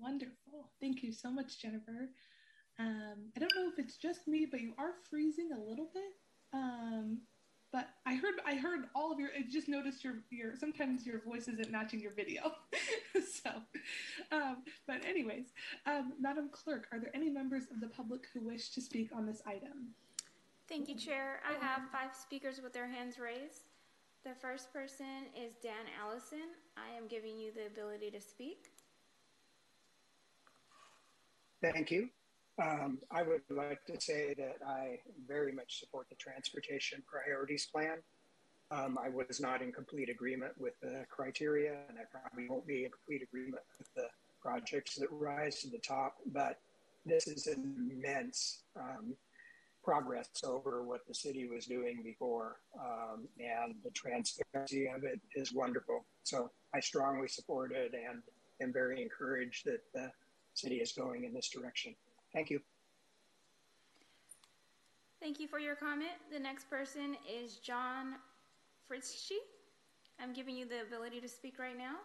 Wonderful. 0.00 0.70
Thank 0.80 1.02
you 1.02 1.12
so 1.12 1.30
much, 1.30 1.60
Jennifer. 1.60 2.08
Um, 2.78 3.30
I 3.36 3.40
don't 3.40 3.52
know 3.54 3.68
if 3.68 3.78
it's 3.78 3.96
just 3.96 4.26
me, 4.26 4.46
but 4.50 4.60
you 4.60 4.72
are 4.78 4.92
freezing 5.08 5.50
a 5.52 5.60
little 5.60 5.88
bit. 5.92 6.12
Um, 6.52 7.18
but 7.72 7.88
I 8.06 8.14
heard 8.14 8.34
I 8.46 8.54
heard 8.54 8.84
all 8.94 9.12
of 9.12 9.18
your. 9.18 9.30
I 9.36 9.42
just 9.50 9.68
noticed 9.68 10.04
your 10.04 10.14
your 10.30 10.54
sometimes 10.56 11.04
your 11.04 11.20
voice 11.22 11.48
isn't 11.48 11.70
matching 11.70 12.00
your 12.00 12.12
video. 12.12 12.52
so, 13.14 13.50
um, 14.30 14.58
but 14.86 15.04
anyways, 15.04 15.46
um, 15.86 16.12
Madam 16.20 16.48
Clerk, 16.52 16.86
are 16.92 17.00
there 17.00 17.10
any 17.14 17.28
members 17.28 17.64
of 17.72 17.80
the 17.80 17.88
public 17.88 18.26
who 18.32 18.40
wish 18.46 18.70
to 18.70 18.80
speak 18.80 19.10
on 19.14 19.26
this 19.26 19.42
item? 19.44 19.94
Thank 20.68 20.88
you, 20.88 20.96
Chair. 20.96 21.40
I 21.46 21.62
have 21.62 21.82
five 21.92 22.14
speakers 22.14 22.60
with 22.62 22.72
their 22.72 22.86
hands 22.88 23.18
raised. 23.18 23.68
The 24.24 24.34
first 24.34 24.72
person 24.72 25.26
is 25.36 25.52
Dan 25.62 25.84
Allison. 26.02 26.56
I 26.76 26.96
am 26.96 27.06
giving 27.06 27.38
you 27.38 27.52
the 27.52 27.66
ability 27.66 28.10
to 28.10 28.20
speak. 28.20 28.70
Thank 31.60 31.90
you. 31.90 32.08
Um, 32.62 32.98
I 33.10 33.22
would 33.22 33.42
like 33.50 33.84
to 33.86 34.00
say 34.00 34.34
that 34.38 34.56
I 34.66 35.00
very 35.28 35.52
much 35.52 35.80
support 35.80 36.06
the 36.08 36.16
transportation 36.16 37.02
priorities 37.06 37.66
plan. 37.66 37.98
Um, 38.70 38.98
I 39.02 39.10
was 39.10 39.40
not 39.40 39.60
in 39.60 39.70
complete 39.70 40.08
agreement 40.08 40.52
with 40.58 40.80
the 40.80 41.04
criteria, 41.10 41.76
and 41.88 41.98
I 41.98 42.04
probably 42.10 42.48
won't 42.48 42.66
be 42.66 42.84
in 42.84 42.90
complete 42.90 43.22
agreement 43.22 43.62
with 43.78 43.92
the 43.94 44.06
projects 44.40 44.94
that 44.96 45.08
rise 45.10 45.60
to 45.60 45.68
the 45.68 45.78
top, 45.78 46.16
but 46.32 46.58
this 47.04 47.26
is 47.26 47.46
an 47.46 47.90
immense 47.92 48.62
um, 48.76 49.14
progress 49.84 50.28
over 50.44 50.82
what 50.82 51.06
the 51.06 51.14
city 51.14 51.46
was 51.46 51.66
doing 51.66 52.00
before, 52.02 52.56
um, 52.80 53.28
and 53.38 53.74
the 53.84 53.90
transparency 53.90 54.88
of 54.88 55.04
it 55.04 55.20
is 55.34 55.52
wonderful. 55.52 56.04
So 56.22 56.50
I 56.74 56.80
strongly 56.80 57.28
support 57.28 57.72
it 57.72 57.92
and 57.92 58.22
am 58.60 58.72
very 58.72 59.02
encouraged 59.02 59.66
that 59.66 59.80
the 59.92 60.10
city 60.54 60.76
is 60.76 60.92
going 60.92 61.24
in 61.24 61.34
this 61.34 61.48
direction. 61.48 61.94
Thank 62.32 62.50
you. 62.50 62.60
Thank 65.20 65.40
you 65.40 65.48
for 65.48 65.58
your 65.58 65.74
comment. 65.74 66.12
The 66.32 66.38
next 66.38 66.68
person 66.68 67.16
is 67.30 67.56
John 67.56 68.14
Fritzsche. 68.90 69.38
I'm 70.20 70.32
giving 70.32 70.56
you 70.56 70.66
the 70.66 70.82
ability 70.82 71.20
to 71.20 71.28
speak 71.28 71.58
right 71.58 71.76
now. 71.76 71.96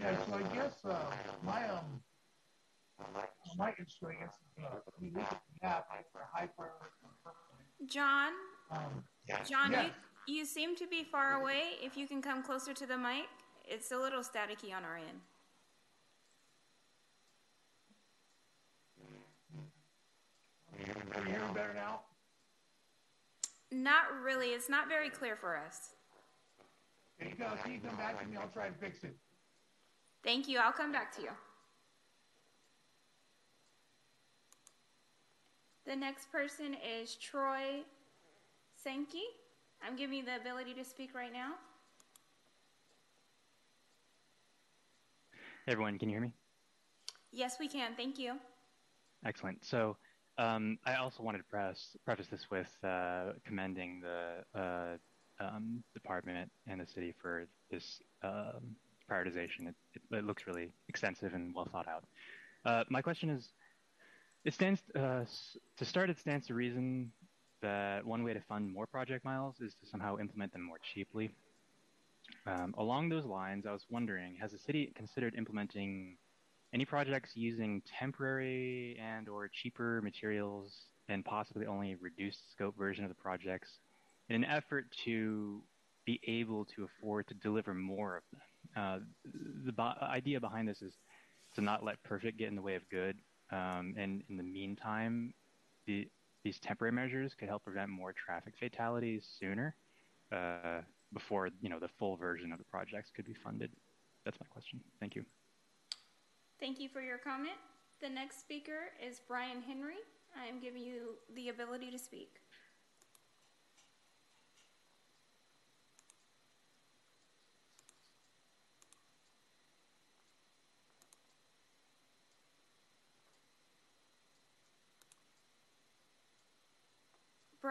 Yeah, 0.00 0.16
so 0.26 0.34
I 0.34 0.42
guess 0.54 0.74
uh, 0.84 0.94
my 1.44 1.68
um 1.68 2.00
my 3.56 3.70
experience, 3.78 4.34
uh, 4.64 4.78
we 5.00 5.10
look 5.10 5.22
at 5.24 5.40
the 5.60 5.66
app 5.66 5.86
for 6.12 6.20
hyper. 6.32 6.70
John, 7.86 8.32
Um, 8.70 9.02
John, 9.48 9.72
yes. 9.72 9.90
you, 10.26 10.36
you 10.36 10.44
seem 10.44 10.76
to 10.76 10.86
be 10.86 11.02
far 11.02 11.40
away. 11.40 11.72
If 11.82 11.96
you 11.96 12.06
can 12.06 12.22
come 12.22 12.42
closer 12.44 12.72
to 12.72 12.86
the 12.86 12.96
mic, 12.96 13.26
it's 13.66 13.90
a 13.90 13.96
little 13.96 14.20
staticky 14.20 14.72
on 14.74 14.84
our 14.84 14.96
end. 14.96 15.20
Are 21.14 21.20
you 21.20 21.32
hearing 21.32 21.52
better 21.54 21.74
now? 21.74 22.02
Not 23.72 24.04
really. 24.22 24.48
It's 24.48 24.68
not 24.68 24.88
very 24.88 25.10
clear 25.10 25.34
for 25.34 25.56
us. 25.56 25.90
Can 27.18 27.30
you, 27.30 27.34
go, 27.36 27.50
can 27.62 27.72
you 27.72 27.80
come 27.80 27.96
back 27.96 28.20
to 28.20 28.28
me? 28.28 28.36
I'll 28.36 28.48
try 28.48 28.66
and 28.66 28.76
fix 28.76 29.02
it. 29.02 29.16
Thank 30.24 30.48
you. 30.48 30.58
I'll 30.58 30.72
come 30.72 30.92
back 30.92 31.14
to 31.16 31.22
you. 31.22 31.30
The 35.84 35.96
next 35.96 36.30
person 36.30 36.76
is 37.00 37.16
Troy 37.16 37.80
Sankey. 38.82 39.24
I'm 39.84 39.96
giving 39.96 40.18
you 40.18 40.24
the 40.24 40.36
ability 40.36 40.74
to 40.74 40.84
speak 40.84 41.14
right 41.14 41.32
now. 41.32 41.54
Hey 45.66 45.72
everyone, 45.72 45.98
can 45.98 46.08
you 46.08 46.14
hear 46.14 46.22
me? 46.22 46.32
Yes, 47.32 47.56
we 47.58 47.68
can. 47.68 47.94
Thank 47.96 48.18
you. 48.18 48.34
Excellent. 49.24 49.64
So 49.64 49.96
um, 50.38 50.78
I 50.84 50.96
also 50.96 51.22
wanted 51.22 51.38
to 51.38 51.44
press, 51.44 51.96
preface 52.04 52.28
this 52.28 52.50
with 52.50 52.70
uh, 52.84 53.32
commending 53.44 54.02
the 54.02 54.60
uh, 54.60 54.96
um, 55.44 55.82
department 55.94 56.50
and 56.66 56.80
the 56.80 56.86
city 56.86 57.14
for 57.20 57.46
this 57.70 58.00
um, 58.22 58.76
prioritization. 59.10 59.68
It, 59.68 59.74
it, 59.94 60.02
it, 60.10 60.24
looks 60.24 60.46
really 60.46 60.70
extensive 60.88 61.34
and 61.34 61.54
well 61.54 61.68
thought 61.70 61.88
out. 61.88 62.04
Uh, 62.64 62.84
my 62.88 63.02
question 63.02 63.30
is, 63.30 63.48
it 64.44 64.54
stands 64.54 64.80
uh, 64.94 65.24
to 65.76 65.84
start. 65.84 66.10
It 66.10 66.18
stands 66.18 66.46
to 66.48 66.54
reason 66.54 67.12
that 67.60 68.04
one 68.04 68.24
way 68.24 68.34
to 68.34 68.40
fund 68.48 68.72
more 68.72 68.86
project 68.86 69.24
miles 69.24 69.60
is 69.60 69.74
to 69.74 69.86
somehow 69.88 70.18
implement 70.18 70.52
them 70.52 70.62
more 70.62 70.78
cheaply. 70.94 71.30
Um, 72.46 72.74
along 72.78 73.08
those 73.08 73.24
lines, 73.24 73.66
I 73.66 73.72
was 73.72 73.86
wondering, 73.90 74.36
has 74.40 74.52
the 74.52 74.58
city 74.58 74.92
considered 74.96 75.34
implementing 75.36 76.16
any 76.72 76.84
projects 76.84 77.32
using 77.34 77.82
temporary 77.98 78.98
and 79.00 79.28
or 79.28 79.48
cheaper 79.48 80.00
materials 80.02 80.72
and 81.08 81.24
possibly 81.24 81.66
only 81.66 81.96
reduced 81.96 82.50
scope 82.52 82.76
version 82.76 83.04
of 83.04 83.10
the 83.10 83.14
projects 83.14 83.78
in 84.28 84.36
an 84.36 84.44
effort 84.44 84.86
to 85.04 85.62
be 86.04 86.20
able 86.26 86.64
to 86.64 86.84
afford 86.84 87.28
to 87.28 87.34
deliver 87.34 87.74
more 87.74 88.16
of 88.16 88.22
them? 88.32 88.40
Uh, 88.76 88.98
the 89.64 89.72
bo- 89.72 89.94
idea 90.02 90.40
behind 90.40 90.68
this 90.68 90.82
is 90.82 90.94
to 91.54 91.60
not 91.60 91.84
let 91.84 92.02
perfect 92.02 92.38
get 92.38 92.48
in 92.48 92.56
the 92.56 92.62
way 92.62 92.74
of 92.74 92.88
good. 92.90 93.16
Um, 93.50 93.94
and 93.98 94.22
in 94.30 94.36
the 94.36 94.42
meantime, 94.42 95.34
the, 95.86 96.08
these 96.42 96.58
temporary 96.58 96.92
measures 96.92 97.34
could 97.34 97.48
help 97.48 97.64
prevent 97.64 97.90
more 97.90 98.12
traffic 98.12 98.54
fatalities 98.58 99.28
sooner 99.38 99.74
uh, 100.32 100.80
before 101.12 101.50
you 101.60 101.68
know 101.68 101.78
the 101.78 101.88
full 101.98 102.16
version 102.16 102.52
of 102.52 102.58
the 102.58 102.64
projects 102.64 103.10
could 103.14 103.26
be 103.26 103.34
funded. 103.34 103.70
That's 104.24 104.38
my 104.40 104.46
question. 104.46 104.80
Thank 105.00 105.14
you. 105.14 105.24
Thank 106.58 106.80
you 106.80 106.88
for 106.88 107.02
your 107.02 107.18
comment. 107.18 107.56
The 108.00 108.08
next 108.08 108.40
speaker 108.40 108.90
is 109.04 109.20
Brian 109.28 109.60
Henry. 109.60 109.96
I 110.40 110.46
am 110.46 110.60
giving 110.60 110.82
you 110.82 111.16
the 111.34 111.50
ability 111.50 111.90
to 111.90 111.98
speak. 111.98 112.36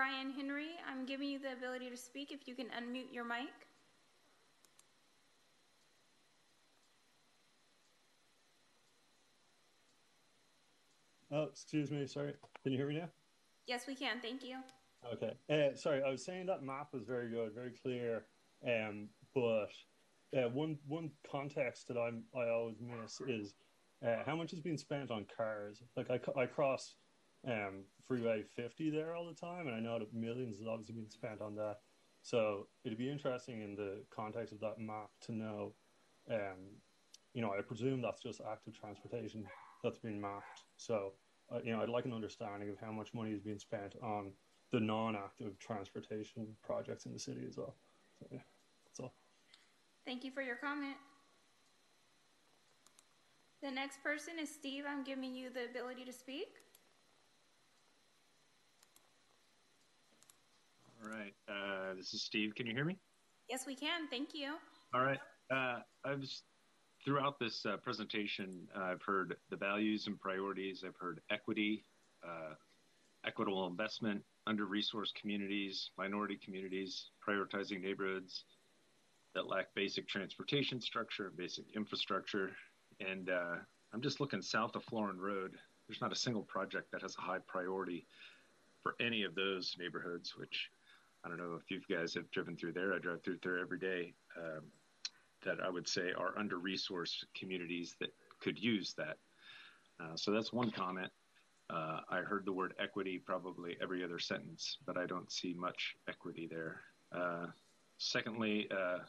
Brian 0.01 0.31
Henry, 0.31 0.69
I'm 0.89 1.05
giving 1.05 1.29
you 1.29 1.37
the 1.37 1.51
ability 1.51 1.87
to 1.91 1.95
speak 1.95 2.31
if 2.31 2.47
you 2.47 2.55
can 2.55 2.65
unmute 2.69 3.13
your 3.13 3.23
mic. 3.23 3.53
Oh, 11.31 11.43
excuse 11.43 11.91
me. 11.91 12.07
Sorry. 12.07 12.33
Can 12.63 12.71
you 12.71 12.79
hear 12.79 12.87
me 12.87 12.95
now? 12.95 13.09
Yes, 13.67 13.83
we 13.85 13.93
can. 13.93 14.19
Thank 14.19 14.43
you. 14.43 14.55
Okay. 15.13 15.33
Uh, 15.47 15.75
sorry, 15.75 16.01
I 16.01 16.09
was 16.09 16.25
saying 16.25 16.47
that 16.47 16.63
map 16.63 16.87
was 16.93 17.03
very 17.03 17.29
good, 17.29 17.53
very 17.53 17.69
clear. 17.83 18.25
Um, 18.67 19.07
but 19.35 19.67
uh, 20.35 20.49
one 20.49 20.79
one 20.87 21.11
context 21.31 21.87
that 21.89 21.99
I'm 21.99 22.23
I 22.35 22.49
always 22.49 22.77
miss 22.81 23.21
is 23.27 23.53
uh, 24.03 24.23
how 24.25 24.35
much 24.35 24.49
has 24.49 24.61
been 24.61 24.79
spent 24.79 25.11
on 25.11 25.27
cars. 25.37 25.83
Like 25.95 26.09
I, 26.09 26.41
I 26.41 26.47
cross 26.47 26.95
um, 27.47 27.83
Freeway 28.07 28.43
50 28.55 28.89
there 28.89 29.15
all 29.15 29.25
the 29.25 29.33
time, 29.33 29.67
and 29.67 29.75
I 29.75 29.79
know 29.79 29.99
that 29.99 30.13
millions 30.13 30.57
has 30.59 30.67
obviously 30.67 30.95
been 30.95 31.09
spent 31.09 31.41
on 31.41 31.55
that. 31.55 31.77
So 32.23 32.67
it'd 32.83 32.97
be 32.97 33.09
interesting 33.09 33.61
in 33.61 33.75
the 33.75 34.03
context 34.13 34.53
of 34.53 34.59
that 34.59 34.79
map 34.79 35.09
to 35.21 35.31
know. 35.31 35.73
Um, 36.29 36.75
you 37.33 37.41
know, 37.41 37.51
I 37.57 37.61
presume 37.61 38.01
that's 38.01 38.21
just 38.21 38.41
active 38.51 38.77
transportation 38.77 39.45
that's 39.83 39.97
been 39.97 40.21
mapped. 40.21 40.63
So 40.77 41.13
uh, 41.51 41.59
you 41.63 41.71
know, 41.71 41.81
I'd 41.81 41.89
like 41.89 42.05
an 42.05 42.13
understanding 42.13 42.69
of 42.69 42.77
how 42.79 42.91
much 42.91 43.13
money 43.13 43.31
is 43.31 43.41
being 43.41 43.59
spent 43.59 43.95
on 44.01 44.31
the 44.71 44.79
non-active 44.79 45.59
transportation 45.59 46.47
projects 46.63 47.05
in 47.05 47.13
the 47.13 47.19
city 47.19 47.41
as 47.47 47.57
well. 47.57 47.75
So, 48.19 48.27
yeah, 48.31 48.39
that's 48.85 48.99
all. 48.99 49.13
Thank 50.05 50.23
you 50.23 50.31
for 50.31 50.41
your 50.41 50.55
comment. 50.55 50.95
The 53.61 53.69
next 53.69 54.01
person 54.01 54.35
is 54.39 54.49
Steve. 54.49 54.85
I'm 54.87 55.03
giving 55.03 55.35
you 55.35 55.49
the 55.49 55.65
ability 55.65 56.05
to 56.05 56.13
speak. 56.13 56.47
All 61.03 61.09
right. 61.09 61.33
Uh, 61.49 61.95
this 61.95 62.13
is 62.13 62.23
Steve. 62.23 62.53
Can 62.55 62.67
you 62.67 62.73
hear 62.73 62.85
me? 62.85 62.97
Yes, 63.49 63.65
we 63.65 63.75
can. 63.75 64.07
Thank 64.07 64.29
you. 64.33 64.53
All 64.93 65.03
right. 65.03 65.19
Uh, 65.51 65.79
I 66.05 66.13
was 66.13 66.43
throughout 67.03 67.39
this 67.39 67.65
uh, 67.65 67.77
presentation. 67.77 68.67
I've 68.75 69.01
heard 69.01 69.35
the 69.49 69.55
values 69.55 70.07
and 70.07 70.19
priorities. 70.19 70.83
I've 70.85 70.95
heard 70.99 71.19
equity, 71.31 71.83
uh, 72.23 72.53
equitable 73.25 73.65
investment, 73.65 74.21
under-resourced 74.45 75.15
communities, 75.19 75.89
minority 75.97 76.37
communities, 76.43 77.09
prioritizing 77.27 77.81
neighborhoods 77.81 78.43
that 79.33 79.47
lack 79.47 79.73
basic 79.73 80.07
transportation 80.07 80.79
structure, 80.81 81.31
basic 81.35 81.65
infrastructure, 81.75 82.51
and 82.99 83.29
uh, 83.29 83.55
I'm 83.93 84.01
just 84.01 84.19
looking 84.19 84.41
south 84.41 84.75
of 84.75 84.83
Florin 84.83 85.19
Road. 85.19 85.55
There's 85.87 86.01
not 86.01 86.11
a 86.11 86.15
single 86.15 86.43
project 86.43 86.91
that 86.91 87.01
has 87.01 87.15
a 87.17 87.21
high 87.21 87.39
priority 87.47 88.05
for 88.83 88.95
any 88.99 89.23
of 89.23 89.33
those 89.35 89.75
neighborhoods, 89.79 90.35
which 90.37 90.69
I 91.23 91.29
don't 91.29 91.37
know 91.37 91.59
if 91.63 91.69
you 91.69 91.81
guys 91.95 92.13
have 92.15 92.29
driven 92.31 92.55
through 92.57 92.73
there. 92.73 92.93
I 92.93 92.99
drive 92.99 93.23
through 93.23 93.39
there 93.43 93.59
every 93.59 93.79
day. 93.79 94.13
Um, 94.37 94.63
that 95.43 95.57
I 95.63 95.69
would 95.69 95.87
say 95.87 96.11
are 96.17 96.37
under 96.37 96.59
resourced 96.59 97.23
communities 97.35 97.95
that 97.99 98.13
could 98.39 98.59
use 98.59 98.93
that. 98.97 99.17
Uh, 99.99 100.15
so 100.15 100.31
that's 100.31 100.53
one 100.53 100.71
comment. 100.71 101.11
Uh, 101.69 102.01
I 102.09 102.17
heard 102.17 102.45
the 102.45 102.51
word 102.51 102.73
equity 102.79 103.17
probably 103.17 103.77
every 103.81 104.03
other 104.03 104.19
sentence, 104.19 104.77
but 104.85 104.97
I 104.97 105.05
don't 105.05 105.31
see 105.31 105.53
much 105.53 105.95
equity 106.07 106.47
there. 106.49 106.81
Uh, 107.15 107.47
secondly, 107.97 108.67
uh, 108.71 108.99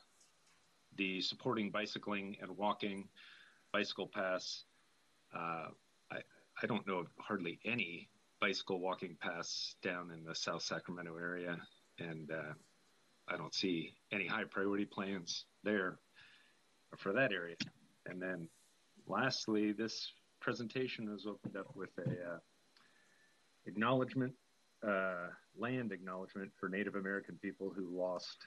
the 0.96 1.20
supporting 1.20 1.70
bicycling 1.70 2.36
and 2.40 2.56
walking 2.56 3.08
bicycle 3.72 4.06
paths. 4.06 4.64
Uh, 5.34 5.68
I, 6.10 6.18
I 6.62 6.66
don't 6.66 6.86
know 6.86 6.98
of 6.98 7.06
hardly 7.18 7.58
any 7.64 8.08
bicycle 8.40 8.80
walking 8.80 9.16
paths 9.20 9.76
down 9.82 10.10
in 10.12 10.24
the 10.24 10.34
South 10.34 10.62
Sacramento 10.62 11.16
area, 11.16 11.56
and 11.98 12.30
uh, 12.30 12.52
I 13.28 13.36
don't 13.36 13.54
see 13.54 13.94
any 14.12 14.26
high 14.26 14.44
priority 14.44 14.84
plans 14.84 15.44
there 15.64 15.98
for 16.98 17.12
that 17.12 17.32
area. 17.32 17.56
And 18.06 18.20
then 18.20 18.48
lastly, 19.06 19.72
this 19.72 20.12
presentation 20.40 21.10
was 21.10 21.26
opened 21.26 21.56
up 21.56 21.74
with 21.74 21.90
a 21.98 22.10
uh, 22.10 22.38
acknowledgement, 23.66 24.34
uh, 24.86 25.28
land 25.56 25.92
acknowledgement 25.92 26.50
for 26.58 26.68
Native 26.68 26.96
American 26.96 27.38
people 27.40 27.72
who 27.74 27.86
lost 27.96 28.38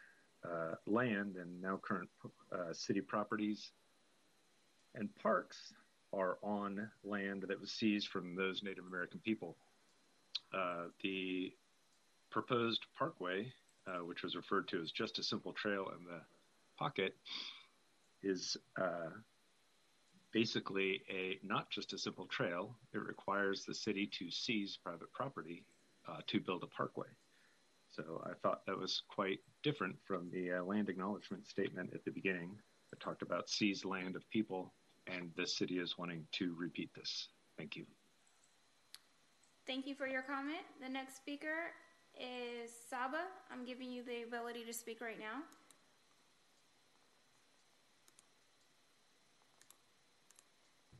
uh, 0.43 0.75
land 0.85 1.37
and 1.37 1.61
now 1.61 1.79
current 1.81 2.09
uh, 2.51 2.73
city 2.73 3.01
properties 3.01 3.71
and 4.93 5.09
parks 5.15 5.73
are 6.13 6.37
on 6.43 6.89
land 7.03 7.43
that 7.47 7.59
was 7.59 7.71
seized 7.71 8.07
from 8.07 8.35
those 8.35 8.63
Native 8.63 8.85
American 8.85 9.19
people. 9.19 9.55
Uh, 10.53 10.85
the 11.01 11.51
proposed 12.35 12.85
parkway, 12.99 13.49
uh, 13.87 14.03
which 14.03 14.21
was 14.21 14.35
referred 14.35 14.67
to 14.67 14.81
as 14.81 14.91
just 14.91 15.19
a 15.19 15.23
simple 15.23 15.53
trail 15.53 15.89
in 15.97 16.03
the 16.03 16.19
pocket, 16.77 17.15
is 18.23 18.57
uh, 18.77 19.09
basically 20.33 21.01
a 21.09 21.39
not 21.47 21.69
just 21.69 21.93
a 21.93 21.97
simple 21.97 22.25
trail. 22.25 22.75
It 22.93 22.97
requires 22.97 23.63
the 23.63 23.73
city 23.73 24.09
to 24.19 24.29
seize 24.29 24.77
private 24.83 25.13
property 25.13 25.63
uh, 26.09 26.17
to 26.27 26.41
build 26.41 26.63
a 26.63 26.67
parkway. 26.67 27.07
So 27.89 28.21
I 28.25 28.33
thought 28.41 28.65
that 28.65 28.77
was 28.77 29.03
quite 29.07 29.39
different 29.63 29.95
from 30.05 30.29
the 30.33 30.59
uh, 30.59 30.63
land 30.63 30.89
acknowledgement 30.89 31.47
statement 31.47 31.91
at 31.95 32.03
the 32.03 32.11
beginning 32.11 32.51
that 32.89 32.99
talked 32.99 33.21
about 33.21 33.49
seized 33.49 33.85
land 33.85 34.17
of 34.17 34.29
people, 34.29 34.73
and 35.07 35.31
the 35.37 35.47
city 35.47 35.79
is 35.79 35.97
wanting 35.97 36.27
to 36.33 36.53
repeat 36.59 36.89
this. 36.95 37.29
Thank 37.57 37.77
you. 37.77 37.85
Thank 39.65 39.87
you 39.87 39.95
for 39.95 40.05
your 40.05 40.21
comment. 40.21 40.65
The 40.83 40.89
next 40.89 41.15
speaker 41.15 41.71
is 42.19 42.71
Saba. 42.89 43.27
I'm 43.51 43.65
giving 43.65 43.91
you 43.91 44.03
the 44.03 44.23
ability 44.23 44.63
to 44.65 44.73
speak 44.73 45.01
right 45.01 45.19
now. 45.19 45.43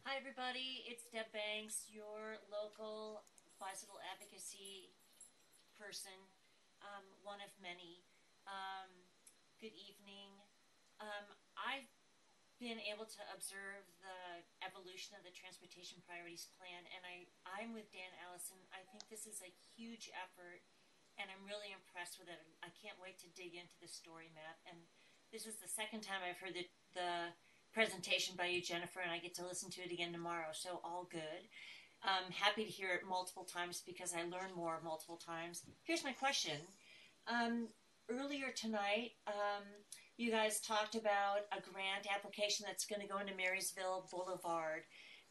Hi, 0.03 0.19
everybody. 0.19 0.85
It's 0.85 1.07
Deb 1.09 1.31
Banks, 1.33 1.89
your 1.89 2.37
local 2.53 3.25
bicycle 3.57 3.97
advocacy 4.05 4.93
person, 5.79 6.15
um, 6.83 7.03
one 7.25 7.41
of 7.41 7.51
many. 7.57 8.05
Um, 8.45 8.91
good 9.57 9.73
evening. 9.73 10.29
Um, 11.01 11.25
I've 11.57 11.89
been 12.61 12.79
able 12.87 13.03
to 13.03 13.21
observe 13.35 13.83
the 13.99 14.45
evolution 14.63 15.17
of 15.19 15.25
the 15.27 15.33
transportation 15.33 15.99
priorities 16.07 16.47
plan, 16.55 16.87
and 16.95 17.01
I, 17.03 17.27
I'm 17.43 17.75
with 17.75 17.91
Dan 17.91 18.13
Allison. 18.23 18.61
I 18.71 18.85
think 18.87 19.09
this 19.11 19.27
is 19.27 19.43
a 19.43 19.51
huge 19.75 20.07
effort, 20.15 20.63
and 21.17 21.27
I'm 21.31 21.47
really 21.47 21.71
impressed 21.71 22.19
with 22.19 22.27
it. 22.27 22.39
I 22.63 22.69
can't 22.81 22.99
wait 23.01 23.19
to 23.23 23.35
dig 23.35 23.55
into 23.55 23.75
the 23.81 23.87
story 23.87 24.29
map. 24.35 24.57
And 24.67 24.77
this 25.31 25.45
is 25.45 25.55
the 25.57 25.67
second 25.67 26.01
time 26.01 26.21
I've 26.23 26.39
heard 26.39 26.55
the, 26.55 26.67
the 26.93 27.33
presentation 27.73 28.35
by 28.37 28.47
you, 28.47 28.61
Jennifer, 28.61 28.99
and 28.99 29.11
I 29.11 29.19
get 29.19 29.35
to 29.35 29.47
listen 29.47 29.69
to 29.71 29.83
it 29.83 29.91
again 29.91 30.11
tomorrow. 30.11 30.53
So 30.53 30.79
all 30.83 31.07
good. 31.11 31.49
I'm 32.03 32.31
happy 32.31 32.65
to 32.65 32.71
hear 32.71 32.93
it 32.93 33.07
multiple 33.07 33.43
times 33.43 33.81
because 33.85 34.13
I 34.13 34.23
learn 34.23 34.53
more 34.55 34.79
multiple 34.83 35.17
times. 35.17 35.63
Here's 35.83 36.03
my 36.03 36.13
question. 36.13 36.59
Um, 37.27 37.69
earlier 38.09 38.51
tonight, 38.55 39.17
um, 39.27 39.63
you 40.17 40.31
guys 40.31 40.61
talked 40.61 40.95
about 40.95 41.49
a 41.51 41.59
grant 41.59 42.07
application 42.13 42.65
that's 42.67 42.85
going 42.85 43.01
to 43.01 43.07
go 43.07 43.17
into 43.17 43.35
Marysville 43.35 44.07
Boulevard, 44.11 44.83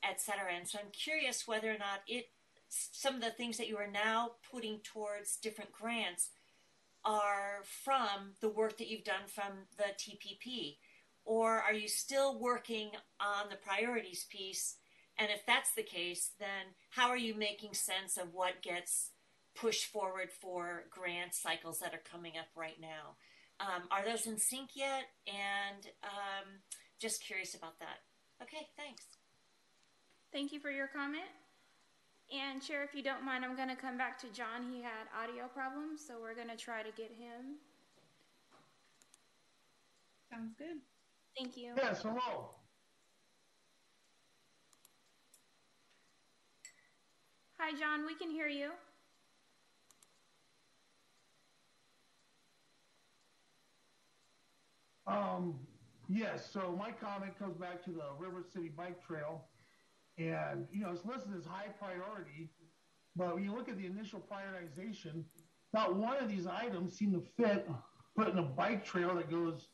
et 0.02 0.20
cetera. 0.20 0.52
And 0.54 0.68
so 0.68 0.78
I'm 0.78 0.90
curious 0.90 1.46
whether 1.46 1.70
or 1.70 1.78
not 1.78 2.00
it, 2.06 2.26
some 2.92 3.14
of 3.14 3.20
the 3.20 3.30
things 3.30 3.56
that 3.58 3.68
you 3.68 3.76
are 3.76 3.90
now 3.90 4.32
putting 4.50 4.78
towards 4.80 5.36
different 5.36 5.72
grants 5.72 6.30
are 7.04 7.62
from 7.84 8.32
the 8.40 8.48
work 8.48 8.78
that 8.78 8.88
you've 8.88 9.04
done 9.04 9.26
from 9.26 9.66
the 9.76 9.92
TPP 9.98 10.76
or 11.24 11.60
are 11.60 11.72
you 11.72 11.88
still 11.88 12.38
working 12.38 12.90
on 13.20 13.48
the 13.50 13.56
priorities 13.56 14.26
piece? 14.28 14.76
And 15.18 15.30
if 15.30 15.46
that's 15.46 15.72
the 15.74 15.82
case, 15.82 16.32
then 16.38 16.74
how 16.90 17.08
are 17.08 17.16
you 17.16 17.34
making 17.34 17.74
sense 17.74 18.16
of 18.16 18.34
what 18.34 18.62
gets 18.62 19.10
pushed 19.54 19.86
forward 19.86 20.30
for 20.32 20.84
grant 20.90 21.34
cycles 21.34 21.78
that 21.78 21.94
are 21.94 22.02
coming 22.10 22.32
up 22.38 22.48
right 22.56 22.80
now? 22.80 23.16
Um, 23.60 23.84
are 23.90 24.04
those 24.04 24.26
in 24.26 24.38
sync 24.38 24.70
yet? 24.74 25.04
And 25.26 25.86
um, 26.02 26.60
just 26.98 27.24
curious 27.24 27.54
about 27.54 27.78
that. 27.78 28.00
Okay, 28.42 28.68
thanks. 28.76 29.04
Thank 30.32 30.52
you 30.52 30.58
for 30.58 30.70
your 30.70 30.88
comment. 30.88 31.43
And 32.32 32.62
Chair, 32.62 32.82
if 32.82 32.94
you 32.94 33.02
don't 33.02 33.24
mind, 33.24 33.44
I'm 33.44 33.56
going 33.56 33.68
to 33.68 33.76
come 33.76 33.98
back 33.98 34.18
to 34.20 34.26
John. 34.28 34.70
He 34.72 34.82
had 34.82 35.06
audio 35.16 35.46
problems, 35.46 36.00
so 36.06 36.14
we're 36.20 36.34
going 36.34 36.48
to 36.48 36.56
try 36.56 36.82
to 36.82 36.90
get 36.96 37.10
him. 37.10 37.56
Sounds 40.30 40.54
good. 40.58 40.78
Thank 41.38 41.56
you. 41.56 41.72
Yes, 41.76 42.02
hello. 42.02 42.50
Hi, 47.58 47.78
John. 47.78 48.06
We 48.06 48.14
can 48.14 48.30
hear 48.30 48.48
you. 48.48 48.70
Um, 55.06 55.54
yes, 56.08 56.48
so 56.50 56.74
my 56.78 56.90
comment 56.90 57.38
comes 57.38 57.56
back 57.56 57.84
to 57.84 57.90
the 57.90 58.04
River 58.18 58.42
City 58.52 58.70
Bike 58.74 59.04
Trail. 59.06 59.44
And, 60.18 60.66
you 60.72 60.82
know, 60.82 60.90
it's 60.90 61.04
listed 61.04 61.32
as 61.36 61.44
high 61.44 61.68
priority, 61.78 62.50
but 63.16 63.34
when 63.34 63.44
you 63.44 63.52
look 63.52 63.68
at 63.68 63.76
the 63.76 63.86
initial 63.86 64.20
prioritization, 64.20 65.24
not 65.72 65.96
one 65.96 66.16
of 66.16 66.28
these 66.28 66.46
items 66.46 66.96
seem 66.96 67.12
to 67.12 67.22
fit 67.36 67.68
putting 68.16 68.38
a 68.38 68.42
bike 68.42 68.84
trail 68.84 69.14
that 69.16 69.30
goes 69.30 69.68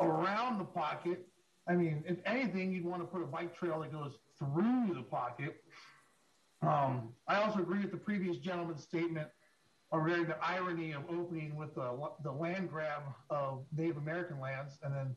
around 0.00 0.58
the 0.58 0.64
pocket. 0.64 1.26
I 1.68 1.74
mean, 1.74 2.02
if 2.06 2.18
anything, 2.24 2.72
you'd 2.72 2.84
want 2.84 3.02
to 3.02 3.06
put 3.06 3.22
a 3.22 3.26
bike 3.26 3.56
trail 3.56 3.80
that 3.80 3.92
goes 3.92 4.18
through 4.38 4.94
the 4.94 5.02
pocket. 5.02 5.62
Um, 6.62 7.10
I 7.28 7.36
also 7.36 7.60
agree 7.60 7.80
with 7.80 7.90
the 7.90 7.98
previous 7.98 8.38
gentleman's 8.38 8.82
statement 8.82 9.28
already 9.92 10.24
the 10.24 10.36
irony 10.42 10.92
of 10.92 11.02
opening 11.08 11.56
with 11.56 11.74
the, 11.74 11.96
the 12.22 12.32
land 12.32 12.68
grab 12.70 13.02
of 13.30 13.64
Native 13.76 13.98
American 13.98 14.40
lands, 14.40 14.78
and 14.82 14.94
then 14.94 15.14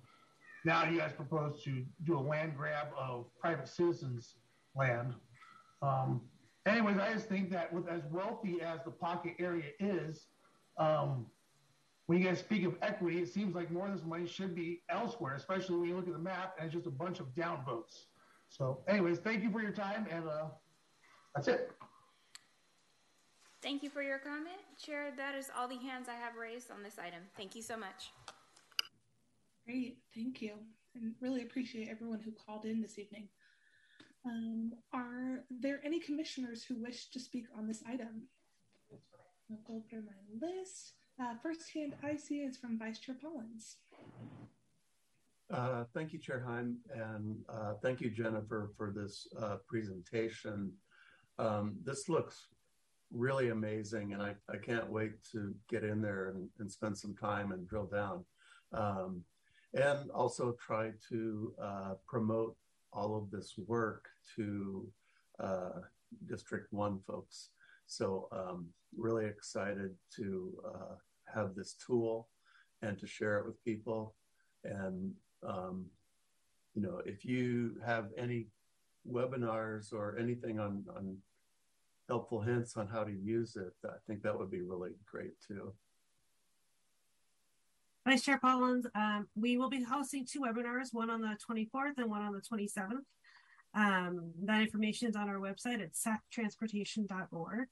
now 0.65 0.83
you 0.83 0.99
guys 0.99 1.13
propose 1.13 1.63
to 1.63 1.83
do 2.03 2.17
a 2.17 2.19
land 2.19 2.55
grab 2.55 2.87
of 2.97 3.25
private 3.39 3.67
citizens' 3.67 4.35
land. 4.77 5.13
Um, 5.81 6.21
anyways, 6.65 6.97
I 6.97 7.13
just 7.13 7.27
think 7.27 7.49
that 7.51 7.71
with 7.73 7.87
as 7.87 8.01
wealthy 8.11 8.61
as 8.61 8.79
the 8.85 8.91
pocket 8.91 9.33
area 9.39 9.71
is, 9.79 10.27
um, 10.77 11.25
when 12.05 12.19
you 12.19 12.25
guys 12.25 12.39
speak 12.39 12.63
of 12.63 12.75
equity, 12.81 13.19
it 13.19 13.27
seems 13.27 13.53
like 13.53 13.69
more 13.69 13.87
of 13.87 13.93
this 13.93 14.05
money 14.05 14.27
should 14.27 14.55
be 14.55 14.81
elsewhere, 14.89 15.35
especially 15.35 15.77
when 15.77 15.89
you 15.89 15.95
look 15.95 16.07
at 16.07 16.13
the 16.13 16.19
map 16.19 16.55
and 16.57 16.67
it's 16.67 16.75
just 16.75 16.87
a 16.87 16.91
bunch 16.91 17.19
of 17.19 17.27
downvotes. 17.35 18.05
So, 18.49 18.79
anyways, 18.87 19.19
thank 19.19 19.43
you 19.43 19.51
for 19.51 19.61
your 19.61 19.73
time, 19.73 20.07
and 20.09 20.25
uh, 20.27 20.45
that's 21.35 21.49
it. 21.49 21.71
Thank 23.61 23.83
you 23.83 23.89
for 23.89 24.01
your 24.01 24.19
comment. 24.19 24.55
Chair, 24.81 25.11
that 25.17 25.35
is 25.35 25.49
all 25.57 25.67
the 25.67 25.77
hands 25.77 26.07
I 26.07 26.15
have 26.15 26.35
raised 26.39 26.71
on 26.71 26.81
this 26.81 26.97
item. 26.97 27.23
Thank 27.35 27.55
you 27.55 27.61
so 27.61 27.75
much. 27.75 28.11
Great, 29.65 29.97
thank 30.15 30.41
you. 30.41 30.53
And 30.95 31.13
really 31.19 31.41
appreciate 31.41 31.89
everyone 31.89 32.21
who 32.21 32.31
called 32.31 32.65
in 32.65 32.81
this 32.81 32.97
evening. 32.97 33.27
Um, 34.27 34.73
are 34.93 35.43
there 35.49 35.79
any 35.85 35.99
commissioners 35.99 36.63
who 36.63 36.81
wish 36.81 37.09
to 37.11 37.19
speak 37.19 37.45
on 37.57 37.67
this 37.67 37.81
item? 37.87 38.23
I'll 39.49 39.57
go 39.65 39.81
through 39.89 40.03
my 40.03 40.47
list. 40.47 40.93
Uh, 41.21 41.35
first 41.41 41.71
hand 41.73 41.95
I 42.03 42.17
see 42.17 42.39
is 42.39 42.57
from 42.57 42.77
Vice 42.77 42.99
Chair 42.99 43.15
Pollins. 43.21 43.77
Uh, 45.49 45.85
thank 45.93 46.11
you, 46.11 46.19
Chair 46.19 46.43
Heim, 46.45 46.77
and 46.93 47.37
uh, 47.47 47.75
thank 47.81 48.01
you, 48.01 48.09
Jennifer, 48.09 48.71
for 48.75 48.91
this 48.91 49.27
uh, 49.41 49.57
presentation. 49.65 50.73
Um, 51.39 51.77
this 51.83 52.09
looks 52.09 52.47
really 53.13 53.49
amazing, 53.49 54.11
and 54.11 54.21
I, 54.21 54.35
I 54.49 54.57
can't 54.57 54.91
wait 54.91 55.23
to 55.31 55.55
get 55.69 55.85
in 55.85 56.01
there 56.01 56.29
and, 56.29 56.49
and 56.59 56.69
spend 56.69 56.97
some 56.97 57.15
time 57.15 57.53
and 57.53 57.65
drill 57.65 57.85
down. 57.85 58.25
Um, 58.73 59.23
and 59.73 60.11
also 60.11 60.57
try 60.59 60.91
to 61.09 61.53
uh, 61.61 61.93
promote 62.05 62.57
all 62.93 63.15
of 63.15 63.29
this 63.31 63.55
work 63.67 64.05
to 64.35 64.87
uh, 65.39 65.81
District 66.27 66.71
1 66.71 66.99
folks. 67.05 67.49
So, 67.85 68.27
um, 68.31 68.67
really 68.97 69.25
excited 69.25 69.95
to 70.15 70.53
uh, 70.65 70.95
have 71.33 71.55
this 71.55 71.75
tool 71.85 72.27
and 72.81 72.97
to 72.99 73.07
share 73.07 73.39
it 73.39 73.45
with 73.45 73.63
people. 73.63 74.15
And, 74.63 75.13
um, 75.47 75.85
you 76.73 76.81
know, 76.81 77.01
if 77.05 77.25
you 77.25 77.75
have 77.85 78.07
any 78.17 78.47
webinars 79.09 79.93
or 79.93 80.17
anything 80.19 80.59
on, 80.59 80.83
on 80.95 81.17
helpful 82.09 82.41
hints 82.41 82.77
on 82.77 82.87
how 82.87 83.03
to 83.03 83.11
use 83.11 83.55
it, 83.55 83.73
I 83.85 83.97
think 84.07 84.21
that 84.23 84.37
would 84.37 84.51
be 84.51 84.61
really 84.61 84.91
great 85.09 85.33
too. 85.45 85.73
Vice 88.07 88.23
Chair 88.23 88.39
Pollins, 88.39 88.87
um, 88.95 89.27
we 89.35 89.57
will 89.57 89.69
be 89.69 89.83
hosting 89.83 90.25
two 90.25 90.39
webinars, 90.39 90.93
one 90.93 91.09
on 91.09 91.19
the 91.19 91.35
24th 91.45 91.97
and 91.97 92.09
one 92.09 92.21
on 92.21 92.31
the 92.31 92.39
27th. 92.39 93.03
Um, 93.73 94.31
that 94.43 94.61
information 94.61 95.09
is 95.09 95.17
on 95.17 95.27
our 95.27 95.39
website 95.39 95.81
at 95.81 95.91
sactransportation.org. 95.91 97.67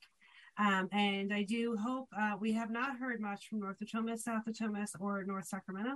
Um, 0.57 0.89
and 0.91 1.33
I 1.33 1.43
do 1.43 1.77
hope 1.81 2.09
uh, 2.19 2.33
we 2.37 2.51
have 2.51 2.69
not 2.69 2.97
heard 2.97 3.21
much 3.21 3.47
from 3.47 3.61
North 3.61 3.77
Natomas, 3.81 4.19
South 4.19 4.43
Natomas, 4.45 4.89
or 4.99 5.23
North 5.23 5.47
Sacramento. 5.47 5.91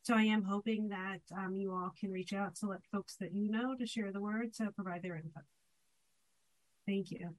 So 0.00 0.14
I 0.14 0.22
am 0.22 0.42
hoping 0.42 0.88
that 0.88 1.20
um, 1.36 1.54
you 1.54 1.70
all 1.70 1.92
can 2.00 2.10
reach 2.10 2.32
out 2.32 2.54
to 2.56 2.68
let 2.68 2.80
folks 2.90 3.16
that 3.16 3.34
you 3.34 3.50
know 3.50 3.76
to 3.76 3.86
share 3.86 4.10
the 4.10 4.22
word 4.22 4.54
to 4.54 4.70
provide 4.72 5.02
their 5.02 5.16
input. 5.16 5.44
Thank 6.86 7.10
you. 7.10 7.34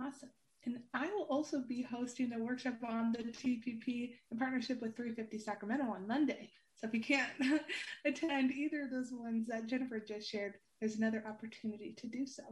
Awesome. 0.00 0.30
And 0.66 0.78
I 0.94 1.06
will 1.08 1.26
also 1.28 1.60
be 1.60 1.82
hosting 1.82 2.32
a 2.32 2.38
workshop 2.38 2.74
on 2.88 3.12
the 3.12 3.24
TPP 3.24 4.14
in 4.30 4.38
partnership 4.38 4.80
with 4.80 4.96
350 4.96 5.38
Sacramento 5.38 5.84
on 5.84 6.06
Monday. 6.06 6.50
So 6.76 6.86
if 6.86 6.94
you 6.94 7.00
can't 7.00 7.30
attend 8.04 8.52
either 8.52 8.82
of 8.82 8.90
those 8.90 9.12
ones 9.12 9.46
that 9.48 9.66
Jennifer 9.66 10.00
just 10.00 10.28
shared, 10.28 10.54
there's 10.80 10.96
another 10.96 11.22
opportunity 11.26 11.94
to 11.98 12.06
do 12.06 12.26
so. 12.26 12.42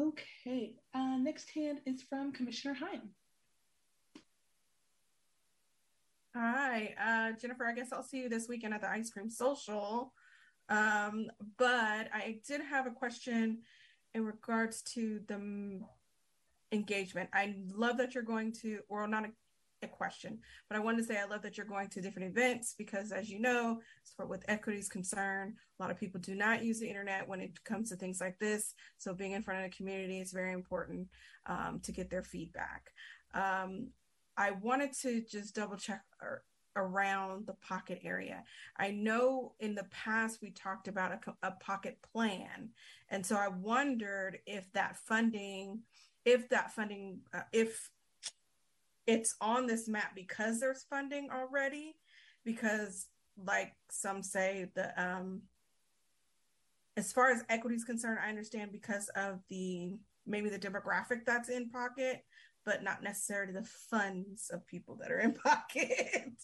Okay, 0.00 0.76
uh, 0.94 1.16
next 1.18 1.50
hand 1.50 1.80
is 1.84 2.02
from 2.02 2.32
Commissioner 2.32 2.74
Heim. 2.74 3.10
Hi, 6.34 6.94
uh, 7.02 7.38
Jennifer. 7.38 7.66
I 7.66 7.74
guess 7.74 7.92
I'll 7.92 8.02
see 8.02 8.20
you 8.20 8.28
this 8.28 8.48
weekend 8.48 8.74
at 8.74 8.80
the 8.80 8.90
ice 8.90 9.10
cream 9.10 9.28
social. 9.28 10.12
Um, 10.68 11.26
but 11.56 12.08
I 12.14 12.40
did 12.46 12.60
have 12.60 12.86
a 12.86 12.90
question 12.90 13.58
in 14.14 14.24
regards 14.24 14.82
to 14.82 15.20
the 15.26 15.80
engagement. 16.72 17.28
I 17.32 17.56
love 17.74 17.96
that 17.98 18.14
you're 18.14 18.24
going 18.24 18.52
to, 18.62 18.80
or 18.88 19.06
not 19.06 19.24
a, 19.24 19.30
a, 19.82 19.88
question, 19.88 20.38
but 20.68 20.76
I 20.76 20.80
wanted 20.80 20.98
to 20.98 21.04
say 21.04 21.18
I 21.18 21.24
love 21.24 21.42
that 21.42 21.56
you're 21.56 21.66
going 21.66 21.88
to 21.90 22.00
different 22.00 22.28
events 22.28 22.74
because, 22.76 23.12
as 23.12 23.30
you 23.30 23.40
know, 23.40 23.80
with 24.26 24.44
equities 24.48 24.88
concern, 24.88 25.54
a 25.78 25.82
lot 25.82 25.90
of 25.90 25.98
people 25.98 26.20
do 26.20 26.34
not 26.34 26.64
use 26.64 26.80
the 26.80 26.88
internet 26.88 27.28
when 27.28 27.40
it 27.40 27.62
comes 27.64 27.90
to 27.90 27.96
things 27.96 28.20
like 28.20 28.38
this. 28.38 28.74
So 28.98 29.14
being 29.14 29.32
in 29.32 29.42
front 29.42 29.64
of 29.64 29.70
the 29.70 29.76
community 29.76 30.20
is 30.20 30.32
very 30.32 30.52
important 30.52 31.08
um, 31.46 31.80
to 31.84 31.92
get 31.92 32.10
their 32.10 32.22
feedback. 32.22 32.90
Um, 33.34 33.88
I 34.36 34.52
wanted 34.52 34.92
to 35.02 35.22
just 35.22 35.54
double 35.54 35.76
check 35.76 36.02
or, 36.20 36.42
around 36.78 37.46
the 37.46 37.54
pocket 37.54 38.00
area. 38.04 38.42
I 38.76 38.92
know 38.92 39.52
in 39.60 39.74
the 39.74 39.86
past 39.90 40.38
we 40.40 40.50
talked 40.50 40.88
about 40.88 41.12
a, 41.12 41.48
a 41.48 41.52
pocket 41.52 41.98
plan. 42.12 42.70
And 43.10 43.24
so 43.24 43.36
I 43.36 43.48
wondered 43.48 44.38
if 44.46 44.72
that 44.72 44.96
funding 44.96 45.80
if 46.24 46.48
that 46.48 46.72
funding 46.72 47.20
uh, 47.34 47.42
if 47.52 47.90
it's 49.06 49.36
on 49.40 49.66
this 49.66 49.88
map 49.88 50.14
because 50.14 50.60
there's 50.60 50.84
funding 50.90 51.28
already 51.30 51.96
because 52.44 53.06
like 53.44 53.72
some 53.90 54.22
say 54.22 54.70
the 54.74 55.02
um 55.02 55.40
as 56.96 57.12
far 57.12 57.30
as 57.30 57.42
equity 57.48 57.76
is 57.76 57.84
concerned 57.84 58.18
i 58.22 58.28
understand 58.28 58.70
because 58.72 59.08
of 59.16 59.40
the 59.48 59.96
maybe 60.26 60.48
the 60.48 60.58
demographic 60.58 61.24
that's 61.24 61.48
in 61.48 61.70
pocket 61.70 62.24
but 62.68 62.84
not 62.84 63.02
necessarily 63.02 63.50
the 63.50 63.66
funds 63.88 64.50
of 64.52 64.66
people 64.66 64.94
that 64.94 65.10
are 65.10 65.20
in 65.20 65.32
pocket 65.46 66.34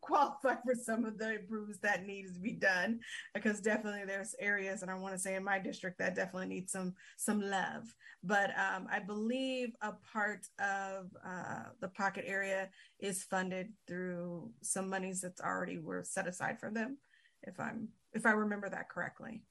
qualify 0.00 0.54
for 0.64 0.74
some 0.82 1.04
of 1.04 1.18
the 1.18 1.34
improvements 1.34 1.78
that 1.82 2.06
needs 2.06 2.32
to 2.32 2.40
be 2.40 2.52
done 2.52 2.98
because 3.34 3.60
definitely 3.60 4.06
there's 4.06 4.34
areas 4.40 4.80
and 4.80 4.90
i 4.90 4.94
want 4.94 5.12
to 5.12 5.20
say 5.20 5.34
in 5.34 5.44
my 5.44 5.58
district 5.58 5.98
that 5.98 6.14
definitely 6.14 6.48
needs 6.48 6.72
some 6.72 6.94
some 7.18 7.42
love. 7.42 7.94
But 8.24 8.50
um, 8.58 8.88
i 8.90 8.98
believe 8.98 9.74
a 9.82 9.92
part 10.10 10.46
of 10.58 11.10
uh, 11.22 11.64
the 11.82 11.88
pocket 11.88 12.24
area 12.26 12.70
is 12.98 13.22
funded 13.24 13.68
through 13.86 14.50
some 14.62 14.88
monies 14.88 15.20
that's 15.20 15.42
already 15.42 15.78
were 15.78 16.02
set 16.02 16.26
aside 16.26 16.58
for 16.58 16.70
them 16.70 16.96
if 17.42 17.60
i'm 17.60 17.88
if 18.14 18.24
i 18.24 18.30
remember 18.30 18.70
that 18.70 18.88
correctly. 18.88 19.42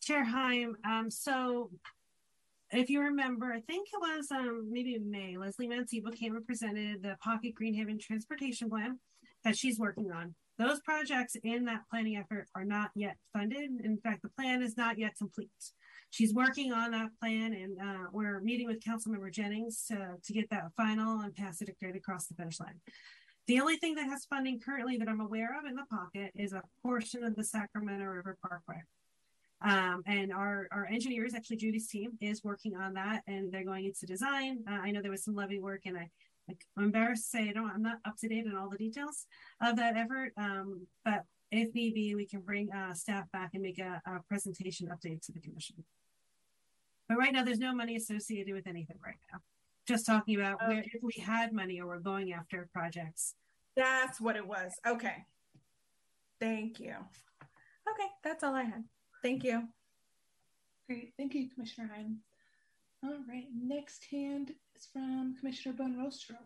Chair 0.00 0.24
heim 0.24 0.76
um, 0.90 1.10
so 1.10 1.70
if 2.72 2.88
you 2.88 3.00
remember, 3.00 3.52
I 3.52 3.60
think 3.60 3.88
it 3.92 4.00
was 4.00 4.30
um, 4.30 4.68
maybe 4.70 4.94
in 4.94 5.10
May, 5.10 5.36
Leslie 5.36 5.68
Mancebo 5.68 6.14
came 6.14 6.36
and 6.36 6.46
presented 6.46 7.02
the 7.02 7.16
Pocket 7.22 7.54
Greenhaven 7.60 8.00
Transportation 8.00 8.68
Plan 8.70 8.98
that 9.44 9.56
she's 9.56 9.78
working 9.78 10.12
on. 10.12 10.34
Those 10.58 10.80
projects 10.80 11.36
in 11.42 11.64
that 11.64 11.82
planning 11.90 12.16
effort 12.16 12.46
are 12.54 12.64
not 12.64 12.90
yet 12.94 13.16
funded. 13.32 13.70
In 13.82 13.98
fact, 13.98 14.22
the 14.22 14.28
plan 14.28 14.62
is 14.62 14.76
not 14.76 14.98
yet 14.98 15.16
complete. 15.16 15.48
She's 16.10 16.34
working 16.34 16.72
on 16.72 16.90
that 16.90 17.08
plan, 17.20 17.54
and 17.54 17.78
uh, 17.80 18.08
we're 18.12 18.40
meeting 18.40 18.66
with 18.66 18.80
Councilmember 18.80 19.32
Jennings 19.32 19.84
to, 19.88 20.16
to 20.22 20.32
get 20.32 20.50
that 20.50 20.72
final 20.76 21.20
and 21.20 21.34
pass 21.34 21.62
it 21.62 21.74
right 21.82 21.96
across 21.96 22.26
the 22.26 22.34
finish 22.34 22.60
line. 22.60 22.80
The 23.46 23.60
only 23.60 23.76
thing 23.76 23.94
that 23.94 24.08
has 24.08 24.26
funding 24.26 24.60
currently 24.60 24.96
that 24.98 25.08
I'm 25.08 25.20
aware 25.20 25.58
of 25.58 25.64
in 25.64 25.74
the 25.74 25.86
pocket 25.90 26.30
is 26.34 26.52
a 26.52 26.62
portion 26.82 27.24
of 27.24 27.36
the 27.36 27.44
Sacramento 27.44 28.04
River 28.04 28.36
Parkway. 28.42 28.82
Um, 29.62 30.02
and 30.06 30.32
our, 30.32 30.68
our 30.72 30.86
engineers, 30.86 31.34
actually 31.34 31.56
Judy's 31.56 31.88
team, 31.88 32.12
is 32.20 32.42
working 32.42 32.76
on 32.76 32.94
that, 32.94 33.22
and 33.26 33.52
they're 33.52 33.64
going 33.64 33.84
into 33.84 34.06
design. 34.06 34.64
Uh, 34.68 34.78
I 34.82 34.90
know 34.90 35.02
there 35.02 35.10
was 35.10 35.24
some 35.24 35.34
levee 35.34 35.58
work, 35.58 35.82
and 35.84 35.98
I, 35.98 36.10
I'm 36.76 36.84
embarrassed 36.84 37.30
to 37.30 37.38
say 37.38 37.48
I 37.48 37.52
don't, 37.52 37.70
I'm 37.70 37.82
not 37.82 37.98
up 38.06 38.16
to 38.18 38.28
date 38.28 38.46
on 38.46 38.56
all 38.56 38.70
the 38.70 38.78
details 38.78 39.26
of 39.60 39.76
that 39.76 39.96
effort. 39.96 40.32
Um, 40.36 40.86
but 41.04 41.24
if 41.50 41.74
need 41.74 41.94
be, 41.94 42.14
we 42.14 42.26
can 42.26 42.40
bring 42.40 42.72
uh, 42.72 42.94
staff 42.94 43.30
back 43.32 43.50
and 43.54 43.62
make 43.62 43.78
a, 43.78 44.00
a 44.06 44.20
presentation 44.28 44.88
update 44.88 45.24
to 45.26 45.32
the 45.32 45.40
commission. 45.40 45.84
But 47.08 47.18
right 47.18 47.32
now, 47.32 47.44
there's 47.44 47.58
no 47.58 47.74
money 47.74 47.96
associated 47.96 48.54
with 48.54 48.66
anything 48.66 48.98
right 49.04 49.18
now. 49.32 49.40
Just 49.86 50.06
talking 50.06 50.36
about 50.36 50.62
okay. 50.62 50.66
where 50.68 50.84
if 50.86 51.02
we 51.02 51.20
had 51.22 51.52
money 51.52 51.80
or 51.80 51.86
we're 51.86 51.98
going 51.98 52.32
after 52.32 52.68
projects. 52.72 53.34
That's 53.76 54.20
what 54.20 54.36
it 54.36 54.46
was. 54.46 54.72
Okay. 54.86 55.24
Thank 56.40 56.78
you. 56.78 56.94
Okay, 57.90 58.08
that's 58.22 58.44
all 58.44 58.54
I 58.54 58.62
had. 58.62 58.84
Thank 59.22 59.44
you. 59.44 59.68
Great. 60.86 61.12
Thank 61.16 61.34
you, 61.34 61.48
Commissioner 61.48 61.90
Heim. 61.94 62.18
All 63.04 63.18
right. 63.28 63.46
Next 63.54 64.04
hand 64.10 64.52
is 64.76 64.86
from 64.92 65.36
Commissioner 65.38 65.74
Buenrostro. 65.74 66.36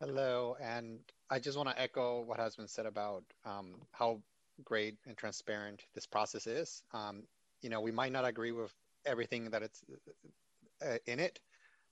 Hello. 0.00 0.56
And 0.60 0.98
I 1.30 1.38
just 1.38 1.56
want 1.56 1.68
to 1.68 1.80
echo 1.80 2.22
what 2.22 2.38
has 2.38 2.56
been 2.56 2.68
said 2.68 2.86
about 2.86 3.24
um, 3.44 3.76
how 3.92 4.20
great 4.64 4.96
and 5.06 5.16
transparent 5.16 5.84
this 5.94 6.06
process 6.06 6.46
is. 6.46 6.82
Um, 6.92 7.22
you 7.62 7.70
know, 7.70 7.80
we 7.80 7.92
might 7.92 8.12
not 8.12 8.24
agree 8.24 8.52
with 8.52 8.74
everything 9.06 9.50
that 9.50 9.62
it's 9.62 9.82
uh, 10.84 10.96
in 11.06 11.20
it, 11.20 11.40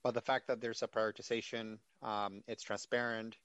but 0.03 0.13
the 0.13 0.21
fact 0.21 0.47
that 0.47 0.61
there's 0.61 0.81
a 0.81 0.87
prioritization, 0.87 1.77
um, 2.01 2.41
it's 2.47 2.63
transparent, 2.63 3.37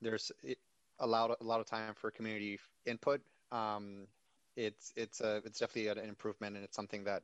there's 0.00 0.32
it 0.42 0.58
allowed 0.98 1.34
a 1.40 1.44
lot 1.44 1.60
of 1.60 1.66
time 1.66 1.94
for 1.94 2.10
community 2.10 2.58
input. 2.86 3.20
Um, 3.52 4.06
it's 4.56 4.92
it's 4.96 5.20
a 5.20 5.36
it's 5.44 5.60
definitely 5.60 5.88
an 5.88 6.08
improvement, 6.08 6.56
and 6.56 6.64
it's 6.64 6.76
something 6.76 7.04
that 7.04 7.22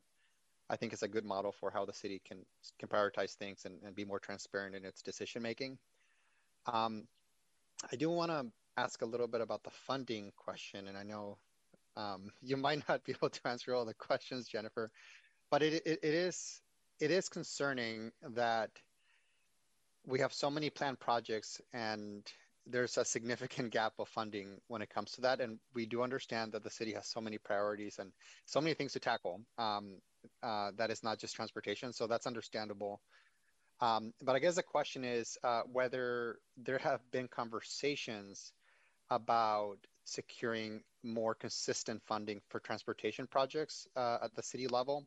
I 0.71 0.77
think 0.77 0.93
is 0.93 1.03
a 1.03 1.09
good 1.09 1.25
model 1.25 1.53
for 1.53 1.71
how 1.71 1.85
the 1.85 1.93
city 1.93 2.21
can 2.25 2.45
can 2.79 2.89
prioritize 2.89 3.35
things 3.35 3.65
and, 3.65 3.83
and 3.85 3.95
be 3.95 4.05
more 4.05 4.21
transparent 4.21 4.77
in 4.77 4.85
its 4.85 5.03
decision 5.03 5.43
making. 5.43 5.79
Um, 6.67 7.09
I 7.91 7.97
do 7.97 8.11
want 8.11 8.31
to 8.31 8.47
ask 8.77 9.03
a 9.03 9.07
little 9.07 9.27
bit 9.29 9.41
about 9.41 9.65
the 9.65 9.71
funding 9.71 10.33
question, 10.37 10.87
and 10.89 10.97
I 10.97 11.03
know 11.03 11.39
um, 11.97 12.31
you 12.43 12.57
might 12.57 12.87
not 12.89 13.05
be 13.05 13.13
able 13.13 13.31
to 13.31 13.49
answer 13.49 13.75
all 13.75 13.85
the 13.85 13.95
questions, 13.95 14.49
Jennifer, 14.49 14.91
but 15.51 15.63
it, 15.63 15.83
it, 15.87 16.01
it 16.03 16.15
is 16.15 16.61
it 17.01 17.11
is 17.11 17.29
concerning 17.29 18.13
that 18.35 18.71
we 20.07 20.21
have 20.21 20.33
so 20.33 20.51
many 20.51 20.71
planned 20.71 20.99
projects 20.99 21.61
and 21.73 22.25
there's 22.71 22.99
a 22.99 23.05
significant 23.05 23.71
gap 23.73 23.95
of 23.99 24.09
funding 24.09 24.61
when 24.69 24.83
it 24.83 24.91
comes 24.91 25.13
to 25.13 25.21
that. 25.23 25.41
And 25.41 25.59
we 25.75 25.87
do 25.87 26.03
understand 26.03 26.53
that 26.53 26.63
the 26.63 26.71
city 26.71 26.93
has 26.93 27.07
so 27.07 27.21
many 27.21 27.39
priorities 27.39 27.99
and 27.99 28.13
so 28.45 28.61
many 28.61 28.75
things 28.75 28.93
to 28.93 29.01
tackle 29.01 29.41
um, 29.59 30.01
uh, 30.43 30.71
that 30.77 30.91
is 30.91 31.03
not 31.03 31.19
just 31.19 31.35
transportation. 31.35 31.93
So 31.93 32.07
that's 32.07 32.27
understandable. 32.27 33.01
Um, 33.81 34.13
but 34.21 34.35
i 34.35 34.41
guess 34.41 34.57
the 34.57 34.63
question 34.65 35.05
is 35.05 35.39
uh, 35.45 35.61
whether 35.73 36.41
there 36.57 36.79
have 36.79 37.01
been 37.13 37.29
conversations 37.29 38.53
about 39.09 39.77
securing 40.05 40.83
more 41.05 41.35
consistent 41.35 42.03
funding 42.03 42.41
for 42.49 42.59
transportation 42.59 43.29
projects 43.29 43.87
uh, 43.95 44.19
at 44.25 44.35
the 44.35 44.43
city 44.43 44.67
level 44.67 45.07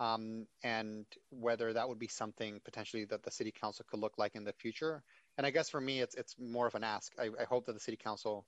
um, 0.00 0.46
and 0.62 1.06
whether 1.30 1.72
that 1.72 1.88
would 1.88 1.98
be 1.98 2.08
something 2.08 2.60
potentially 2.64 3.04
that 3.06 3.22
the 3.22 3.30
city 3.30 3.52
council 3.52 3.84
could 3.88 4.00
look 4.00 4.18
like 4.18 4.34
in 4.34 4.44
the 4.44 4.52
future. 4.52 5.02
And 5.36 5.46
I 5.46 5.50
guess 5.50 5.68
for 5.68 5.80
me, 5.80 6.00
it's 6.00 6.14
it's 6.14 6.36
more 6.38 6.66
of 6.66 6.74
an 6.74 6.84
ask. 6.84 7.12
I, 7.18 7.30
I 7.40 7.44
hope 7.44 7.66
that 7.66 7.72
the 7.72 7.80
city 7.80 7.96
council 7.96 8.44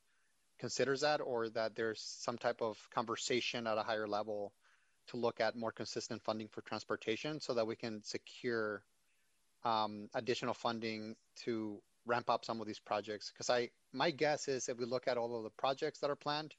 considers 0.59 1.01
that, 1.01 1.21
or 1.21 1.49
that 1.51 1.75
there's 1.75 2.01
some 2.01 2.39
type 2.39 2.63
of 2.63 2.79
conversation 2.95 3.67
at 3.67 3.79
a 3.79 3.83
higher 3.83 4.07
level 4.07 4.53
to 5.09 5.17
look 5.17 5.41
at 5.41 5.57
more 5.57 5.73
consistent 5.73 6.23
funding 6.23 6.49
for 6.49 6.63
transportation, 6.63 7.41
so 7.41 7.55
that 7.55 7.67
we 7.67 7.77
can 7.77 8.03
secure 8.03 8.83
um, 9.65 10.09
additional 10.15 10.55
funding 10.55 11.17
to 11.45 11.81
ramp 12.07 12.31
up 12.31 12.45
some 12.45 12.61
of 12.61 12.67
these 12.67 12.79
projects. 12.79 13.33
Because 13.33 13.51
I 13.51 13.71
my 13.93 14.11
guess 14.11 14.49
is 14.49 14.69
if 14.69 14.79
we 14.79 14.85
look 14.85 15.09
at 15.09 15.19
all 15.19 15.37
of 15.37 15.43
the 15.43 15.51
projects 15.51 16.01
that 16.01 16.11
are 16.11 16.17
planned, 16.17 16.55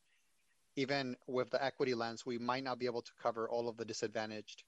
even 0.76 1.16
with 1.26 1.50
the 1.50 1.64
equity 1.64 1.96
lens, 1.96 2.26
we 2.26 2.38
might 2.38 2.64
not 2.64 2.80
be 2.80 2.86
able 2.86 3.02
to 3.02 3.12
cover 3.24 3.50
all 3.50 3.70
of 3.70 3.78
the 3.78 3.86
disadvantaged 3.86 4.64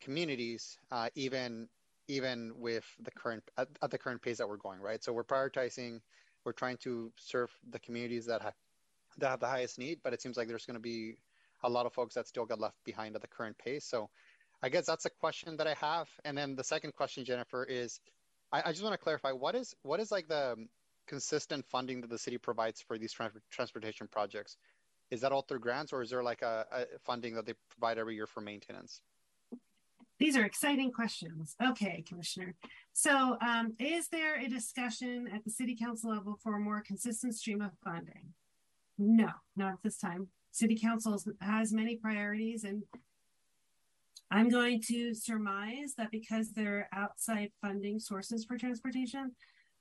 communities, 0.00 0.78
uh, 0.90 1.08
even 1.14 1.68
even 2.08 2.52
with 2.56 2.84
the 3.00 3.10
current 3.10 3.42
at, 3.56 3.68
at, 3.82 3.90
the 3.90 3.98
current 3.98 4.22
pace 4.22 4.38
that 4.38 4.48
we're 4.48 4.56
going, 4.56 4.80
right? 4.80 5.02
So 5.02 5.12
we're 5.12 5.24
prioritizing, 5.24 6.00
we're 6.44 6.52
trying 6.52 6.76
to 6.78 7.12
serve 7.16 7.50
the 7.70 7.78
communities 7.78 8.26
that 8.26 8.42
have 8.42 8.54
that 9.18 9.30
have 9.30 9.40
the 9.40 9.46
highest 9.46 9.78
need, 9.78 10.00
but 10.02 10.12
it 10.12 10.20
seems 10.20 10.36
like 10.36 10.48
there's 10.48 10.66
going 10.66 10.74
to 10.74 10.80
be 10.80 11.16
a 11.62 11.68
lot 11.68 11.86
of 11.86 11.92
folks 11.92 12.14
that 12.14 12.26
still 12.26 12.44
get 12.44 12.58
left 12.58 12.76
behind 12.84 13.14
at 13.14 13.22
the 13.22 13.28
current 13.28 13.56
pace. 13.58 13.84
So 13.84 14.10
I 14.62 14.68
guess 14.68 14.86
that's 14.86 15.04
a 15.04 15.10
question 15.10 15.56
that 15.58 15.66
I 15.66 15.74
have. 15.74 16.08
And 16.24 16.36
then 16.36 16.56
the 16.56 16.64
second 16.64 16.94
question, 16.94 17.24
Jennifer, 17.24 17.64
is 17.64 18.00
I, 18.52 18.62
I 18.66 18.72
just 18.72 18.82
want 18.82 18.94
to 18.94 18.98
clarify 18.98 19.32
what 19.32 19.54
is 19.54 19.74
what 19.82 20.00
is 20.00 20.10
like 20.10 20.28
the 20.28 20.56
consistent 21.06 21.66
funding 21.66 22.00
that 22.00 22.10
the 22.10 22.18
city 22.18 22.38
provides 22.38 22.80
for 22.80 22.98
these 22.98 23.12
tra- 23.12 23.30
transportation 23.50 24.08
projects? 24.08 24.56
Is 25.10 25.20
that 25.20 25.32
all 25.32 25.42
through 25.42 25.60
grants, 25.60 25.92
or 25.92 26.02
is 26.02 26.10
there 26.10 26.22
like 26.22 26.42
a, 26.42 26.66
a 26.72 26.98
funding 27.04 27.34
that 27.34 27.46
they 27.46 27.54
provide 27.70 27.98
every 27.98 28.14
year 28.14 28.26
for 28.26 28.40
maintenance? 28.40 29.00
These 30.24 30.38
are 30.38 30.46
exciting 30.46 30.90
questions. 30.90 31.54
Okay, 31.62 32.02
Commissioner. 32.08 32.54
So, 32.94 33.36
um, 33.46 33.74
is 33.78 34.08
there 34.08 34.40
a 34.40 34.48
discussion 34.48 35.28
at 35.34 35.44
the 35.44 35.50
City 35.50 35.76
Council 35.76 36.12
level 36.12 36.38
for 36.42 36.56
a 36.56 36.58
more 36.58 36.80
consistent 36.80 37.34
stream 37.34 37.60
of 37.60 37.72
funding? 37.84 38.32
No, 38.96 39.28
not 39.54 39.74
at 39.74 39.82
this 39.82 39.98
time. 39.98 40.28
City 40.50 40.78
Council 40.80 41.20
has 41.42 41.74
many 41.74 41.96
priorities, 41.96 42.64
and 42.64 42.84
I'm 44.30 44.48
going 44.48 44.80
to 44.88 45.12
surmise 45.12 45.92
that 45.98 46.10
because 46.10 46.52
there 46.52 46.88
are 46.90 47.02
outside 47.02 47.50
funding 47.60 48.00
sources 48.00 48.46
for 48.46 48.56
transportation, 48.56 49.32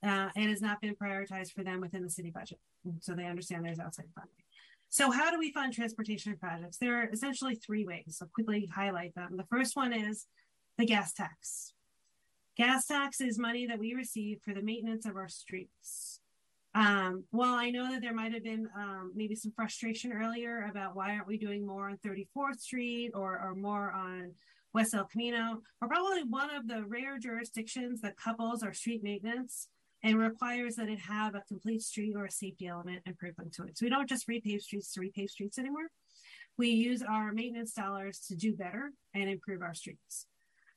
uh, 0.06 0.28
it 0.36 0.50
has 0.50 0.62
not 0.62 0.82
been 0.82 0.94
prioritized 0.94 1.54
for 1.54 1.64
them 1.64 1.80
within 1.80 2.04
the 2.04 2.10
city 2.10 2.32
budget. 2.32 2.60
So 3.00 3.14
they 3.14 3.28
understand 3.28 3.64
there's 3.64 3.80
outside 3.80 4.10
funding. 4.14 4.44
So, 4.94 5.10
how 5.10 5.32
do 5.32 5.40
we 5.40 5.52
fund 5.52 5.74
transportation 5.74 6.38
projects? 6.38 6.78
There 6.78 7.02
are 7.02 7.10
essentially 7.12 7.56
three 7.56 7.84
ways. 7.84 8.20
I'll 8.22 8.28
quickly 8.28 8.70
highlight 8.72 9.16
them. 9.16 9.38
The 9.38 9.46
first 9.46 9.76
one 9.76 9.92
is 9.92 10.28
the 10.78 10.86
gas 10.86 11.14
tax. 11.14 11.74
Gas 12.58 12.86
tax 12.86 13.20
is 13.20 13.40
money 13.40 13.66
that 13.66 13.80
we 13.80 13.96
receive 13.96 14.42
for 14.46 14.54
the 14.54 14.62
maintenance 14.62 15.08
of 15.08 15.16
our 15.16 15.28
streets. 15.28 16.20
Um, 16.76 17.24
while 17.32 17.56
I 17.56 17.72
know 17.72 17.90
that 17.90 18.04
there 18.04 18.14
might 18.14 18.36
have 18.36 18.44
been 18.44 18.70
um, 18.78 19.12
maybe 19.16 19.34
some 19.34 19.52
frustration 19.56 20.14
earlier 20.14 20.68
about 20.70 20.96
why 20.96 21.16
aren't 21.16 21.26
we 21.26 21.40
doing 21.40 21.66
more 21.66 21.90
on 21.90 21.98
34th 22.06 22.60
Street 22.60 23.14
or, 23.16 23.42
or 23.44 23.56
more 23.56 23.92
on 23.94 24.34
West 24.76 24.94
El 24.94 25.06
Camino, 25.06 25.64
we're 25.82 25.88
probably 25.88 26.22
one 26.22 26.52
of 26.52 26.68
the 26.68 26.84
rare 26.84 27.18
jurisdictions 27.18 28.00
that 28.02 28.16
couples 28.16 28.62
our 28.62 28.74
street 28.74 29.02
maintenance 29.02 29.70
and 30.04 30.20
requires 30.20 30.76
that 30.76 30.90
it 30.90 31.00
have 31.00 31.34
a 31.34 31.44
complete 31.48 31.82
street 31.82 32.14
or 32.16 32.26
a 32.26 32.32
safety 32.32 32.68
element 32.68 33.02
improvement 33.06 33.54
to 33.54 33.64
it. 33.64 33.78
So 33.78 33.86
we 33.86 33.90
don't 33.90 34.10
just 34.10 34.28
repave 34.28 34.62
streets 34.62 34.92
to 34.94 35.00
repave 35.00 35.30
streets 35.30 35.58
anymore. 35.58 35.88
We 36.58 36.70
use 36.70 37.02
our 37.02 37.32
maintenance 37.32 37.74
dollars 37.74 38.20
to 38.28 38.36
do 38.36 38.54
better 38.54 38.92
and 39.14 39.30
improve 39.30 39.62
our 39.62 39.74
streets. 39.74 40.28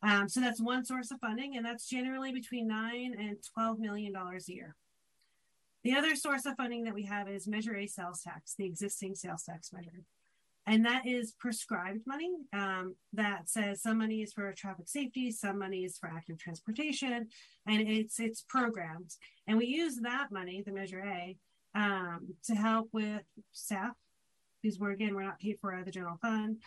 Um, 0.03 0.29
so 0.29 0.41
that's 0.41 0.61
one 0.61 0.85
source 0.85 1.11
of 1.11 1.19
funding, 1.21 1.57
and 1.57 1.67
that's 1.67 1.89
generally 1.89 2.33
between 2.33 2.69
nine 2.69 3.15
and 3.19 3.37
twelve 3.55 3.79
million 3.79 4.13
dollars 4.13 4.49
a 4.49 4.55
year. 4.55 4.77
The 5.85 5.95
other 5.95 6.15
source 6.15 6.47
of 6.47 6.57
funding 6.57 6.85
that 6.85 6.95
we 6.95 7.05
have 7.05 7.29
is 7.29 7.47
Measure 7.47 7.77
A 7.77 7.87
sales 7.87 8.23
tax, 8.23 8.55
the 8.57 8.67
existing 8.67 9.15
sales 9.15 9.43
tax 9.43 9.73
measure 9.73 10.03
and 10.67 10.85
that 10.85 11.07
is 11.07 11.33
prescribed 11.39 12.07
money 12.07 12.31
um, 12.53 12.97
that 13.13 13.49
says 13.49 13.83
some 13.83 13.99
money 13.99 14.23
is 14.23 14.33
for 14.33 14.53
traffic 14.53 14.89
safety 14.89 15.31
some 15.31 15.59
money 15.59 15.85
is 15.85 15.97
for 15.97 16.09
active 16.09 16.39
transportation 16.39 17.29
and 17.67 17.89
it's 17.89 18.19
it's 18.19 18.43
programmed. 18.43 19.13
And 19.47 19.59
we 19.59 19.67
use 19.67 19.97
that 20.03 20.29
money 20.31 20.63
the 20.65 20.73
measure 20.73 21.03
a 21.05 21.37
um, 21.75 22.35
to 22.47 22.55
help 22.55 22.89
with 22.93 23.23
staff 23.53 23.95
because 24.63 24.79
we're 24.79 24.93
again 24.93 25.15
we're 25.15 25.23
not 25.23 25.39
paid 25.39 25.59
for 25.61 25.73
out 25.73 25.81
of 25.81 25.87
the 25.87 25.93
general 25.93 26.19
fund 26.21 26.59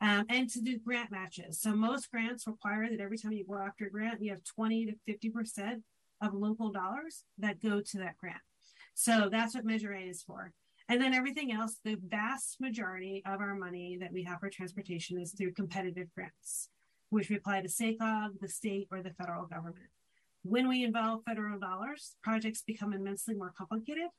um, 0.00 0.26
and 0.28 0.50
to 0.50 0.60
do 0.60 0.78
grant 0.78 1.10
matches. 1.10 1.60
So 1.60 1.74
most 1.74 2.10
grants 2.10 2.46
require 2.46 2.88
that 2.90 3.00
every 3.00 3.18
time 3.18 3.32
you 3.32 3.46
go 3.46 3.58
after 3.58 3.86
a 3.86 3.90
grant 3.90 4.22
you 4.22 4.30
have 4.30 4.44
20 4.44 4.86
to 4.86 4.92
50 5.06 5.30
percent 5.30 5.82
of 6.22 6.34
local 6.34 6.70
dollars 6.70 7.24
that 7.38 7.62
go 7.62 7.80
to 7.80 7.98
that 7.98 8.16
grant. 8.18 8.40
So 8.94 9.28
that's 9.30 9.54
what 9.54 9.64
measure 9.64 9.92
a 9.92 10.00
is 10.00 10.22
for 10.22 10.52
and 10.88 11.00
then 11.00 11.14
everything 11.14 11.52
else, 11.52 11.76
the 11.84 11.96
vast 12.08 12.60
majority 12.60 13.22
of 13.26 13.40
our 13.40 13.54
money 13.54 13.98
that 14.00 14.12
we 14.12 14.22
have 14.24 14.40
for 14.40 14.48
transportation 14.48 15.20
is 15.20 15.32
through 15.32 15.52
competitive 15.52 16.08
grants, 16.14 16.68
which 17.10 17.28
we 17.28 17.36
apply 17.36 17.62
to 17.62 17.68
SACOG, 17.68 18.40
the 18.40 18.48
state, 18.48 18.86
or 18.92 19.02
the 19.02 19.10
federal 19.10 19.46
government. 19.46 19.86
When 20.42 20.68
we 20.68 20.84
involve 20.84 21.24
federal 21.24 21.58
dollars, 21.58 22.14
projects 22.22 22.62
become 22.62 22.92
immensely 22.92 23.34
more 23.34 23.52
complicated. 23.58 24.10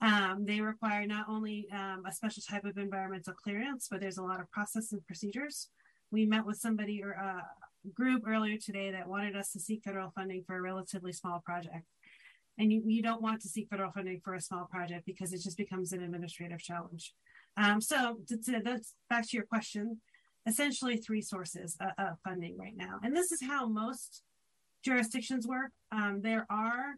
Um, 0.00 0.44
they 0.44 0.60
require 0.60 1.06
not 1.06 1.26
only 1.28 1.68
um, 1.72 2.02
a 2.04 2.12
special 2.12 2.42
type 2.48 2.64
of 2.64 2.78
environmental 2.78 3.34
clearance, 3.34 3.86
but 3.88 4.00
there's 4.00 4.18
a 4.18 4.22
lot 4.22 4.40
of 4.40 4.50
process 4.50 4.90
and 4.92 5.06
procedures. 5.06 5.68
We 6.10 6.26
met 6.26 6.44
with 6.44 6.58
somebody 6.58 7.02
or 7.02 7.12
a 7.12 7.44
group 7.94 8.24
earlier 8.26 8.56
today 8.56 8.90
that 8.90 9.08
wanted 9.08 9.36
us 9.36 9.52
to 9.52 9.60
seek 9.60 9.84
federal 9.84 10.10
funding 10.10 10.42
for 10.46 10.56
a 10.56 10.62
relatively 10.62 11.12
small 11.12 11.40
project 11.44 11.84
and 12.58 12.72
you, 12.72 12.82
you 12.84 13.02
don't 13.02 13.22
want 13.22 13.40
to 13.42 13.48
seek 13.48 13.68
federal 13.68 13.92
funding 13.92 14.20
for 14.24 14.34
a 14.34 14.40
small 14.40 14.66
project 14.66 15.06
because 15.06 15.32
it 15.32 15.42
just 15.42 15.56
becomes 15.56 15.92
an 15.92 16.02
administrative 16.02 16.60
challenge. 16.60 17.14
Um, 17.56 17.80
so 17.80 18.18
to, 18.28 18.36
to, 18.36 18.60
that's 18.64 18.94
back 19.08 19.28
to 19.28 19.36
your 19.36 19.46
question, 19.46 20.00
essentially 20.46 20.96
three 20.96 21.22
sources 21.22 21.76
of, 21.80 21.90
of, 21.98 22.18
funding 22.24 22.56
right 22.58 22.76
now. 22.76 22.98
And 23.02 23.14
this 23.14 23.32
is 23.32 23.42
how 23.42 23.66
most 23.68 24.22
jurisdictions 24.84 25.46
work. 25.46 25.72
Um, 25.92 26.20
there 26.22 26.46
are 26.50 26.94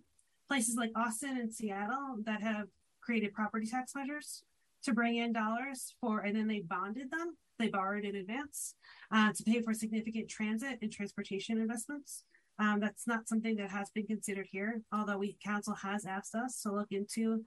places 0.49 0.77
like 0.77 0.91
Austin 0.97 1.39
and 1.39 1.53
Seattle 1.53 2.16
that 2.24 2.43
have 2.43 2.66
created 3.03 3.32
property 3.32 3.66
tax 3.66 3.93
measures 3.95 4.43
to 4.85 4.93
bring 4.93 5.16
in 5.16 5.32
dollars 5.32 5.95
for, 6.01 6.20
and 6.20 6.37
then 6.37 6.49
they 6.49 6.61
bonded 6.61 7.11
them. 7.11 7.37
They 7.59 7.69
borrowed 7.69 8.05
in 8.05 8.16
advance 8.16 8.74
uh, 9.12 9.32
to 9.35 9.43
pay 9.43 9.61
for 9.61 9.74
significant 9.74 10.28
transit 10.28 10.78
and 10.81 10.91
transportation 10.91 11.59
investments. 11.59 12.24
Um, 12.61 12.78
that's 12.78 13.07
not 13.07 13.27
something 13.27 13.57
that 13.57 13.70
has 13.70 13.89
been 13.91 14.07
considered 14.07 14.47
here, 14.51 14.82
although 14.93 15.16
we 15.16 15.39
council 15.43 15.74
has 15.74 16.05
asked 16.05 16.35
us 16.35 16.61
to 16.62 16.70
look 16.70 16.93
into 16.93 17.43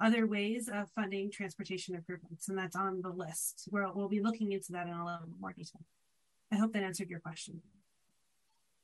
other 0.00 0.26
ways 0.26 0.68
of 0.68 0.90
funding 0.90 1.30
transportation 1.30 1.94
improvements, 1.94 2.48
and 2.48 2.58
that's 2.58 2.74
on 2.74 3.00
the 3.00 3.08
list. 3.08 3.68
We'll, 3.70 3.92
we'll 3.94 4.08
be 4.08 4.20
looking 4.20 4.50
into 4.52 4.72
that 4.72 4.88
in 4.88 4.92
a 4.92 5.04
little 5.04 5.28
more 5.40 5.52
detail. 5.52 5.82
I 6.52 6.56
hope 6.56 6.72
that 6.72 6.82
answered 6.82 7.08
your 7.08 7.20
question. 7.20 7.62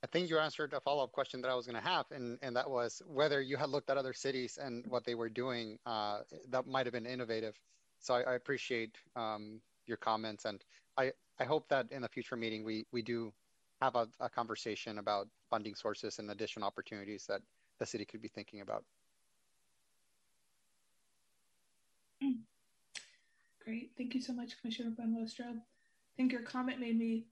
I 0.04 0.06
think 0.06 0.30
you 0.30 0.38
answered 0.38 0.72
a 0.72 0.80
follow-up 0.80 1.12
question 1.12 1.42
that 1.42 1.50
I 1.50 1.54
was 1.54 1.66
going 1.66 1.80
to 1.82 1.88
have, 1.88 2.06
and, 2.12 2.38
and 2.42 2.54
that 2.54 2.68
was 2.68 3.02
whether 3.06 3.40
you 3.40 3.56
had 3.56 3.68
looked 3.68 3.90
at 3.90 3.96
other 3.96 4.12
cities 4.12 4.58
and 4.62 4.84
what 4.88 5.04
they 5.04 5.16
were 5.16 5.28
doing 5.28 5.78
uh, 5.84 6.20
that 6.50 6.66
might 6.66 6.86
have 6.86 6.92
been 6.92 7.06
innovative. 7.06 7.58
So 7.98 8.14
I, 8.14 8.22
I 8.22 8.34
appreciate 8.34 8.96
um, 9.16 9.60
your 9.86 9.96
comments, 9.96 10.44
and 10.44 10.64
I, 10.96 11.12
I 11.40 11.44
hope 11.44 11.68
that 11.68 11.86
in 11.90 12.04
a 12.04 12.08
future 12.08 12.36
meeting 12.36 12.64
we, 12.64 12.86
we 12.92 13.02
do 13.02 13.32
have 13.82 13.96
a, 13.96 14.06
a 14.20 14.30
conversation 14.30 14.98
about 14.98 15.26
funding 15.50 15.74
sources 15.74 16.20
and 16.20 16.30
additional 16.30 16.66
opportunities 16.66 17.26
that 17.28 17.40
the 17.80 17.86
city 17.86 18.04
could 18.04 18.22
be 18.22 18.28
thinking 18.28 18.60
about. 18.60 18.84
Great. 23.64 23.90
Thank 23.96 24.14
you 24.14 24.20
so 24.20 24.32
much, 24.32 24.60
Commissioner 24.60 24.90
Buenrostro. 24.90 25.56
I 25.56 26.16
think 26.16 26.32
your 26.32 26.42
comment 26.42 26.80
made 26.80 26.98
me 26.98 27.26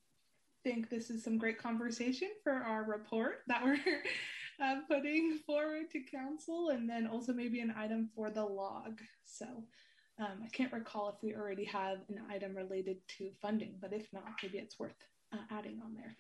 think 0.64 0.89
this 0.89 1.10
is 1.10 1.22
some 1.24 1.39
great 1.39 1.59
conversation 1.59 2.28
for 2.43 2.52
our 2.52 2.85
report 2.85 3.43
that 3.47 3.64
we're 3.64 3.78
uh, 4.62 4.77
putting 4.89 5.39
forward 5.47 5.90
to 5.93 6.01
council 6.01 6.70
and 6.70 6.89
then 6.89 7.06
also 7.06 7.32
maybe 7.32 7.60
an 7.60 7.74
item 7.77 8.09
for 8.14 8.31
the 8.31 8.44
log. 8.44 9.01
So 9.24 9.47
um, 10.18 10.43
I 10.44 10.48
can't 10.52 10.72
recall 10.72 11.09
if 11.09 11.22
we 11.22 11.35
already 11.35 11.64
have 11.64 11.98
an 12.09 12.22
item 12.31 12.55
related 12.56 12.98
to 13.18 13.31
funding, 13.40 13.74
but 13.81 13.93
if 13.93 14.12
not, 14.12 14.24
maybe 14.43 14.59
it's 14.59 14.78
worth 14.78 14.94
uh, 15.32 15.39
adding 15.51 15.81
on 15.85 15.94
there. 15.94 16.16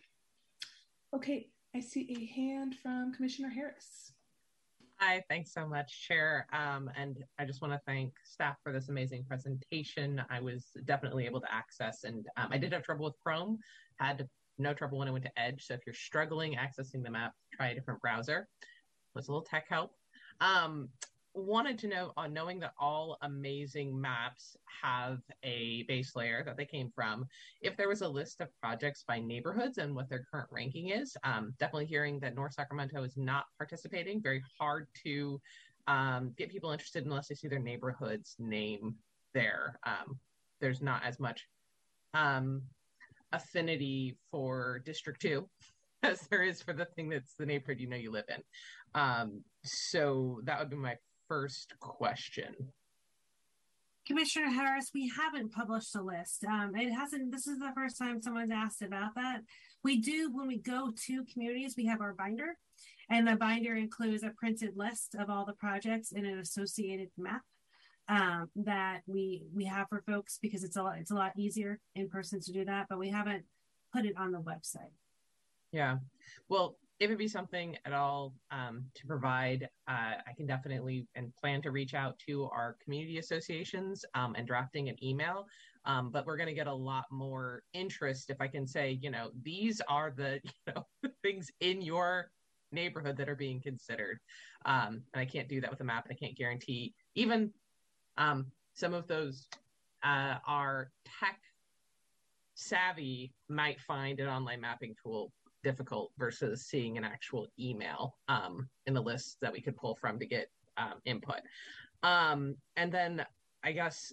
Okay, 1.12 1.48
I 1.74 1.80
see 1.80 2.06
a 2.08 2.40
hand 2.40 2.76
from 2.80 3.12
Commissioner 3.12 3.48
Harris. 3.48 4.12
Hi, 4.98 5.24
thanks 5.28 5.52
so 5.52 5.66
much, 5.66 6.06
Chair. 6.06 6.46
Um, 6.52 6.88
and 6.96 7.24
I 7.38 7.44
just 7.44 7.62
want 7.62 7.72
to 7.72 7.80
thank 7.84 8.12
staff 8.22 8.56
for 8.62 8.72
this 8.72 8.90
amazing 8.90 9.24
presentation. 9.26 10.22
I 10.30 10.40
was 10.40 10.66
definitely 10.84 11.26
able 11.26 11.40
to 11.40 11.52
access, 11.52 12.04
and 12.04 12.26
um, 12.36 12.48
I 12.52 12.58
did 12.58 12.72
have 12.72 12.84
trouble 12.84 13.06
with 13.06 13.18
Chrome, 13.18 13.58
had 13.98 14.28
no 14.58 14.72
trouble 14.72 14.98
when 14.98 15.08
I 15.08 15.10
went 15.10 15.24
to 15.24 15.40
Edge. 15.40 15.66
So 15.66 15.74
if 15.74 15.80
you're 15.84 15.94
struggling 15.94 16.54
accessing 16.54 17.02
the 17.02 17.10
map, 17.10 17.32
try 17.52 17.70
a 17.70 17.74
different 17.74 18.00
browser. 18.00 18.46
It 18.60 18.68
Was 19.14 19.26
a 19.26 19.32
little 19.32 19.44
tech 19.44 19.66
help. 19.68 19.92
Um, 20.40 20.90
wanted 21.34 21.78
to 21.78 21.88
know 21.88 22.12
on 22.16 22.32
knowing 22.32 22.58
that 22.60 22.72
all 22.78 23.16
amazing 23.22 23.98
maps 23.98 24.56
have 24.82 25.18
a 25.42 25.84
base 25.84 26.16
layer 26.16 26.42
that 26.44 26.56
they 26.56 26.64
came 26.64 26.90
from 26.94 27.26
if 27.62 27.76
there 27.76 27.88
was 27.88 28.02
a 28.02 28.08
list 28.08 28.40
of 28.40 28.48
projects 28.60 29.04
by 29.06 29.20
neighborhoods 29.20 29.78
and 29.78 29.94
what 29.94 30.08
their 30.08 30.24
current 30.30 30.48
ranking 30.50 30.88
is. 30.88 31.16
Um, 31.22 31.54
definitely 31.58 31.86
hearing 31.86 32.18
that 32.20 32.34
north 32.34 32.54
sacramento 32.54 33.02
is 33.04 33.16
not 33.16 33.44
participating. 33.58 34.20
Very 34.20 34.42
hard 34.58 34.88
to 35.04 35.40
um, 35.86 36.32
get 36.36 36.50
people 36.50 36.72
interested 36.72 37.04
unless 37.04 37.28
they 37.28 37.34
see 37.34 37.48
their 37.48 37.58
neighborhood's 37.58 38.36
name 38.38 38.96
there. 39.32 39.78
Um, 39.84 40.18
there's 40.60 40.82
not 40.82 41.02
as 41.04 41.18
much 41.18 41.46
um, 42.14 42.62
affinity 43.32 44.16
for 44.30 44.82
district 44.84 45.22
2 45.22 45.48
as 46.02 46.20
there 46.28 46.42
is 46.42 46.62
for 46.62 46.72
the 46.72 46.86
thing 46.96 47.08
that's 47.08 47.34
the 47.38 47.46
neighborhood 47.46 47.80
you 47.80 47.88
know 47.88 47.96
you 47.96 48.10
live 48.10 48.24
in. 48.28 48.42
Um, 48.94 49.42
so 49.62 50.40
that 50.44 50.58
would 50.58 50.70
be 50.70 50.76
my 50.76 50.96
first 51.30 51.72
question. 51.78 52.56
Commissioner 54.04 54.48
Harris, 54.48 54.90
we 54.92 55.08
haven't 55.16 55.52
published 55.52 55.94
a 55.94 56.02
list. 56.02 56.44
Um, 56.44 56.72
it 56.74 56.90
hasn't, 56.90 57.30
this 57.30 57.46
is 57.46 57.60
the 57.60 57.70
first 57.76 57.96
time 57.96 58.20
someone's 58.20 58.50
asked 58.50 58.82
about 58.82 59.14
that. 59.14 59.42
We 59.84 60.00
do, 60.00 60.30
when 60.32 60.48
we 60.48 60.58
go 60.58 60.90
to 61.06 61.24
communities, 61.32 61.74
we 61.76 61.86
have 61.86 62.00
our 62.00 62.14
binder, 62.14 62.56
and 63.08 63.28
the 63.28 63.36
binder 63.36 63.76
includes 63.76 64.24
a 64.24 64.32
printed 64.36 64.76
list 64.76 65.14
of 65.14 65.30
all 65.30 65.44
the 65.44 65.52
projects 65.52 66.10
and 66.10 66.26
an 66.26 66.40
associated 66.40 67.10
map 67.16 67.42
um, 68.08 68.50
that 68.56 69.02
we 69.06 69.44
we 69.54 69.66
have 69.66 69.88
for 69.88 70.02
folks 70.02 70.40
because 70.42 70.64
it's 70.64 70.76
a 70.76 70.82
lot, 70.82 70.98
it's 70.98 71.12
a 71.12 71.14
lot 71.14 71.32
easier 71.38 71.78
in 71.94 72.08
person 72.08 72.40
to 72.40 72.52
do 72.52 72.64
that, 72.64 72.86
but 72.90 72.98
we 72.98 73.10
haven't 73.10 73.44
put 73.94 74.04
it 74.04 74.16
on 74.16 74.32
the 74.32 74.40
website. 74.40 74.94
Yeah. 75.70 75.98
Well, 76.48 76.76
if 77.00 77.10
it 77.10 77.16
be 77.16 77.26
something 77.26 77.76
at 77.86 77.94
all 77.94 78.34
um, 78.50 78.84
to 78.94 79.06
provide, 79.06 79.66
uh, 79.88 80.20
I 80.26 80.32
can 80.36 80.46
definitely 80.46 81.06
and 81.14 81.34
plan 81.34 81.62
to 81.62 81.70
reach 81.70 81.94
out 81.94 82.18
to 82.26 82.44
our 82.52 82.76
community 82.84 83.18
associations 83.18 84.04
um, 84.14 84.34
and 84.36 84.46
drafting 84.46 84.90
an 84.90 85.02
email. 85.02 85.46
Um, 85.86 86.10
but 86.10 86.26
we're 86.26 86.36
going 86.36 86.48
to 86.48 86.54
get 86.54 86.66
a 86.66 86.74
lot 86.74 87.06
more 87.10 87.62
interest 87.72 88.28
if 88.28 88.38
I 88.38 88.48
can 88.48 88.66
say, 88.66 88.98
you 89.00 89.10
know, 89.10 89.30
these 89.42 89.80
are 89.88 90.12
the 90.14 90.40
you 90.44 90.74
know 90.74 90.86
things 91.22 91.50
in 91.60 91.80
your 91.80 92.30
neighborhood 92.70 93.16
that 93.16 93.30
are 93.30 93.34
being 93.36 93.62
considered. 93.62 94.20
Um, 94.66 95.02
and 95.14 95.22
I 95.22 95.24
can't 95.24 95.48
do 95.48 95.60
that 95.62 95.70
with 95.70 95.80
a 95.80 95.84
map. 95.84 96.06
I 96.10 96.14
can't 96.14 96.36
guarantee 96.36 96.92
even 97.14 97.50
um, 98.18 98.46
some 98.74 98.92
of 98.92 99.06
those 99.06 99.48
uh, 100.04 100.34
are 100.46 100.90
tech 101.18 101.40
savvy 102.54 103.32
might 103.48 103.80
find 103.80 104.20
an 104.20 104.28
online 104.28 104.60
mapping 104.60 104.94
tool 105.02 105.32
difficult 105.62 106.12
versus 106.18 106.66
seeing 106.66 106.96
an 106.96 107.04
actual 107.04 107.46
email 107.58 108.16
um, 108.28 108.68
in 108.86 108.94
the 108.94 109.00
list 109.00 109.38
that 109.40 109.52
we 109.52 109.60
could 109.60 109.76
pull 109.76 109.96
from 110.00 110.18
to 110.18 110.26
get 110.26 110.50
um, 110.76 110.94
input. 111.04 111.40
Um, 112.02 112.56
and 112.76 112.90
then 112.90 113.24
I 113.62 113.72
guess 113.72 114.12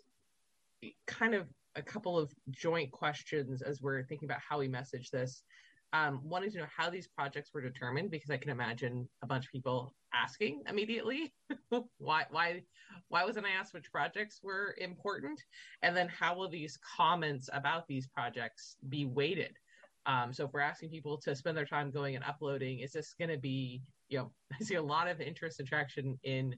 kind 1.06 1.34
of 1.34 1.48
a 1.76 1.82
couple 1.82 2.18
of 2.18 2.34
joint 2.50 2.92
questions 2.92 3.62
as 3.62 3.82
we're 3.82 4.04
thinking 4.04 4.28
about 4.28 4.42
how 4.48 4.60
we 4.60 4.68
message 4.68 5.12
this. 5.12 5.44
Um, 5.94 6.20
wanting 6.22 6.52
to 6.52 6.58
know 6.58 6.66
how 6.76 6.90
these 6.90 7.08
projects 7.08 7.54
were 7.54 7.62
determined 7.62 8.12
because 8.12 8.30
I 8.30 8.36
can 8.36 8.52
imagine 8.52 9.08
a 9.24 9.26
bunch 9.26 9.46
of 9.46 9.52
people 9.52 9.94
asking 10.14 10.64
immediately 10.68 11.34
why 11.98 12.26
why 12.30 12.64
why 13.08 13.24
wasn't 13.24 13.46
I 13.46 13.52
asked 13.52 13.74
which 13.74 13.90
projects 13.90 14.42
were 14.44 14.76
important, 14.80 15.42
and 15.84 15.96
then 15.96 16.10
how 16.10 16.36
will 16.36 16.50
these 16.50 16.78
comments 16.98 17.50
about 17.54 17.88
these 17.88 18.06
projects 18.06 18.76
be 18.90 19.06
weighted 19.06 19.58
um, 20.08 20.32
so 20.32 20.46
if 20.46 20.54
we're 20.54 20.62
asking 20.62 20.90
people 20.90 21.18
to 21.18 21.36
spend 21.36 21.58
their 21.58 21.66
time 21.66 21.92
going 21.92 22.16
and 22.16 22.24
uploading, 22.24 22.80
is 22.80 22.94
this 22.94 23.14
going 23.20 23.30
to 23.30 23.38
be, 23.38 23.82
you 24.08 24.18
know, 24.18 24.32
I 24.60 24.64
see 24.64 24.76
a 24.76 24.82
lot 24.82 25.08
of 25.10 25.20
interest 25.20 25.60
and 25.60 25.68
traction 25.68 26.18
in 26.24 26.56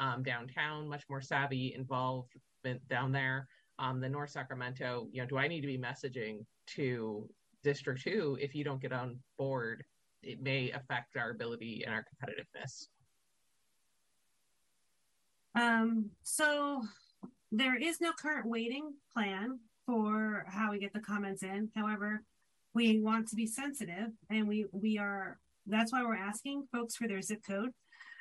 um, 0.00 0.22
downtown, 0.22 0.88
much 0.88 1.04
more 1.08 1.20
savvy 1.20 1.74
involvement 1.74 2.86
down 2.88 3.12
there. 3.12 3.46
Um, 3.78 4.00
the 4.00 4.08
North 4.08 4.30
Sacramento, 4.30 5.06
you 5.12 5.22
know, 5.22 5.28
do 5.28 5.38
I 5.38 5.46
need 5.46 5.60
to 5.60 5.68
be 5.68 5.78
messaging 5.78 6.44
to 6.74 7.28
District 7.62 8.02
2 8.02 8.38
if 8.40 8.54
you 8.54 8.64
don't 8.64 8.82
get 8.82 8.92
on 8.92 9.20
board? 9.38 9.84
It 10.24 10.42
may 10.42 10.72
affect 10.72 11.16
our 11.16 11.30
ability 11.30 11.84
and 11.86 11.94
our 11.94 12.04
competitiveness. 12.04 12.88
Um, 15.54 16.10
so 16.24 16.82
there 17.52 17.76
is 17.76 18.00
no 18.00 18.12
current 18.12 18.46
waiting 18.46 18.94
plan 19.12 19.60
for 19.86 20.44
how 20.48 20.72
we 20.72 20.80
get 20.80 20.92
the 20.92 21.00
comments 21.00 21.44
in. 21.44 21.70
However, 21.76 22.22
we 22.78 23.00
want 23.00 23.26
to 23.26 23.34
be 23.34 23.46
sensitive 23.46 24.10
and 24.30 24.46
we 24.46 24.64
we 24.70 24.98
are 24.98 25.38
that's 25.66 25.92
why 25.92 26.02
we're 26.02 26.14
asking 26.14 26.66
folks 26.72 26.94
for 26.94 27.08
their 27.08 27.20
zip 27.20 27.42
code 27.44 27.70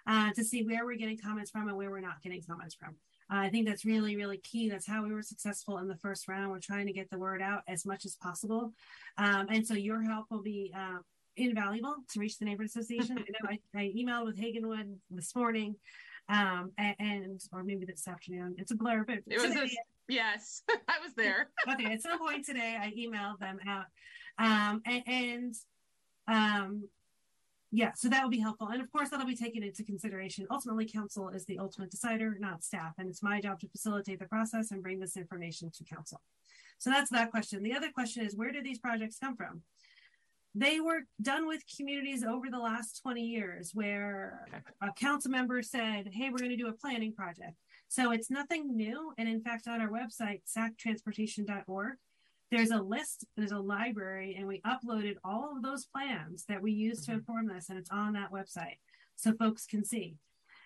uh, 0.07 0.31
to 0.33 0.43
see 0.43 0.63
where 0.63 0.83
we're 0.83 0.97
getting 0.97 1.17
comments 1.17 1.51
from 1.51 1.67
and 1.67 1.77
where 1.77 1.91
we're 1.91 1.99
not 1.99 2.21
getting 2.23 2.41
comments 2.41 2.75
from. 2.75 2.95
Uh, 3.31 3.41
i 3.45 3.49
think 3.49 3.67
that's 3.67 3.85
really 3.85 4.15
really 4.15 4.37
key. 4.37 4.67
That's 4.67 4.87
how 4.87 5.03
we 5.03 5.13
were 5.13 5.21
successful 5.21 5.77
in 5.77 5.87
the 5.87 5.95
first 5.97 6.27
round. 6.27 6.49
We're 6.49 6.59
trying 6.59 6.87
to 6.87 6.93
get 6.93 7.09
the 7.11 7.19
word 7.19 7.41
out 7.41 7.61
as 7.67 7.85
much 7.85 8.03
as 8.03 8.15
possible. 8.15 8.73
Um, 9.17 9.45
and 9.49 9.65
so 9.65 9.75
your 9.75 10.01
help 10.01 10.25
will 10.31 10.41
be 10.41 10.73
uh, 10.75 10.99
invaluable 11.35 11.95
to 12.11 12.19
reach 12.19 12.39
the 12.39 12.45
neighborhood 12.45 12.71
association. 12.71 13.19
I, 13.19 13.21
know 13.21 13.57
I, 13.75 13.79
I 13.79 13.93
emailed 13.95 14.25
with 14.25 14.39
Hagginwood 14.39 14.95
this 15.11 15.35
morning 15.35 15.75
um, 16.29 16.71
and, 16.79 16.95
and, 16.99 17.41
or 17.53 17.63
maybe 17.63 17.85
this 17.85 18.07
afternoon. 18.07 18.55
It's 18.57 18.71
a 18.71 18.75
blur 18.75 19.03
but 19.03 19.19
it 19.27 19.39
was 19.39 19.51
today, 19.51 19.65
a, 19.65 20.13
yes 20.13 20.63
i 20.87 20.99
was 21.03 21.13
there. 21.15 21.49
Okay 21.73 21.93
at 21.93 22.01
some 22.01 22.17
point 22.17 22.45
today 22.45 22.77
i 22.81 22.91
emailed 22.97 23.39
them 23.39 23.59
out 23.67 23.85
um, 24.37 24.81
and, 24.85 25.03
and 25.07 25.55
um, 26.27 26.89
yeah, 27.71 27.91
so 27.95 28.07
that 28.09 28.23
will 28.23 28.29
be 28.29 28.39
helpful. 28.39 28.69
And 28.69 28.81
of 28.81 28.91
course, 28.91 29.09
that'll 29.09 29.25
be 29.25 29.35
taken 29.35 29.61
into 29.61 29.83
consideration. 29.83 30.47
Ultimately, 30.49 30.85
council 30.85 31.29
is 31.29 31.45
the 31.45 31.59
ultimate 31.59 31.91
decider, 31.91 32.37
not 32.39 32.63
staff. 32.63 32.93
And 32.97 33.09
it's 33.09 33.21
my 33.21 33.41
job 33.41 33.59
to 33.59 33.67
facilitate 33.67 34.19
the 34.19 34.25
process 34.25 34.71
and 34.71 34.81
bring 34.81 34.99
this 34.99 35.17
information 35.17 35.69
to 35.71 35.83
council. 35.83 36.21
So 36.77 36.89
that's 36.89 37.09
that 37.11 37.31
question. 37.31 37.63
The 37.63 37.75
other 37.75 37.91
question 37.91 38.25
is 38.25 38.35
where 38.35 38.51
did 38.51 38.63
these 38.63 38.79
projects 38.79 39.17
come 39.19 39.35
from? 39.35 39.61
They 40.55 40.79
were 40.79 41.01
done 41.21 41.45
with 41.45 41.61
communities 41.75 42.23
over 42.23 42.49
the 42.49 42.57
last 42.57 43.01
20 43.01 43.21
years 43.21 43.71
where 43.73 44.47
a 44.81 44.91
council 44.93 45.29
member 45.29 45.61
said, 45.61 46.09
Hey, 46.11 46.29
we're 46.29 46.39
going 46.39 46.51
to 46.51 46.57
do 46.57 46.69
a 46.69 46.73
planning 46.73 47.13
project. 47.13 47.53
So 47.89 48.11
it's 48.11 48.31
nothing 48.31 48.75
new. 48.75 49.13
And 49.17 49.27
in 49.27 49.41
fact, 49.41 49.67
on 49.67 49.81
our 49.81 49.89
website, 49.89 50.41
sactransportation.org, 50.47 51.97
there's 52.51 52.71
a 52.71 52.81
list, 52.81 53.25
there's 53.35 53.51
a 53.51 53.59
library, 53.59 54.35
and 54.37 54.47
we 54.47 54.61
uploaded 54.61 55.15
all 55.23 55.53
of 55.55 55.63
those 55.63 55.85
plans 55.85 56.45
that 56.47 56.61
we 56.61 56.71
use 56.71 57.05
to 57.05 57.11
mm-hmm. 57.11 57.19
inform 57.19 57.47
this, 57.47 57.69
and 57.69 57.77
it's 57.77 57.91
on 57.91 58.13
that 58.13 58.31
website 58.31 58.77
so 59.15 59.33
folks 59.33 59.65
can 59.65 59.83
see. 59.83 60.15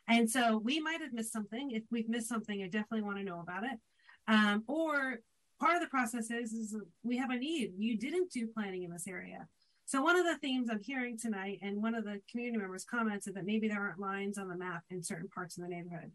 And 0.07 0.29
so 0.29 0.57
we 0.57 0.79
might 0.79 1.01
have 1.01 1.13
missed 1.13 1.33
something. 1.33 1.71
If 1.71 1.83
we've 1.91 2.09
missed 2.09 2.27
something, 2.27 2.61
I 2.61 2.65
definitely 2.65 3.03
want 3.03 3.17
to 3.17 3.23
know 3.23 3.39
about 3.39 3.63
it. 3.63 3.79
Um, 4.27 4.63
or 4.67 5.19
part 5.59 5.75
of 5.75 5.81
the 5.81 5.87
process 5.87 6.31
is, 6.31 6.53
is 6.53 6.75
we 7.03 7.17
have 7.17 7.29
a 7.29 7.37
need. 7.37 7.73
You 7.77 7.97
didn't 7.97 8.31
do 8.31 8.47
planning 8.47 8.83
in 8.83 8.91
this 8.91 9.07
area. 9.07 9.47
So 9.85 10.01
one 10.01 10.15
of 10.15 10.25
the 10.25 10.37
themes 10.37 10.69
I'm 10.69 10.79
hearing 10.79 11.17
tonight, 11.17 11.59
and 11.61 11.81
one 11.81 11.95
of 11.95 12.03
the 12.03 12.21
community 12.29 12.57
members 12.57 12.85
commented 12.85 13.35
that 13.35 13.45
maybe 13.45 13.67
there 13.67 13.81
aren't 13.81 13.99
lines 13.99 14.37
on 14.37 14.47
the 14.47 14.55
map 14.55 14.83
in 14.89 15.03
certain 15.03 15.27
parts 15.27 15.57
of 15.57 15.63
the 15.63 15.69
neighborhood. 15.69 16.11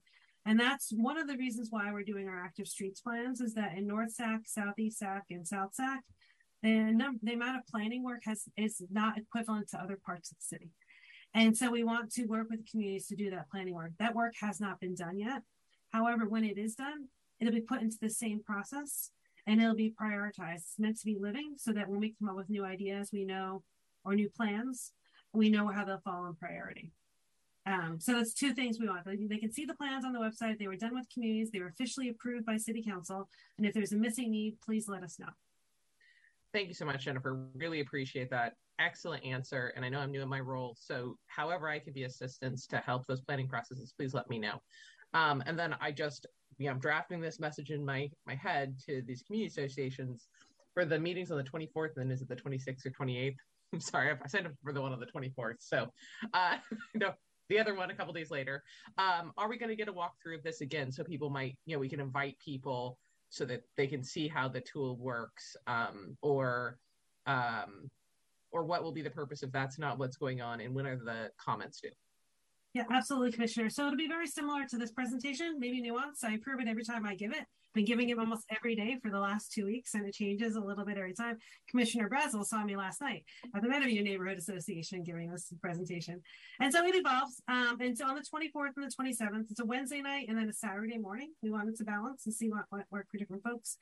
And 0.46 0.60
that's 0.60 0.92
one 0.92 1.18
of 1.18 1.26
the 1.26 1.36
reasons 1.36 1.68
why 1.70 1.92
we're 1.92 2.04
doing 2.04 2.28
our 2.28 2.40
active 2.40 2.68
streets 2.68 3.00
plans 3.00 3.40
is 3.40 3.52
that 3.54 3.76
in 3.76 3.86
North 3.86 4.12
Sac, 4.12 4.42
Southeast 4.44 5.00
Sac, 5.00 5.24
and 5.30 5.46
South 5.46 5.74
Sac, 5.74 6.04
the, 6.62 7.18
the 7.22 7.32
amount 7.32 7.58
of 7.58 7.66
planning 7.66 8.04
work 8.04 8.22
has 8.24 8.44
is 8.56 8.80
not 8.88 9.18
equivalent 9.18 9.68
to 9.70 9.82
other 9.82 9.98
parts 10.06 10.30
of 10.30 10.38
the 10.38 10.44
city. 10.44 10.70
And 11.34 11.56
so 11.56 11.70
we 11.70 11.82
want 11.82 12.12
to 12.12 12.26
work 12.26 12.48
with 12.48 12.70
communities 12.70 13.08
to 13.08 13.16
do 13.16 13.28
that 13.30 13.50
planning 13.50 13.74
work. 13.74 13.90
That 13.98 14.14
work 14.14 14.34
has 14.40 14.60
not 14.60 14.80
been 14.80 14.94
done 14.94 15.18
yet. 15.18 15.42
However, 15.92 16.28
when 16.28 16.44
it 16.44 16.58
is 16.58 16.76
done, 16.76 17.08
it'll 17.40 17.52
be 17.52 17.60
put 17.60 17.82
into 17.82 17.98
the 18.00 18.08
same 18.08 18.40
process 18.42 19.10
and 19.46 19.60
it'll 19.60 19.74
be 19.74 19.94
prioritized. 20.00 20.54
It's 20.54 20.78
meant 20.78 20.98
to 21.00 21.06
be 21.06 21.18
living 21.20 21.54
so 21.58 21.72
that 21.72 21.88
when 21.88 22.00
we 22.00 22.14
come 22.18 22.28
up 22.28 22.36
with 22.36 22.48
new 22.48 22.64
ideas, 22.64 23.10
we 23.12 23.24
know 23.24 23.62
or 24.04 24.14
new 24.14 24.30
plans, 24.30 24.92
we 25.32 25.50
know 25.50 25.66
how 25.68 25.84
they'll 25.84 26.00
fall 26.00 26.26
in 26.26 26.34
priority. 26.34 26.92
Um, 27.66 27.98
so 27.98 28.12
that's 28.12 28.32
two 28.32 28.54
things 28.54 28.78
we 28.78 28.88
want. 28.88 29.04
They 29.04 29.38
can 29.38 29.52
see 29.52 29.64
the 29.64 29.74
plans 29.74 30.04
on 30.04 30.12
the 30.12 30.20
website. 30.20 30.58
They 30.58 30.68
were 30.68 30.76
done 30.76 30.94
with 30.94 31.06
communities. 31.12 31.50
They 31.50 31.58
were 31.58 31.68
officially 31.68 32.08
approved 32.08 32.46
by 32.46 32.56
City 32.56 32.82
Council. 32.82 33.28
And 33.58 33.66
if 33.66 33.74
there's 33.74 33.92
a 33.92 33.96
missing 33.96 34.30
need, 34.30 34.56
please 34.64 34.88
let 34.88 35.02
us 35.02 35.18
know. 35.18 35.30
Thank 36.52 36.68
you 36.68 36.74
so 36.74 36.86
much, 36.86 37.04
Jennifer. 37.04 37.44
Really 37.54 37.80
appreciate 37.80 38.30
that. 38.30 38.54
Excellent 38.78 39.24
answer. 39.24 39.72
And 39.74 39.84
I 39.84 39.88
know 39.88 39.98
I'm 39.98 40.12
new 40.12 40.22
in 40.22 40.28
my 40.28 40.40
role. 40.40 40.76
So, 40.78 41.18
however, 41.26 41.68
I 41.68 41.80
can 41.80 41.92
be 41.92 42.04
assistance 42.04 42.66
to 42.68 42.78
help 42.78 43.06
those 43.06 43.20
planning 43.20 43.48
processes, 43.48 43.92
please 43.96 44.14
let 44.14 44.30
me 44.30 44.38
know. 44.38 44.62
Um, 45.12 45.42
and 45.46 45.58
then 45.58 45.74
I 45.80 45.90
just, 45.90 46.26
you 46.58 46.66
know, 46.66 46.72
I'm 46.72 46.78
drafting 46.78 47.20
this 47.20 47.40
message 47.40 47.70
in 47.70 47.84
my 47.84 48.10
my 48.26 48.34
head 48.34 48.76
to 48.86 49.02
these 49.06 49.22
community 49.22 49.48
associations 49.48 50.28
for 50.72 50.84
the 50.84 50.98
meetings 50.98 51.30
on 51.30 51.38
the 51.38 51.44
24th. 51.44 51.96
And 51.96 52.04
then 52.04 52.10
is 52.10 52.22
it 52.22 52.28
the 52.28 52.36
26th 52.36 52.86
or 52.86 52.90
28th? 52.90 53.36
I'm 53.72 53.80
sorry, 53.80 54.10
I 54.12 54.28
signed 54.28 54.46
up 54.46 54.52
for 54.62 54.72
the 54.72 54.80
one 54.80 54.92
on 54.92 55.00
the 55.00 55.06
24th. 55.06 55.56
So, 55.58 55.88
uh, 56.32 56.56
no, 56.94 57.12
the 57.48 57.58
other 57.58 57.74
one 57.74 57.90
a 57.90 57.94
couple 57.94 58.12
days 58.12 58.30
later. 58.30 58.62
Um, 58.98 59.32
are 59.36 59.48
we 59.48 59.58
going 59.58 59.70
to 59.70 59.76
get 59.76 59.88
a 59.88 59.92
walkthrough 59.92 60.36
of 60.36 60.42
this 60.42 60.60
again 60.60 60.90
so 60.90 61.04
people 61.04 61.30
might, 61.30 61.56
you 61.64 61.74
know, 61.74 61.80
we 61.80 61.88
can 61.88 62.00
invite 62.00 62.38
people 62.38 62.98
so 63.28 63.44
that 63.44 63.62
they 63.76 63.86
can 63.86 64.02
see 64.02 64.28
how 64.28 64.48
the 64.48 64.60
tool 64.60 64.96
works 64.96 65.56
um, 65.66 66.16
or 66.22 66.78
um, 67.26 67.90
or 68.52 68.64
what 68.64 68.82
will 68.82 68.92
be 68.92 69.02
the 69.02 69.10
purpose 69.10 69.42
if 69.42 69.50
that's 69.50 69.78
not 69.78 69.98
what's 69.98 70.16
going 70.16 70.40
on 70.40 70.60
and 70.60 70.74
when 70.74 70.86
are 70.86 70.96
the 70.96 71.30
comments 71.38 71.80
due? 71.80 71.90
Yeah, 72.76 72.84
absolutely, 72.92 73.32
Commissioner. 73.32 73.70
So 73.70 73.86
it'll 73.86 73.96
be 73.96 74.06
very 74.06 74.26
similar 74.26 74.66
to 74.66 74.76
this 74.76 74.90
presentation, 74.90 75.58
maybe 75.58 75.80
nuanced. 75.80 76.24
I 76.24 76.34
approve 76.34 76.60
it 76.60 76.68
every 76.68 76.84
time 76.84 77.06
I 77.06 77.14
give 77.14 77.30
it. 77.30 77.38
I've 77.38 77.72
been 77.72 77.86
giving 77.86 78.10
it 78.10 78.18
almost 78.18 78.44
every 78.54 78.76
day 78.76 78.98
for 79.02 79.10
the 79.10 79.18
last 79.18 79.50
two 79.50 79.64
weeks, 79.64 79.94
and 79.94 80.06
it 80.06 80.12
changes 80.12 80.56
a 80.56 80.60
little 80.60 80.84
bit 80.84 80.98
every 80.98 81.14
time. 81.14 81.38
Commissioner 81.70 82.10
Brazel 82.10 82.44
saw 82.44 82.62
me 82.64 82.76
last 82.76 83.00
night 83.00 83.24
at 83.54 83.62
the 83.62 83.68
Meadowview 83.68 84.02
Neighborhood 84.02 84.36
Association 84.36 85.02
giving 85.04 85.30
this 85.30 85.50
presentation. 85.62 86.20
And 86.60 86.70
so 86.70 86.84
it 86.84 86.94
evolves. 86.94 87.40
Um, 87.48 87.78
and 87.80 87.96
so 87.96 88.04
on 88.08 88.14
the 88.14 88.20
24th 88.20 88.72
and 88.76 88.84
the 88.84 88.94
27th, 88.94 89.50
it's 89.50 89.60
a 89.60 89.64
Wednesday 89.64 90.02
night 90.02 90.26
and 90.28 90.36
then 90.36 90.50
a 90.50 90.52
Saturday 90.52 90.98
morning. 90.98 91.32
We 91.42 91.50
wanted 91.50 91.76
to 91.76 91.84
balance 91.84 92.26
and 92.26 92.34
see 92.34 92.50
what, 92.50 92.64
what 92.68 92.84
worked 92.90 93.10
for 93.10 93.16
different 93.16 93.42
folks. 93.42 93.78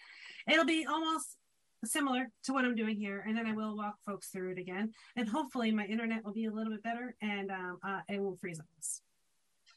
It'll 0.49 0.65
be 0.65 0.87
almost 0.87 1.37
similar 1.85 2.31
to 2.45 2.53
what 2.53 2.65
I'm 2.65 2.75
doing 2.75 2.97
here, 2.97 3.25
and 3.27 3.37
then 3.37 3.47
I 3.47 3.53
will 3.53 3.77
walk 3.77 3.97
folks 4.05 4.29
through 4.29 4.53
it 4.53 4.59
again. 4.59 4.93
And 5.17 5.29
hopefully, 5.29 5.71
my 5.73 5.85
internet 5.87 6.25
will 6.25 6.33
be 6.33 6.47
a 6.47 6.53
little 6.53 6.73
bit 6.73 6.83
better, 6.83 7.15
and 7.23 7.51
um, 7.51 7.79
uh, 7.87 8.01
it 8.09 8.21
won't 8.21 8.41
freeze 8.41 8.61
on 8.61 8.67
us. 8.79 9.01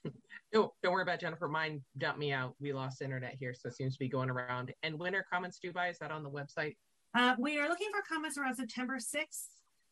No, 0.53 0.73
don't 0.81 0.93
worry 0.93 1.03
about 1.03 1.19
Jennifer. 1.19 1.49
Mine 1.49 1.81
dumped 1.97 2.19
me 2.19 2.31
out. 2.31 2.55
We 2.61 2.71
lost 2.71 3.01
internet 3.01 3.35
here, 3.38 3.53
so 3.53 3.67
it 3.67 3.75
seems 3.75 3.95
to 3.95 3.99
be 3.99 4.07
going 4.07 4.29
around. 4.29 4.73
And 4.81 4.97
when 4.97 5.13
are 5.13 5.25
comments 5.29 5.59
due 5.59 5.73
by? 5.73 5.89
Is 5.89 5.99
that 5.99 6.09
on 6.09 6.23
the 6.23 6.29
website? 6.29 6.77
Uh, 7.13 7.35
we 7.38 7.59
are 7.59 7.67
looking 7.67 7.89
for 7.91 8.01
comments 8.07 8.38
around 8.38 8.55
September 8.55 8.95
6th. 8.95 9.47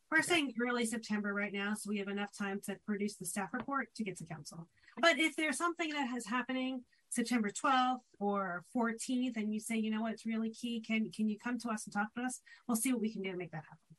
We're 0.10 0.20
okay. 0.20 0.28
saying 0.28 0.54
early 0.66 0.86
September 0.86 1.34
right 1.34 1.52
now, 1.52 1.74
so 1.74 1.90
we 1.90 1.98
have 1.98 2.08
enough 2.08 2.30
time 2.38 2.62
to 2.68 2.78
produce 2.86 3.18
the 3.18 3.26
staff 3.26 3.50
report 3.52 3.90
to 3.96 4.04
get 4.06 4.18
to 4.20 4.26
council. 4.26 4.66
But 5.02 5.20
if 5.20 5.36
there's 5.36 5.58
something 5.58 5.90
that 5.90 6.08
has 6.08 6.26
happening 6.26 6.84
September 7.16 7.50
12th 7.50 8.02
or 8.20 8.64
14th, 8.76 9.38
and 9.38 9.54
you 9.54 9.60
say, 9.60 9.78
you 9.78 9.90
know 9.90 10.02
what, 10.02 10.14
it's 10.14 10.26
really 10.26 10.50
key, 10.50 10.82
can 10.82 11.10
can 11.12 11.30
you 11.30 11.38
come 11.40 11.58
to 11.60 11.70
us 11.70 11.86
and 11.86 11.94
talk 11.94 12.14
to 12.16 12.22
us? 12.22 12.42
We'll 12.68 12.76
see 12.76 12.92
what 12.92 13.02
we 13.02 13.12
can 13.12 13.22
do 13.22 13.32
to 13.32 13.38
make 13.38 13.52
that 13.52 13.64
happen. 13.64 13.96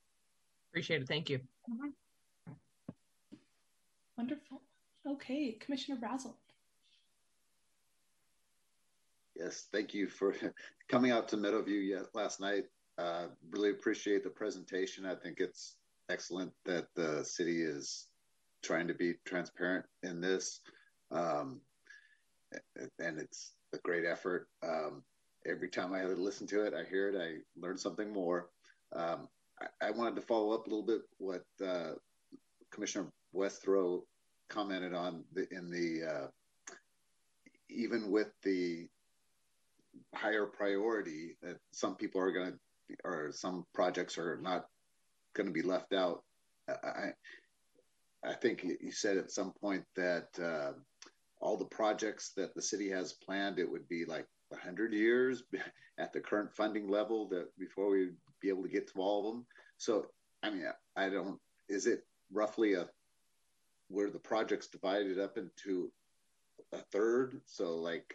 Appreciate 0.70 1.02
it. 1.02 1.08
Thank 1.08 1.30
you. 1.30 1.38
Mm-hmm. 1.38 2.52
Wonderful. 4.18 4.60
Okay, 5.08 5.52
Commissioner 5.52 5.98
Brazel. 5.98 6.34
Yes, 9.34 9.66
thank 9.72 9.94
you 9.94 10.08
for 10.08 10.34
coming 10.88 11.10
out 11.10 11.28
to 11.28 11.36
Meadowview 11.36 12.04
last 12.14 12.40
night. 12.40 12.64
Uh, 12.98 13.26
really 13.50 13.70
appreciate 13.70 14.24
the 14.24 14.30
presentation. 14.30 15.06
I 15.06 15.14
think 15.14 15.40
it's 15.40 15.76
excellent 16.10 16.52
that 16.64 16.86
the 16.94 17.24
city 17.24 17.62
is 17.62 18.08
trying 18.62 18.88
to 18.88 18.94
be 18.94 19.14
transparent 19.26 19.84
in 20.02 20.20
this. 20.20 20.60
Um, 21.10 21.60
and 22.98 23.18
it's 23.18 23.52
a 23.72 23.78
great 23.78 24.04
effort. 24.04 24.48
Um, 24.62 25.02
every 25.46 25.68
time 25.68 25.92
I 25.92 26.04
listen 26.04 26.46
to 26.48 26.64
it, 26.64 26.74
I 26.74 26.88
hear 26.88 27.08
it, 27.08 27.16
I 27.16 27.60
learn 27.60 27.78
something 27.78 28.12
more. 28.12 28.48
Um, 28.94 29.28
I, 29.60 29.88
I, 29.88 29.90
wanted 29.90 30.16
to 30.16 30.22
follow 30.22 30.52
up 30.52 30.66
a 30.66 30.70
little 30.70 30.86
bit 30.86 31.02
what 31.18 31.44
uh, 31.64 31.92
Commissioner 32.70 33.10
Buenrostro 33.34 34.02
commented 34.48 34.94
on 34.94 35.24
the, 35.32 35.46
in 35.50 35.70
the 35.70 36.06
uh, 36.06 36.26
even 37.68 38.10
with 38.10 38.28
the 38.42 38.86
higher 40.14 40.46
priority 40.46 41.36
that 41.42 41.56
some 41.72 41.96
people 41.96 42.20
are 42.20 42.32
going 42.32 42.52
to 42.52 42.58
or 43.02 43.32
some 43.32 43.66
projects 43.74 44.16
are 44.16 44.38
not 44.40 44.66
going 45.34 45.48
to 45.48 45.52
be 45.52 45.62
left 45.62 45.92
out. 45.92 46.22
I 46.68 47.10
I 48.24 48.34
think 48.34 48.64
you 48.80 48.92
said 48.92 49.16
at 49.16 49.30
some 49.30 49.52
point 49.60 49.84
that 49.96 50.28
uh, 50.40 50.72
all 51.40 51.56
the 51.56 51.64
projects 51.66 52.32
that 52.36 52.54
the 52.54 52.62
city 52.62 52.88
has 52.90 53.12
planned, 53.12 53.58
it 53.58 53.70
would 53.70 53.88
be 53.88 54.04
like 54.04 54.26
100 54.48 54.92
years 54.92 55.42
at 55.98 56.12
the 56.12 56.20
current 56.20 56.52
funding 56.52 56.88
level 56.88 57.28
that 57.28 57.46
before 57.58 57.90
we'd 57.90 58.16
be 58.40 58.48
able 58.48 58.62
to 58.62 58.68
get 58.68 58.90
to 58.92 59.00
all 59.00 59.20
of 59.20 59.34
them. 59.34 59.46
So, 59.78 60.06
I 60.42 60.50
mean, 60.50 60.66
I 60.96 61.08
don't, 61.08 61.38
is 61.68 61.86
it 61.86 62.00
roughly 62.32 62.74
a, 62.74 62.88
where 63.88 64.10
the 64.10 64.18
project's 64.18 64.68
divided 64.68 65.18
up 65.18 65.36
into 65.36 65.90
a 66.72 66.78
third? 66.92 67.40
So 67.46 67.76
like, 67.76 68.14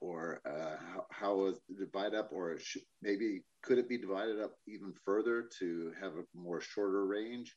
or 0.00 0.40
uh, 0.46 0.76
how, 0.92 1.06
how 1.10 1.46
is 1.46 1.56
it 1.68 1.78
divided 1.78 2.16
up 2.16 2.30
or 2.32 2.56
maybe 3.02 3.42
could 3.62 3.78
it 3.78 3.88
be 3.88 3.98
divided 3.98 4.40
up 4.40 4.52
even 4.68 4.92
further 5.04 5.48
to 5.58 5.92
have 6.00 6.12
a 6.12 6.24
more 6.34 6.60
shorter 6.60 7.04
range? 7.06 7.56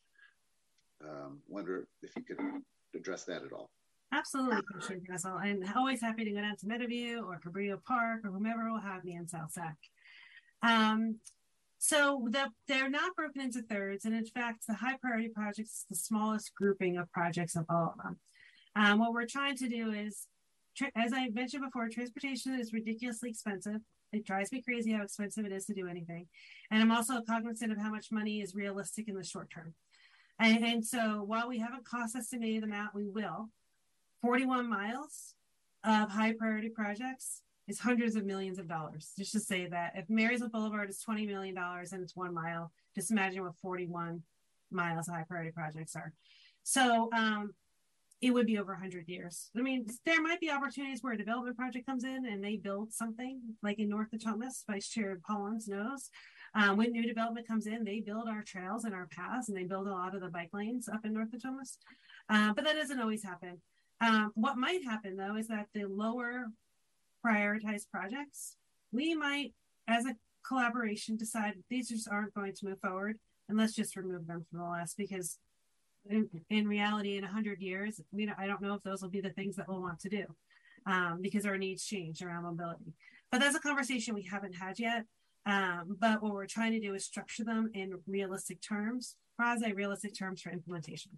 Um, 1.07 1.39
wonder 1.47 1.87
if 2.01 2.11
you 2.15 2.23
could 2.23 2.39
address 2.95 3.25
that 3.25 3.43
at 3.43 3.53
all. 3.53 3.69
Absolutely, 4.13 4.61
Commissioner 4.69 4.99
Brazel. 5.09 5.39
I'm 5.39 5.63
always 5.75 6.01
happy 6.01 6.25
to 6.25 6.31
go 6.31 6.41
down 6.41 6.57
to 6.57 6.65
Meadowview 6.65 7.23
or 7.23 7.39
Cabrillo 7.39 7.81
Park 7.83 8.25
or 8.25 8.31
whomever 8.31 8.69
will 8.69 8.79
have 8.79 9.05
me 9.05 9.15
in 9.15 9.27
South 9.27 9.51
Sac. 9.51 9.77
Um, 10.61 11.17
so 11.77 12.27
the, 12.29 12.49
they're 12.67 12.89
not 12.89 13.15
broken 13.15 13.41
into 13.41 13.61
thirds, 13.61 14.05
and 14.05 14.13
in 14.13 14.25
fact, 14.25 14.67
the 14.67 14.75
high 14.75 14.97
priority 15.01 15.29
projects 15.29 15.71
is 15.71 15.85
the 15.89 15.95
smallest 15.95 16.53
grouping 16.53 16.97
of 16.97 17.11
projects 17.11 17.55
of 17.55 17.65
all 17.69 17.95
of 17.97 18.03
them. 18.03 18.19
Um, 18.75 18.99
what 18.99 19.13
we're 19.13 19.25
trying 19.25 19.55
to 19.57 19.67
do 19.67 19.91
is, 19.91 20.27
as 20.95 21.11
I 21.13 21.29
mentioned 21.29 21.63
before, 21.63 21.89
transportation 21.89 22.53
is 22.59 22.71
ridiculously 22.73 23.29
expensive. 23.29 23.81
It 24.13 24.25
drives 24.25 24.51
me 24.51 24.61
crazy 24.61 24.91
how 24.91 25.03
expensive 25.03 25.45
it 25.45 25.51
is 25.51 25.65
to 25.65 25.73
do 25.73 25.87
anything, 25.87 26.27
and 26.69 26.81
I'm 26.81 26.91
also 26.91 27.21
cognizant 27.21 27.71
of 27.71 27.77
how 27.79 27.89
much 27.89 28.11
money 28.11 28.41
is 28.41 28.53
realistic 28.53 29.07
in 29.07 29.15
the 29.15 29.23
short 29.23 29.49
term. 29.49 29.73
And, 30.37 30.63
and 30.63 30.85
so, 30.85 31.23
while 31.25 31.47
we 31.47 31.59
haven't 31.59 31.85
cost 31.85 32.15
estimated 32.15 32.63
them 32.63 32.73
out, 32.73 32.93
we 32.93 33.07
will. 33.07 33.49
41 34.21 34.69
miles 34.69 35.33
of 35.83 36.09
high 36.09 36.33
priority 36.33 36.69
projects 36.69 37.41
is 37.67 37.79
hundreds 37.79 38.15
of 38.15 38.25
millions 38.25 38.59
of 38.59 38.67
dollars. 38.67 39.13
Just 39.17 39.31
to 39.33 39.39
say 39.39 39.67
that 39.67 39.93
if 39.95 40.09
Marysville 40.09 40.49
Boulevard 40.49 40.89
is 40.89 41.03
$20 41.07 41.27
million 41.27 41.57
and 41.57 42.03
it's 42.03 42.15
one 42.15 42.33
mile, 42.33 42.71
just 42.95 43.11
imagine 43.11 43.43
what 43.43 43.53
41 43.61 44.21
miles 44.71 45.07
of 45.07 45.15
high 45.15 45.25
priority 45.27 45.51
projects 45.51 45.95
are. 45.95 46.13
So 46.63 47.09
um, 47.15 47.51
it 48.21 48.31
would 48.31 48.45
be 48.45 48.59
over 48.59 48.73
100 48.73 49.07
years. 49.07 49.49
I 49.57 49.61
mean, 49.61 49.87
there 50.05 50.21
might 50.21 50.39
be 50.39 50.51
opportunities 50.51 51.01
where 51.01 51.13
a 51.13 51.17
development 51.17 51.57
project 51.57 51.87
comes 51.87 52.03
in 52.03 52.25
and 52.25 52.43
they 52.43 52.57
build 52.57 52.93
something 52.93 53.39
like 53.63 53.79
in 53.79 53.89
North 53.89 54.09
Natomas, 54.11 54.63
Vice 54.69 54.87
Chair 54.87 55.19
Pollins 55.27 55.67
knows. 55.67 56.09
Um, 56.53 56.77
when 56.77 56.91
new 56.91 57.07
development 57.07 57.47
comes 57.47 57.65
in, 57.65 57.83
they 57.83 58.01
build 58.01 58.27
our 58.27 58.43
trails 58.43 58.83
and 58.83 58.93
our 58.93 59.07
paths 59.07 59.49
and 59.49 59.57
they 59.57 59.63
build 59.63 59.87
a 59.87 59.91
lot 59.91 60.13
of 60.13 60.21
the 60.21 60.29
bike 60.29 60.49
lanes 60.53 60.87
up 60.87 61.05
in 61.05 61.13
North 61.13 61.29
Natomas. 61.31 61.77
Uh, 62.29 62.53
but 62.53 62.63
that 62.65 62.75
doesn't 62.75 62.99
always 62.99 63.23
happen. 63.23 63.61
Um, 64.01 64.31
what 64.33 64.57
might 64.57 64.83
happen 64.83 65.15
though 65.15 65.35
is 65.35 65.47
that 65.47 65.67
the 65.73 65.85
lower 65.85 66.47
prioritized 67.25 67.89
projects, 67.91 68.57
we 68.91 69.15
might, 69.15 69.53
as 69.87 70.05
a 70.05 70.15
collaboration, 70.45 71.15
decide 71.15 71.53
these 71.69 71.89
just 71.89 72.09
aren't 72.09 72.33
going 72.33 72.53
to 72.53 72.65
move 72.65 72.79
forward 72.79 73.17
and 73.47 73.57
let's 73.57 73.75
just 73.75 73.95
remove 73.95 74.25
them 74.27 74.45
from 74.49 74.59
the 74.59 74.69
list 74.69 74.97
because 74.97 75.37
in, 76.09 76.27
in 76.49 76.67
reality, 76.67 77.17
in 77.17 77.23
100 77.23 77.61
years, 77.61 78.01
we 78.11 78.25
don't, 78.25 78.39
I 78.39 78.47
don't 78.47 78.61
know 78.61 78.73
if 78.73 78.81
those 78.81 79.01
will 79.01 79.09
be 79.09 79.21
the 79.21 79.29
things 79.29 79.55
that 79.57 79.67
we'll 79.67 79.81
want 79.81 79.99
to 79.99 80.09
do 80.09 80.25
um, 80.87 81.19
because 81.21 81.45
our 81.45 81.57
needs 81.57 81.85
change 81.85 82.23
around 82.23 82.43
mobility. 82.43 82.93
But 83.31 83.41
that's 83.41 83.55
a 83.55 83.59
conversation 83.59 84.15
we 84.15 84.23
haven't 84.23 84.53
had 84.53 84.79
yet. 84.79 85.05
Um, 85.45 85.97
but 85.99 86.21
what 86.21 86.33
we're 86.33 86.47
trying 86.47 86.71
to 86.73 86.79
do 86.79 86.93
is 86.93 87.05
structure 87.05 87.43
them 87.43 87.69
in 87.73 87.99
realistic 88.07 88.61
terms, 88.61 89.15
quasi 89.37 89.73
realistic 89.73 90.17
terms 90.17 90.41
for 90.41 90.51
implementation. 90.51 91.11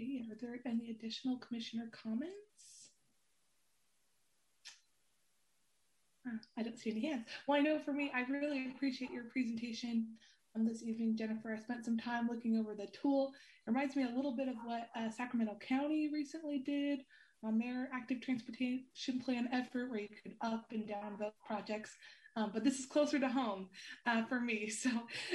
Okay, 0.00 0.24
are 0.30 0.36
there 0.40 0.58
any 0.64 0.90
additional 0.90 1.36
commissioner 1.36 1.90
comments? 1.92 2.90
Uh, 6.26 6.38
I 6.56 6.62
don't 6.62 6.78
see 6.78 6.90
any 6.90 7.06
hands. 7.06 7.26
Well, 7.46 7.58
I 7.58 7.62
know 7.62 7.78
for 7.78 7.92
me, 7.92 8.10
I 8.14 8.22
really 8.30 8.70
appreciate 8.74 9.10
your 9.10 9.24
presentation 9.24 10.06
um, 10.56 10.66
this 10.66 10.82
evening, 10.82 11.16
Jennifer. 11.16 11.52
I 11.52 11.60
spent 11.60 11.84
some 11.84 11.98
time 11.98 12.28
looking 12.28 12.56
over 12.56 12.74
the 12.74 12.86
tool. 12.86 13.32
It 13.66 13.70
reminds 13.70 13.94
me 13.94 14.04
a 14.04 14.16
little 14.16 14.34
bit 14.34 14.48
of 14.48 14.54
what 14.64 14.88
uh, 14.96 15.10
Sacramento 15.10 15.58
County 15.60 16.08
recently 16.10 16.60
did 16.60 17.00
on 17.44 17.58
their 17.58 17.90
active 17.92 18.22
transportation 18.22 19.20
plan 19.22 19.50
effort 19.52 19.90
where 19.90 20.00
you 20.00 20.08
could 20.22 20.34
up 20.40 20.66
and 20.70 20.88
down 20.88 21.18
vote 21.18 21.34
projects. 21.46 21.94
Um, 22.36 22.52
but 22.54 22.64
this 22.64 22.78
is 22.78 22.86
closer 22.86 23.18
to 23.18 23.28
home 23.28 23.68
uh, 24.06 24.24
for 24.26 24.40
me. 24.40 24.70
So 24.78 24.90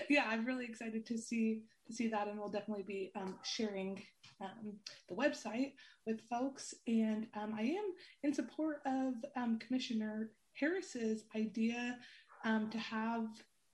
yeah, 0.10 0.26
I'm 0.28 0.44
really 0.44 0.66
excited 0.66 1.06
to 1.06 1.18
see 1.20 1.62
to 1.86 1.94
see 1.94 2.08
that, 2.08 2.28
and 2.28 2.40
we'll 2.40 2.50
definitely 2.50 2.86
be 2.88 3.12
um, 3.16 3.36
sharing 3.44 4.02
um, 4.42 4.74
the 5.10 5.16
website 5.16 5.74
with 6.06 6.22
folks. 6.30 6.74
And 6.88 7.28
um, 7.36 7.54
I 7.58 7.64
am 7.64 7.94
in 8.24 8.34
support 8.34 8.82
of 8.86 9.14
um, 9.36 9.60
Commissioner 9.60 10.32
Harris's 10.60 11.24
idea 11.36 11.98
um, 12.44 12.70
to 12.70 12.78
have 12.78 13.28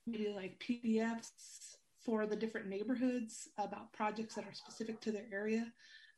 maybe 0.07 0.29
like 0.29 0.59
PDFs 0.59 1.75
for 2.03 2.25
the 2.25 2.35
different 2.35 2.67
neighborhoods 2.67 3.49
about 3.57 3.93
projects 3.93 4.35
that 4.35 4.45
are 4.45 4.53
specific 4.53 4.99
to 5.01 5.11
their 5.11 5.27
area. 5.31 5.71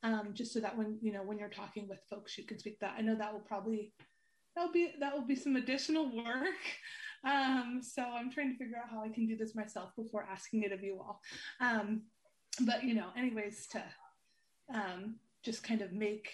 Um, 0.03 0.31
just 0.33 0.51
so 0.51 0.59
that 0.59 0.77
when 0.77 0.97
you 1.01 1.13
know 1.13 1.23
when 1.23 1.37
you're 1.39 1.47
talking 1.47 1.87
with 1.87 1.99
folks 2.09 2.37
you 2.37 2.43
can 2.43 2.59
speak 2.59 2.77
that. 2.79 2.95
I 2.97 3.01
know 3.01 3.15
that 3.15 3.31
will 3.31 3.39
probably 3.39 3.93
that'll 4.53 4.71
be 4.71 4.91
that 4.99 5.13
will 5.13 5.25
be 5.25 5.35
some 5.35 5.55
additional 5.55 6.15
work. 6.15 6.55
Um, 7.25 7.79
so 7.81 8.03
i'm 8.03 8.29
trying 8.29 8.51
to 8.51 8.57
figure 8.57 8.75
out 8.75 8.91
how 8.91 9.01
i 9.01 9.07
can 9.07 9.25
do 9.25 9.37
this 9.37 9.55
myself 9.55 9.91
before 9.95 10.27
asking 10.29 10.63
it 10.63 10.73
of 10.73 10.83
you 10.83 10.99
all. 10.99 11.21
Um, 11.61 12.01
but 12.65 12.83
you 12.83 12.93
know 12.93 13.07
anyways 13.15 13.65
to 13.67 13.81
um, 14.73 15.15
just 15.43 15.63
kind 15.63 15.81
of 15.81 15.91
make 15.91 16.29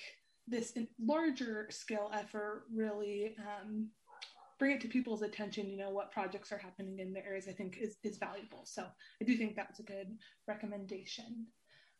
this 0.48 0.74
larger 1.02 1.68
scale 1.70 2.12
effort 2.14 2.64
really 2.74 3.36
um, 3.40 3.88
bring 4.58 4.72
it 4.72 4.82
to 4.82 4.88
people's 4.88 5.22
attention 5.22 5.70
you 5.70 5.78
know 5.78 5.90
what 5.90 6.12
projects 6.12 6.52
are 6.52 6.58
happening 6.58 7.00
in 7.00 7.14
the 7.14 7.26
areas 7.26 7.48
i 7.48 7.52
think 7.52 7.78
is, 7.80 7.98
is 8.04 8.18
valuable 8.18 8.62
so 8.66 8.86
i 9.22 9.26
do 9.26 9.38
think 9.38 9.56
that's 9.56 9.80
a 9.80 9.84
good 9.84 10.18
recommendation 10.48 11.46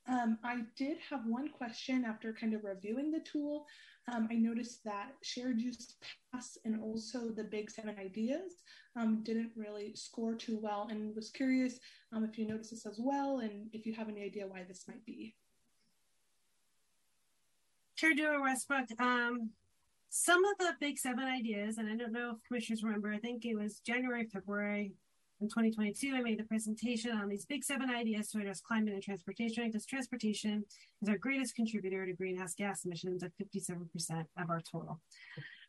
um, 0.10 0.40
I 0.44 0.62
did 0.76 0.98
have 1.10 1.26
one 1.28 1.50
question 1.50 2.04
after 2.04 2.34
kind 2.34 2.54
of 2.56 2.64
reviewing 2.64 3.12
the 3.12 3.20
tool. 3.20 3.68
Um, 4.12 4.28
I 4.32 4.36
noticed 4.36 4.84
that 4.86 5.12
shared 5.22 5.60
use 5.60 5.96
pass 6.34 6.58
and 6.66 6.82
also 6.82 7.30
the 7.30 7.44
big 7.44 7.70
seven 7.70 7.96
ideas 8.00 8.64
um, 8.96 9.22
didn't 9.24 9.52
really 9.56 9.94
score 9.96 10.34
too 10.34 10.58
well 10.60 10.88
and 10.90 11.16
was 11.16 11.30
curious 11.30 11.80
um, 12.12 12.24
if 12.24 12.40
you 12.40 12.48
noticed 12.48 12.72
this 12.72 12.88
as 12.88 13.00
well 13.00 13.40
and 13.40 13.70
if 13.72 13.86
you 13.86 13.94
have 13.94 14.10
any 14.10 14.24
idea 14.24 14.48
why 14.48 14.64
this 14.68 14.88
might 14.88 15.06
be. 15.06 15.36
Dewar 18.02 18.42
Westbrook, 18.42 18.86
um, 19.00 19.50
some 20.10 20.44
of 20.46 20.58
the 20.58 20.74
big 20.80 20.98
seven 20.98 21.26
ideas, 21.26 21.78
and 21.78 21.90
I 21.90 21.96
don't 21.96 22.14
know 22.14 22.32
if 22.32 22.48
commissioners 22.48 22.84
remember, 22.84 23.12
I 23.12 23.20
think 23.20 23.46
it 23.46 23.56
was 23.56 23.80
January, 23.80 24.26
February, 24.26 24.94
in 25.42 25.48
2022, 25.48 26.16
I 26.16 26.22
made 26.22 26.38
the 26.38 26.44
presentation 26.44 27.12
on 27.12 27.30
these 27.30 27.46
big 27.46 27.64
seven 27.64 27.90
ideas 27.90 28.30
to 28.32 28.40
address 28.40 28.60
climate 28.60 28.94
and 28.94 29.02
transportation 29.02 29.68
because 29.68 29.86
transportation 29.86 30.66
is 31.02 31.08
our 31.08 31.18
greatest 31.18 31.56
contributor 31.56 32.06
to 32.06 32.14
greenhouse 32.14 32.56
gas 32.56 32.84
emissions 32.84 33.24
at 33.24 33.32
57% 33.38 34.26
of 34.38 34.50
our 34.50 34.60
total. 34.60 35.00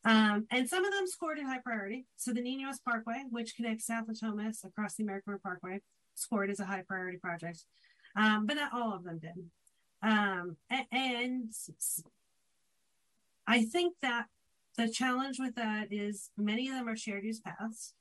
Um, 0.04 0.46
and 0.50 0.68
some 0.68 0.84
of 0.84 0.92
them 0.92 1.06
scored 1.06 1.38
in 1.38 1.46
high 1.46 1.60
priority. 1.64 2.06
So 2.16 2.32
the 2.32 2.40
Ninos 2.40 2.80
Parkway, 2.80 3.22
which 3.30 3.54
connects 3.54 3.86
South 3.86 4.06
Natomas 4.08 4.64
across 4.64 4.96
the 4.96 5.04
American 5.04 5.32
River 5.32 5.40
Parkway, 5.42 5.80
scored 6.16 6.50
as 6.50 6.58
a 6.58 6.64
high 6.64 6.82
priority 6.86 7.18
project, 7.18 7.64
um, 8.16 8.46
but 8.46 8.56
not 8.56 8.72
all 8.72 8.92
of 8.92 9.04
them 9.04 9.20
did. 9.20 9.50
Um, 10.02 10.56
and 10.90 11.52
I 13.50 13.64
think 13.64 13.96
that 14.00 14.26
the 14.78 14.88
challenge 14.88 15.40
with 15.40 15.56
that 15.56 15.88
is 15.92 16.30
many 16.38 16.68
of 16.68 16.76
them 16.76 16.88
are 16.88 16.96
shared 16.96 17.24
use 17.24 17.40
paths. 17.40 17.94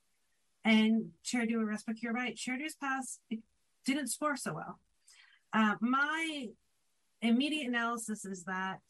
And 0.64 1.10
shared 1.24 1.50
use 1.50 1.68
Westbrook, 1.68 2.04
you're 2.04 2.14
right. 2.14 2.38
Shared 2.38 2.62
use 2.62 2.76
paths 2.76 3.20
didn't 3.84 4.10
score 4.10 4.38
so 4.38 4.54
well. 4.54 4.80
Uh, 5.52 5.74
my 5.82 6.50
immediate 7.24 7.68
analysis 7.68 8.26
is 8.26 8.44
that 8.44 8.82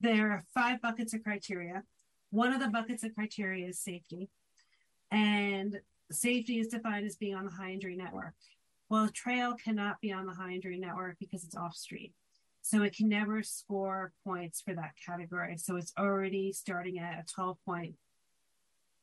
there 0.00 0.30
are 0.30 0.44
five 0.54 0.80
buckets 0.80 1.12
of 1.12 1.24
criteria. 1.24 1.82
One 2.30 2.52
of 2.52 2.60
the 2.60 2.68
buckets 2.68 3.02
of 3.02 3.12
criteria 3.16 3.66
is 3.66 3.80
safety. 3.80 4.28
And 5.10 5.80
safety 6.12 6.60
is 6.60 6.68
defined 6.68 7.04
as 7.04 7.16
being 7.16 7.34
on 7.34 7.46
the 7.46 7.50
high 7.50 7.72
injury 7.72 7.96
network. 7.96 8.34
Well, 8.88 9.06
a 9.06 9.10
trail 9.10 9.54
cannot 9.54 10.00
be 10.00 10.12
on 10.12 10.26
the 10.26 10.34
high 10.34 10.52
injury 10.52 10.78
network 10.78 11.16
because 11.18 11.42
it's 11.42 11.56
off 11.56 11.74
street. 11.74 12.12
So 12.64 12.82
it 12.82 12.96
can 12.96 13.10
never 13.10 13.42
score 13.42 14.12
points 14.26 14.62
for 14.62 14.72
that 14.72 14.92
category. 15.06 15.58
So 15.58 15.76
it's 15.76 15.92
already 15.98 16.50
starting 16.50 16.98
at 16.98 17.18
a 17.18 17.34
12 17.34 17.58
point 17.66 17.94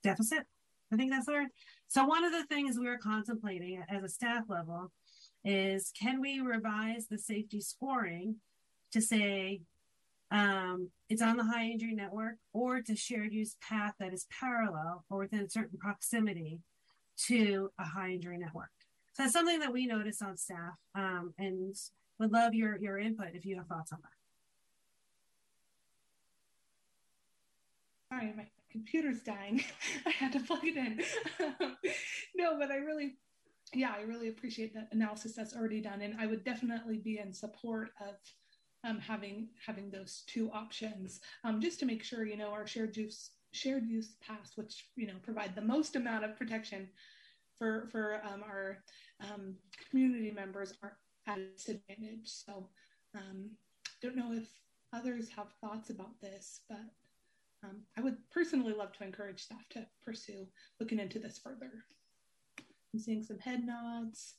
deficit. 0.03 0.47
I 0.91 0.95
think 0.97 1.11
that's 1.11 1.27
word. 1.27 1.49
So 1.88 2.03
one 2.03 2.25
of 2.25 2.31
the 2.31 2.43
things 2.45 2.79
we 2.79 2.88
are 2.88 2.97
contemplating 2.97 3.83
as 3.88 4.03
a 4.03 4.09
staff 4.09 4.45
level 4.49 4.91
is 5.45 5.91
can 5.91 6.19
we 6.19 6.39
revise 6.39 7.05
the 7.07 7.19
safety 7.19 7.61
scoring 7.61 8.38
to 8.93 8.99
say 8.99 9.61
um, 10.31 10.89
it's 11.07 11.21
on 11.21 11.38
the 11.38 11.43
high 11.43 11.65
injury 11.65 11.93
network 11.93 12.38
or 12.53 12.77
it's 12.77 12.89
a 12.89 12.95
shared 12.95 13.31
use 13.31 13.57
path 13.61 13.93
that 13.99 14.11
is 14.11 14.25
parallel 14.39 15.05
or 15.11 15.19
within 15.19 15.41
a 15.41 15.49
certain 15.49 15.77
proximity 15.77 16.61
to 17.27 17.69
a 17.77 17.83
high 17.83 18.09
injury 18.09 18.39
network. 18.39 18.71
So 19.13 19.21
that's 19.21 19.33
something 19.33 19.59
that 19.59 19.71
we 19.71 19.85
notice 19.85 20.19
on 20.23 20.35
staff 20.35 20.73
um, 20.95 21.35
and 21.38 21.75
would 22.22 22.31
love 22.31 22.53
your, 22.53 22.77
your 22.77 22.98
input 22.99 23.30
if 23.34 23.45
you 23.45 23.57
have 23.57 23.68
thoughts 23.68 23.91
on 23.91 23.99
that. 24.03 24.11
Sorry, 28.10 28.34
my 28.38 28.48
computer's 28.72 29.22
dying. 29.22 29.64
I 30.06 30.11
had 30.11 30.31
to 30.34 30.39
plug 30.39 30.64
it 30.64 30.77
in. 30.77 31.02
no, 32.35 32.57
but 32.60 32.69
I 32.69 32.76
really, 32.76 33.15
yeah, 33.73 33.93
I 33.98 34.03
really 34.03 34.30
appreciate 34.30 34.73
that 34.76 34.89
analysis 34.91 35.34
that's 35.34 35.56
already 35.56 35.81
done, 35.81 36.02
and 36.02 36.15
I 36.19 36.27
would 36.27 36.43
definitely 36.43 36.99
be 36.99 37.18
in 37.18 37.34
support 37.34 37.89
of 37.99 38.15
um, 38.84 38.99
having 38.99 39.49
having 39.65 39.89
those 39.89 40.23
two 40.27 40.52
options, 40.52 41.22
um, 41.43 41.61
just 41.61 41.80
to 41.80 41.85
make 41.85 42.03
sure 42.03 42.26
you 42.26 42.38
know 42.38 42.49
our 42.49 42.68
shared 42.68 42.98
use 42.98 43.31
shared 43.52 43.88
use 43.88 44.15
paths, 44.26 44.52
which 44.56 44.89
you 44.95 45.07
know 45.07 45.14
provide 45.23 45.56
the 45.56 45.61
most 45.61 45.95
amount 45.95 46.26
of 46.26 46.35
protection 46.35 46.89
for 47.57 47.88
for 47.91 48.22
um, 48.26 48.43
our 48.43 48.84
um, 49.22 49.56
community 49.89 50.31
members, 50.31 50.73
aren't 50.84 50.95
at 51.27 51.38
a 51.38 51.45
disadvantage. 51.56 52.26
So, 52.26 52.69
um, 53.15 53.52
don't 54.02 54.15
know 54.15 54.34
if 54.34 54.48
others 54.93 55.30
have 55.35 55.52
thoughts 55.61 55.89
about 55.89 56.19
this, 56.22 56.61
but 56.68 56.80
um, 57.64 57.81
I 57.98 58.02
would 58.02 58.18
personally 58.31 58.73
love 58.73 58.91
to 58.93 59.03
encourage 59.03 59.43
staff 59.43 59.68
to 59.72 59.85
pursue 60.03 60.48
looking 60.80 60.99
into 60.99 61.19
this 61.19 61.39
further. 61.43 61.72
I'm 62.93 62.99
seeing 62.99 63.23
some 63.23 63.39
head 63.39 63.65
nods, 63.65 64.35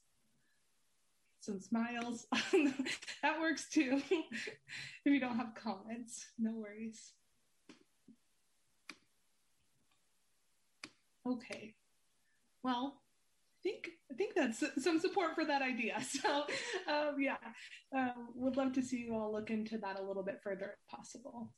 some 1.40 1.60
smiles. 1.60 2.26
that 3.22 3.40
works 3.40 3.68
too. 3.68 4.02
if 4.10 4.50
you 5.04 5.20
don't 5.20 5.36
have 5.36 5.54
comments, 5.54 6.26
no 6.38 6.52
worries. 6.52 7.12
Okay. 11.26 11.74
Well, 12.62 13.01
think 13.62 13.88
I 14.10 14.14
think 14.14 14.34
that's 14.34 14.62
some 14.82 14.98
support 15.00 15.34
for 15.34 15.44
that 15.44 15.62
idea. 15.62 16.00
So, 16.22 16.44
um, 16.88 17.16
yeah, 17.18 17.36
uh, 17.96 18.12
would 18.34 18.56
love 18.56 18.72
to 18.74 18.82
see 18.82 18.98
you 18.98 19.14
all 19.14 19.32
look 19.32 19.50
into 19.50 19.78
that 19.78 19.98
a 19.98 20.02
little 20.02 20.22
bit 20.22 20.40
further 20.42 20.76
if 20.76 20.98
possible 20.98 21.52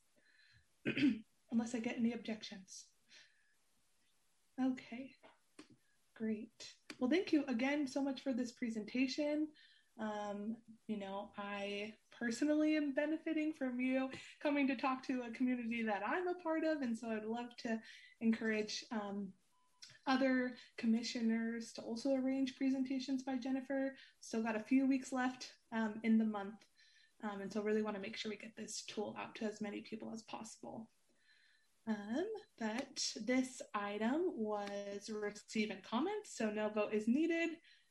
unless 1.52 1.74
I 1.74 1.78
get 1.80 1.96
any 1.98 2.12
objections. 2.12 2.86
Okay, 4.62 5.10
great. 6.16 6.74
Well, 6.98 7.10
thank 7.10 7.32
you 7.32 7.44
again 7.48 7.88
so 7.88 8.02
much 8.02 8.22
for 8.22 8.32
this 8.32 8.52
presentation. 8.52 9.48
Um, 9.98 10.56
you 10.86 10.98
know, 10.98 11.30
I 11.38 11.94
personally 12.18 12.76
am 12.76 12.94
benefiting 12.94 13.52
from 13.56 13.80
you 13.80 14.08
coming 14.42 14.66
to 14.68 14.76
talk 14.76 15.02
to 15.06 15.22
a 15.22 15.32
community 15.32 15.82
that 15.82 16.02
I'm 16.06 16.28
a 16.28 16.34
part 16.42 16.64
of, 16.64 16.82
and 16.82 16.96
so 16.96 17.08
I'd 17.08 17.24
love 17.24 17.56
to 17.58 17.80
encourage 18.20 18.84
um, 18.92 19.28
other 20.06 20.54
commissioners 20.76 21.72
to 21.72 21.82
also 21.82 22.14
arrange 22.14 22.56
presentations 22.56 23.22
by 23.22 23.36
Jennifer. 23.36 23.94
Still 24.20 24.42
got 24.42 24.56
a 24.56 24.60
few 24.60 24.86
weeks 24.86 25.12
left 25.12 25.52
um, 25.72 25.94
in 26.02 26.18
the 26.18 26.24
month, 26.24 26.64
um, 27.22 27.40
and 27.40 27.52
so 27.52 27.62
really 27.62 27.82
want 27.82 27.96
to 27.96 28.02
make 28.02 28.16
sure 28.16 28.30
we 28.30 28.36
get 28.36 28.56
this 28.56 28.84
tool 28.86 29.16
out 29.18 29.34
to 29.36 29.44
as 29.44 29.60
many 29.60 29.80
people 29.80 30.10
as 30.12 30.22
possible 30.22 30.88
um, 31.86 32.24
but 32.58 33.06
this 33.26 33.60
item 33.74 34.32
was 34.36 35.10
receive 35.10 35.70
and 35.70 35.82
so 36.24 36.50
no 36.50 36.68
vote 36.68 36.94
is 36.94 37.06
needed. 37.06 37.50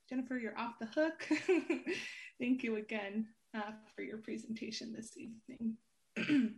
Jennifer, 0.09 0.37
you're 0.37 0.57
off 0.57 0.79
the 0.79 0.87
hook. 0.87 1.27
Thank 2.39 2.63
you 2.63 2.77
again 2.77 3.27
uh, 3.55 3.71
for 3.95 4.01
your 4.01 4.17
presentation 4.17 4.93
this 4.93 5.15
evening. 5.17 5.77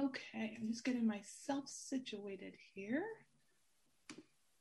okay, 0.00 0.56
I'm 0.60 0.68
just 0.70 0.84
getting 0.84 1.06
myself 1.06 1.64
situated 1.66 2.54
here. 2.74 3.02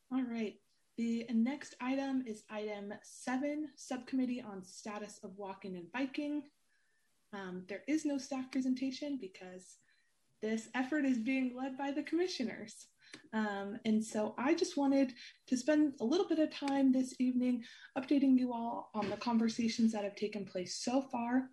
All 0.09 0.23
right, 0.23 0.55
the 0.97 1.25
next 1.33 1.75
item 1.81 2.23
is 2.25 2.43
item 2.49 2.93
seven, 3.03 3.67
subcommittee 3.75 4.41
on 4.41 4.63
status 4.63 5.19
of 5.21 5.37
walking 5.37 5.75
and 5.75 5.91
biking. 5.91 6.43
Um, 7.33 7.63
there 7.67 7.83
is 7.89 8.05
no 8.05 8.17
staff 8.17 8.49
presentation 8.49 9.17
because 9.19 9.77
this 10.41 10.69
effort 10.75 11.03
is 11.03 11.17
being 11.17 11.57
led 11.57 11.77
by 11.77 11.91
the 11.91 12.03
commissioners. 12.03 12.87
Um, 13.33 13.79
and 13.83 14.03
so 14.03 14.33
I 14.37 14.53
just 14.53 14.77
wanted 14.77 15.11
to 15.47 15.57
spend 15.57 15.93
a 15.99 16.05
little 16.05 16.27
bit 16.27 16.39
of 16.39 16.51
time 16.51 16.93
this 16.93 17.13
evening 17.19 17.65
updating 17.97 18.37
you 18.39 18.53
all 18.53 18.91
on 18.93 19.09
the 19.09 19.17
conversations 19.17 19.91
that 19.91 20.05
have 20.05 20.15
taken 20.15 20.45
place 20.45 20.81
so 20.81 21.01
far. 21.11 21.49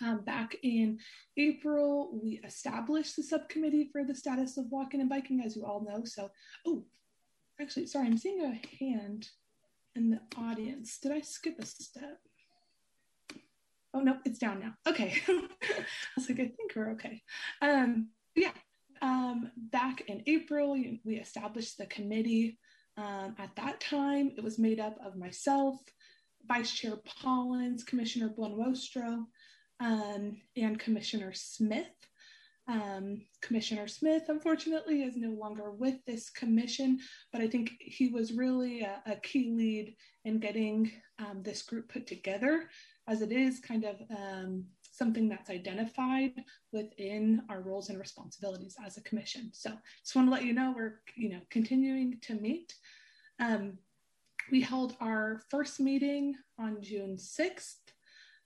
Um, 0.00 0.20
back 0.24 0.56
in 0.62 0.98
April, 1.36 2.20
we 2.22 2.40
established 2.44 3.16
the 3.16 3.22
subcommittee 3.24 3.88
for 3.92 4.04
the 4.04 4.14
status 4.14 4.58
of 4.58 4.66
walking 4.70 5.00
and 5.00 5.10
biking, 5.10 5.42
as 5.44 5.56
you 5.56 5.64
all 5.64 5.84
know. 5.84 6.04
So, 6.04 6.30
oh, 6.66 6.84
actually, 7.60 7.86
sorry, 7.86 8.06
I'm 8.06 8.18
seeing 8.18 8.42
a 8.42 8.84
hand 8.84 9.28
in 9.94 10.10
the 10.10 10.20
audience. 10.36 10.98
Did 10.98 11.12
I 11.12 11.20
skip 11.20 11.58
a 11.58 11.66
step? 11.66 12.18
Oh, 13.92 14.00
no, 14.00 14.16
it's 14.24 14.40
down 14.40 14.60
now. 14.60 14.74
Okay. 14.86 15.14
I 15.28 15.40
was 16.16 16.28
like, 16.28 16.40
I 16.40 16.48
think 16.48 16.72
we're 16.74 16.92
okay. 16.92 17.22
Um, 17.62 18.08
yeah, 18.34 18.50
um, 19.02 19.52
back 19.56 20.02
in 20.08 20.22
April, 20.26 20.72
we 21.04 21.16
established 21.16 21.78
the 21.78 21.86
committee. 21.86 22.58
Um, 22.96 23.36
at 23.38 23.54
that 23.56 23.80
time, 23.80 24.32
it 24.36 24.42
was 24.42 24.58
made 24.58 24.80
up 24.80 24.96
of 25.04 25.16
myself, 25.16 25.76
Vice 26.46 26.72
Chair 26.72 26.96
Pollins, 27.22 27.84
Commissioner 27.84 28.30
Buenrostro, 28.36 29.26
um, 29.80 30.40
and 30.56 30.78
Commissioner 30.78 31.32
Smith. 31.32 31.86
Um, 32.66 33.20
Commissioner 33.42 33.86
Smith, 33.86 34.24
unfortunately, 34.28 35.02
is 35.02 35.16
no 35.16 35.30
longer 35.30 35.70
with 35.70 35.96
this 36.06 36.30
commission, 36.30 36.98
but 37.30 37.42
I 37.42 37.46
think 37.46 37.72
he 37.78 38.08
was 38.08 38.32
really 38.32 38.80
a, 38.80 39.02
a 39.06 39.16
key 39.16 39.52
lead 39.54 39.94
in 40.24 40.38
getting 40.38 40.90
um, 41.18 41.42
this 41.42 41.62
group 41.62 41.92
put 41.92 42.06
together, 42.06 42.70
as 43.06 43.20
it 43.20 43.32
is 43.32 43.60
kind 43.60 43.84
of 43.84 43.96
um, 44.10 44.64
something 44.90 45.28
that's 45.28 45.50
identified 45.50 46.32
within 46.72 47.42
our 47.50 47.60
roles 47.60 47.90
and 47.90 47.98
responsibilities 47.98 48.76
as 48.84 48.96
a 48.96 49.02
commission. 49.02 49.50
So 49.52 49.70
just 50.02 50.16
want 50.16 50.28
to 50.28 50.32
let 50.32 50.44
you 50.44 50.54
know 50.54 50.72
we're 50.74 51.00
you 51.16 51.28
know 51.28 51.40
continuing 51.50 52.18
to 52.22 52.34
meet. 52.34 52.74
Um, 53.40 53.78
we 54.50 54.60
held 54.60 54.96
our 55.00 55.42
first 55.50 55.80
meeting 55.80 56.34
on 56.58 56.80
June 56.80 57.16
6th 57.16 57.76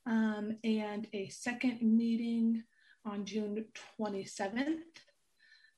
um, 0.06 0.56
and 0.64 1.06
a 1.12 1.28
second 1.28 1.82
meeting 1.82 2.62
on 3.08 3.24
June 3.24 3.64
27th. 4.00 4.78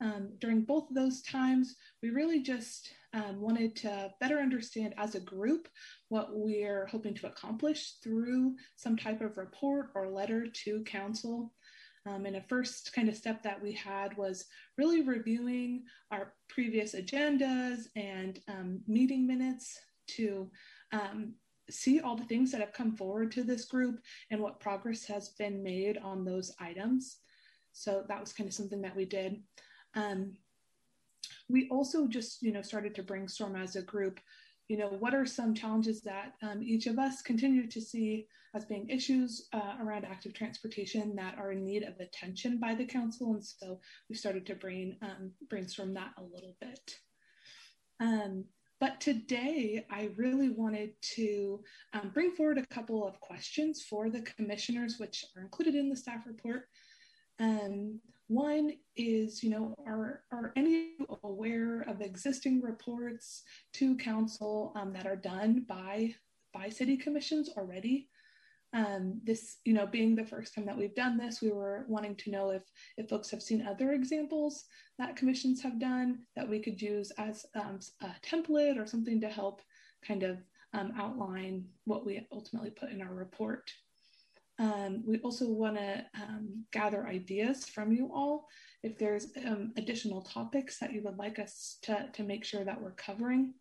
Um, 0.03 0.31
during 0.39 0.63
both 0.63 0.89
of 0.89 0.95
those 0.95 1.21
times, 1.23 1.77
we 2.03 2.11
really 2.11 2.43
just 2.43 2.91
um, 3.13 3.41
wanted 3.41 3.77
to 3.77 4.13
better 4.21 4.39
understand 4.39 4.95
as 4.97 5.15
a 5.15 5.21
group 5.21 5.69
what 6.09 6.29
we're 6.33 6.87
hoping 6.87 7.15
to 7.15 7.27
accomplish 7.27 7.95
through 8.03 8.55
some 8.77 8.97
type 8.97 9.21
of 9.21 9.37
report 9.37 9.91
or 9.95 10.09
letter 10.09 10.47
to 10.65 10.83
council. 10.85 11.53
Um, 12.07 12.25
and 12.25 12.37
a 12.37 12.43
first 12.43 12.95
kind 12.95 13.11
of 13.11 13.17
step 13.17 13.43
that 13.43 13.63
we 13.63 13.73
had 13.73 14.17
was 14.17 14.47
really 14.79 15.03
reviewing 15.03 15.83
our 16.11 16.33
previous 16.49 16.95
agendas 16.95 17.89
and 17.95 18.41
um, 18.49 18.81
meeting 18.89 19.27
minutes 19.27 19.79
to 20.17 20.51
um, 20.93 21.35
see 21.71 22.01
all 22.01 22.17
the 22.17 22.25
things 22.25 22.51
that 22.53 22.61
have 22.61 22.73
come 22.73 22.97
forward 22.97 23.33
to 23.33 23.43
this 23.43 23.65
group 23.65 24.01
and 24.31 24.41
what 24.41 24.61
progress 24.61 25.05
has 25.05 25.31
been 25.31 25.63
made 25.63 25.99
on 25.99 26.25
those 26.25 26.55
items. 26.61 27.19
So 27.73 28.05
that 28.09 28.21
was 28.21 28.33
kind 28.33 28.49
of 28.49 28.55
something 28.55 28.83
that 28.83 28.97
we 28.97 29.05
did. 29.05 29.43
Um, 29.95 30.35
we 31.49 31.69
also 31.71 32.07
just, 32.07 32.43
you 32.43 32.53
know, 32.53 32.63
started 32.63 32.95
to 32.95 33.03
brainstorm 33.03 33.57
as 33.57 33.77
a 33.77 33.83
group, 33.83 34.21
you 34.69 34.77
know, 34.77 34.89
what 34.89 35.15
are 35.15 35.27
some 35.27 35.55
challenges 35.55 36.01
that 36.03 36.35
um, 36.43 36.63
each 36.63 36.87
of 36.87 36.99
us 36.99 37.23
continue 37.23 37.67
to 37.69 37.81
see 37.81 38.27
as 38.55 38.65
being 38.65 38.89
issues 38.89 39.49
uh, 39.53 39.75
around 39.81 40.05
active 40.05 40.33
transportation 40.33 41.15
that 41.17 41.37
are 41.39 41.53
in 41.53 41.65
need 41.65 41.83
of 41.83 41.99
attention 42.01 42.59
by 42.59 42.75
the 42.75 42.85
council. 42.85 43.35
And 43.35 43.45
so 43.45 43.81
we 44.09 44.17
started 44.17 44.47
to 44.47 44.55
brain, 44.55 44.97
um, 45.03 45.33
brainstorm 45.49 45.95
that 45.95 46.11
a 46.19 46.23
little 46.23 46.57
bit. 46.61 46.99
But 48.81 49.01
today, 49.01 49.85
I 49.91 50.09
really 50.17 50.49
wanted 50.49 50.93
to 51.17 51.63
um, 51.93 52.11
bring 52.15 52.31
forward 52.31 52.59
a 52.59 52.67
couple 52.75 53.07
of 53.07 53.21
questions 53.21 53.83
for 53.83 54.09
the 54.09 54.23
commissioners, 54.23 54.99
which 54.99 55.25
are 55.37 55.43
included 55.43 55.75
in 55.75 55.91
the 55.91 55.97
staff 55.97 56.27
report. 56.27 56.65
Um, 57.39 58.01
one 58.29 58.73
is, 58.97 59.43
you 59.43 59.51
know, 59.51 59.75
are, 59.87 60.23
are 60.33 60.53
any 60.57 60.93
aware 61.25 61.83
of 61.83 62.01
existing 62.01 62.61
reports 62.63 63.43
to 63.75 63.97
council 63.97 64.73
um, 64.77 64.93
that 64.93 65.07
are 65.07 65.17
done 65.17 65.67
by, 65.69 66.15
by 66.55 66.69
city 66.69 66.97
commissions 66.97 67.51
already? 67.57 68.09
Um, 68.73 69.21
this, 69.25 69.57
you 69.65 69.73
know, 69.73 69.87
being 69.87 70.15
the 70.15 70.25
first 70.25 70.55
time 70.55 70.67
that 70.67 70.79
we've 70.79 70.95
done 70.95 71.19
this, 71.19 71.43
we 71.43 71.51
were 71.51 71.85
wanting 71.89 72.15
to 72.17 72.31
know 72.31 72.51
if, 72.51 72.63
if 72.97 73.09
folks 73.09 73.31
have 73.31 73.43
seen 73.43 73.67
other 73.67 73.93
examples 73.93 74.65
that 74.99 75.17
commissions 75.17 75.61
have 75.63 75.81
done 75.81 76.21
that 76.37 76.49
we 76.49 76.61
could 76.61 76.81
use 76.81 77.11
as 77.19 77.47
um, 77.55 77.81
a 78.03 78.09
template 78.25 78.79
or 78.79 78.87
something 78.87 79.21
to 79.21 79.29
help 79.29 79.61
kind 80.07 80.23
of 80.23 80.39
um, 80.73 80.93
outline 80.97 81.65
what 81.85 82.07
we 82.07 82.27
ultimately 82.31 82.71
put 82.71 82.91
in 82.91 83.03
our 83.03 83.13
report. 83.13 83.71
Um, 84.61 85.03
we 85.07 85.19
also 85.21 85.49
want 85.49 85.77
to 85.77 86.05
um, 86.15 86.65
gather 86.71 87.07
ideas 87.07 87.67
from 87.67 87.93
you 87.93 88.11
all. 88.13 88.47
If 88.83 88.99
there's 88.99 89.29
um, 89.47 89.73
additional 89.79 90.21
topics 90.21 90.79
that 90.79 90.93
you 90.93 91.01
would 91.03 91.17
like 91.17 91.39
us 91.39 91.79
to, 91.83 92.11
to 92.13 92.23
make 92.23 92.45
sure 92.45 92.63
that 92.63 92.81
we're 92.81 92.91
covering 92.93 93.55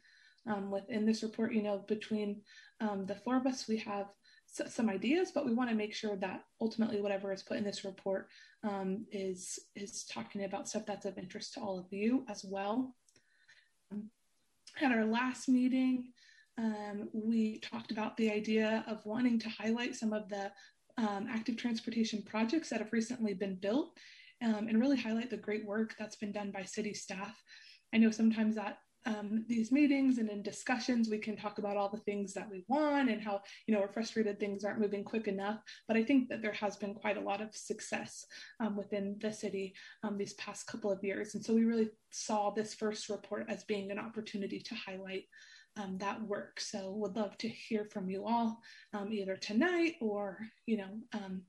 um, 0.45 0.69
within 0.69 1.05
this 1.05 1.23
report, 1.23 1.53
you 1.53 1.63
know, 1.63 1.85
between 1.87 2.41
um, 2.81 3.05
the 3.05 3.15
four 3.15 3.37
of 3.37 3.47
us, 3.47 3.65
we 3.67 3.77
have 3.77 4.07
some 4.51 4.89
ideas, 4.89 5.31
but 5.33 5.45
we 5.45 5.53
want 5.53 5.69
to 5.69 5.75
make 5.75 5.93
sure 5.93 6.15
that 6.17 6.43
ultimately 6.59 7.01
whatever 7.01 7.31
is 7.31 7.43
put 7.43 7.57
in 7.57 7.63
this 7.63 7.85
report 7.85 8.27
um, 8.63 9.05
is, 9.11 9.59
is 9.75 10.03
talking 10.05 10.43
about 10.43 10.67
stuff 10.67 10.85
that's 10.85 11.05
of 11.05 11.17
interest 11.17 11.53
to 11.53 11.59
all 11.59 11.79
of 11.79 11.85
you 11.91 12.25
as 12.29 12.43
well. 12.43 12.95
At 14.81 14.91
our 14.91 15.05
last 15.05 15.49
meeting, 15.49 16.11
um, 16.57 17.09
we 17.13 17.59
talked 17.59 17.91
about 17.91 18.17
the 18.17 18.31
idea 18.31 18.83
of 18.87 19.05
wanting 19.05 19.39
to 19.39 19.49
highlight 19.49 19.95
some 19.95 20.13
of 20.13 20.29
the 20.29 20.51
um, 20.97 21.27
active 21.29 21.55
transportation 21.55 22.21
projects 22.23 22.69
that 22.69 22.79
have 22.79 22.91
recently 22.91 23.33
been 23.33 23.55
built 23.55 23.97
um, 24.43 24.67
and 24.67 24.79
really 24.79 24.97
highlight 24.97 25.29
the 25.29 25.37
great 25.37 25.65
work 25.65 25.95
that's 25.97 26.15
been 26.15 26.31
done 26.31 26.51
by 26.51 26.63
city 26.63 26.93
staff. 26.93 27.41
I 27.93 27.97
know 27.97 28.11
sometimes 28.11 28.55
that 28.55 28.79
um, 29.05 29.45
these 29.47 29.71
meetings 29.71 30.17
and 30.17 30.29
in 30.29 30.41
discussions 30.41 31.09
we 31.09 31.17
can 31.17 31.35
talk 31.35 31.57
about 31.57 31.77
all 31.77 31.89
the 31.89 31.97
things 31.99 32.33
that 32.33 32.49
we 32.49 32.63
want 32.67 33.09
and 33.09 33.21
how 33.21 33.41
you 33.65 33.73
know 33.73 33.79
we're 33.79 33.91
frustrated 33.91 34.39
things 34.39 34.63
aren't 34.63 34.79
moving 34.79 35.03
quick 35.03 35.27
enough 35.27 35.59
but 35.87 35.95
i 35.95 36.03
think 36.03 36.27
that 36.29 36.41
there 36.41 36.53
has 36.53 36.75
been 36.75 36.93
quite 36.93 37.17
a 37.17 37.21
lot 37.21 37.41
of 37.41 37.55
success 37.55 38.25
um, 38.59 38.75
within 38.75 39.17
the 39.21 39.31
city 39.31 39.73
um, 40.03 40.17
these 40.17 40.33
past 40.33 40.67
couple 40.67 40.91
of 40.91 41.03
years 41.03 41.35
and 41.35 41.43
so 41.43 41.53
we 41.53 41.63
really 41.63 41.89
saw 42.11 42.49
this 42.49 42.73
first 42.73 43.09
report 43.09 43.45
as 43.49 43.63
being 43.63 43.91
an 43.91 43.99
opportunity 43.99 44.59
to 44.59 44.75
highlight 44.75 45.25
um, 45.77 45.97
that 45.99 46.21
work. 46.21 46.59
So 46.59 46.91
would 46.91 47.15
love 47.15 47.37
to 47.39 47.47
hear 47.47 47.85
from 47.85 48.09
you 48.09 48.25
all 48.25 48.59
um, 48.93 49.13
either 49.13 49.35
tonight 49.35 49.95
or, 50.01 50.39
you 50.65 50.77
know, 50.77 50.89
um, 51.13 51.43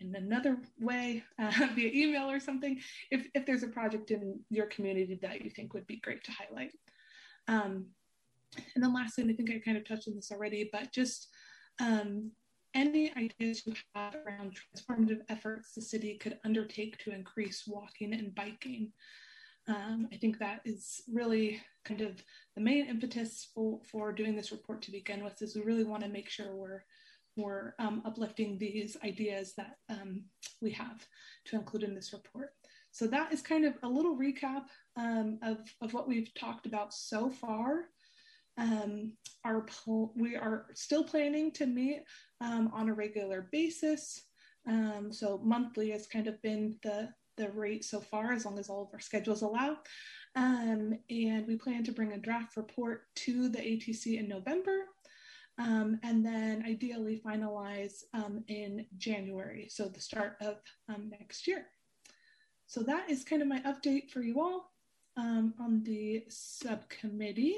in 0.00 0.14
another 0.14 0.58
way 0.80 1.22
uh, 1.38 1.52
via 1.74 1.90
email 1.92 2.30
or 2.30 2.40
something, 2.40 2.80
if, 3.10 3.26
if 3.34 3.46
there's 3.46 3.62
a 3.62 3.68
project 3.68 4.10
in 4.10 4.40
your 4.50 4.66
community 4.66 5.18
that 5.22 5.42
you 5.42 5.50
think 5.50 5.74
would 5.74 5.86
be 5.86 5.96
great 5.96 6.24
to 6.24 6.32
highlight. 6.32 6.72
Um, 7.48 7.86
and 8.74 8.84
then 8.84 8.94
lastly, 8.94 9.22
and 9.22 9.30
I 9.32 9.34
think 9.34 9.50
I 9.50 9.58
kind 9.58 9.76
of 9.76 9.86
touched 9.86 10.08
on 10.08 10.14
this 10.14 10.30
already, 10.30 10.68
but 10.72 10.92
just 10.92 11.28
um, 11.80 12.30
any 12.74 13.12
ideas 13.16 13.66
you 13.66 13.74
have 13.94 14.14
around 14.14 14.56
transformative 14.56 15.20
efforts 15.28 15.72
the 15.74 15.82
city 15.82 16.16
could 16.18 16.38
undertake 16.44 16.98
to 16.98 17.12
increase 17.12 17.64
walking 17.66 18.14
and 18.14 18.34
biking. 18.34 18.92
Um, 19.68 20.08
I 20.12 20.16
think 20.16 20.38
that 20.38 20.60
is 20.64 21.02
really 21.12 21.60
kind 21.84 22.00
of 22.00 22.22
the 22.54 22.60
main 22.60 22.86
impetus 22.86 23.48
for, 23.54 23.80
for 23.84 24.12
doing 24.12 24.34
this 24.34 24.52
report 24.52 24.82
to 24.82 24.90
begin 24.90 25.22
with 25.22 25.40
is 25.40 25.54
we 25.54 25.62
really 25.62 25.84
want 25.84 26.02
to 26.02 26.08
make 26.08 26.28
sure 26.28 26.54
we're 26.54 26.84
we're 27.36 27.74
um, 27.78 28.02
uplifting 28.04 28.58
these 28.58 28.96
ideas 29.02 29.54
that 29.56 29.76
um, 29.88 30.22
we 30.60 30.70
have 30.70 31.06
to 31.46 31.56
include 31.56 31.82
in 31.82 31.94
this 31.94 32.12
report. 32.12 32.52
So 32.92 33.06
that 33.06 33.32
is 33.32 33.40
kind 33.40 33.64
of 33.64 33.74
a 33.82 33.88
little 33.88 34.16
recap 34.16 34.64
um, 34.96 35.38
of, 35.42 35.58
of 35.80 35.94
what 35.94 36.06
we've 36.06 36.32
talked 36.34 36.66
about 36.66 36.92
so 36.92 37.30
far. 37.30 37.86
Um, 38.58 39.14
our 39.46 39.64
we 40.14 40.36
are 40.36 40.66
still 40.74 41.02
planning 41.02 41.50
to 41.52 41.66
meet 41.66 42.04
um, 42.42 42.70
on 42.74 42.90
a 42.90 42.94
regular 42.94 43.48
basis. 43.50 44.26
Um, 44.68 45.08
so 45.10 45.40
monthly 45.42 45.90
has 45.90 46.06
kind 46.06 46.26
of 46.26 46.40
been 46.42 46.76
the, 46.82 47.08
the 47.38 47.50
rate 47.52 47.84
so 47.84 47.98
far, 47.98 48.32
as 48.32 48.44
long 48.44 48.58
as 48.58 48.68
all 48.68 48.82
of 48.82 48.88
our 48.92 49.00
schedules 49.00 49.40
allow. 49.40 49.78
Um, 50.36 50.98
and 51.10 51.46
we 51.46 51.56
plan 51.56 51.84
to 51.84 51.92
bring 51.92 52.12
a 52.12 52.18
draft 52.18 52.58
report 52.58 53.04
to 53.16 53.48
the 53.48 53.58
ATC 53.58 54.18
in 54.18 54.28
November. 54.28 54.84
Um, 55.58 55.98
and 56.02 56.24
then 56.24 56.64
ideally 56.66 57.20
finalize 57.24 58.04
um, 58.14 58.42
in 58.48 58.86
January, 58.96 59.68
so 59.70 59.86
the 59.86 60.00
start 60.00 60.36
of 60.40 60.56
um, 60.88 61.10
next 61.10 61.46
year. 61.46 61.66
So 62.72 62.82
that 62.84 63.10
is 63.10 63.22
kind 63.22 63.42
of 63.42 63.48
my 63.48 63.60
update 63.66 64.08
for 64.08 64.22
you 64.22 64.40
all 64.40 64.72
um, 65.18 65.52
on 65.60 65.82
the 65.84 66.24
subcommittee. 66.30 67.56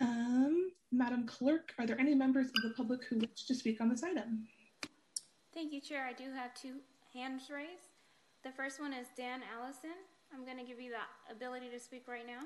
Um, 0.00 0.72
Madam 0.90 1.24
Clerk, 1.24 1.72
are 1.78 1.86
there 1.86 2.00
any 2.00 2.12
members 2.12 2.48
of 2.48 2.62
the 2.64 2.74
public 2.76 3.04
who 3.04 3.18
wish 3.18 3.44
to 3.46 3.54
speak 3.54 3.80
on 3.80 3.88
this 3.88 4.02
item? 4.02 4.48
Thank 5.54 5.72
you, 5.72 5.80
Chair. 5.80 6.04
I 6.04 6.14
do 6.14 6.32
have 6.32 6.52
two 6.54 6.78
hands 7.14 7.42
raised. 7.48 7.92
The 8.42 8.50
first 8.50 8.80
one 8.80 8.92
is 8.92 9.06
Dan 9.16 9.42
Allison. 9.56 9.94
I'm 10.34 10.44
going 10.44 10.58
to 10.58 10.64
give 10.64 10.80
you 10.80 10.90
the 10.90 11.32
ability 11.32 11.68
to 11.68 11.78
speak 11.78 12.08
right 12.08 12.26
now. 12.26 12.42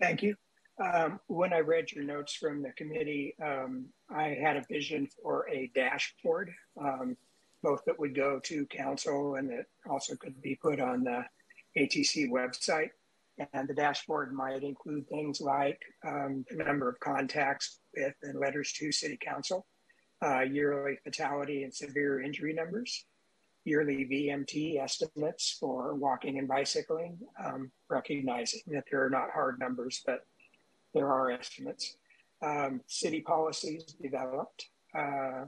Thank 0.00 0.22
you. 0.22 0.34
Um, 0.82 1.20
when 1.26 1.52
I 1.52 1.58
read 1.58 1.92
your 1.92 2.04
notes 2.04 2.32
from 2.32 2.62
the 2.62 2.72
committee, 2.72 3.34
um, 3.44 3.90
I 4.10 4.36
had 4.40 4.56
a 4.56 4.64
vision 4.68 5.08
for 5.22 5.48
a 5.50 5.70
dashboard, 5.74 6.50
um, 6.80 7.16
both 7.62 7.84
that 7.86 7.98
would 7.98 8.14
go 8.14 8.40
to 8.44 8.66
council 8.66 9.34
and 9.34 9.50
that 9.50 9.66
also 9.88 10.16
could 10.16 10.40
be 10.40 10.58
put 10.60 10.80
on 10.80 11.04
the 11.04 11.24
ATC 11.76 12.30
website. 12.30 12.90
And 13.52 13.68
the 13.68 13.74
dashboard 13.74 14.32
might 14.32 14.64
include 14.64 15.08
things 15.08 15.40
like 15.40 15.80
um, 16.06 16.44
the 16.50 16.64
number 16.64 16.88
of 16.88 16.98
contacts 17.00 17.80
with 17.94 18.14
and 18.22 18.38
letters 18.38 18.72
to 18.72 18.90
city 18.90 19.18
council, 19.20 19.66
uh, 20.24 20.40
yearly 20.40 20.98
fatality 21.04 21.62
and 21.62 21.72
severe 21.72 22.20
injury 22.20 22.52
numbers, 22.52 23.04
yearly 23.64 24.06
VMT 24.06 24.82
estimates 24.82 25.56
for 25.60 25.94
walking 25.94 26.38
and 26.38 26.48
bicycling, 26.48 27.18
um, 27.44 27.70
recognizing 27.88 28.62
that 28.68 28.84
there 28.90 29.04
are 29.04 29.10
not 29.10 29.30
hard 29.30 29.60
numbers, 29.60 30.02
but 30.04 30.26
there 30.94 31.12
are 31.12 31.30
estimates. 31.30 31.96
Um, 32.40 32.80
city 32.86 33.20
policies 33.20 33.84
developed, 34.00 34.66
uh, 34.96 35.46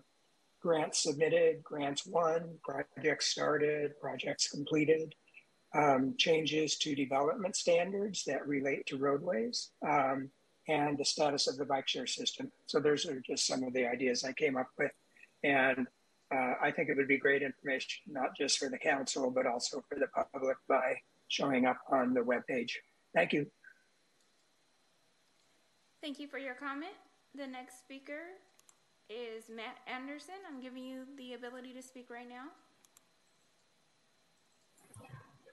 grants 0.61 1.03
submitted, 1.03 1.63
grants 1.63 2.07
won, 2.07 2.59
projects 2.65 3.29
started, 3.29 3.99
projects 4.01 4.49
completed, 4.49 5.15
um, 5.75 6.15
changes 6.19 6.77
to 6.79 6.95
development 6.95 7.57
standards 7.57 8.25
that 8.25 8.47
relate 8.47 8.87
to 8.87 8.99
roadways, 8.99 9.71
um, 9.89 10.31
and 10.69 10.99
the 10.99 11.05
status 11.05 11.47
of 11.49 11.57
the 11.57 11.65
bike 11.65 11.89
share 11.89 12.07
system. 12.07 12.51
So 12.67 12.81
those 12.81 13.07
are 13.07 13.21
just 13.21 13.47
some 13.47 13.63
of 13.63 13.73
the 13.73 13.87
ideas 13.87 14.25
I 14.25 14.33
came 14.33 14.57
up 14.57 14.69
with. 14.79 14.93
And 15.43 15.87
uh, 16.35 16.55
I 16.63 16.71
think 16.71 16.89
it 16.89 16.97
would 16.97 17.09
be 17.09 17.19
great 17.19 17.43
information, 17.43 18.03
not 18.07 18.37
just 18.37 18.59
for 18.59 18.69
the 18.69 18.79
council, 18.79 19.31
but 19.31 19.47
also 19.47 19.83
for 19.89 19.99
the 19.99 20.07
public 20.09 20.57
by 20.69 20.97
showing 21.29 21.67
up 21.67 21.79
on 21.91 22.15
the 22.15 22.21
webpage. 22.21 22.73
Thank 23.15 23.33
you. 23.33 23.47
Thank 26.03 26.19
you 26.19 26.29
for 26.29 26.39
your 26.39 26.55
comment. 26.55 26.95
The 27.35 27.47
next 27.47 27.79
speaker 27.81 28.23
is 29.11 29.45
Matt 29.55 29.77
Anderson. 29.87 30.37
I'm 30.49 30.63
giving 30.63 30.83
you 30.83 31.05
the 31.19 31.35
ability 31.35 31.75
to 31.75 31.83
speak 31.83 32.09
right 32.09 32.27
now. 32.27 32.45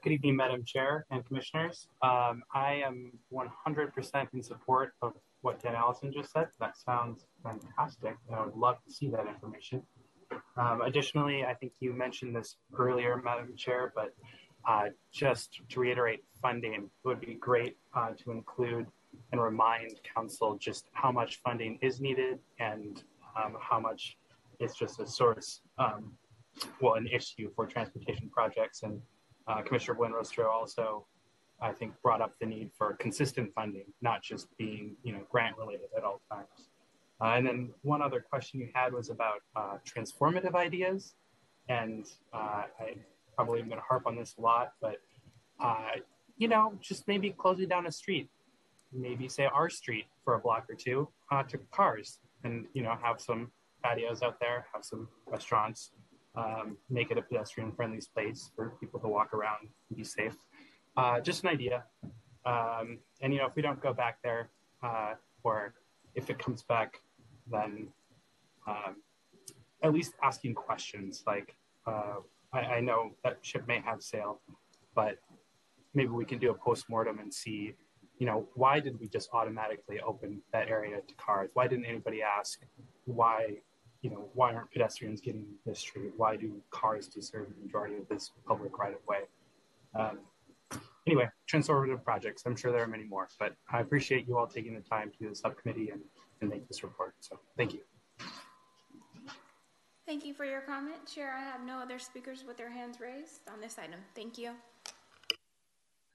Good 0.02 0.14
evening, 0.14 0.38
Madam 0.38 0.64
Chair 0.64 1.06
and 1.12 1.26
Commissioners. 1.26 1.90
Um, 2.02 2.44
I 2.54 2.82
am 2.86 3.12
100% 3.34 4.28
in 4.34 4.42
support 4.42 4.94
of 5.02 5.16
what 5.42 5.62
Dan 5.62 5.76
Allison 5.76 6.14
just 6.14 6.32
said. 6.32 6.48
That 6.62 6.78
sounds 6.78 7.26
fantastic. 7.44 8.16
I 8.34 8.46
would 8.46 8.56
love 8.56 8.78
to 8.88 8.94
see 8.94 9.10
that 9.10 9.28
information. 9.28 9.82
Um, 10.56 10.80
additionally, 10.80 11.44
I 11.44 11.56
think 11.56 11.74
you 11.82 11.92
mentioned 11.92 12.34
this 12.34 12.56
earlier, 12.78 13.22
Madam 13.22 13.54
Chair, 13.58 13.92
but 13.94 14.14
uh, 14.66 14.90
just 15.12 15.60
to 15.70 15.80
reiterate, 15.82 16.24
funding 16.42 16.90
would 17.04 17.20
be 17.20 17.34
great 17.34 17.76
uh, 17.94 18.12
to 18.24 18.32
include 18.32 18.88
and 19.32 19.42
remind 19.42 20.00
Council 20.04 20.58
just 20.58 20.88
how 20.94 21.12
much 21.12 21.42
funding 21.44 21.78
is 21.82 22.00
needed 22.00 22.40
and 22.60 23.04
um, 23.36 23.58
how 23.60 23.80
much 23.80 24.18
it's 24.60 24.76
just 24.76 25.00
a 25.00 25.06
source, 25.06 25.62
um, 25.78 26.14
well, 26.82 26.96
an 26.96 27.08
issue 27.08 27.52
for 27.56 27.66
transportation 27.66 28.30
projects. 28.30 28.84
And 28.84 29.02
uh, 29.48 29.62
Commissioner 29.62 29.98
Buenrostro 29.98 30.50
also, 30.50 31.06
I 31.62 31.72
think, 31.72 31.94
brought 32.02 32.22
up 32.22 32.34
the 32.40 32.46
need 32.46 32.72
for 32.78 32.94
consistent 32.94 33.54
funding, 33.54 33.86
not 34.02 34.24
just 34.24 34.48
being, 34.58 34.96
you 35.04 35.12
know, 35.14 35.22
grant 35.30 35.58
related 35.58 35.90
at 35.96 36.04
all 36.04 36.22
times. 36.32 36.70
Uh, 37.20 37.34
and 37.36 37.46
then 37.48 37.70
one 37.82 38.02
other 38.02 38.22
question 38.22 38.60
you 38.60 38.70
had 38.74 38.94
was 38.94 39.10
about 39.10 39.42
uh, 39.56 39.78
transformative 39.86 40.56
ideas. 40.56 41.16
And 41.70 42.06
uh, 42.34 42.64
I 42.80 42.96
probably 43.36 43.60
am 43.60 43.68
going 43.68 43.80
to 43.80 43.86
harp 43.88 44.08
on 44.08 44.16
this 44.16 44.36
a 44.38 44.42
lot, 44.42 44.74
but, 44.82 44.98
uh, 45.60 45.98
you 46.38 46.48
know, 46.48 46.74
just 46.80 47.08
maybe 47.08 47.32
closing 47.32 47.68
down 47.68 47.86
a 47.88 47.92
street, 47.92 48.30
maybe 48.98 49.28
say 49.28 49.46
our 49.46 49.70
street 49.70 50.06
for 50.24 50.36
a 50.36 50.40
block 50.40 50.66
or 50.70 50.76
two 50.76 51.08
uh, 51.32 51.44
to 51.44 51.58
cars 51.72 52.20
and, 52.44 52.66
you 52.74 52.84
know, 52.84 52.96
have 53.02 53.22
some 53.22 53.52
patios 53.84 54.22
out 54.22 54.40
there, 54.40 54.66
have 54.74 54.84
some 54.84 55.08
restaurants, 55.28 55.92
um, 56.36 56.78
make 56.90 57.12
it 57.12 57.18
a 57.18 57.22
pedestrian 57.22 57.72
friendly 57.72 58.02
space 58.02 58.52
for 58.56 58.74
people 58.80 59.00
to 59.00 59.08
walk 59.08 59.34
around 59.34 59.68
and 59.90 59.98
be 59.98 60.04
safe. 60.04 60.36
Uh, 60.96 61.20
just 61.20 61.44
an 61.44 61.50
idea. 61.50 61.84
Um, 62.46 63.00
and, 63.22 63.34
you 63.34 63.40
know, 63.40 63.46
if 63.46 63.56
we 63.56 63.62
don't 63.62 63.82
go 63.82 63.94
back 63.94 64.20
there 64.24 64.50
or 65.48 65.74
if 66.16 66.30
it 66.30 66.38
comes 66.40 66.64
back 66.64 67.00
then 67.50 67.88
um, 68.68 68.96
at 69.84 69.94
least 69.94 70.14
asking 70.22 70.54
questions 70.54 71.24
like 71.26 71.56
uh, 71.86 72.18
I, 72.52 72.60
I, 72.60 72.80
know 72.82 73.12
that 73.24 73.38
ship 73.42 73.66
may 73.68 73.80
have 73.80 74.02
sailed 74.02 74.40
but 74.94 75.20
maybe 75.94 76.10
we 76.10 76.26
can 76.26 76.40
do 76.40 76.52
a 76.52 76.54
post-mortem 76.54 77.20
and 77.20 77.34
see 77.34 77.74
you 78.18 78.26
know 78.26 78.48
why 78.56 78.80
did 78.80 79.00
we 79.00 79.08
just 79.08 79.30
automatically 79.34 80.00
open 80.02 80.42
that 80.52 80.70
area 80.70 81.02
to 81.08 81.14
cars 81.16 81.50
why 81.54 81.68
didn't 81.68 81.86
anybody 81.86 82.22
ask 82.22 82.62
why 83.06 83.48
you 84.02 84.10
know 84.10 84.30
why 84.34 84.54
aren't 84.54 84.72
pedestrians 84.72 85.22
getting 85.22 85.46
this 85.66 85.80
street 85.80 86.12
why 86.18 86.36
do 86.36 86.62
cars 86.72 87.08
deserve 87.08 87.48
the 87.56 87.64
majority 87.64 87.96
of 87.96 88.08
this 88.10 88.32
public 88.48 88.78
right 88.78 88.94
of 88.94 89.00
way 89.08 89.20
um, 89.96 90.20
anyway 91.06 91.28
transformative 91.52 92.04
projects 92.04 92.44
i'm 92.46 92.56
sure 92.56 92.72
there 92.72 92.84
are 92.84 92.88
many 92.88 93.04
more 93.04 93.28
but 93.40 93.54
i 93.72 93.80
appreciate 93.80 94.28
you 94.28 94.38
all 94.38 94.48
taking 94.48 94.74
the 94.74 94.82
time 94.82 95.12
to 95.12 95.18
do 95.18 95.30
the 95.30 95.36
subcommittee 95.36 95.90
and 95.90 96.02
and 96.42 96.50
make 96.50 96.68
this 96.68 96.84
report. 96.84 97.16
So 97.20 97.40
thank 97.58 97.74
you. 97.74 97.82
Thank 100.06 100.26
you 100.26 100.34
for 100.34 100.46
your 100.46 100.62
comment. 100.62 101.06
Chair, 101.06 101.34
I 101.38 101.42
have 101.42 101.66
no 101.66 101.80
other 101.80 102.00
speakers 102.00 102.46
with 102.48 102.58
their 102.58 102.70
hands 102.70 103.00
raised 103.00 103.42
on 103.52 103.60
this 103.60 103.78
item. 103.78 104.00
Thank 104.16 104.38
you. 104.38 104.54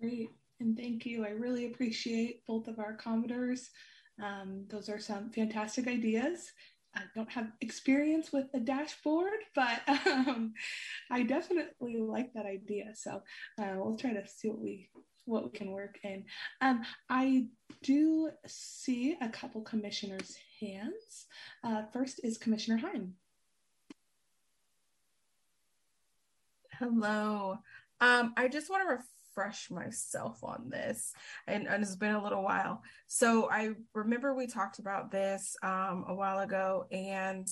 Great. 0.01 0.31
And 0.63 0.77
thank 0.79 1.05
you. 1.05 1.27
I 1.27 1.31
really 1.31 1.67
appreciate 1.67 2.47
both 2.47 2.69
of 2.69 2.79
our 2.79 2.97
commenters. 2.97 3.67
Um, 4.23 4.65
those 4.69 4.89
are 4.89 5.01
some 5.01 5.29
fantastic 5.31 5.89
ideas. 5.89 6.53
I 6.95 7.01
don't 7.17 7.31
have 7.33 7.51
experience 7.61 8.33
with 8.33 8.47
a 8.55 8.61
dashboard, 8.61 9.41
but 9.57 9.81
um, 10.07 10.55
I 11.11 11.25
definitely 11.25 11.97
like 11.99 12.33
that 12.35 12.47
idea. 12.47 12.93
So 12.95 13.23
uh, 13.61 13.73
we'll 13.75 13.97
try 13.97 14.13
to 14.13 14.25
see 14.29 14.49
what 14.51 14.61
we 14.61 14.89
what 15.25 15.45
we 15.45 15.51
can 15.51 15.73
work 15.73 15.99
in. 16.05 16.25
Um, 16.61 16.83
I 17.11 17.47
do 17.83 18.31
see 18.47 19.17
a 19.21 19.29
couple 19.29 19.63
commissioners' 19.63 20.37
hands. 20.61 21.27
Uh, 21.65 21.83
first 21.93 22.21
is 22.23 22.39
Commissioner 22.39 22.77
Heim. 22.77 23.15
Hello. 26.79 27.59
Um, 28.01 28.35
I 28.37 28.49
just 28.49 28.69
want 28.69 28.89
to 28.89 29.05
refresh 29.35 29.71
myself 29.71 30.43
on 30.43 30.69
this, 30.69 31.13
and, 31.47 31.67
and, 31.67 31.83
it's 31.83 31.97
been 31.97 32.15
a 32.15 32.23
little 32.23 32.43
while. 32.43 32.83
So 33.07 33.51
I 33.51 33.71
remember 33.95 34.35
we 34.35 34.47
talked 34.47 34.79
about 34.79 35.11
this 35.11 35.57
um, 35.63 36.05
a 36.09 36.15
while 36.15 36.41
ago, 36.41 36.87
and 36.91 37.49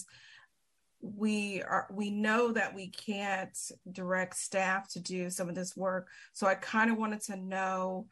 we 1.03 1.63
are 1.63 1.87
we 1.91 2.11
know 2.11 2.53
that 2.53 2.75
we 2.75 2.89
can't 2.89 3.57
direct 3.91 4.37
staff 4.37 4.87
to 4.91 5.01
do 5.01 5.31
some 5.31 5.49
of 5.49 5.55
this 5.55 5.75
work 5.75 6.09
so 6.35 6.47
i 6.47 6.55
kind 6.55 6.91
of 6.91 6.99
wanted 6.99 7.23
to 7.23 7.37
know 7.37 8.07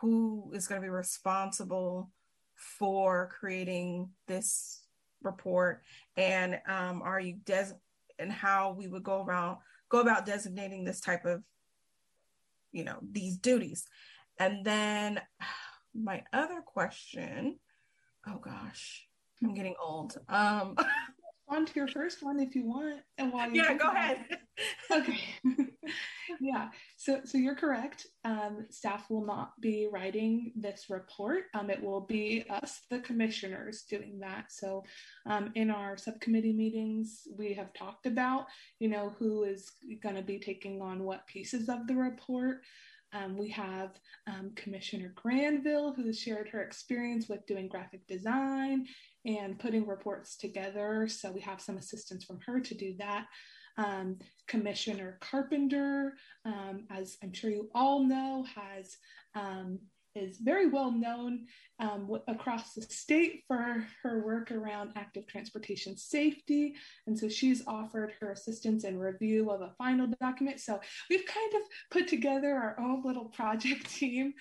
who 0.00 0.50
is 0.54 0.66
going 0.66 0.80
to 0.80 0.82
be 0.82 0.88
responsible 0.88 2.10
for 2.56 3.28
creating 3.38 4.08
this 4.28 4.80
report 5.22 5.82
and 6.16 6.58
um, 6.66 7.02
are 7.02 7.20
you 7.20 7.36
des 7.44 7.72
and 8.18 8.32
how 8.32 8.72
we 8.78 8.88
would 8.88 9.02
go 9.02 9.22
around 9.22 9.58
go 9.90 10.00
about 10.00 10.24
designating 10.24 10.84
this 10.84 11.02
type 11.02 11.26
of 11.26 11.42
you 12.72 12.84
know 12.84 12.98
these 13.02 13.36
duties. 13.36 13.84
And 14.38 14.64
then 14.64 15.20
my 15.94 16.22
other 16.32 16.62
question 16.64 17.58
oh 18.26 18.38
gosh 18.38 19.06
i'm 19.42 19.52
getting 19.54 19.74
old. 19.80 20.16
Um 20.28 20.74
on 21.52 21.66
to 21.66 21.72
your 21.74 21.88
first 21.88 22.22
one 22.22 22.40
if 22.40 22.54
you 22.54 22.64
want. 22.64 23.00
And 23.18 23.32
while 23.32 23.50
you 23.50 23.62
yeah, 23.62 23.74
go 23.74 23.88
ahead. 23.88 24.24
okay. 24.90 25.20
yeah. 26.40 26.68
So 26.96 27.20
so 27.24 27.38
you're 27.38 27.54
correct. 27.54 28.06
Um, 28.24 28.66
staff 28.70 29.10
will 29.10 29.24
not 29.24 29.60
be 29.60 29.88
writing 29.90 30.52
this 30.56 30.86
report. 30.88 31.44
Um, 31.54 31.70
it 31.70 31.82
will 31.82 32.00
be 32.00 32.44
us, 32.48 32.82
the 32.90 33.00
commissioners, 33.00 33.84
doing 33.88 34.18
that. 34.20 34.46
So 34.50 34.84
um, 35.26 35.50
in 35.54 35.70
our 35.70 35.96
subcommittee 35.96 36.52
meetings, 36.52 37.22
we 37.36 37.54
have 37.54 37.72
talked 37.74 38.06
about, 38.06 38.46
you 38.78 38.88
know, 38.88 39.14
who 39.18 39.44
is 39.44 39.70
going 40.02 40.16
to 40.16 40.22
be 40.22 40.38
taking 40.38 40.80
on 40.80 41.04
what 41.04 41.26
pieces 41.26 41.68
of 41.68 41.86
the 41.86 41.94
report. 41.94 42.62
Um, 43.14 43.36
we 43.36 43.50
have 43.50 43.90
um, 44.26 44.52
Commissioner 44.56 45.12
Granville, 45.14 45.92
who 45.92 46.06
has 46.06 46.18
shared 46.18 46.48
her 46.48 46.62
experience 46.62 47.28
with 47.28 47.46
doing 47.46 47.68
graphic 47.68 48.06
design 48.06 48.86
and 49.24 49.58
putting 49.58 49.86
reports 49.86 50.36
together. 50.36 51.08
So 51.08 51.30
we 51.30 51.40
have 51.40 51.60
some 51.60 51.76
assistance 51.78 52.24
from 52.24 52.40
her 52.46 52.60
to 52.60 52.74
do 52.74 52.94
that. 52.98 53.26
Um, 53.78 54.18
Commissioner 54.48 55.18
Carpenter, 55.20 56.14
um, 56.44 56.84
as 56.90 57.16
I'm 57.22 57.32
sure 57.32 57.50
you 57.50 57.70
all 57.74 58.04
know, 58.04 58.44
has 58.54 58.96
um, 59.34 59.78
is 60.14 60.38
very 60.38 60.68
well 60.68 60.90
known 60.90 61.46
um, 61.80 62.10
across 62.28 62.74
the 62.74 62.82
state 62.82 63.44
for 63.48 63.86
her 64.02 64.24
work 64.24 64.50
around 64.50 64.92
active 64.96 65.26
transportation 65.26 65.96
safety. 65.96 66.74
And 67.06 67.18
so 67.18 67.28
she's 67.28 67.66
offered 67.66 68.12
her 68.20 68.32
assistance 68.32 68.84
and 68.84 69.00
review 69.00 69.50
of 69.50 69.62
a 69.62 69.72
final 69.78 70.08
document. 70.20 70.60
So 70.60 70.80
we've 71.08 71.26
kind 71.26 71.54
of 71.54 71.62
put 71.90 72.08
together 72.08 72.54
our 72.54 72.78
own 72.78 73.02
little 73.04 73.26
project 73.26 73.90
team. 73.94 74.34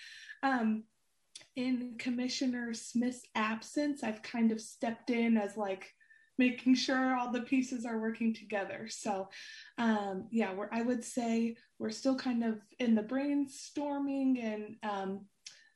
In 1.55 1.95
Commissioner 1.97 2.73
Smith's 2.73 3.23
absence, 3.35 4.03
I've 4.03 4.21
kind 4.21 4.51
of 4.51 4.61
stepped 4.61 5.09
in 5.09 5.37
as 5.37 5.57
like 5.57 5.93
making 6.37 6.75
sure 6.75 7.15
all 7.15 7.31
the 7.31 7.41
pieces 7.41 7.85
are 7.85 7.99
working 7.99 8.33
together. 8.33 8.87
So, 8.89 9.29
um, 9.77 10.27
yeah, 10.31 10.53
we're, 10.53 10.69
I 10.71 10.81
would 10.81 11.03
say 11.03 11.55
we're 11.77 11.91
still 11.91 12.15
kind 12.15 12.43
of 12.43 12.59
in 12.79 12.95
the 12.95 13.03
brainstorming 13.03 14.43
and 14.43 14.75
um, 14.81 15.25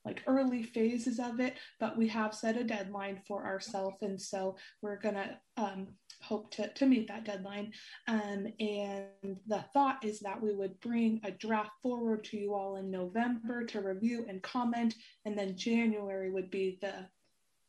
like 0.06 0.23
early 0.27 0.64
phases 0.64 1.19
of 1.19 1.39
it, 1.39 1.57
but 1.80 1.97
we 1.97 2.07
have 2.07 2.34
set 2.34 2.57
a 2.57 2.64
deadline 2.64 3.22
for 3.27 3.45
ourselves. 3.45 3.97
And 4.02 4.22
so 4.22 4.56
we're 4.81 4.99
going 4.99 5.15
to 5.15 5.38
um, 5.57 5.88
hope 6.27 6.52
to, 6.52 6.68
to 6.73 6.85
meet 6.85 7.07
that 7.07 7.26
deadline. 7.26 7.72
Um, 8.07 8.47
and 8.60 9.38
the 9.47 9.64
thought 9.73 10.03
is 10.03 10.19
that 10.22 10.41
we 10.41 10.53
would 10.53 10.80
bring 10.80 11.22
a 11.23 11.31
draft 11.31 11.72
forward 11.81 12.23
to 12.26 12.38
you 12.38 12.53
all 12.53 12.77
in 12.77 12.89
November 12.91 13.64
to 13.65 13.81
review 13.81 14.26
and 14.27 14.41
comment. 14.41 14.95
And 15.26 15.38
then 15.38 15.57
January 15.57 16.31
would 16.31 16.49
be 16.49 16.77
the 16.81 17.07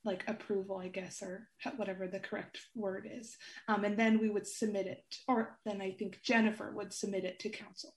like 0.04 0.24
approval, 0.28 0.78
I 0.78 0.88
guess, 0.88 1.22
or 1.22 1.48
whatever 1.76 2.06
the 2.06 2.20
correct 2.20 2.58
word 2.74 3.08
is. 3.12 3.36
Um, 3.68 3.84
and 3.84 3.98
then 3.98 4.18
we 4.20 4.30
would 4.30 4.46
submit 4.46 4.86
it, 4.86 5.04
or 5.26 5.58
then 5.66 5.82
I 5.82 5.90
think 5.90 6.22
Jennifer 6.22 6.72
would 6.74 6.94
submit 6.94 7.24
it 7.24 7.40
to 7.40 7.48
council. 7.50 7.94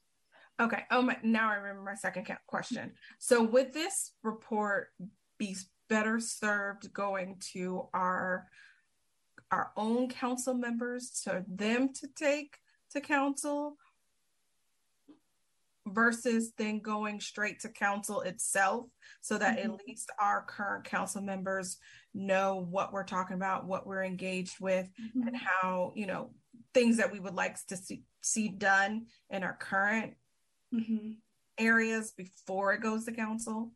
Okay. 0.60 0.84
Oh 0.92 1.04
my! 1.04 1.18
Now 1.24 1.52
I 1.52 1.56
remember 1.56 1.84
my 1.84 1.96
second 1.96 2.28
question. 2.48 2.92
So 3.20 3.44
would 3.44 3.72
this 3.72 4.14
report 4.24 4.88
be 5.38 5.56
better 5.88 6.20
served 6.20 6.92
going 6.94 7.38
to 7.54 7.88
our 7.94 8.48
our 9.52 9.72
own 9.76 10.10
council 10.10 10.54
members 10.54 11.22
to 11.24 11.44
them 11.48 11.94
to 11.94 12.08
take 12.16 12.58
to 12.92 13.02
council 13.02 13.78
versus 15.88 16.52
then 16.58 16.80
going 16.80 17.20
straight 17.20 17.60
to 17.60 17.70
council 17.70 18.22
itself 18.22 18.86
so 19.22 19.38
that 19.38 19.58
mm-hmm. 19.58 19.72
at 19.72 19.80
least 19.88 20.12
our 20.20 20.44
current 20.44 20.84
council 20.84 21.22
members 21.22 21.78
know 22.14 22.68
what 22.70 22.94
we're 22.94 23.04
talking 23.04 23.36
about 23.36 23.66
what 23.66 23.88
we're 23.88 24.04
engaged 24.04 24.56
with 24.60 24.90
mm-hmm. 25.02 25.28
and 25.28 25.36
how 25.36 25.92
you 25.96 26.06
know 26.06 26.32
things 26.74 26.98
that 26.98 27.12
we 27.12 27.20
would 27.20 27.36
like 27.36 27.56
to 27.68 27.76
see, 27.76 28.04
see 28.22 28.50
done 28.50 29.06
in 29.30 29.44
our 29.44 29.58
current 29.60 30.14
mm-hmm. 30.74 31.12
areas 31.58 32.14
before 32.16 32.74
it 32.74 32.82
goes 32.82 33.06
to 33.06 33.12
council? 33.12 33.72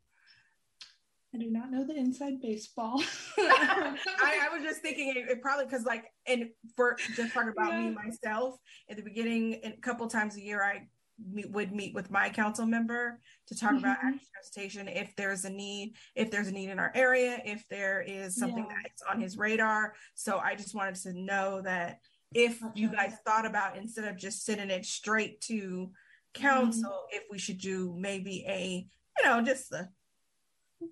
I 1.33 1.39
do 1.39 1.49
not 1.49 1.71
know 1.71 1.83
the 1.85 1.95
inside 1.95 2.41
baseball. 2.41 3.01
I, 3.39 3.97
I, 4.43 4.53
was 4.53 4.61
just 4.61 4.81
thinking 4.81 5.09
it, 5.09 5.29
it 5.29 5.41
probably 5.41 5.65
because 5.65 5.83
like 5.83 6.05
and 6.27 6.49
for 6.75 6.95
just 7.15 7.33
talking 7.33 7.49
about 7.49 7.71
yeah. 7.71 7.89
me 7.89 7.95
myself 7.95 8.55
at 8.89 8.97
the 8.97 9.03
beginning 9.03 9.59
a 9.63 9.71
couple 9.81 10.07
times 10.07 10.35
a 10.35 10.41
year 10.41 10.63
I 10.63 10.87
meet, 11.31 11.49
would 11.49 11.71
meet 11.71 11.93
with 11.93 12.11
my 12.11 12.29
council 12.29 12.65
member 12.65 13.19
to 13.47 13.55
talk 13.55 13.71
mm-hmm. 13.71 13.79
about 13.79 13.97
transportation 13.99 14.87
if 14.87 15.15
there's 15.15 15.45
a 15.45 15.49
need 15.49 15.95
if 16.15 16.29
there's 16.29 16.47
a 16.47 16.51
need 16.51 16.69
in 16.69 16.79
our 16.79 16.91
area 16.93 17.39
if 17.45 17.67
there 17.69 18.01
is 18.01 18.35
something 18.35 18.65
yeah. 18.69 18.75
that's 18.83 19.01
on 19.03 19.19
his 19.19 19.37
radar 19.37 19.93
so 20.15 20.37
I 20.37 20.55
just 20.55 20.75
wanted 20.75 20.95
to 20.95 21.13
know 21.13 21.61
that 21.61 21.99
if 22.33 22.59
you 22.75 22.89
guys 22.89 23.13
thought 23.25 23.45
about 23.45 23.77
instead 23.77 24.05
of 24.05 24.17
just 24.17 24.45
sending 24.45 24.69
it 24.69 24.85
straight 24.85 25.39
to 25.41 25.91
council 26.33 26.89
mm-hmm. 26.89 27.17
if 27.17 27.23
we 27.31 27.37
should 27.37 27.59
do 27.59 27.95
maybe 27.97 28.43
a 28.47 28.85
you 29.17 29.29
know 29.29 29.41
just 29.41 29.71
a 29.71 29.87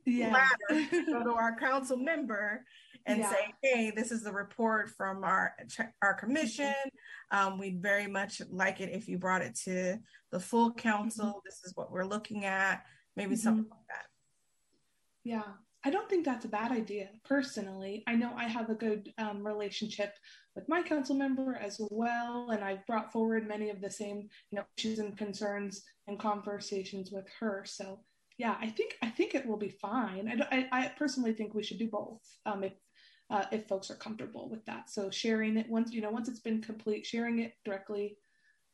yeah. 0.05 0.33
ladder 0.33 0.87
go 1.05 1.23
to 1.23 1.33
our 1.35 1.55
council 1.57 1.97
member 1.97 2.63
and 3.05 3.19
yeah. 3.19 3.29
say 3.29 3.53
hey 3.63 3.91
this 3.95 4.11
is 4.11 4.23
the 4.23 4.31
report 4.31 4.89
from 4.89 5.23
our 5.23 5.53
our 6.01 6.13
commission 6.13 6.73
um, 7.31 7.57
we'd 7.57 7.81
very 7.81 8.07
much 8.07 8.41
like 8.51 8.81
it 8.81 8.89
if 8.91 9.07
you 9.07 9.17
brought 9.17 9.41
it 9.41 9.55
to 9.55 9.97
the 10.31 10.39
full 10.39 10.73
council 10.73 11.25
mm-hmm. 11.25 11.39
this 11.45 11.61
is 11.63 11.73
what 11.75 11.91
we're 11.91 12.05
looking 12.05 12.45
at 12.45 12.83
maybe 13.15 13.35
mm-hmm. 13.35 13.41
something 13.41 13.67
like 13.69 13.87
that 13.89 14.05
yeah 15.23 15.53
I 15.83 15.89
don't 15.89 16.07
think 16.07 16.25
that's 16.25 16.45
a 16.45 16.49
bad 16.49 16.71
idea 16.71 17.09
personally. 17.25 18.03
I 18.05 18.13
know 18.13 18.31
I 18.35 18.47
have 18.47 18.69
a 18.69 18.75
good 18.75 19.11
um, 19.17 19.45
relationship 19.45 20.13
with 20.55 20.69
my 20.69 20.83
council 20.83 21.15
member 21.15 21.55
as 21.55 21.77
well, 21.89 22.51
and 22.51 22.63
I've 22.63 22.85
brought 22.85 23.11
forward 23.11 23.47
many 23.47 23.69
of 23.69 23.81
the 23.81 23.89
same 23.89 24.29
you 24.51 24.57
know 24.57 24.63
issues 24.77 24.99
and 24.99 25.17
concerns 25.17 25.83
and 26.07 26.19
conversations 26.19 27.11
with 27.11 27.25
her. 27.39 27.63
So 27.65 27.99
yeah, 28.41 28.55
I 28.59 28.69
think 28.69 28.97
I 29.03 29.09
think 29.09 29.35
it 29.35 29.45
will 29.45 29.61
be 29.67 29.69
fine. 29.69 30.27
I, 30.27 30.57
I, 30.57 30.85
I 30.85 30.87
personally 30.97 31.31
think 31.31 31.53
we 31.53 31.61
should 31.61 31.77
do 31.77 31.87
both 31.87 32.21
um, 32.47 32.63
if 32.63 32.73
uh, 33.29 33.45
if 33.51 33.67
folks 33.67 33.91
are 33.91 33.95
comfortable 33.95 34.49
with 34.49 34.65
that. 34.65 34.89
So 34.89 35.11
sharing 35.11 35.57
it 35.57 35.69
once 35.69 35.91
you 35.93 36.01
know 36.01 36.09
once 36.09 36.27
it's 36.27 36.39
been 36.39 36.59
complete, 36.59 37.05
sharing 37.05 37.37
it 37.37 37.53
directly 37.63 38.17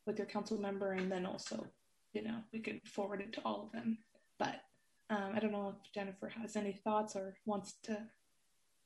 with 0.06 0.18
your 0.18 0.26
council 0.26 0.57
member, 0.57 0.94
and 0.94 1.11
then 1.11 1.26
also 1.26 1.68
you 2.14 2.23
know 2.23 2.38
we 2.53 2.60
can 2.60 2.80
forward 2.85 3.19
it 3.19 3.34
to 3.34 3.41
all 3.44 3.64
of 3.65 3.73
them. 3.73 3.98
But 4.39 4.61
um, 5.10 5.34
I 5.35 5.39
don't 5.39 5.52
know 5.52 5.76
if 5.76 5.91
Jennifer 5.94 6.30
has 6.41 6.56
any 6.56 6.72
thoughts 6.72 7.18
or 7.18 7.35
wants 7.45 7.73
to 7.84 7.98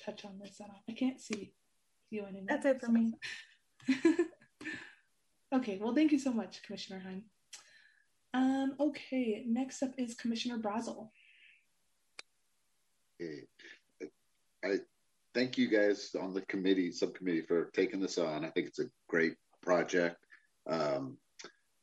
touch 0.03 0.25
on 0.25 0.39
this 0.41 0.59
at 0.61 0.71
all. 0.71 0.81
I 0.89 0.93
can't 0.93 1.21
see 1.21 1.53
you 2.09 2.23
anymore. 2.23 2.47
That's 2.49 2.65
it 2.65 2.81
for 2.81 2.91
me. 2.91 3.13
okay, 5.53 5.77
well, 5.79 5.93
thank 5.93 6.11
you 6.11 6.17
so 6.17 6.33
much, 6.33 6.63
Commissioner 6.63 7.01
Heim. 7.01 7.25
Um, 8.33 8.75
okay, 8.79 9.43
next 9.45 9.83
up 9.83 9.91
is 9.97 10.15
Commissioner 10.15 10.57
Brazel. 10.57 11.09
I 14.63 14.77
thank 15.33 15.57
you 15.57 15.69
guys 15.69 16.15
on 16.19 16.33
the 16.33 16.41
committee, 16.41 16.91
subcommittee 16.91 17.43
for 17.47 17.65
taking 17.73 17.99
this 17.99 18.17
on. 18.17 18.45
I 18.45 18.49
think 18.49 18.67
it's 18.67 18.79
a 18.79 18.89
great 19.07 19.35
project. 19.61 20.17
Um, 20.69 21.17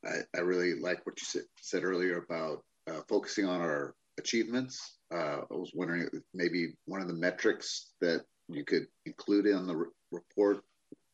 I, 0.05 0.21
I, 0.37 0.41
really 0.41 0.75
like 0.75 1.05
what 1.05 1.21
you 1.21 1.25
said, 1.25 1.43
said 1.61 1.85
earlier 1.85 2.19
about 2.19 2.65
uh, 2.89 3.01
focusing 3.09 3.45
on 3.45 3.61
our 3.61 3.95
achievements. 4.19 4.99
Uh, 5.13 5.41
I 5.51 5.55
was 5.55 5.73
wondering 5.75 6.09
maybe 6.33 6.75
one 6.87 7.03
of 7.03 7.09
the 7.09 7.15
metrics 7.15 7.91
that 8.01 8.23
you 8.49 8.65
could 8.65 8.87
include 9.07 9.47
in 9.47 9.67
the 9.67 9.77
re- 9.77 9.87
report 10.13 10.63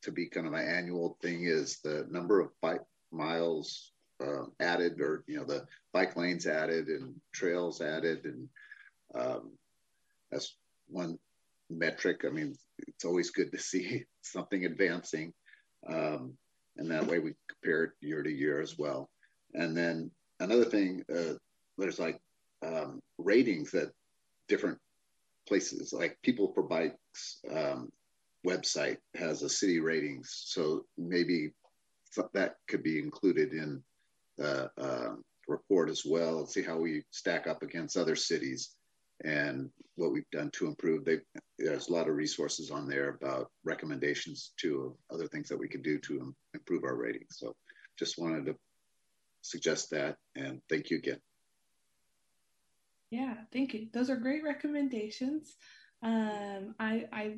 to 0.02 0.12
be 0.12 0.28
kind 0.28 0.46
of 0.46 0.52
an 0.52 0.66
annual 0.66 1.16
thing 1.22 1.44
is 1.44 1.80
the 1.82 2.06
number 2.10 2.40
of 2.40 2.50
bike 2.60 2.82
miles 3.10 3.92
uh, 4.24 4.44
added 4.60 5.00
or 5.00 5.24
you 5.26 5.36
know 5.36 5.44
the 5.44 5.66
bike 5.92 6.16
lanes 6.16 6.46
added 6.46 6.88
and 6.88 7.14
trails 7.32 7.80
added 7.80 8.24
and 8.24 8.48
um, 9.14 9.52
that's 10.30 10.56
one 10.88 11.18
metric. 11.70 12.24
I 12.26 12.30
mean 12.30 12.54
it's 12.88 13.04
always 13.04 13.30
good 13.30 13.52
to 13.52 13.58
see 13.58 14.04
something 14.22 14.64
advancing 14.64 15.32
um, 15.88 16.34
and 16.76 16.90
that 16.90 17.06
way 17.06 17.18
we 17.18 17.34
compare 17.48 17.84
it 17.84 17.90
year 18.00 18.22
to 18.22 18.30
year 18.30 18.60
as 18.60 18.78
well. 18.78 19.10
And 19.54 19.76
then 19.76 20.10
another 20.40 20.64
thing 20.64 21.04
uh, 21.14 21.34
there's 21.78 21.98
like 21.98 22.20
um, 22.64 23.00
ratings 23.18 23.70
that 23.72 23.92
different 24.48 24.78
places, 25.46 25.92
like 25.92 26.18
People 26.22 26.52
for 26.54 26.62
Bikes 26.62 27.40
um, 27.50 27.90
website 28.46 28.98
has 29.14 29.42
a 29.42 29.48
city 29.48 29.80
ratings, 29.80 30.42
so 30.46 30.84
maybe 30.98 31.50
that 32.32 32.56
could 32.68 32.82
be 32.82 32.98
included 32.98 33.52
in 33.52 33.82
uh, 34.42 35.14
report 35.48 35.88
as 35.88 36.04
well. 36.04 36.38
And 36.38 36.48
see 36.48 36.62
how 36.62 36.78
we 36.78 37.02
stack 37.10 37.46
up 37.46 37.62
against 37.62 37.96
other 37.96 38.16
cities 38.16 38.76
and 39.24 39.70
what 39.96 40.12
we've 40.12 40.30
done 40.32 40.50
to 40.52 40.66
improve. 40.66 41.04
They, 41.04 41.18
there's 41.58 41.88
a 41.88 41.92
lot 41.92 42.08
of 42.08 42.16
resources 42.16 42.70
on 42.70 42.88
there 42.88 43.10
about 43.10 43.50
recommendations 43.64 44.52
to 44.58 44.96
other 45.12 45.28
things 45.28 45.48
that 45.48 45.58
we 45.58 45.68
can 45.68 45.82
do 45.82 45.98
to 46.00 46.34
improve 46.52 46.84
our 46.84 46.96
rating. 46.96 47.26
So 47.30 47.54
just 47.98 48.18
wanted 48.18 48.46
to 48.46 48.56
suggest 49.42 49.90
that 49.90 50.16
and 50.34 50.60
thank 50.68 50.90
you 50.90 50.98
again. 50.98 51.20
Yeah, 53.10 53.34
thank 53.52 53.74
you. 53.74 53.88
Those 53.92 54.10
are 54.10 54.16
great 54.16 54.42
recommendations. 54.42 55.54
Um, 56.02 56.74
I, 56.80 57.06
I 57.12 57.36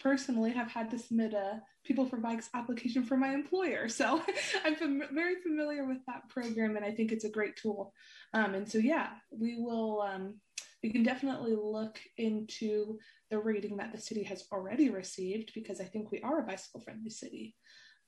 personally 0.00 0.52
have 0.52 0.70
had 0.70 0.90
to 0.90 0.98
submit 0.98 1.34
a 1.34 1.60
People 1.84 2.06
for 2.06 2.18
Bikes 2.18 2.50
application 2.54 3.02
for 3.02 3.16
my 3.16 3.32
employer. 3.32 3.88
So 3.88 4.22
I'm 4.64 4.74
fam- 4.74 5.02
very 5.12 5.40
familiar 5.42 5.86
with 5.86 5.98
that 6.06 6.28
program 6.28 6.76
and 6.76 6.84
I 6.84 6.90
think 6.90 7.12
it's 7.12 7.24
a 7.24 7.30
great 7.30 7.56
tool. 7.56 7.94
Um, 8.34 8.54
and 8.54 8.68
so, 8.68 8.78
yeah, 8.78 9.08
we 9.30 9.56
will, 9.58 10.02
um, 10.02 10.34
we 10.82 10.90
can 10.90 11.02
definitely 11.02 11.56
look 11.56 11.98
into 12.18 12.98
the 13.30 13.38
rating 13.38 13.76
that 13.78 13.92
the 13.92 14.00
city 14.00 14.22
has 14.24 14.44
already 14.52 14.90
received 14.90 15.52
because 15.54 15.80
I 15.80 15.84
think 15.84 16.10
we 16.10 16.20
are 16.20 16.40
a 16.40 16.46
bicycle 16.46 16.80
friendly 16.80 17.10
city. 17.10 17.56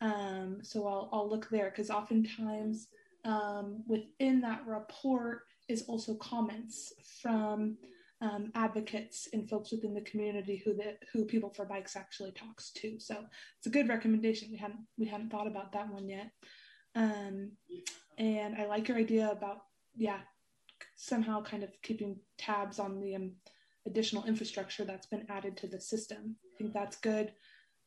Um, 0.00 0.58
so 0.62 0.86
I'll, 0.86 1.08
I'll 1.12 1.28
look 1.28 1.48
there 1.50 1.70
because 1.70 1.90
oftentimes 1.90 2.88
um, 3.24 3.82
within 3.86 4.40
that 4.42 4.66
report, 4.66 5.42
is 5.70 5.84
also 5.86 6.14
comments 6.16 6.92
from 7.22 7.76
um, 8.20 8.50
advocates 8.54 9.28
and 9.32 9.48
folks 9.48 9.72
within 9.72 9.94
the 9.94 10.02
community 10.02 10.62
who 10.64 10.74
the 10.74 10.96
who 11.12 11.24
People 11.24 11.50
for 11.50 11.64
Bikes 11.64 11.96
actually 11.96 12.32
talks 12.32 12.70
to. 12.72 12.98
So 12.98 13.16
it's 13.58 13.66
a 13.66 13.70
good 13.70 13.88
recommendation. 13.88 14.50
We 14.50 14.58
hadn't 14.58 14.80
we 14.98 15.06
hadn't 15.06 15.30
thought 15.30 15.46
about 15.46 15.72
that 15.72 15.92
one 15.92 16.08
yet. 16.08 16.30
Um, 16.94 17.52
and 18.18 18.56
I 18.56 18.66
like 18.66 18.88
your 18.88 18.98
idea 18.98 19.30
about 19.30 19.62
yeah 19.96 20.20
somehow 20.96 21.42
kind 21.42 21.62
of 21.62 21.70
keeping 21.82 22.16
tabs 22.38 22.78
on 22.78 23.00
the 23.00 23.16
um, 23.16 23.32
additional 23.86 24.24
infrastructure 24.24 24.84
that's 24.84 25.06
been 25.06 25.26
added 25.30 25.56
to 25.56 25.66
the 25.66 25.80
system. 25.80 26.36
I 26.44 26.58
think 26.58 26.74
that's 26.74 26.96
good. 26.96 27.32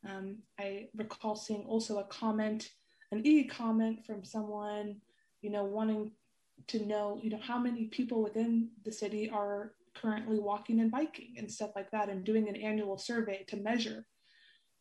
Um, 0.07 0.39
I 0.59 0.87
recall 0.95 1.35
seeing 1.35 1.65
also 1.65 1.99
a 1.99 2.03
comment, 2.05 2.69
an 3.11 3.25
e 3.25 3.45
comment 3.45 4.05
from 4.05 4.23
someone, 4.23 4.97
you 5.41 5.49
know, 5.49 5.63
wanting 5.63 6.11
to 6.67 6.85
know, 6.85 7.19
you 7.21 7.29
know, 7.29 7.39
how 7.41 7.57
many 7.57 7.85
people 7.85 8.23
within 8.23 8.69
the 8.83 8.91
city 8.91 9.29
are 9.29 9.73
currently 9.95 10.39
walking 10.39 10.79
and 10.79 10.91
biking 10.91 11.35
and 11.37 11.51
stuff 11.51 11.71
like 11.75 11.91
that, 11.91 12.09
and 12.09 12.23
doing 12.23 12.49
an 12.49 12.55
annual 12.55 12.97
survey 12.97 13.45
to 13.47 13.57
measure 13.57 14.05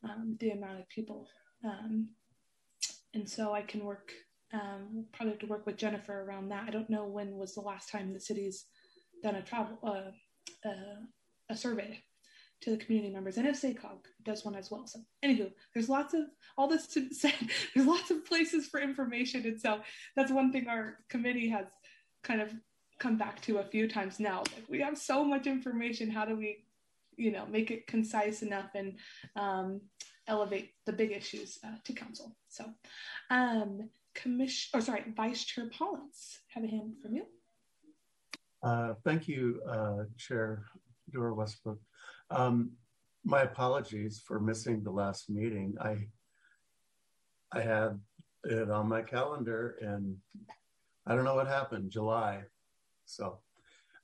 um, 0.04 0.36
the 0.40 0.50
amount 0.50 0.80
of 0.80 0.88
people. 0.88 1.28
Um, 1.64 2.08
and 3.14 3.28
so 3.28 3.52
I 3.52 3.62
can 3.62 3.84
work, 3.84 4.12
um, 4.52 5.06
probably 5.12 5.32
have 5.32 5.40
to 5.40 5.46
work 5.46 5.66
with 5.66 5.76
Jennifer 5.76 6.22
around 6.22 6.48
that. 6.48 6.64
I 6.66 6.70
don't 6.70 6.90
know 6.90 7.06
when 7.06 7.36
was 7.36 7.54
the 7.54 7.60
last 7.60 7.90
time 7.90 8.12
the 8.12 8.20
city's 8.20 8.66
done 9.22 9.36
a 9.36 9.42
travel, 9.42 9.78
uh, 9.84 10.68
uh, 10.68 11.00
a 11.50 11.56
survey 11.56 12.02
to 12.62 12.70
the 12.70 12.76
community 12.76 13.12
members. 13.12 13.36
And 13.36 13.46
if 13.46 13.60
SACOG 13.60 13.98
does 14.24 14.44
one 14.44 14.54
as 14.54 14.70
well. 14.70 14.86
So 14.86 15.00
anywho, 15.24 15.50
there's 15.74 15.88
lots 15.88 16.14
of, 16.14 16.22
all 16.56 16.68
this 16.68 16.86
to 16.88 17.12
say, 17.14 17.34
there's 17.74 17.86
lots 17.86 18.10
of 18.10 18.24
places 18.24 18.66
for 18.68 18.80
information. 18.80 19.44
And 19.44 19.60
so 19.60 19.80
that's 20.16 20.32
one 20.32 20.52
thing 20.52 20.68
our 20.68 20.98
committee 21.08 21.48
has 21.50 21.66
kind 22.22 22.40
of 22.40 22.52
come 23.02 23.16
back 23.16 23.40
to 23.42 23.58
a 23.58 23.64
few 23.64 23.88
times 23.88 24.20
now. 24.20 24.38
Like 24.54 24.64
we 24.68 24.80
have 24.80 24.96
so 24.96 25.24
much 25.24 25.48
information. 25.48 26.08
How 26.08 26.24
do 26.24 26.36
we, 26.36 26.64
you 27.16 27.32
know, 27.32 27.44
make 27.46 27.72
it 27.72 27.88
concise 27.88 28.42
enough 28.42 28.70
and 28.76 28.94
um, 29.34 29.80
elevate 30.28 30.70
the 30.86 30.92
big 30.92 31.10
issues 31.10 31.58
uh, 31.64 31.76
to 31.84 31.92
council? 31.92 32.36
So, 32.48 32.64
um, 33.28 33.90
commission, 34.14 34.78
or 34.78 34.80
sorry, 34.80 35.02
Vice 35.16 35.44
Chair 35.44 35.68
Pollins, 35.76 36.38
have 36.54 36.62
a 36.62 36.68
hand 36.68 36.94
from 37.02 37.14
you. 37.14 37.24
Uh, 38.62 38.94
thank 39.04 39.26
you, 39.26 39.60
uh, 39.68 40.04
Chair 40.16 40.64
Dewar 41.10 41.34
Westbrook. 41.34 41.80
Um, 42.30 42.70
my 43.24 43.42
apologies 43.42 44.22
for 44.24 44.38
missing 44.38 44.84
the 44.84 44.92
last 44.92 45.28
meeting. 45.28 45.74
I 45.80 46.06
I 47.52 47.60
had 47.60 48.00
it 48.44 48.70
on 48.70 48.88
my 48.88 49.02
calendar 49.02 49.76
and 49.80 50.16
I 51.06 51.14
don't 51.14 51.24
know 51.24 51.34
what 51.34 51.48
happened, 51.48 51.90
July. 51.90 52.44
So, 53.04 53.38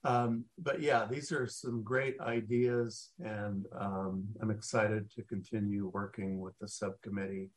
um, 0.04 0.44
but 0.58 0.80
yeah, 0.80 1.06
these 1.10 1.32
are 1.32 1.46
some 1.46 1.82
great 1.82 2.20
ideas, 2.20 3.10
and 3.18 3.66
um, 3.78 4.24
I'm 4.40 4.50
excited 4.50 5.10
to 5.12 5.22
continue 5.22 5.90
working 5.92 6.40
with 6.40 6.58
the 6.60 6.68
subcommittee. 6.68 7.50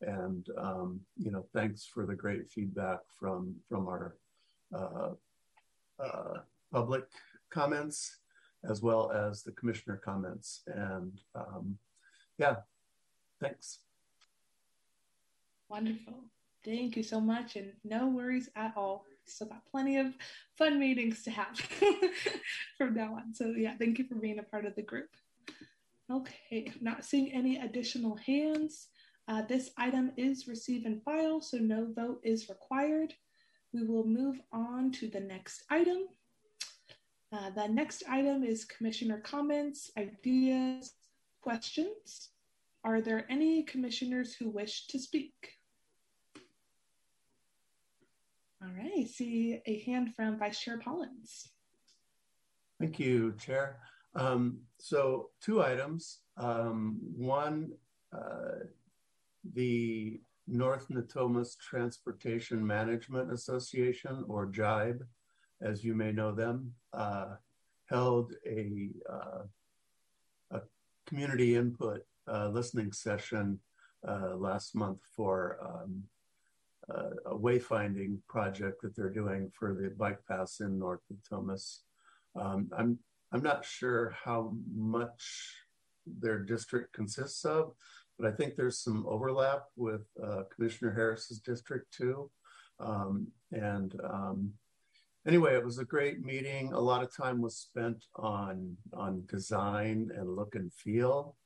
And 0.00 0.46
um, 0.58 1.00
you 1.16 1.30
know, 1.30 1.46
thanks 1.54 1.86
for 1.86 2.06
the 2.06 2.14
great 2.14 2.50
feedback 2.50 3.00
from 3.18 3.54
from 3.68 3.86
our 3.88 4.16
uh, 4.74 5.10
uh, 6.02 6.38
public 6.72 7.04
comments 7.50 8.18
as 8.68 8.80
well 8.80 9.10
as 9.10 9.42
the 9.42 9.52
commissioner 9.52 10.00
comments. 10.04 10.62
And 10.66 11.20
um, 11.34 11.78
yeah, 12.38 12.56
thanks. 13.40 13.80
Wonderful. 15.68 16.24
Thank 16.64 16.96
you 16.96 17.02
so 17.02 17.20
much. 17.20 17.56
And 17.56 17.72
no 17.84 18.06
worries 18.06 18.48
at 18.54 18.74
all. 18.76 19.04
Still 19.26 19.48
got 19.48 19.66
plenty 19.70 19.96
of 19.98 20.14
fun 20.58 20.78
meetings 20.78 21.22
to 21.24 21.30
have 21.30 21.58
from 22.78 22.94
now 22.94 23.14
on. 23.14 23.34
So 23.34 23.46
yeah, 23.56 23.74
thank 23.78 23.98
you 23.98 24.06
for 24.06 24.16
being 24.16 24.38
a 24.38 24.42
part 24.42 24.66
of 24.66 24.74
the 24.74 24.82
group. 24.82 25.08
Okay, 26.10 26.72
not 26.80 27.04
seeing 27.04 27.32
any 27.32 27.58
additional 27.58 28.16
hands. 28.16 28.88
Uh, 29.28 29.42
this 29.42 29.70
item 29.78 30.12
is 30.16 30.48
receive 30.48 30.84
and 30.84 31.02
file, 31.02 31.40
so 31.40 31.56
no 31.56 31.88
vote 31.94 32.20
is 32.24 32.48
required. 32.48 33.14
We 33.72 33.84
will 33.84 34.04
move 34.04 34.40
on 34.52 34.90
to 34.92 35.08
the 35.08 35.20
next 35.20 35.62
item. 35.70 36.08
Uh, 37.32 37.50
the 37.50 37.66
next 37.68 38.02
item 38.10 38.44
is 38.44 38.66
commissioner 38.66 39.18
comments, 39.20 39.90
ideas, 39.96 40.92
questions. 41.40 42.30
Are 42.84 43.00
there 43.00 43.24
any 43.30 43.62
commissioners 43.62 44.34
who 44.34 44.50
wish 44.50 44.86
to 44.88 44.98
speak? 44.98 45.32
All 48.62 48.70
right, 48.76 49.08
see 49.08 49.58
a 49.66 49.80
hand 49.80 50.14
from 50.14 50.38
Vice 50.38 50.60
Chair 50.60 50.78
Pollins. 50.78 51.48
Thank 52.78 53.00
you, 53.00 53.34
Chair. 53.38 53.78
Um, 54.14 54.58
so 54.78 55.30
two 55.42 55.62
items. 55.62 56.20
Um, 56.36 56.98
one, 57.16 57.72
uh, 58.12 58.66
the 59.54 60.20
North 60.46 60.88
Natomas 60.90 61.58
Transportation 61.58 62.64
Management 62.64 63.32
Association, 63.32 64.24
or 64.28 64.46
JIBE, 64.46 65.00
as 65.60 65.82
you 65.82 65.94
may 65.94 66.12
know 66.12 66.30
them, 66.32 66.72
uh, 66.92 67.34
held 67.86 68.32
a, 68.46 68.90
uh, 69.10 69.42
a 70.52 70.60
community 71.06 71.56
input 71.56 72.02
uh, 72.28 72.48
listening 72.48 72.92
session 72.92 73.58
uh, 74.06 74.36
last 74.36 74.76
month 74.76 75.00
for 75.16 75.58
um, 75.62 76.04
a 76.90 77.34
wayfinding 77.34 78.18
project 78.28 78.82
that 78.82 78.94
they're 78.96 79.10
doing 79.10 79.50
for 79.58 79.74
the 79.74 79.90
bike 79.90 80.18
paths 80.28 80.60
in 80.60 80.78
North 80.78 81.00
Natomas. 81.12 81.78
Um, 82.34 82.68
I'm 82.76 82.98
I'm 83.32 83.42
not 83.42 83.64
sure 83.64 84.14
how 84.24 84.54
much 84.74 85.56
their 86.06 86.38
district 86.38 86.92
consists 86.92 87.44
of, 87.44 87.72
but 88.18 88.28
I 88.28 88.34
think 88.34 88.56
there's 88.56 88.80
some 88.80 89.06
overlap 89.08 89.64
with 89.76 90.02
uh, 90.22 90.42
Commissioner 90.54 90.92
Harris's 90.92 91.38
district 91.38 91.94
too. 91.94 92.30
Um, 92.78 93.28
and 93.52 93.94
um, 94.04 94.52
anyway, 95.26 95.54
it 95.54 95.64
was 95.64 95.78
a 95.78 95.84
great 95.84 96.22
meeting. 96.24 96.72
A 96.72 96.80
lot 96.80 97.02
of 97.02 97.14
time 97.14 97.40
was 97.40 97.56
spent 97.56 98.04
on 98.16 98.76
on 98.92 99.24
design 99.26 100.10
and 100.16 100.36
look 100.36 100.54
and 100.54 100.72
feel 100.72 101.36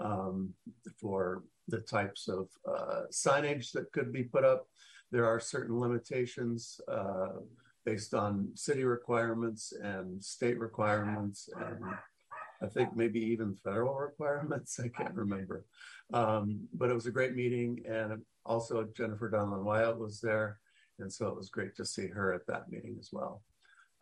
um, 0.00 0.52
for 1.00 1.44
the 1.68 1.78
types 1.80 2.28
of 2.28 2.48
uh, 2.68 3.02
signage 3.10 3.72
that 3.72 3.92
could 3.92 4.12
be 4.12 4.24
put 4.24 4.44
up. 4.44 4.66
There 5.12 5.26
are 5.26 5.40
certain 5.40 5.78
limitations 5.78 6.80
uh, 6.88 7.40
based 7.84 8.14
on 8.14 8.50
city 8.54 8.84
requirements 8.84 9.72
and 9.82 10.22
state 10.22 10.58
requirements, 10.58 11.48
and 11.56 11.84
I 12.62 12.66
think 12.66 12.94
maybe 12.94 13.20
even 13.20 13.54
federal 13.54 13.94
requirements. 13.94 14.78
I 14.78 14.88
can't 14.88 15.14
remember. 15.14 15.64
Um, 16.12 16.68
but 16.74 16.90
it 16.90 16.94
was 16.94 17.06
a 17.06 17.10
great 17.10 17.34
meeting, 17.34 17.82
and 17.88 18.22
also 18.44 18.86
Jennifer 18.96 19.30
Donlan 19.30 19.64
Wyatt 19.64 19.98
was 19.98 20.20
there. 20.20 20.58
And 20.98 21.12
so 21.12 21.28
it 21.28 21.36
was 21.36 21.48
great 21.48 21.74
to 21.76 21.84
see 21.84 22.08
her 22.08 22.32
at 22.34 22.46
that 22.46 22.70
meeting 22.70 22.96
as 23.00 23.08
well. 23.12 23.42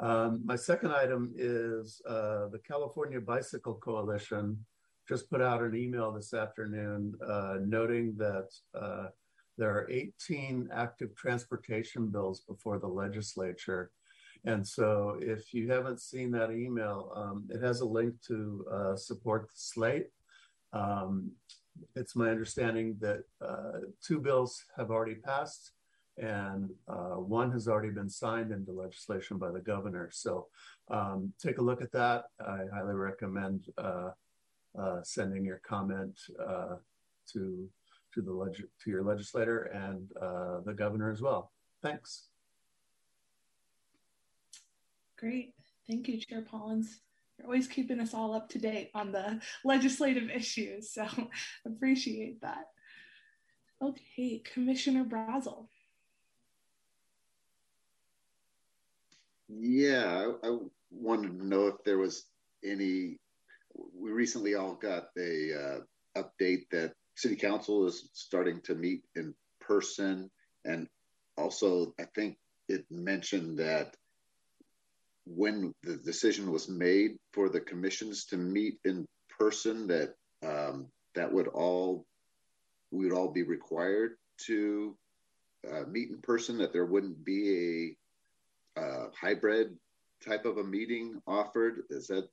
Um, 0.00 0.42
my 0.44 0.56
second 0.56 0.92
item 0.92 1.32
is 1.36 2.00
uh, 2.08 2.48
the 2.48 2.60
California 2.66 3.20
Bicycle 3.20 3.74
Coalition 3.74 4.64
just 5.08 5.30
put 5.30 5.40
out 5.40 5.62
an 5.62 5.74
email 5.74 6.12
this 6.12 6.34
afternoon 6.34 7.14
uh, 7.26 7.56
noting 7.64 8.14
that 8.18 8.48
uh, 8.78 9.06
there 9.56 9.70
are 9.70 9.90
18 9.90 10.68
active 10.72 11.14
transportation 11.16 12.08
bills 12.08 12.40
before 12.40 12.78
the 12.78 12.86
legislature. 12.86 13.90
And 14.44 14.66
so 14.66 15.18
if 15.20 15.54
you 15.54 15.70
haven't 15.70 16.00
seen 16.00 16.30
that 16.32 16.52
email, 16.52 17.12
um, 17.16 17.48
it 17.50 17.62
has 17.62 17.80
a 17.80 17.86
link 17.86 18.14
to 18.28 18.66
uh, 18.70 18.96
support 18.96 19.48
the 19.48 19.56
slate. 19.56 20.08
Um, 20.72 21.32
it's 21.96 22.14
my 22.14 22.30
understanding 22.30 22.96
that 23.00 23.22
uh, 23.40 23.80
two 24.04 24.20
bills 24.20 24.64
have 24.76 24.90
already 24.90 25.14
passed 25.14 25.72
and 26.18 26.70
uh, 26.88 27.14
one 27.14 27.50
has 27.52 27.68
already 27.68 27.90
been 27.90 28.08
signed 28.08 28.52
into 28.52 28.72
legislation 28.72 29.38
by 29.38 29.50
the 29.50 29.60
governor. 29.60 30.10
So 30.12 30.48
um, 30.90 31.32
take 31.40 31.58
a 31.58 31.62
look 31.62 31.80
at 31.80 31.92
that. 31.92 32.24
I 32.40 32.60
highly 32.74 32.94
recommend 32.94 33.66
uh, 33.78 34.10
uh, 34.80 35.02
sending 35.02 35.44
your 35.44 35.60
comment 35.66 36.18
uh, 36.40 36.76
to 37.32 37.68
to 38.14 38.22
the 38.22 38.32
leg- 38.32 38.68
to 38.82 38.90
your 38.90 39.02
legislator 39.02 39.64
and 39.64 40.10
uh, 40.20 40.60
the 40.64 40.72
governor 40.72 41.10
as 41.10 41.20
well. 41.20 41.52
Thanks. 41.82 42.28
Great, 45.18 45.54
thank 45.88 46.08
you, 46.08 46.18
Chair 46.18 46.42
Pollins. 46.42 47.00
You're 47.38 47.46
always 47.46 47.68
keeping 47.68 48.00
us 48.00 48.14
all 48.14 48.34
up 48.34 48.48
to 48.50 48.58
date 48.58 48.90
on 48.94 49.12
the 49.12 49.40
legislative 49.64 50.30
issues, 50.34 50.90
so 50.90 51.06
appreciate 51.66 52.40
that. 52.40 52.66
Okay, 53.80 54.42
Commissioner 54.52 55.04
Brazel. 55.04 55.68
Yeah, 59.48 60.32
I, 60.42 60.48
I, 60.48 60.58
wanted 60.90 61.38
to 61.38 61.46
know 61.46 61.66
if 61.68 61.76
there 61.84 61.98
was 61.98 62.26
any. 62.64 63.18
We 63.94 64.10
recently 64.10 64.54
all 64.54 64.74
got 64.74 65.08
a 65.16 65.52
uh, 65.54 66.22
update 66.22 66.68
that 66.70 66.92
City 67.16 67.36
Council 67.36 67.86
is 67.86 68.08
starting 68.12 68.60
to 68.62 68.74
meet 68.74 69.02
in 69.16 69.34
person, 69.60 70.30
and 70.64 70.88
also 71.36 71.94
I 71.98 72.04
think 72.14 72.36
it 72.68 72.84
mentioned 72.90 73.58
that 73.58 73.96
when 75.24 75.74
the 75.82 75.96
decision 75.96 76.50
was 76.50 76.68
made 76.68 77.18
for 77.32 77.48
the 77.48 77.60
commissions 77.60 78.24
to 78.26 78.36
meet 78.36 78.78
in 78.84 79.06
person, 79.38 79.86
that 79.88 80.14
um, 80.42 80.86
that 81.14 81.32
would 81.32 81.48
all 81.48 82.06
we 82.90 83.04
would 83.04 83.16
all 83.16 83.28
be 83.32 83.42
required 83.42 84.12
to 84.46 84.96
uh, 85.70 85.82
meet 85.88 86.10
in 86.10 86.18
person. 86.22 86.58
That 86.58 86.72
there 86.72 86.86
wouldn't 86.86 87.24
be 87.24 87.96
a 88.76 88.80
uh, 88.80 89.06
hybrid 89.20 89.76
type 90.24 90.44
of 90.44 90.58
a 90.58 90.64
meeting 90.64 91.20
offered. 91.26 91.82
Is 91.90 92.06
that 92.08 92.28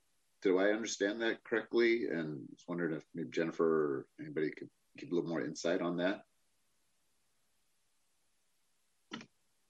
do 0.45 0.59
I 0.59 0.65
understand 0.65 1.19
that 1.22 1.43
correctly? 1.43 2.05
And 2.05 2.19
I 2.19 2.51
was 2.51 2.63
wondering 2.67 2.93
if 2.93 3.03
maybe 3.15 3.30
Jennifer 3.31 3.65
or 3.65 4.05
anybody 4.22 4.51
could 4.51 4.69
give 4.95 5.11
a 5.11 5.15
little 5.15 5.27
more 5.27 5.41
insight 5.41 5.81
on 5.81 5.97
that. 5.97 6.22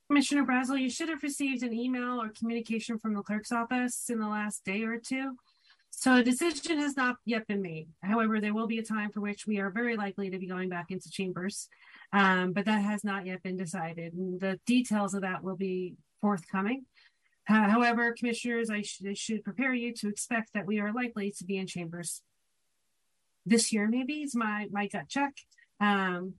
Commissioner 0.09 0.43
Brazel, 0.43 0.79
you 0.79 0.89
should 0.89 1.07
have 1.07 1.23
received 1.23 1.63
an 1.63 1.73
email 1.73 2.21
or 2.21 2.29
communication 2.37 2.99
from 2.99 3.13
the 3.13 3.21
clerk's 3.21 3.53
office 3.53 4.09
in 4.09 4.19
the 4.19 4.27
last 4.27 4.65
day 4.65 4.83
or 4.83 4.99
two. 4.99 5.37
So 5.91 6.15
a 6.15 6.23
decision 6.23 6.77
has 6.79 6.97
not 6.97 7.15
yet 7.25 7.47
been 7.47 7.61
made. 7.61 7.87
However, 8.03 8.41
there 8.41 8.53
will 8.53 8.67
be 8.67 8.79
a 8.79 8.83
time 8.83 9.11
for 9.11 9.21
which 9.21 9.47
we 9.47 9.59
are 9.59 9.69
very 9.69 9.95
likely 9.95 10.29
to 10.29 10.37
be 10.37 10.45
going 10.45 10.67
back 10.67 10.91
into 10.91 11.09
chambers, 11.09 11.69
um, 12.11 12.51
but 12.51 12.65
that 12.65 12.83
has 12.83 13.05
not 13.05 13.25
yet 13.25 13.41
been 13.43 13.55
decided. 13.55 14.13
And 14.13 14.41
the 14.41 14.59
details 14.65 15.13
of 15.13 15.21
that 15.21 15.41
will 15.41 15.55
be 15.55 15.95
forthcoming. 16.19 16.85
Uh, 17.47 17.69
however, 17.69 18.11
commissioners, 18.11 18.69
I, 18.69 18.81
sh- 18.81 19.03
I 19.07 19.13
should 19.13 19.43
prepare 19.43 19.73
you 19.73 19.93
to 19.93 20.09
expect 20.09 20.53
that 20.53 20.65
we 20.65 20.79
are 20.79 20.91
likely 20.91 21.31
to 21.37 21.45
be 21.45 21.57
in 21.57 21.67
chambers 21.67 22.21
this 23.45 23.71
year. 23.71 23.87
Maybe 23.87 24.23
is 24.23 24.35
my 24.35 24.67
my 24.71 24.87
gut 24.87 25.07
check. 25.07 25.33
Um, 25.79 26.33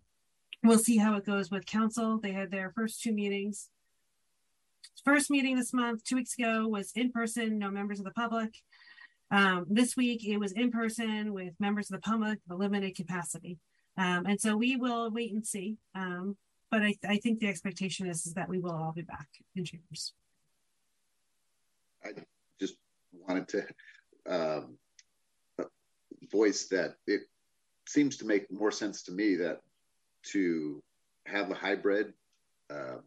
we'll 0.64 0.78
see 0.78 0.96
how 0.96 1.14
it 1.16 1.24
goes 1.24 1.50
with 1.50 1.66
council. 1.66 2.18
They 2.18 2.32
had 2.32 2.50
their 2.50 2.72
first 2.74 3.02
two 3.02 3.12
meetings. 3.12 3.70
First 5.04 5.30
meeting 5.30 5.56
this 5.56 5.72
month, 5.72 6.02
two 6.04 6.16
weeks 6.16 6.36
ago, 6.36 6.66
was 6.66 6.90
in 6.96 7.12
person, 7.12 7.58
no 7.58 7.70
members 7.70 8.00
of 8.00 8.04
the 8.04 8.10
public. 8.10 8.54
Um, 9.30 9.66
this 9.68 9.96
week 9.96 10.26
it 10.26 10.38
was 10.38 10.52
in 10.52 10.70
person 10.70 11.32
with 11.32 11.54
members 11.60 11.90
of 11.90 11.96
the 11.96 12.08
public, 12.08 12.38
the 12.48 12.56
limited 12.56 12.96
capacity. 12.96 13.58
Um, 13.98 14.26
and 14.26 14.40
so 14.40 14.56
we 14.56 14.76
will 14.76 15.10
wait 15.10 15.32
and 15.32 15.46
see. 15.46 15.76
Um, 15.94 16.36
but 16.70 16.82
I, 16.82 16.94
I, 17.08 17.16
think 17.18 17.38
the 17.38 17.48
expectation 17.48 18.06
is, 18.06 18.26
is 18.26 18.34
that 18.34 18.48
we 18.48 18.58
will 18.58 18.72
all 18.72 18.92
be 18.92 19.02
back 19.02 19.28
in 19.54 19.64
chambers. 19.64 20.12
I 22.06 22.12
just 22.60 22.74
wanted 23.12 23.48
to 23.48 23.66
um, 24.28 24.78
voice 26.30 26.68
that 26.68 26.94
it 27.06 27.22
seems 27.86 28.16
to 28.18 28.26
make 28.26 28.50
more 28.50 28.72
sense 28.72 29.02
to 29.04 29.12
me 29.12 29.36
that 29.36 29.60
to 30.32 30.82
have 31.26 31.50
a 31.50 31.54
hybrid 31.54 32.12
uh, 32.70 32.98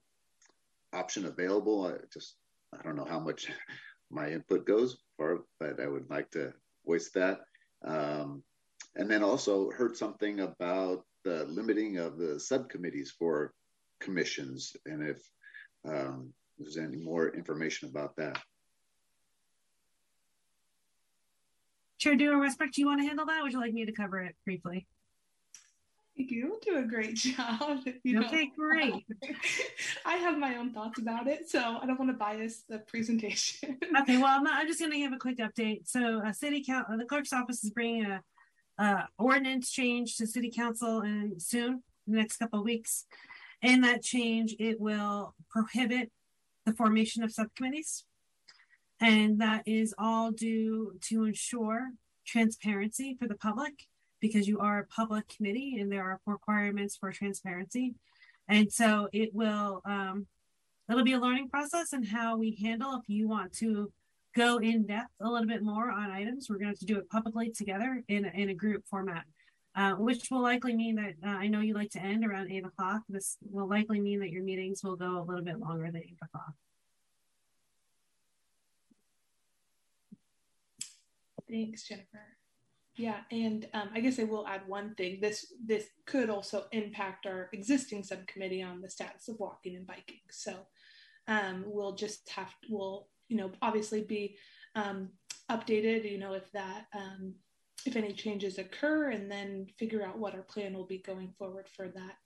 option 0.94 1.26
available. 1.26 1.86
I 1.86 1.94
just 2.14 2.36
I 2.74 2.82
don't 2.84 2.96
know 2.96 3.08
how 3.08 3.20
much 3.20 3.48
my 4.12 4.30
input 4.30 4.66
goes 4.66 4.98
for, 5.18 5.44
but 5.60 5.80
I 5.80 5.88
would 5.88 6.10
like 6.10 6.32
to 6.32 6.54
voice 6.86 7.10
that. 7.16 7.42
Um, 7.86 8.44
and 8.96 9.10
then 9.10 9.24
also 9.24 9.70
heard 9.72 9.96
something 9.96 10.40
about 10.40 11.06
the 11.24 11.46
limiting 11.46 11.98
of 11.98 12.18
the 12.18 12.40
subcommittees 12.40 13.12
for 13.12 13.54
commissions, 14.00 14.76
and 14.86 15.08
if 15.08 15.22
um, 15.88 16.34
there's 16.58 16.78
any 16.78 16.98
more 16.98 17.30
information 17.30 17.90
about 17.90 18.16
that. 18.18 18.40
Chair 22.00 22.16
Dewar 22.16 22.40
Westbrook, 22.40 22.72
do 22.72 22.82
you 22.82 22.88
want 22.88 23.02
to 23.02 23.08
handle 23.08 23.26
that? 23.26 23.44
would 23.44 23.52
you 23.52 23.60
like 23.60 23.74
me 23.74 23.86
to 23.86 23.92
cover 23.92 24.22
it 24.22 24.36
briefly? 24.46 24.88
You 26.16 26.60
do 26.62 26.78
a 26.78 26.84
great 26.84 27.16
job. 27.16 27.80
You 28.04 28.22
okay, 28.24 28.46
know. 28.46 28.52
great. 28.58 29.06
I 30.06 30.16
have 30.16 30.38
my 30.38 30.56
own 30.56 30.74
thoughts 30.74 31.00
about 31.00 31.28
it, 31.28 31.50
so 31.50 31.78
I 31.82 31.86
don't 31.86 32.00
want 32.00 32.12
to 32.12 32.18
bias 32.18 32.64
the 32.70 32.80
presentation. 32.80 33.78
okay, 34.02 34.18
well, 34.18 34.28
I'm, 34.38 34.44
not, 34.44 34.60
I'm 34.60 34.68
just 34.68 34.80
going 34.80 34.92
to 34.92 34.98
give 34.98 35.12
a 35.12 35.18
quick 35.18 35.38
update. 35.38 35.88
So, 35.88 36.22
uh, 36.26 36.32
City 36.32 36.64
Council, 36.64 36.98
the 36.98 37.06
clerk's 37.06 37.34
office 37.34 37.64
is 37.64 37.70
bringing 37.70 38.06
a, 38.06 38.22
a 38.78 39.08
ordinance 39.18 39.70
change 39.70 40.18
to 40.18 40.28
City 40.28 40.50
Council 40.50 41.02
and 41.02 41.42
soon, 41.42 41.84
the 42.08 42.18
next 42.18 42.38
couple 42.38 42.60
of 42.60 42.66
weeks. 42.66 43.06
In 43.62 43.82
that 43.82 44.04
change, 44.04 44.56
it 44.58 44.80
will 44.80 45.36
prohibit 45.50 46.12
the 46.66 46.74
formation 46.74 47.24
of 47.24 47.32
subcommittees, 47.32 48.06
and 49.02 49.40
that 49.40 49.64
is 49.66 49.94
all 49.98 50.32
due 50.32 50.98
to 51.02 51.26
ensure 51.26 51.92
transparency 52.26 53.16
for 53.20 53.28
the 53.28 53.36
public 53.36 53.88
because 54.20 54.48
you 54.48 54.60
are 54.60 54.80
a 54.80 54.88
public 54.88 55.28
committee 55.30 55.78
and 55.80 55.92
there 55.92 56.04
are 56.04 56.20
requirements 56.26 56.98
for 56.98 57.12
transparency. 57.12 57.96
And 58.48 58.72
so 58.72 59.08
it 59.14 59.34
will, 59.34 59.82
um, 59.86 60.28
it'll 60.90 61.04
be 61.04 61.14
a 61.14 61.20
learning 61.20 61.50
process 61.50 61.94
and 61.94 62.06
how 62.06 62.38
we 62.38 62.58
handle 62.62 62.96
if 62.96 63.04
you 63.08 63.28
want 63.28 63.54
to 63.58 63.92
go 64.36 64.58
in 64.58 64.86
depth 64.86 65.12
a 65.22 65.30
little 65.30 65.48
bit 65.48 65.64
more 65.64 65.90
on 65.90 66.12
items. 66.12 66.50
We're 66.50 66.58
going 66.58 66.74
to 66.74 66.80
to 66.80 66.86
do 66.86 66.98
it 66.98 67.10
publicly 67.10 67.52
together 67.52 68.04
in, 68.08 68.26
in 68.26 68.50
a 68.50 68.54
group 68.54 68.84
format. 68.88 69.24
Uh, 69.76 69.94
which 69.94 70.30
will 70.32 70.42
likely 70.42 70.76
mean 70.76 70.96
that 70.96 71.14
uh, 71.24 71.30
I 71.30 71.48
know 71.48 71.62
you 71.62 71.76
like 71.76 71.92
to 71.92 72.02
end 72.02 72.26
around 72.26 72.52
eight 72.52 72.66
o'clock. 72.66 73.04
This 73.08 73.38
will 73.50 73.70
likely 73.70 74.02
mean 74.02 74.20
that 74.20 74.32
your 74.32 74.44
meetings 74.44 74.84
will 74.84 74.96
go 74.96 75.20
a 75.20 75.24
little 75.24 75.44
bit 75.44 75.60
longer 75.60 75.86
than 75.86 76.02
eight 76.02 76.18
o'clock. 76.22 76.54
Thanks, 81.50 81.88
Jennifer. 81.88 82.38
Yeah, 82.96 83.22
and 83.32 83.66
um, 83.74 83.90
I 83.94 84.02
guess 84.02 84.20
I 84.20 84.24
will 84.26 84.46
add 84.46 84.68
one 84.68 84.94
thing. 84.96 85.20
This 85.22 85.54
this 85.66 85.86
could 86.06 86.30
also 86.30 86.66
impact 86.74 87.26
our 87.26 87.50
existing 87.54 88.04
subcommittee 88.04 88.62
on 88.62 88.82
the 88.82 88.90
status 88.90 89.30
of 89.30 89.40
walking 89.40 89.78
and 89.78 89.88
biking. 89.88 90.20
So 90.30 90.54
um, 91.28 91.64
we'll 91.66 91.96
just 91.96 92.30
have 92.30 92.54
we'll 92.70 93.08
you 93.30 93.38
know 93.38 93.52
obviously 93.62 94.02
be 94.02 94.36
um, 94.76 95.10
updated. 95.50 96.12
You 96.12 96.18
know 96.18 96.34
if 96.34 96.52
that 96.52 96.88
um, 96.94 97.36
if 97.86 97.96
any 97.96 98.12
changes 98.12 98.58
occur, 98.58 99.12
and 99.12 99.32
then 99.32 99.68
figure 99.78 100.06
out 100.06 100.20
what 100.20 100.36
our 100.36 100.42
plan 100.42 100.74
will 100.74 100.86
be 100.86 100.98
going 100.98 101.34
forward 101.38 101.68
for 101.70 101.88
that 101.88 102.18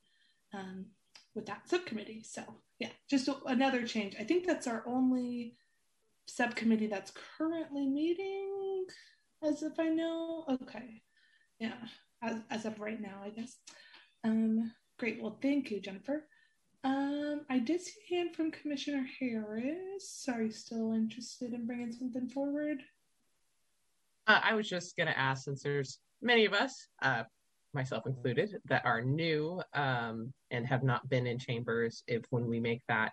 um, 0.57 0.87
with 1.35 1.45
that 1.45 1.69
subcommittee. 1.69 2.23
So 2.23 2.41
yeah, 2.79 2.89
just 3.07 3.29
another 3.45 3.85
change. 3.85 4.15
I 4.19 4.23
think 4.23 4.47
that's 4.47 4.65
our 4.65 4.83
only 4.87 5.55
subcommittee 6.25 6.87
that's 6.87 7.13
currently 7.37 7.85
meeting 7.85 8.62
as 9.45 9.63
if 9.63 9.79
I 9.79 9.89
know. 9.89 10.45
Okay. 10.49 11.01
Yeah. 11.59 11.75
As, 12.21 12.37
as 12.49 12.65
of 12.65 12.79
right 12.79 13.01
now, 13.01 13.21
I 13.23 13.29
guess. 13.29 13.57
Um, 14.23 14.71
great. 14.97 15.21
Well, 15.21 15.37
thank 15.41 15.71
you, 15.71 15.81
Jennifer. 15.81 16.25
Um, 16.85 17.45
I 17.49 17.59
did 17.59 17.81
see 17.81 17.93
a 18.11 18.15
hand 18.15 18.35
from 18.35 18.51
Commissioner 18.51 19.05
Harris. 19.19 20.25
Are 20.27 20.41
you 20.41 20.51
still 20.51 20.93
interested 20.93 21.53
in 21.53 21.65
bringing 21.65 21.91
something 21.91 22.27
forward? 22.27 22.79
Uh, 24.27 24.39
I 24.43 24.53
was 24.53 24.69
just 24.69 24.95
going 24.95 25.07
to 25.07 25.17
ask, 25.17 25.45
since 25.45 25.63
there's 25.63 25.99
many 26.21 26.45
of 26.45 26.53
us, 26.53 26.87
uh, 27.01 27.23
myself 27.73 28.05
included, 28.05 28.55
that 28.65 28.85
are 28.85 29.01
new 29.01 29.61
um, 29.73 30.33
and 30.51 30.65
have 30.65 30.83
not 30.83 31.09
been 31.09 31.27
in 31.27 31.39
chambers, 31.39 32.03
if 32.07 32.23
when 32.29 32.47
we 32.47 32.59
make 32.59 32.81
that 32.87 33.11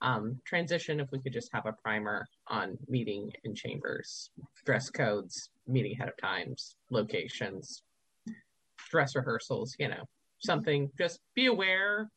um, 0.00 0.38
transition, 0.44 1.00
if 1.00 1.08
we 1.10 1.20
could 1.20 1.32
just 1.32 1.50
have 1.52 1.66
a 1.66 1.72
primer 1.72 2.26
on 2.48 2.76
meeting 2.88 3.30
in 3.44 3.54
chambers, 3.54 4.30
dress 4.64 4.90
codes, 4.90 5.50
meeting 5.66 5.92
ahead 5.92 6.08
of 6.08 6.16
times, 6.16 6.76
locations, 6.90 7.82
dress 8.90 9.14
rehearsals, 9.14 9.74
you 9.78 9.88
know, 9.88 10.04
something. 10.38 10.90
Just 10.98 11.20
be 11.34 11.46
aware. 11.46 12.10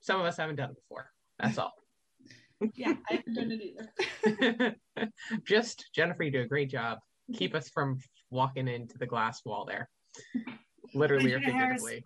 Some 0.00 0.20
of 0.20 0.26
us 0.26 0.36
haven't 0.36 0.56
done 0.56 0.70
it 0.70 0.76
before. 0.76 1.10
That's 1.38 1.58
all. 1.58 1.72
yeah, 2.74 2.94
I 3.10 3.14
haven't 3.14 3.34
done 3.34 3.52
it 3.52 4.42
either. 4.42 4.76
just 5.46 5.90
Jennifer, 5.94 6.24
you 6.24 6.30
do 6.30 6.42
a 6.42 6.46
great 6.46 6.70
job. 6.70 6.98
Keep 7.34 7.54
us 7.54 7.68
from 7.68 7.98
walking 8.30 8.68
into 8.68 8.98
the 8.98 9.06
glass 9.06 9.44
wall 9.44 9.64
there, 9.66 9.88
literally 10.94 11.34
or 11.34 11.40
figuratively. 11.40 12.04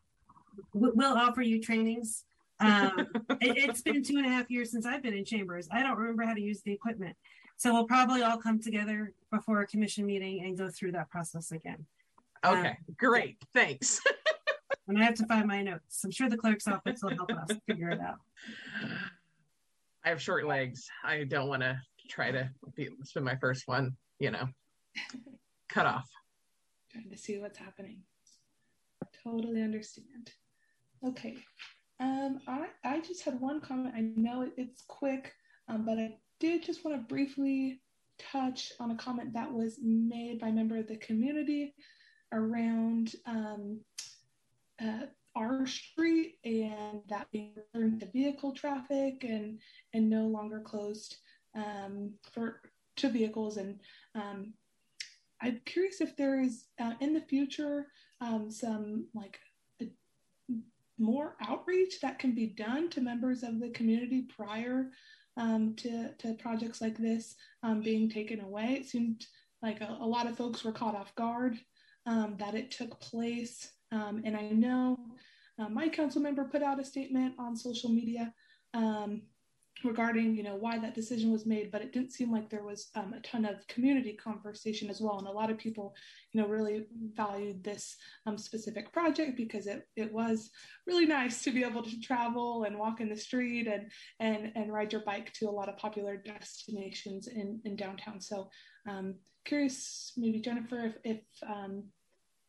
We'll 0.75 1.17
offer 1.17 1.43
you 1.43 1.61
trainings 1.61 2.25
um, 2.63 3.07
it, 3.41 3.69
has 3.69 3.83
been 3.83 4.03
two 4.03 4.17
and 4.19 4.27
a 4.27 4.29
half 4.29 4.51
years 4.51 4.71
since 4.71 4.87
I've 4.87 5.03
been 5.03 5.15
in 5.15 5.25
chambers. 5.25 5.69
I 5.71 5.83
don't 5.83 5.99
remember 5.99 6.25
how 6.25 6.35
to 6.35 6.41
use 6.41 6.63
the 6.65 6.73
equipment. 6.73 7.17
So 7.57 7.73
we'll 7.73 7.87
probably 7.87 8.23
all 8.23 8.39
come 8.39 8.61
together 8.61 9.13
before 9.31 9.61
a 9.61 9.67
commission 9.67 10.07
meeting 10.07 10.45
and 10.45 10.59
go 10.59 10.69
through 10.69 10.93
that 10.93 11.11
process 11.11 11.53
again. 11.53 11.87
Okay, 12.45 12.69
um, 12.69 12.77
great. 12.97 13.37
Thanks. 13.55 14.01
and 14.89 14.99
I 14.99 15.05
have 15.05 15.15
to 15.15 15.27
find 15.27 15.47
my 15.47 15.63
notes. 15.63 16.03
I'm 16.05 16.11
sure 16.11 16.29
the 16.29 16.37
clerk's 16.37 16.67
office 16.67 17.03
will 17.03 17.15
help 17.15 17.31
us 17.31 17.57
figure 17.69 17.91
it 17.91 18.01
out. 18.01 18.19
I 20.05 20.09
have 20.09 20.21
short 20.21 20.47
legs. 20.47 20.89
I 21.05 21.25
don't 21.25 21.49
want 21.49 21.63
to 21.63 21.81
try 22.09 22.33
to 22.33 22.51
be, 22.75 22.89
spend 23.05 23.25
my 23.25 23.37
first 23.37 23.69
one, 23.69 23.97
you 24.19 24.31
know, 24.31 24.49
cut 25.69 25.87
off. 25.87 26.11
Trying 26.91 27.11
to 27.11 27.17
see 27.19 27.39
what's 27.39 27.59
happening. 27.59 28.01
Totally 29.23 29.63
understand. 29.63 30.33
Okay, 31.07 31.37
um, 32.01 32.41
I, 32.49 32.67
I 32.85 33.01
just 33.01 33.25
had 33.25 33.41
one 33.41 33.61
comment. 33.61 33.95
I 33.97 34.01
know 34.17 34.43
it, 34.43 34.53
it's 34.57 34.83
quick, 34.89 35.33
um, 35.69 35.85
but 35.85 35.99
I 35.99 36.17
did 36.43 36.65
just 36.65 36.85
want 36.85 36.97
to 36.97 37.15
briefly 37.15 37.81
touch 38.19 38.73
on 38.81 38.91
a 38.91 38.97
comment 38.97 39.33
that 39.33 39.53
was 39.53 39.79
made 39.81 40.41
by 40.41 40.49
a 40.49 40.53
member 40.53 40.77
of 40.77 40.89
the 40.89 40.97
community 40.97 41.73
around 42.33 43.15
um, 43.27 43.79
uh, 44.83 45.07
our 45.37 45.65
street 45.69 46.35
and 46.45 47.01
that 47.09 47.31
being 47.31 47.55
returned 47.73 48.01
to 48.01 48.07
vehicle 48.07 48.53
traffic 48.53 49.23
and 49.23 49.61
and 49.95 50.11
no 50.11 50.27
longer 50.27 50.59
closed 50.59 51.19
um, 51.55 52.13
for 52.33 52.61
to 52.97 53.09
vehicles. 53.09 53.57
And 53.57 53.79
um, 54.17 54.53
I'm 55.41 55.61
curious 55.65 56.01
if 56.01 56.17
there 56.17 56.41
is 56.41 56.65
uh, 56.81 56.95
in 57.01 57.15
the 57.15 57.21
future 57.21 57.87
um, 58.21 58.51
some 58.51 59.07
like 59.15 59.39
more 60.99 61.37
outreach 61.41 62.01
that 62.01 62.19
can 62.19 62.35
be 62.35 62.49
done 62.49 62.91
to 62.91 63.01
members 63.01 63.45
of 63.45 63.61
the 63.61 63.71
community 63.71 64.27
prior 64.37 64.91
um, 65.37 65.75
to, 65.77 66.11
to 66.19 66.35
projects 66.35 66.81
like 66.81 66.99
this 66.99 67.35
um, 67.63 67.81
being 67.81 68.09
taken 68.09 68.41
away. 68.41 68.77
It 68.81 68.87
seemed 68.87 69.27
like 69.63 69.81
a, 69.81 69.97
a, 70.01 70.07
lot 70.07 70.27
of 70.27 70.37
folks 70.37 70.65
were 70.65 70.73
caught 70.73 70.95
off 70.95 71.15
guard 71.15 71.59
um, 72.07 72.37
that 72.39 72.55
it 72.55 72.71
took 72.71 73.01
place. 73.01 73.71
Um, 73.93 74.23
and 74.25 74.37
I 74.37 74.49
know 74.51 74.99
uh, 75.59 75.69
my 75.69 75.89
council 75.89 76.21
member 76.21 76.45
put 76.45 76.63
out 76.63 76.81
a 76.81 76.85
statement 76.85 77.35
on 77.39 77.57
social 77.57 77.91
media 77.91 78.33
um, 78.75 79.23
regarding 79.85 80.35
you 80.35 80.43
know 80.43 80.57
why 80.57 80.79
that 80.79 80.95
decision 80.95 81.33
was 81.33 81.47
made 81.47 81.71
but 81.71 81.83
it 81.83 81.93
didn't 81.93 82.13
seem 82.13 82.31
like 82.31 82.49
there 82.49 82.65
was 82.65 82.91
um, 82.95 83.13
a 83.13 83.21
ton 83.21 83.45
of 83.45 83.67
community 83.69 84.13
conversation 84.13 84.91
as 84.91 85.01
well 85.01 85.19
and 85.19 85.27
a 85.27 85.33
lot 85.33 85.51
of 85.51 85.59
people 85.59 85.95
you 86.33 86.41
know 86.41 86.49
really 86.49 86.85
valued 87.15 87.63
this 87.63 87.97
um, 88.27 88.39
specific 88.39 88.93
project 88.93 89.37
because 89.37 89.67
it, 89.67 89.87
it 89.97 90.13
was 90.13 90.51
really 90.87 91.07
nice 91.07 91.43
to 91.43 91.51
be 91.51 91.65
able 91.65 91.83
to 91.83 92.01
travel 92.01 92.65
and 92.65 92.79
walk 92.79 93.01
in 93.01 93.09
the 93.09 93.17
street 93.17 93.67
and 93.67 93.91
and 94.21 94.53
and 94.55 94.73
ride 94.73 94.93
your 94.93 95.03
bike 95.05 95.33
to 95.33 95.49
a 95.49 95.51
lot 95.51 95.69
of 95.69 95.77
popular 95.77 96.17
destinations 96.17 97.29
in 97.29 97.61
in 97.65 97.77
downtown 97.77 98.21
so 98.21 98.49
um, 98.89 99.15
curious 99.45 100.13
maybe 100.17 100.41
jennifer 100.41 100.95
if, 101.05 101.17
if 101.17 101.21
um, 101.49 101.85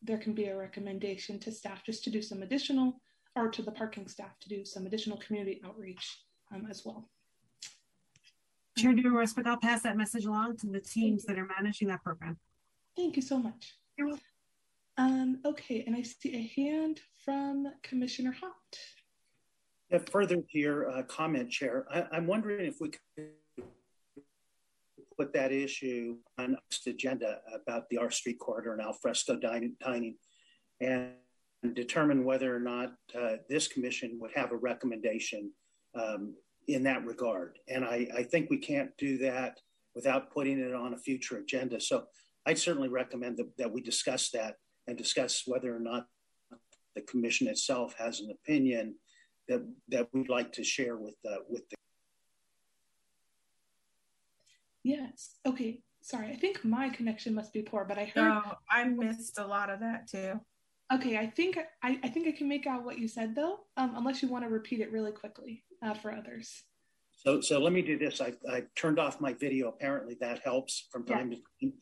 there 0.01 0.17
can 0.17 0.33
be 0.33 0.45
a 0.45 0.57
recommendation 0.57 1.39
to 1.39 1.51
staff 1.51 1.83
just 1.85 2.03
to 2.03 2.09
do 2.09 2.21
some 2.21 2.43
additional 2.43 2.99
or 3.35 3.49
to 3.49 3.61
the 3.61 3.71
parking 3.71 4.07
staff 4.07 4.37
to 4.39 4.49
do 4.49 4.63
some 4.65 4.85
additional 4.85 5.17
community 5.17 5.61
outreach 5.65 6.19
um, 6.53 6.67
as 6.69 6.83
well. 6.85 7.09
Chair 8.77 8.93
DeRosa, 8.93 9.45
I'll 9.45 9.57
pass 9.57 9.83
that 9.83 9.97
message 9.97 10.25
along 10.25 10.57
to 10.57 10.67
the 10.67 10.79
teams 10.79 11.25
that 11.25 11.37
are 11.37 11.45
managing 11.45 11.87
that 11.89 12.03
program. 12.03 12.37
Thank 12.95 13.15
you 13.15 13.21
so 13.21 13.37
much. 13.37 13.75
Um, 14.97 15.39
okay, 15.45 15.83
and 15.85 15.95
I 15.95 16.03
see 16.03 16.35
a 16.35 16.61
hand 16.61 17.01
from 17.23 17.71
Commissioner 17.81 18.35
Hott. 18.39 18.77
Yeah, 19.89 19.99
further 20.09 20.35
to 20.35 20.57
your 20.57 20.89
uh, 20.89 21.03
comment, 21.03 21.49
Chair, 21.49 21.85
I, 21.91 22.17
am 22.17 22.27
wondering 22.27 22.65
if 22.65 22.75
we 22.79 22.89
could 22.89 23.29
put 25.17 25.33
that 25.33 25.51
issue 25.51 26.17
on 26.37 26.57
the 26.85 26.91
agenda 26.91 27.39
about 27.53 27.89
the 27.89 27.97
R 27.97 28.09
Street 28.09 28.39
corridor 28.39 28.73
and 28.73 28.81
alfresco 28.81 29.35
dining, 29.35 29.75
dining 29.79 30.15
and 30.81 31.13
determine 31.73 32.25
whether 32.25 32.55
or 32.55 32.59
not 32.59 32.93
uh, 33.19 33.37
this 33.49 33.67
commission 33.67 34.17
would 34.19 34.31
have 34.35 34.51
a 34.51 34.57
recommendation 34.57 35.51
um, 35.95 36.35
in 36.67 36.83
that 36.83 37.05
regard. 37.05 37.59
And 37.67 37.83
I, 37.83 38.07
I, 38.15 38.23
think 38.23 38.49
we 38.49 38.57
can't 38.57 38.91
do 38.97 39.17
that 39.19 39.59
without 39.95 40.31
putting 40.31 40.59
it 40.59 40.73
on 40.73 40.93
a 40.93 40.97
future 40.97 41.37
agenda. 41.37 41.79
So 41.79 42.05
I'd 42.45 42.57
certainly 42.57 42.89
recommend 42.89 43.37
that, 43.37 43.57
that 43.57 43.71
we 43.71 43.81
discuss 43.81 44.29
that 44.31 44.55
and 44.87 44.97
discuss 44.97 45.43
whether 45.45 45.75
or 45.75 45.79
not 45.79 46.07
the 46.95 47.01
commission 47.01 47.47
itself 47.47 47.95
has 47.97 48.19
an 48.19 48.31
opinion 48.31 48.95
that 49.47 49.61
that 49.89 50.07
we'd 50.13 50.29
like 50.29 50.53
to 50.53 50.63
share 50.63 50.95
with 50.95 51.15
the 51.23 51.39
with 51.49 51.67
the 51.69 51.75
Yes. 54.83 55.35
Okay. 55.45 55.81
Sorry. 56.01 56.27
I 56.27 56.35
think 56.35 56.65
my 56.65 56.89
connection 56.89 57.33
must 57.33 57.53
be 57.53 57.61
poor, 57.61 57.85
but 57.85 57.97
I 57.97 58.05
heard. 58.05 58.27
No, 58.27 58.41
I 58.69 58.83
missed 58.83 59.39
a 59.39 59.47
lot 59.47 59.69
of 59.69 59.79
that 59.79 60.07
too. 60.09 60.39
Okay. 60.93 61.17
I 61.17 61.27
think 61.27 61.57
I, 61.81 61.99
I 62.03 62.07
think 62.07 62.27
I 62.27 62.31
can 62.31 62.47
make 62.47 62.67
out 62.67 62.83
what 62.83 62.99
you 62.99 63.07
said 63.07 63.35
though, 63.35 63.59
um, 63.77 63.93
unless 63.95 64.21
you 64.21 64.27
want 64.27 64.43
to 64.43 64.49
repeat 64.49 64.79
it 64.79 64.91
really 64.91 65.11
quickly 65.11 65.63
uh, 65.81 65.93
for 65.93 66.11
others. 66.11 66.63
So, 67.25 67.41
so 67.41 67.59
let 67.59 67.73
me 67.73 67.81
do 67.81 67.97
this. 67.97 68.19
I, 68.21 68.33
I 68.51 68.63
turned 68.75 68.99
off 68.99 69.21
my 69.21 69.33
video. 69.33 69.69
Apparently, 69.69 70.17
that 70.19 70.39
helps 70.43 70.87
from 70.91 71.05
time 71.05 71.31
yeah. 71.31 71.37
to 71.37 71.67
time. 71.67 71.73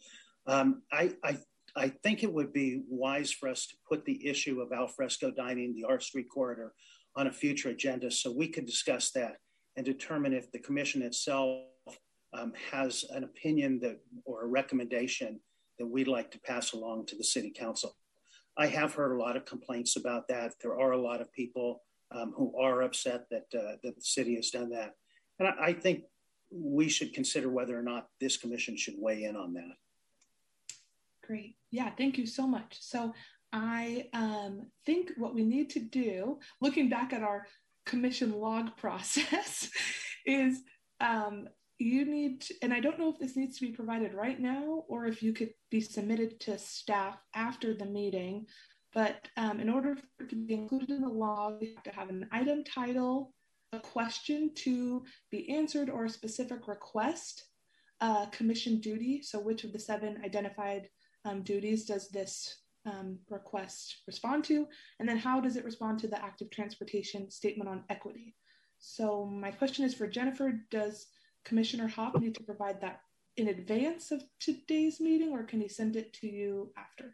Um, 0.48 0.82
I, 0.92 1.14
I, 1.24 1.38
I 1.76 1.90
think 2.04 2.24
it 2.24 2.32
would 2.32 2.54
be 2.54 2.84
wise 2.88 3.32
for 3.32 3.50
us 3.50 3.66
to 3.68 3.76
put 3.88 4.06
the 4.06 4.28
issue 4.28 4.62
of 4.62 4.72
alfresco 4.72 5.32
dining, 5.32 5.74
the 5.74 5.86
R 5.86 6.00
Street 6.00 6.28
corridor, 6.34 6.74
on 7.16 7.28
a 7.28 7.32
future 7.32 7.70
agenda 7.70 8.12
so 8.12 8.32
we 8.32 8.48
could 8.48 8.66
discuss 8.66 9.12
that 9.12 9.38
and 9.76 9.86
determine 9.86 10.34
if 10.34 10.52
the 10.52 10.60
commission 10.60 11.02
itself 11.02 11.64
um, 12.34 12.54
has 12.72 13.04
an 13.12 13.24
opinion 13.24 13.80
that 13.82 14.00
or 14.26 14.44
a 14.44 14.48
recommendation 14.48 15.40
that 15.80 15.88
we'd 15.88 16.08
like 16.08 16.30
to 16.32 16.40
pass 16.40 16.74
along 16.74 17.06
to 17.08 17.16
the 17.16 17.24
city 17.24 17.52
council. 17.56 17.96
I 18.58 18.68
have 18.68 18.94
heard 18.94 19.14
a 19.14 19.20
lot 19.20 19.38
of 19.38 19.46
complaints 19.46 19.96
about 19.96 20.28
that. 20.28 20.54
There 20.62 20.80
are 20.80 20.92
a 20.92 21.02
lot 21.02 21.22
of 21.22 21.32
people 21.32 21.82
um, 22.14 22.34
who 22.36 22.54
are 22.60 22.82
upset 22.82 23.26
that 23.32 23.46
uh, 23.56 23.78
that 23.84 23.96
the 23.96 24.02
city 24.02 24.36
has 24.36 24.50
done 24.50 24.70
that, 24.72 24.96
and 25.40 25.48
I, 25.48 25.68
I 25.68 25.74
think 25.74 26.04
we 26.52 26.90
should 26.90 27.14
consider 27.14 27.50
whether 27.50 27.78
or 27.78 27.82
not 27.82 28.08
this 28.20 28.38
commission 28.38 28.76
should 28.76 28.96
weigh 28.98 29.24
in 29.24 29.36
on 29.36 29.54
that. 29.54 29.76
Great. 31.26 31.56
Yeah, 31.72 31.90
thank 31.98 32.18
you 32.18 32.26
so 32.26 32.46
much. 32.46 32.78
So 32.82 33.14
I 33.54 34.10
um, 34.14 34.68
think 34.86 35.12
what 35.18 35.34
we 35.34 35.44
need 35.44 35.70
to 35.72 35.80
do, 35.80 36.40
looking 36.60 36.90
back 36.90 37.14
at 37.14 37.24
our 37.24 37.48
commission 37.86 38.34
log 38.34 38.76
process, 38.78 39.70
is 40.26 40.62
um, 41.00 41.48
you 41.82 42.06
need, 42.06 42.46
and 42.62 42.74
I 42.74 42.80
don't 42.80 43.00
know 43.00 43.10
if 43.10 43.20
this 43.20 43.36
needs 43.36 43.58
to 43.58 43.66
be 43.66 43.74
provided 43.74 44.14
right 44.14 44.40
now 44.40 44.84
or 44.88 45.06
if 45.06 45.24
you 45.24 45.34
could 45.34 45.52
be 45.70 45.82
submitted 45.82 46.40
to 46.42 46.58
staff 46.58 47.18
after 47.34 47.74
the 47.74 47.86
meeting. 47.86 48.46
But 48.94 49.28
um, 49.38 49.60
in 49.60 49.70
order 49.70 49.96
for 49.96 50.26
it 50.26 50.30
to 50.30 50.36
be 50.36 50.54
included 50.54 50.90
in 50.90 51.02
the 51.02 51.08
log, 51.08 51.60
we 51.62 51.74
have 51.74 51.84
to 51.84 51.92
have 51.92 52.10
an 52.10 52.28
item 52.32 52.64
title, 52.64 53.34
a 53.72 53.80
question 53.80 54.52
to 54.56 55.04
be 55.32 55.50
answered, 55.50 55.90
or 55.90 56.06
a 56.06 56.10
specific 56.10 56.68
request, 56.68 57.46
commission 58.32 58.80
duty. 58.80 59.22
So, 59.22 59.40
which 59.40 59.64
of 59.64 59.72
the 59.72 59.80
seven 59.80 60.22
identified 60.26 60.90
um, 61.24 61.44
duties 61.44 61.86
does 61.86 62.10
this 62.10 62.64
um, 62.86 63.20
request 63.30 64.02
respond 64.08 64.44
to? 64.46 64.68
And 65.00 65.08
then, 65.08 65.18
how 65.18 65.40
does 65.40 65.56
it 65.56 65.64
respond 65.64 66.00
to 66.00 66.08
the 66.08 66.22
active 66.22 66.50
transportation 66.52 67.30
statement 67.32 67.70
on 67.70 67.84
equity? 67.90 68.36
So, 68.80 69.26
my 69.26 69.52
question 69.52 69.86
is 69.86 69.94
for 69.94 70.08
Jennifer 70.08 70.52
Does 70.70 71.08
Commissioner 71.44 71.88
Hop 71.88 72.20
need 72.20 72.36
to 72.36 72.44
provide 72.44 72.82
that 72.82 73.02
in 73.38 73.48
advance 73.48 74.12
of 74.12 74.24
today's 74.40 75.00
meeting, 75.00 75.32
or 75.32 75.44
can 75.44 75.62
he 75.62 75.68
send 75.68 75.96
it 75.96 76.14
to 76.14 76.28
you 76.28 76.72
after? 76.78 77.14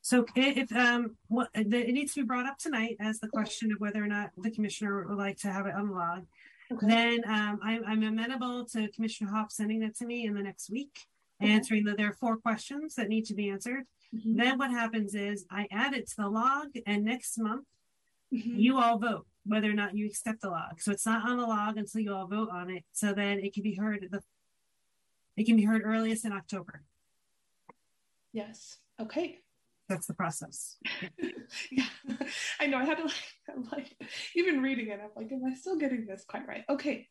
So 0.00 0.24
if 0.34 0.74
um, 0.74 1.16
what, 1.28 1.50
it 1.54 1.68
needs 1.68 2.14
to 2.14 2.22
be 2.22 2.26
brought 2.26 2.46
up 2.46 2.58
tonight 2.58 2.96
as 2.98 3.20
the 3.20 3.28
question 3.28 3.72
of 3.72 3.80
whether 3.80 4.02
or 4.02 4.06
not 4.06 4.30
the 4.38 4.50
commissioner 4.50 5.06
would 5.06 5.18
like 5.18 5.36
to 5.38 5.48
have 5.48 5.66
it 5.66 5.74
unlogged. 5.76 6.26
Okay. 6.72 6.86
Then 6.86 7.20
um, 7.26 7.60
I'm, 7.62 7.84
I'm, 7.86 8.02
amenable 8.02 8.64
to 8.66 8.88
Commissioner 8.88 9.30
Hop 9.30 9.50
sending 9.50 9.80
that 9.80 9.96
to 9.96 10.06
me 10.06 10.26
in 10.26 10.34
the 10.34 10.42
next 10.42 10.70
week, 10.70 11.06
okay. 11.42 11.50
answering 11.50 11.84
that 11.84 11.96
there 11.96 12.08
are 12.08 12.14
four 12.14 12.36
questions 12.36 12.94
that 12.94 13.08
need 13.08 13.24
to 13.26 13.34
be 13.34 13.48
answered. 13.48 13.84
Mm-hmm. 14.14 14.36
Then 14.36 14.58
what 14.58 14.70
happens 14.70 15.14
is 15.14 15.46
I 15.50 15.66
add 15.70 15.94
it 15.94 16.08
to 16.08 16.16
the 16.18 16.28
log, 16.28 16.68
and 16.86 17.04
next 17.04 17.38
month 17.38 17.66
mm-hmm. 18.32 18.58
you 18.58 18.78
all 18.78 18.98
vote 18.98 19.26
whether 19.48 19.70
or 19.70 19.74
not 19.74 19.96
you 19.96 20.06
accept 20.06 20.42
the 20.42 20.50
log. 20.50 20.80
So 20.80 20.92
it's 20.92 21.06
not 21.06 21.28
on 21.28 21.38
the 21.38 21.46
log 21.46 21.76
until 21.76 22.00
you 22.00 22.14
all 22.14 22.26
vote 22.26 22.50
on 22.52 22.70
it. 22.70 22.84
So 22.92 23.12
then 23.12 23.40
it 23.40 23.54
can 23.54 23.62
be 23.62 23.74
heard 23.74 24.06
the 24.10 24.20
it 25.36 25.46
can 25.46 25.56
be 25.56 25.64
heard 25.64 25.82
earliest 25.84 26.24
in 26.24 26.32
October. 26.32 26.82
Yes. 28.32 28.78
Okay. 29.00 29.38
That's 29.88 30.06
the 30.06 30.14
process. 30.14 30.76
yeah. 31.70 31.86
I 32.60 32.66
know. 32.66 32.76
I 32.76 32.84
had 32.84 32.98
to 32.98 33.04
like, 33.04 33.14
I'm 33.48 33.68
like 33.72 33.96
even 34.34 34.60
reading 34.60 34.88
it, 34.88 35.00
I'm 35.02 35.10
like, 35.16 35.32
am 35.32 35.44
I 35.44 35.54
still 35.54 35.76
getting 35.76 36.06
this 36.06 36.24
quite 36.26 36.46
right? 36.46 36.64
Okay. 36.68 37.08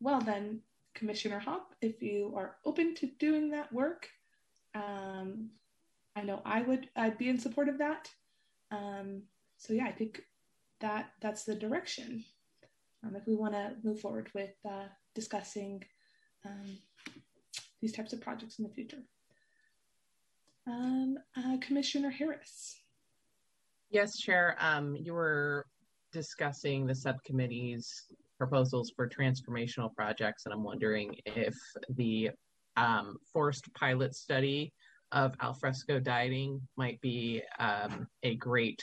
Well 0.00 0.20
then, 0.20 0.60
Commissioner 0.94 1.38
Hop, 1.40 1.74
if 1.80 2.02
you 2.02 2.34
are 2.36 2.56
open 2.64 2.94
to 2.96 3.06
doing 3.18 3.50
that 3.50 3.72
work, 3.72 4.08
um, 4.74 5.50
I 6.14 6.22
know 6.22 6.42
I 6.44 6.62
would 6.62 6.88
I'd 6.94 7.18
be 7.18 7.28
in 7.28 7.38
support 7.38 7.68
of 7.68 7.78
that. 7.78 8.10
Um, 8.70 9.22
so 9.56 9.72
yeah, 9.72 9.86
I 9.86 9.92
think 9.92 10.22
that 10.82 11.12
that's 11.20 11.44
the 11.44 11.54
direction 11.54 12.24
um, 13.04 13.16
if 13.16 13.26
we 13.26 13.34
want 13.34 13.54
to 13.54 13.72
move 13.82 14.00
forward 14.00 14.28
with 14.34 14.52
uh, 14.68 14.86
discussing 15.14 15.82
um, 16.44 16.78
these 17.80 17.92
types 17.92 18.12
of 18.12 18.20
projects 18.20 18.58
in 18.58 18.64
the 18.64 18.70
future. 18.70 19.02
Um, 20.66 21.18
uh, 21.36 21.56
Commissioner 21.60 22.10
Harris. 22.10 22.80
Yes, 23.90 24.16
Chair. 24.16 24.56
Um, 24.60 24.96
you 24.96 25.14
were 25.14 25.66
discussing 26.12 26.86
the 26.86 26.94
subcommittee's 26.94 28.06
proposals 28.38 28.92
for 28.94 29.08
transformational 29.08 29.92
projects, 29.94 30.46
and 30.46 30.54
I'm 30.54 30.62
wondering 30.62 31.14
if 31.26 31.54
the 31.96 32.30
um, 32.76 33.16
forced 33.32 33.72
pilot 33.74 34.14
study 34.14 34.72
of 35.10 35.34
alfresco 35.42 35.98
dining 35.98 36.60
might 36.76 37.00
be 37.00 37.42
um, 37.58 38.06
a 38.22 38.36
great 38.36 38.80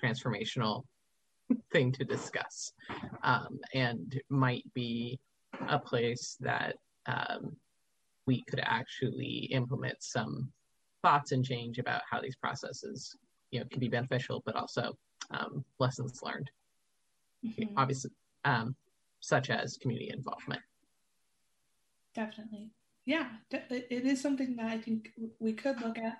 transformational 0.00 0.84
thing 1.72 1.92
to 1.92 2.04
discuss 2.04 2.72
um, 3.22 3.58
and 3.74 4.20
might 4.28 4.64
be 4.74 5.18
a 5.68 5.78
place 5.78 6.36
that 6.40 6.76
um, 7.06 7.56
we 8.26 8.42
could 8.42 8.60
actually 8.62 9.48
implement 9.50 10.02
some 10.02 10.50
thoughts 11.02 11.32
and 11.32 11.44
change 11.44 11.78
about 11.78 12.02
how 12.10 12.20
these 12.20 12.36
processes 12.36 13.16
you 13.50 13.60
know 13.60 13.66
can 13.70 13.80
be 13.80 13.88
beneficial 13.88 14.42
but 14.44 14.56
also 14.56 14.96
um, 15.30 15.64
lessons 15.78 16.20
learned. 16.22 16.50
Mm-hmm. 17.44 17.78
obviously 17.78 18.10
um, 18.44 18.74
such 19.20 19.50
as 19.50 19.76
community 19.76 20.10
involvement. 20.12 20.62
Definitely. 22.14 22.70
Yeah 23.04 23.28
it 23.50 24.04
is 24.04 24.20
something 24.20 24.56
that 24.56 24.66
i 24.66 24.78
think 24.78 25.10
we 25.38 25.52
could 25.52 25.80
look 25.80 25.98
at. 25.98 26.18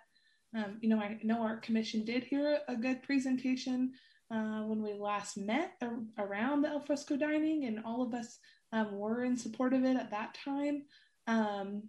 Um, 0.56 0.78
you 0.80 0.88
know 0.88 0.98
i 0.98 1.18
know 1.22 1.42
our 1.42 1.58
commission 1.58 2.04
did 2.04 2.24
hear 2.24 2.60
a 2.68 2.76
good 2.76 3.02
presentation 3.02 3.92
uh, 4.30 4.62
when 4.62 4.82
we 4.82 4.92
last 4.92 5.36
met 5.36 5.80
around 6.18 6.62
the 6.62 6.68
al 6.68 6.80
fresco 6.80 7.16
dining, 7.16 7.64
and 7.64 7.80
all 7.84 8.02
of 8.02 8.12
us 8.14 8.38
um, 8.72 8.98
were 8.98 9.24
in 9.24 9.36
support 9.36 9.72
of 9.72 9.84
it 9.84 9.96
at 9.96 10.10
that 10.10 10.36
time. 10.44 10.82
Um, 11.26 11.84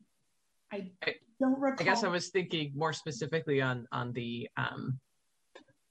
I 0.71 0.91
don't 1.39 1.59
recall. 1.59 1.77
I 1.79 1.83
guess 1.83 2.03
I 2.03 2.07
was 2.07 2.29
thinking 2.29 2.71
more 2.75 2.93
specifically 2.93 3.61
on 3.61 3.87
on 3.91 4.13
the 4.13 4.49
um, 4.57 4.99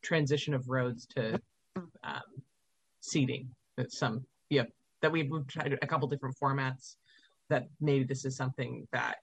transition 0.02 0.54
of 0.54 0.68
roads 0.68 1.06
to 1.16 1.40
um, 2.02 2.22
seating. 3.00 3.50
That 3.76 3.92
some 3.92 4.24
yeah 4.50 4.64
that 5.02 5.12
we've 5.12 5.30
tried 5.48 5.78
a 5.80 5.86
couple 5.86 6.08
different 6.08 6.36
formats. 6.42 6.96
That 7.50 7.68
maybe 7.80 8.04
this 8.04 8.24
is 8.24 8.36
something 8.36 8.86
that 8.92 9.16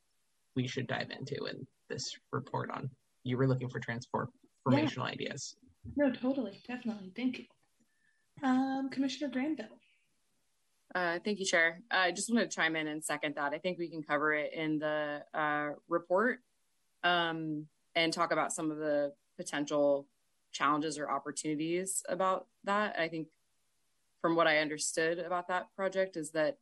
we 0.55 0.67
should 0.67 0.87
dive 0.87 1.11
into 1.11 1.45
in 1.45 1.65
this 1.89 2.15
report 2.31 2.71
on. 2.71 2.89
You 3.23 3.37
were 3.37 3.47
looking 3.47 3.69
for 3.69 3.79
transformational 3.79 4.97
yeah. 4.97 5.03
ideas. 5.03 5.55
No, 5.95 6.11
totally, 6.11 6.61
definitely. 6.67 7.11
Thank 7.15 7.39
you, 7.39 7.45
um, 8.43 8.89
Commissioner 8.89 9.29
Granville. 9.29 9.67
Uh, 10.93 11.19
thank 11.23 11.39
you, 11.39 11.45
Chair. 11.45 11.81
I 11.91 12.11
just 12.11 12.33
want 12.33 12.49
to 12.49 12.55
chime 12.55 12.75
in 12.75 12.87
and 12.87 13.03
second 13.03 13.35
that. 13.35 13.53
I 13.53 13.57
think 13.57 13.77
we 13.77 13.89
can 13.89 14.01
cover 14.01 14.33
it 14.33 14.53
in 14.53 14.79
the 14.79 15.23
uh, 15.33 15.71
report 15.89 16.39
um, 17.03 17.67
and 17.95 18.13
talk 18.13 18.31
about 18.31 18.53
some 18.53 18.71
of 18.71 18.77
the 18.77 19.13
potential 19.37 20.07
challenges 20.53 20.97
or 20.97 21.09
opportunities 21.09 22.01
about 22.07 22.47
that. 22.63 22.97
I 22.97 23.09
think 23.09 23.27
from 24.21 24.35
what 24.35 24.47
I 24.47 24.59
understood 24.59 25.19
about 25.19 25.49
that 25.49 25.67
project 25.75 26.15
is 26.15 26.31
that 26.31 26.57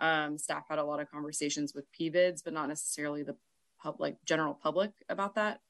um, 0.00 0.38
staff 0.38 0.64
had 0.68 0.78
a 0.78 0.84
lot 0.84 1.00
of 1.00 1.10
conversations 1.10 1.72
with 1.74 1.86
PBIDs, 1.92 2.42
but 2.44 2.52
not 2.52 2.68
necessarily 2.68 3.22
the 3.22 3.36
public, 3.80 4.16
general 4.24 4.54
public 4.54 4.90
about 5.08 5.36
that. 5.36 5.60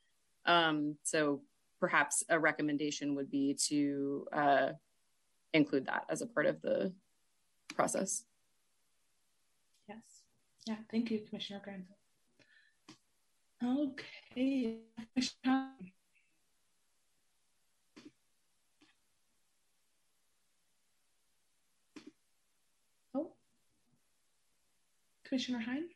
Um, 0.46 0.96
so 1.02 1.42
perhaps 1.80 2.24
a 2.28 2.38
recommendation 2.38 3.14
would 3.14 3.30
be 3.30 3.56
to 3.68 4.26
uh, 4.32 4.68
include 5.52 5.86
that 5.86 6.04
as 6.08 6.22
a 6.22 6.26
part 6.26 6.46
of 6.46 6.60
the 6.62 6.92
process. 7.74 8.24
Yes. 9.88 9.98
Yeah. 10.66 10.76
Thank 10.90 11.10
you, 11.10 11.20
Commissioner 11.28 11.60
Granville. 11.64 11.96
Okay. 13.64 14.78
Oh. 23.14 23.32
Commissioner 25.24 25.60
Heim? 25.60 25.88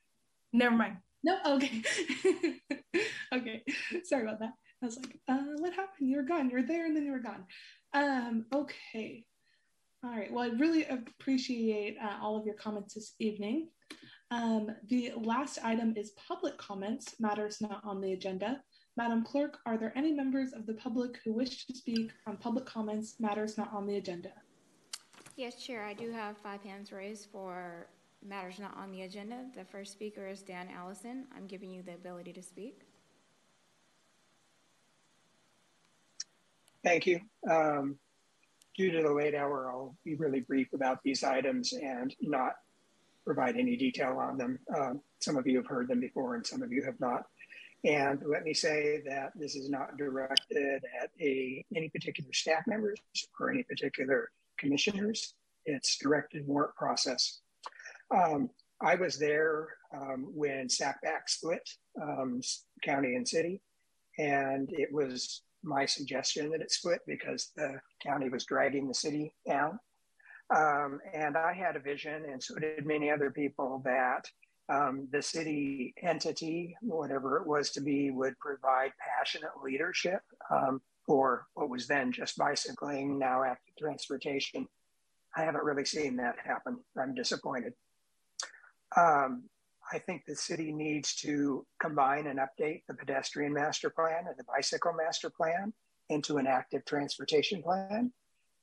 Never 0.52 0.74
mind. 0.74 0.96
No, 1.24 1.38
okay. 1.46 1.82
okay. 3.32 3.64
Sorry 4.04 4.22
about 4.24 4.40
that. 4.40 4.52
I 4.82 4.86
was 4.86 4.98
like, 4.98 5.18
uh, 5.28 5.38
what 5.58 5.72
happened? 5.72 6.10
You 6.10 6.16
were 6.16 6.22
gone. 6.24 6.50
You 6.50 6.56
were 6.56 6.62
there 6.62 6.86
and 6.86 6.96
then 6.96 7.04
you 7.04 7.12
were 7.12 7.20
gone. 7.20 7.44
Um, 7.94 8.46
okay. 8.52 9.24
All 10.04 10.10
right. 10.10 10.32
Well, 10.32 10.44
I 10.44 10.56
really 10.56 10.84
appreciate 10.86 11.96
uh, 12.02 12.18
all 12.20 12.36
of 12.36 12.44
your 12.44 12.56
comments 12.56 12.94
this 12.94 13.14
evening. 13.20 13.68
Um, 14.32 14.74
the 14.88 15.12
last 15.16 15.60
item 15.62 15.94
is 15.96 16.12
public 16.26 16.58
comments, 16.58 17.14
matters 17.20 17.60
not 17.60 17.82
on 17.84 18.00
the 18.00 18.14
agenda. 18.14 18.60
Madam 18.96 19.22
Clerk, 19.24 19.58
are 19.66 19.78
there 19.78 19.92
any 19.96 20.12
members 20.12 20.52
of 20.52 20.66
the 20.66 20.74
public 20.74 21.18
who 21.24 21.32
wish 21.32 21.66
to 21.66 21.74
speak 21.74 22.10
on 22.26 22.36
public 22.36 22.66
comments, 22.66 23.16
matters 23.20 23.56
not 23.56 23.72
on 23.72 23.86
the 23.86 23.96
agenda? 23.96 24.32
Yes, 25.36 25.62
Chair. 25.62 25.84
I 25.84 25.94
do 25.94 26.10
have 26.10 26.36
five 26.38 26.62
hands 26.62 26.92
raised 26.92 27.28
for 27.30 27.86
matters 28.26 28.58
not 28.58 28.76
on 28.76 28.90
the 28.90 29.02
agenda. 29.02 29.44
The 29.56 29.64
first 29.64 29.92
speaker 29.92 30.26
is 30.26 30.42
Dan 30.42 30.68
Allison. 30.74 31.26
I'm 31.36 31.46
giving 31.46 31.70
you 31.70 31.82
the 31.82 31.94
ability 31.94 32.32
to 32.32 32.42
speak. 32.42 32.82
Thank 36.84 37.06
you. 37.06 37.20
Um, 37.48 37.96
due 38.76 38.90
to 38.90 39.02
the 39.02 39.12
late 39.12 39.34
hour, 39.34 39.70
I'll 39.70 39.96
be 40.04 40.14
really 40.14 40.40
brief 40.40 40.72
about 40.72 41.02
these 41.04 41.22
items 41.22 41.72
and 41.72 42.14
not 42.20 42.54
provide 43.24 43.56
any 43.56 43.76
detail 43.76 44.18
on 44.18 44.36
them. 44.36 44.58
Um, 44.76 45.00
some 45.20 45.36
of 45.36 45.46
you 45.46 45.58
have 45.58 45.66
heard 45.66 45.88
them 45.88 46.00
before 46.00 46.34
and 46.34 46.46
some 46.46 46.62
of 46.62 46.72
you 46.72 46.82
have 46.84 46.98
not. 46.98 47.26
And 47.84 48.22
let 48.26 48.44
me 48.44 48.54
say 48.54 49.02
that 49.06 49.32
this 49.34 49.56
is 49.56 49.68
not 49.68 49.96
directed 49.96 50.84
at 51.00 51.10
a, 51.20 51.64
any 51.74 51.88
particular 51.88 52.32
staff 52.32 52.64
members 52.66 52.98
or 53.38 53.50
any 53.50 53.64
particular 53.64 54.30
commissioners. 54.56 55.34
It's 55.66 55.96
directed 55.98 56.46
more 56.46 56.68
at 56.68 56.76
process. 56.76 57.40
Um, 58.10 58.50
I 58.80 58.94
was 58.96 59.18
there 59.18 59.68
um, 59.94 60.28
when 60.34 60.68
SACBAC 60.68 61.28
split 61.28 61.68
um, 62.00 62.40
county 62.82 63.14
and 63.14 63.26
city, 63.26 63.60
and 64.18 64.68
it 64.72 64.92
was 64.92 65.42
my 65.62 65.86
suggestion 65.86 66.50
that 66.50 66.60
it 66.60 66.70
split 66.70 67.00
because 67.06 67.50
the 67.56 67.80
county 68.02 68.28
was 68.28 68.44
dragging 68.44 68.88
the 68.88 68.94
city 68.94 69.34
down. 69.46 69.78
Um, 70.54 71.00
and 71.14 71.36
I 71.36 71.52
had 71.54 71.76
a 71.76 71.80
vision, 71.80 72.24
and 72.30 72.42
so 72.42 72.56
did 72.56 72.84
many 72.84 73.10
other 73.10 73.30
people, 73.30 73.80
that 73.84 74.26
um, 74.68 75.08
the 75.10 75.22
city 75.22 75.94
entity, 76.02 76.76
whatever 76.82 77.38
it 77.38 77.46
was 77.46 77.70
to 77.72 77.80
be, 77.80 78.10
would 78.10 78.38
provide 78.38 78.92
passionate 78.98 79.52
leadership 79.62 80.20
um, 80.50 80.80
for 81.06 81.46
what 81.54 81.70
was 81.70 81.86
then 81.86 82.12
just 82.12 82.36
bicycling, 82.36 83.18
now 83.18 83.42
active 83.42 83.76
transportation. 83.78 84.68
I 85.36 85.42
haven't 85.42 85.64
really 85.64 85.84
seen 85.84 86.16
that 86.16 86.36
happen. 86.44 86.78
I'm 87.00 87.14
disappointed. 87.14 87.72
Um, 88.96 89.44
I 89.92 89.98
think 89.98 90.24
the 90.24 90.34
city 90.34 90.72
needs 90.72 91.14
to 91.16 91.66
combine 91.78 92.26
and 92.26 92.38
update 92.38 92.82
the 92.88 92.94
pedestrian 92.94 93.52
master 93.52 93.90
plan 93.90 94.24
and 94.26 94.36
the 94.38 94.44
bicycle 94.44 94.94
master 94.94 95.28
plan 95.28 95.72
into 96.08 96.38
an 96.38 96.46
active 96.46 96.84
transportation 96.86 97.62
plan. 97.62 98.12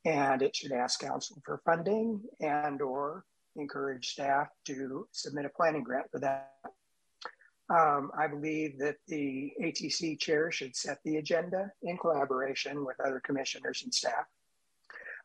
And 0.04 0.42
it 0.42 0.56
should 0.56 0.72
ask 0.72 1.00
council 1.00 1.40
for 1.44 1.60
funding 1.64 2.22
and 2.40 2.82
or 2.82 3.24
encourage 3.56 4.08
staff 4.08 4.48
to 4.66 5.06
submit 5.12 5.44
a 5.44 5.50
planning 5.50 5.84
grant 5.84 6.10
for 6.10 6.18
that. 6.20 6.50
Um, 7.68 8.10
I 8.18 8.26
believe 8.26 8.78
that 8.80 8.96
the 9.06 9.52
ATC 9.62 10.18
chair 10.18 10.50
should 10.50 10.74
set 10.74 10.98
the 11.04 11.18
agenda 11.18 11.70
in 11.82 11.96
collaboration 11.96 12.84
with 12.84 12.96
other 12.98 13.20
commissioners 13.20 13.82
and 13.84 13.94
staff. 13.94 14.26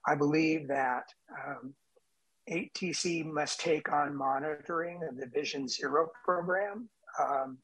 I 0.07 0.13
believe 0.13 0.67
that 0.67 1.05
um, 1.31 1.73
ATC 2.49 3.25
must 3.25 3.59
take 3.59 3.91
on 3.91 4.15
monitoring 4.15 5.01
of 5.03 5.17
the 5.17 5.27
Vision 5.27 5.67
Zero 5.67 6.11
program. 6.23 6.89
Um, 7.19 7.57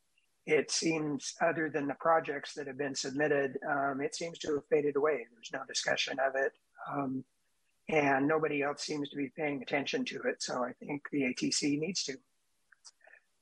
it 0.47 0.71
seems, 0.71 1.35
other 1.41 1.69
than 1.69 1.87
the 1.87 1.95
projects 1.95 2.53
that 2.55 2.67
have 2.67 2.77
been 2.77 2.95
submitted, 2.95 3.59
um, 3.69 4.01
it 4.01 4.15
seems 4.15 4.39
to 4.39 4.55
have 4.55 4.65
faded 4.69 4.95
away. 4.95 5.25
There's 5.31 5.51
no 5.53 5.61
discussion 5.67 6.17
of 6.19 6.33
it. 6.35 6.53
Um, 6.91 7.23
and 7.89 8.27
nobody 8.27 8.63
else 8.63 8.81
seems 8.81 9.09
to 9.09 9.17
be 9.17 9.29
paying 9.35 9.61
attention 9.61 10.05
to 10.05 10.21
it. 10.23 10.41
So 10.41 10.63
I 10.63 10.71
think 10.73 11.03
the 11.11 11.23
ATC 11.23 11.79
needs 11.79 12.03
to. 12.05 12.15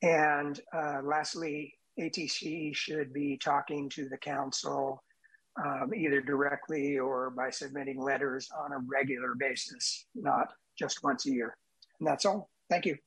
And 0.01 0.59
uh, 0.73 1.01
lastly, 1.03 1.73
ATC 1.99 2.75
should 2.75 3.13
be 3.13 3.37
talking 3.37 3.89
to 3.89 4.09
the 4.09 4.17
council 4.17 5.03
um, 5.63 5.93
either 5.95 6.21
directly 6.21 6.97
or 6.97 7.29
by 7.29 7.49
submitting 7.49 7.99
letters 7.99 8.49
on 8.57 8.71
a 8.71 8.79
regular 8.79 9.35
basis, 9.37 10.05
not 10.15 10.53
just 10.79 11.03
once 11.03 11.25
a 11.27 11.31
year. 11.31 11.57
And 11.99 12.07
that's 12.07 12.25
all. 12.25 12.49
Thank 12.69 12.85
you. 12.85 12.97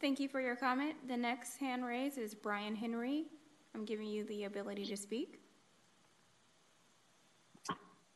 Thank 0.00 0.18
you 0.18 0.28
for 0.28 0.40
your 0.40 0.56
comment. 0.56 0.94
The 1.06 1.16
next 1.16 1.58
hand 1.58 1.84
raised 1.84 2.18
is 2.18 2.34
Brian 2.34 2.74
Henry. 2.74 3.26
I'm 3.74 3.84
giving 3.84 4.06
you 4.06 4.24
the 4.24 4.44
ability 4.44 4.86
to 4.86 4.96
speak. 4.96 5.40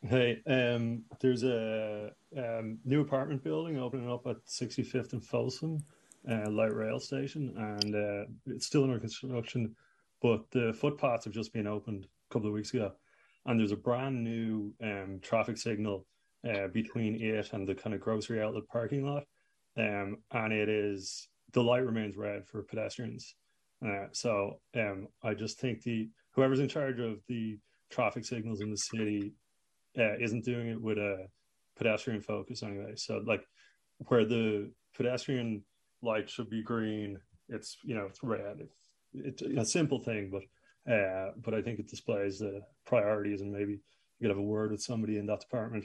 Hey, 0.02 0.40
um, 0.46 1.04
there's 1.20 1.44
a 1.44 2.12
um, 2.36 2.78
new 2.86 3.02
apartment 3.02 3.44
building 3.44 3.78
opening 3.78 4.10
up 4.10 4.26
at 4.26 4.42
65th 4.46 5.12
and 5.12 5.22
Folsom, 5.22 5.84
uh, 6.30 6.48
light 6.48 6.74
rail 6.74 6.98
station, 6.98 7.52
and 7.56 7.94
uh, 7.94 8.24
it's 8.46 8.64
still 8.64 8.84
under 8.84 8.98
construction, 8.98 9.76
but 10.22 10.50
the 10.52 10.72
footpaths 10.72 11.24
have 11.24 11.34
just 11.34 11.52
been 11.52 11.66
opened 11.66 12.06
a 12.06 12.32
couple 12.32 12.48
of 12.48 12.54
weeks 12.54 12.72
ago, 12.72 12.92
and 13.44 13.60
there's 13.60 13.72
a 13.72 13.76
brand 13.76 14.24
new 14.24 14.72
um, 14.82 15.18
traffic 15.20 15.58
signal 15.58 16.06
uh, 16.48 16.68
between 16.68 17.20
it 17.22 17.52
and 17.52 17.68
the 17.68 17.74
kind 17.74 17.94
of 17.94 18.00
grocery 18.00 18.42
outlet 18.42 18.64
parking 18.70 19.04
lot. 19.04 19.24
Um, 19.76 20.18
and 20.32 20.52
it 20.52 20.68
is 20.68 21.28
the 21.52 21.62
light 21.62 21.84
remains 21.84 22.16
red 22.16 22.46
for 22.46 22.62
pedestrians. 22.62 23.34
Uh, 23.84 24.06
so 24.12 24.60
um, 24.76 25.08
I 25.22 25.34
just 25.34 25.58
think 25.58 25.82
the 25.82 26.08
whoever's 26.32 26.60
in 26.60 26.68
charge 26.68 27.00
of 27.00 27.18
the 27.28 27.58
traffic 27.90 28.24
signals 28.24 28.60
in 28.60 28.70
the 28.70 28.76
city 28.76 29.32
uh, 29.98 30.16
isn't 30.18 30.44
doing 30.44 30.68
it 30.68 30.80
with 30.80 30.98
a 30.98 31.26
pedestrian 31.76 32.20
focus 32.20 32.62
anyway. 32.62 32.92
So 32.96 33.22
like 33.26 33.42
where 34.08 34.24
the 34.24 34.70
pedestrian 34.96 35.62
light 36.02 36.28
should 36.28 36.50
be 36.50 36.62
green, 36.62 37.18
it's 37.48 37.76
you 37.82 37.94
know 37.94 38.06
it's 38.06 38.22
red. 38.22 38.68
It's, 39.12 39.42
it's 39.42 39.58
a 39.58 39.64
simple 39.64 40.00
thing, 40.00 40.30
but 40.30 40.92
uh, 40.92 41.32
but 41.42 41.54
I 41.54 41.62
think 41.62 41.78
it 41.78 41.88
displays 41.88 42.38
the 42.38 42.60
priorities 42.86 43.40
and 43.40 43.52
maybe 43.52 43.72
you 43.72 43.80
could 44.22 44.30
have 44.30 44.38
a 44.38 44.42
word 44.42 44.70
with 44.70 44.82
somebody 44.82 45.18
in 45.18 45.26
that 45.26 45.40
department 45.40 45.84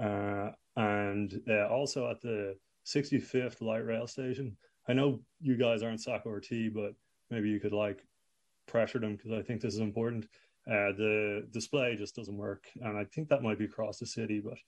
uh, 0.00 0.50
and 0.76 1.40
uh, 1.48 1.68
also 1.68 2.10
at 2.10 2.20
the 2.20 2.56
65th 2.84 3.60
light 3.60 3.84
rail 3.84 4.06
station. 4.06 4.56
I 4.88 4.92
know 4.92 5.20
you 5.40 5.56
guys 5.56 5.82
aren't 5.82 6.00
SacRT, 6.00 6.72
but 6.72 6.94
maybe 7.30 7.48
you 7.48 7.58
could 7.58 7.72
like 7.72 8.04
pressure 8.66 8.98
them 8.98 9.16
because 9.16 9.32
I 9.32 9.42
think 9.42 9.60
this 9.60 9.74
is 9.74 9.80
important. 9.80 10.26
Uh, 10.66 10.92
the 10.96 11.46
display 11.52 11.94
just 11.96 12.16
doesn't 12.16 12.36
work, 12.36 12.66
and 12.80 12.96
I 12.96 13.04
think 13.04 13.28
that 13.28 13.42
might 13.42 13.58
be 13.58 13.64
across 13.64 13.98
the 13.98 14.06
city. 14.06 14.40
But 14.40 14.58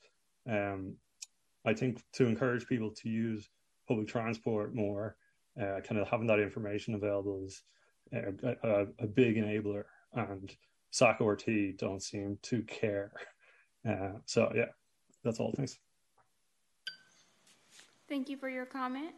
um, 0.53 0.95
I 1.65 1.75
think 1.75 2.03
to 2.15 2.27
encourage 2.27 2.67
people 2.67 2.91
to 2.91 3.09
use 3.09 3.49
public 3.87 4.09
transport 4.09 4.75
more, 4.75 5.17
uh, 5.61 5.81
kind 5.81 6.01
of 6.01 6.09
having 6.09 6.27
that 6.29 6.39
information 6.39 6.95
available 6.95 7.43
is 7.45 7.63
a, 8.13 8.33
a, 8.63 8.87
a 9.01 9.07
big 9.07 9.37
enabler. 9.37 9.85
And 10.15 10.55
SacRT 10.93 11.79
don't 11.79 12.03
seem 12.03 12.39
to 12.43 12.63
care. 12.63 13.13
Uh, 13.89 14.19
so 14.27 14.53
yeah, 14.57 14.67
that's 15.25 15.41
all. 15.41 15.53
Thanks. 15.57 15.79
Thank 18.09 18.29
you 18.29 18.37
for 18.37 18.49
your 18.49 18.67
comment. 18.67 19.13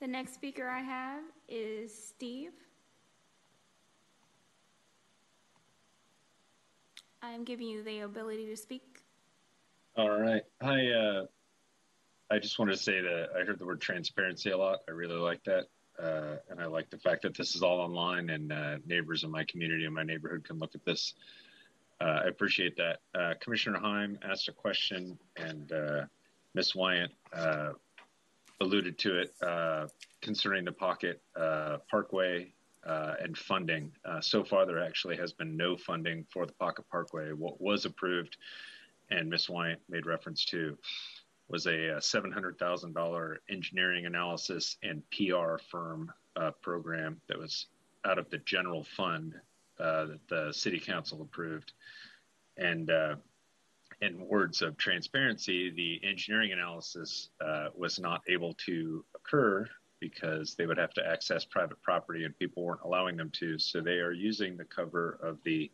The 0.00 0.08
next 0.08 0.34
speaker 0.34 0.68
I 0.68 0.80
have 0.80 1.22
is 1.48 1.92
Steve. 1.96 2.50
I 7.22 7.30
am 7.30 7.44
giving 7.44 7.68
you 7.68 7.84
the 7.84 8.00
ability 8.00 8.46
to 8.46 8.56
speak. 8.56 8.98
All 9.96 10.10
right. 10.10 10.42
Hi. 10.60 10.88
Uh, 10.90 11.26
I 12.30 12.38
just 12.40 12.58
wanted 12.58 12.72
to 12.72 12.82
say 12.82 13.00
that 13.00 13.28
I 13.38 13.44
heard 13.44 13.58
the 13.58 13.66
word 13.66 13.80
transparency 13.80 14.50
a 14.50 14.58
lot. 14.58 14.80
I 14.88 14.92
really 14.92 15.14
like 15.14 15.44
that. 15.44 15.66
Uh, 16.02 16.36
and 16.50 16.60
I 16.60 16.66
like 16.66 16.90
the 16.90 16.98
fact 16.98 17.22
that 17.22 17.36
this 17.36 17.54
is 17.54 17.62
all 17.62 17.78
online 17.78 18.30
and 18.30 18.52
uh, 18.52 18.78
neighbors 18.86 19.22
in 19.22 19.30
my 19.30 19.44
community 19.44 19.84
and 19.84 19.94
my 19.94 20.02
neighborhood 20.02 20.42
can 20.44 20.58
look 20.58 20.74
at 20.74 20.84
this. 20.84 21.14
Uh, 22.02 22.22
I 22.24 22.28
appreciate 22.28 22.76
that. 22.76 22.98
Uh, 23.14 23.34
Commissioner 23.40 23.78
Heim 23.78 24.18
asked 24.28 24.48
a 24.48 24.52
question 24.52 25.16
and 25.36 25.70
uh, 25.70 26.04
Ms. 26.54 26.74
Wyant 26.74 27.12
uh, 27.32 27.72
alluded 28.60 28.98
to 28.98 29.20
it 29.20 29.32
concerning 30.20 30.64
the 30.64 30.72
Pocket 30.72 31.20
Parkway 31.90 32.52
and 32.84 33.38
funding. 33.38 33.92
so 34.20 34.42
far, 34.42 34.66
there 34.66 34.82
actually 34.82 35.16
has 35.16 35.32
been 35.32 35.56
no 35.56 35.76
funding 35.76 36.26
for 36.32 36.44
the 36.44 36.52
Pocket 36.54 36.84
Parkway. 36.90 37.32
What 37.32 37.60
was 37.60 37.84
approved 37.84 38.36
and 39.10 39.28
Ms. 39.28 39.48
Wyant 39.48 39.80
made 39.88 40.06
reference 40.06 40.44
to 40.46 40.76
was 41.48 41.66
a 41.66 41.98
$700,000 42.00 43.36
engineering 43.50 44.06
analysis 44.06 44.76
and 44.82 45.02
PR 45.10 45.58
firm 45.70 46.10
uh, 46.34 46.50
program 46.62 47.20
that 47.28 47.38
was 47.38 47.66
out 48.04 48.18
of 48.18 48.28
the 48.30 48.38
general 48.38 48.84
fund 48.96 49.34
uh, 49.80 50.06
that 50.06 50.28
the 50.28 50.52
city 50.52 50.78
council 50.78 51.22
approved. 51.22 51.72
And 52.56 52.90
uh, 52.90 53.16
in 54.00 54.26
words 54.26 54.62
of 54.62 54.76
transparency, 54.76 55.70
the 55.70 56.00
engineering 56.06 56.52
analysis 56.52 57.30
uh, 57.40 57.68
was 57.74 57.98
not 57.98 58.22
able 58.28 58.54
to 58.66 59.04
occur 59.14 59.66
because 60.00 60.56
they 60.56 60.66
would 60.66 60.78
have 60.78 60.92
to 60.92 61.06
access 61.06 61.44
private 61.44 61.80
property 61.82 62.24
and 62.24 62.36
people 62.38 62.64
weren't 62.64 62.80
allowing 62.84 63.16
them 63.16 63.30
to. 63.30 63.58
So 63.58 63.80
they 63.80 64.00
are 64.00 64.12
using 64.12 64.56
the 64.56 64.64
cover 64.64 65.18
of 65.22 65.38
the 65.44 65.70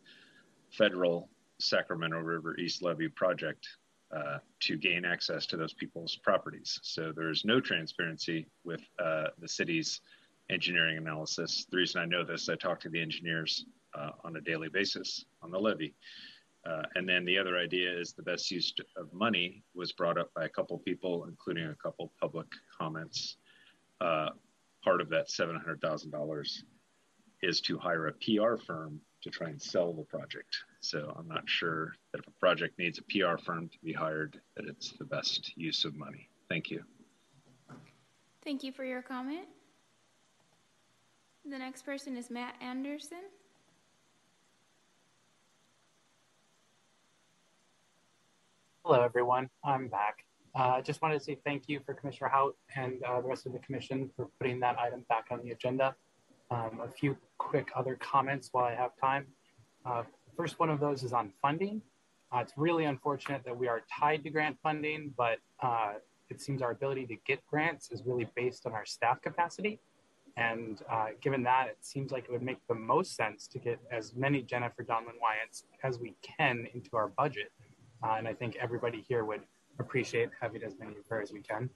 federal 0.71 1.29
Sacramento 1.59 2.19
River 2.19 2.55
East 2.57 2.83
Levee 2.83 3.09
project 3.09 3.67
uh, 4.15 4.37
to 4.61 4.77
gain 4.77 5.05
access 5.05 5.45
to 5.47 5.57
those 5.57 5.73
people's 5.73 6.15
properties. 6.15 6.79
So 6.83 7.11
there's 7.15 7.43
no 7.43 7.59
transparency 7.59 8.47
with 8.63 8.81
uh, 9.03 9.25
the 9.39 9.47
city's 9.47 10.01
engineering 10.49 10.97
analysis. 10.97 11.65
The 11.69 11.77
reason 11.77 12.01
I 12.01 12.05
know 12.05 12.23
this, 12.23 12.49
I 12.49 12.55
talked 12.55 12.83
to 12.83 12.89
the 12.89 13.01
engineers 13.01 13.65
uh, 13.93 14.11
on 14.23 14.35
a 14.35 14.41
daily 14.41 14.69
basis 14.69 15.25
on 15.41 15.51
the 15.51 15.59
levee. 15.59 15.93
Uh, 16.65 16.83
and 16.95 17.07
then 17.07 17.23
the 17.25 17.37
other 17.37 17.57
idea 17.57 17.89
is 17.89 18.13
the 18.13 18.23
best 18.23 18.51
use 18.51 18.73
of 18.97 19.11
money 19.13 19.63
was 19.73 19.93
brought 19.93 20.17
up 20.17 20.33
by 20.33 20.45
a 20.45 20.49
couple 20.49 20.77
people, 20.79 21.25
including 21.25 21.65
a 21.65 21.75
couple 21.75 22.11
public 22.19 22.47
comments. 22.77 23.37
Uh, 24.01 24.29
part 24.83 25.01
of 25.01 25.09
that 25.09 25.29
$700,000 25.29 26.63
is 27.41 27.61
to 27.61 27.77
hire 27.77 28.07
a 28.07 28.13
PR 28.13 28.57
firm 28.57 28.99
to 29.21 29.29
try 29.29 29.47
and 29.47 29.61
sell 29.61 29.93
the 29.93 30.03
project. 30.03 30.57
So 30.81 31.13
I'm 31.17 31.27
not 31.27 31.43
sure 31.45 31.93
that 32.11 32.19
if 32.19 32.27
a 32.27 32.39
project 32.39 32.77
needs 32.77 32.99
a 32.99 33.03
PR 33.03 33.37
firm 33.37 33.69
to 33.69 33.77
be 33.83 33.93
hired, 33.93 34.39
that 34.55 34.65
it's 34.65 34.93
the 34.93 35.05
best 35.05 35.51
use 35.55 35.85
of 35.85 35.95
money. 35.95 36.29
Thank 36.49 36.69
you. 36.69 36.83
Thank 38.43 38.63
you 38.63 38.71
for 38.71 38.83
your 38.83 39.01
comment. 39.01 39.47
The 41.49 41.57
next 41.57 41.83
person 41.83 42.15
is 42.17 42.29
Matt 42.29 42.55
Anderson. 42.61 43.23
Hello, 48.85 49.03
everyone. 49.03 49.49
I'm 49.63 49.89
back. 49.89 50.23
I 50.55 50.79
uh, 50.79 50.81
just 50.81 51.01
wanted 51.01 51.19
to 51.19 51.23
say 51.23 51.37
thank 51.45 51.67
you 51.67 51.81
for 51.85 51.93
Commissioner 51.93 52.29
Haut 52.29 52.55
and 52.77 53.03
uh, 53.03 53.19
the 53.19 53.27
rest 53.27 53.45
of 53.45 53.51
the 53.51 53.59
commission 53.59 54.09
for 54.15 54.29
putting 54.39 54.61
that 54.61 54.79
item 54.79 55.05
back 55.09 55.25
on 55.31 55.41
the 55.43 55.51
agenda. 55.51 55.93
Um, 56.49 56.79
a 56.81 56.89
few 56.89 57.17
quick 57.37 57.67
other 57.75 57.97
comments 57.99 58.49
while 58.53 58.63
I 58.63 58.73
have 58.73 58.91
time. 58.99 59.27
Uh, 59.85 60.03
first 60.35 60.59
one 60.59 60.69
of 60.69 60.79
those 60.79 61.03
is 61.03 61.11
on 61.11 61.33
funding. 61.41 61.81
Uh, 62.33 62.39
it's 62.39 62.53
really 62.55 62.85
unfortunate 62.85 63.43
that 63.43 63.55
we 63.55 63.67
are 63.67 63.81
tied 63.99 64.23
to 64.23 64.29
grant 64.29 64.57
funding, 64.63 65.13
but 65.17 65.39
uh, 65.61 65.95
it 66.29 66.41
seems 66.41 66.61
our 66.61 66.71
ability 66.71 67.05
to 67.07 67.15
get 67.27 67.45
grants 67.47 67.91
is 67.91 68.03
really 68.05 68.29
based 68.33 68.65
on 68.65 68.71
our 68.71 68.85
staff 68.85 69.21
capacity. 69.21 69.81
And 70.37 70.81
uh, 70.89 71.07
given 71.21 71.43
that, 71.43 71.67
it 71.67 71.77
seems 71.81 72.13
like 72.13 72.23
it 72.23 72.31
would 72.31 72.41
make 72.41 72.65
the 72.69 72.75
most 72.75 73.17
sense 73.17 73.45
to 73.49 73.59
get 73.59 73.77
as 73.91 74.15
many 74.15 74.41
Jennifer 74.41 74.83
Donlan 74.83 75.19
Wyants 75.21 75.65
as 75.83 75.99
we 75.99 76.15
can 76.23 76.65
into 76.73 76.95
our 76.95 77.09
budget. 77.09 77.51
Uh, 78.03 78.15
and 78.17 78.27
I 78.27 78.33
think 78.33 78.55
everybody 78.59 79.03
here 79.07 79.25
would 79.25 79.41
appreciate 79.79 80.29
having 80.41 80.63
as 80.63 80.77
many 80.79 80.91
of 80.91 81.07
her 81.09 81.21
as 81.21 81.31
we 81.31 81.41
can. 81.41 81.69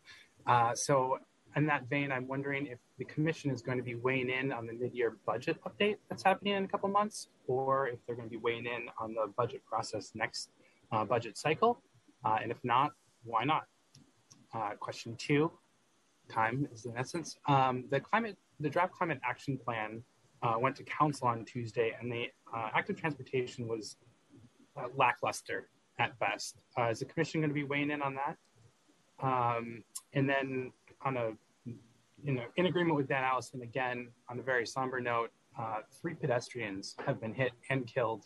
Uh, 0.45 0.73
so 0.73 1.17
in 1.55 1.65
that 1.67 1.87
vein, 1.89 2.11
I'm 2.11 2.27
wondering 2.27 2.65
if 2.65 2.79
the 2.97 3.05
commission 3.05 3.51
is 3.51 3.61
going 3.61 3.77
to 3.77 3.83
be 3.83 3.95
weighing 3.95 4.29
in 4.29 4.51
on 4.51 4.65
the 4.65 4.73
mid-year 4.73 5.17
budget 5.25 5.57
update 5.65 5.97
that's 6.09 6.23
happening 6.23 6.53
in 6.53 6.63
a 6.63 6.67
couple 6.67 6.89
months, 6.89 7.27
or 7.47 7.87
if 7.87 7.99
they're 8.05 8.15
going 8.15 8.27
to 8.27 8.31
be 8.31 8.37
weighing 8.37 8.65
in 8.65 8.87
on 8.99 9.13
the 9.13 9.31
budget 9.37 9.63
process 9.65 10.11
next 10.15 10.49
uh, 10.91 11.05
budget 11.05 11.37
cycle. 11.37 11.81
Uh, 12.25 12.37
and 12.41 12.51
if 12.51 12.57
not, 12.63 12.91
why 13.23 13.43
not? 13.43 13.65
Uh, 14.53 14.71
question 14.79 15.15
two, 15.17 15.51
time 16.29 16.67
is 16.73 16.85
in 16.85 16.97
essence. 16.97 17.37
Um, 17.47 17.85
the 17.89 17.99
climate, 17.99 18.37
the 18.59 18.69
draft 18.69 18.93
climate 18.93 19.19
action 19.23 19.57
plan 19.57 20.03
uh, 20.41 20.55
went 20.59 20.75
to 20.77 20.83
council 20.83 21.27
on 21.27 21.45
Tuesday, 21.45 21.95
and 21.99 22.11
the 22.11 22.27
active 22.75 22.99
transportation 22.99 23.67
was 23.67 23.97
lackluster 24.95 25.69
at 25.99 26.17
best. 26.19 26.61
is 26.89 26.99
the 26.99 27.05
commission 27.05 27.41
going 27.41 27.49
to 27.49 27.53
be 27.53 27.63
weighing 27.63 27.91
in 27.91 28.01
on 28.01 28.15
that? 28.15 28.37
Um, 29.21 29.83
and 30.13 30.29
then 30.29 30.71
on 31.05 31.17
a 31.17 31.31
you 32.23 32.33
know, 32.33 32.43
in 32.55 32.67
agreement 32.67 32.95
with 32.95 33.07
Dan 33.07 33.23
Allison, 33.23 33.61
again, 33.61 34.07
on 34.29 34.39
a 34.39 34.41
very 34.41 34.65
somber 34.65 35.01
note, 35.01 35.31
uh, 35.59 35.79
three 36.01 36.13
pedestrians 36.13 36.95
have 37.05 37.19
been 37.19 37.33
hit 37.33 37.51
and 37.69 37.85
killed 37.85 38.25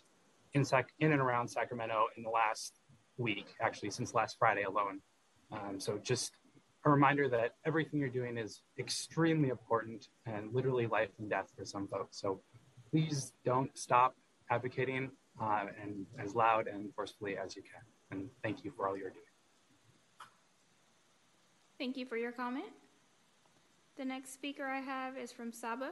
in, 0.53 0.63
Sac- 0.63 0.93
in 0.99 1.11
and 1.11 1.21
around 1.21 1.47
Sacramento 1.47 2.05
in 2.15 2.23
the 2.23 2.29
last 2.29 2.79
week, 3.17 3.47
actually, 3.59 3.89
since 3.89 4.13
last 4.13 4.37
Friday 4.37 4.63
alone. 4.63 5.01
Um, 5.51 5.79
so 5.79 5.97
just 5.97 6.33
a 6.85 6.89
reminder 6.89 7.27
that 7.29 7.55
everything 7.65 7.99
you're 7.99 8.09
doing 8.09 8.37
is 8.37 8.61
extremely 8.77 9.49
important 9.49 10.09
and 10.25 10.53
literally 10.53 10.87
life 10.87 11.09
and 11.19 11.29
death 11.29 11.51
for 11.57 11.65
some 11.65 11.87
folks. 11.87 12.21
So 12.21 12.39
please 12.91 13.33
don't 13.43 13.75
stop 13.77 14.15
advocating 14.51 15.09
uh, 15.41 15.65
and 15.81 16.05
as 16.19 16.35
loud 16.35 16.67
and 16.67 16.93
forcefully 16.93 17.37
as 17.37 17.55
you 17.55 17.61
can. 17.61 17.81
And 18.11 18.29
thank 18.43 18.63
you 18.63 18.71
for 18.75 18.87
all 18.87 18.97
you're 18.97 19.09
doing. 19.09 19.23
Thank 21.77 21.97
you 21.97 22.05
for 22.05 22.17
your 22.17 22.31
comment. 22.31 22.71
The 23.97 24.05
next 24.05 24.33
speaker 24.33 24.65
I 24.65 24.79
have 24.79 25.17
is 25.17 25.31
from 25.31 25.51
Saba. 25.51 25.91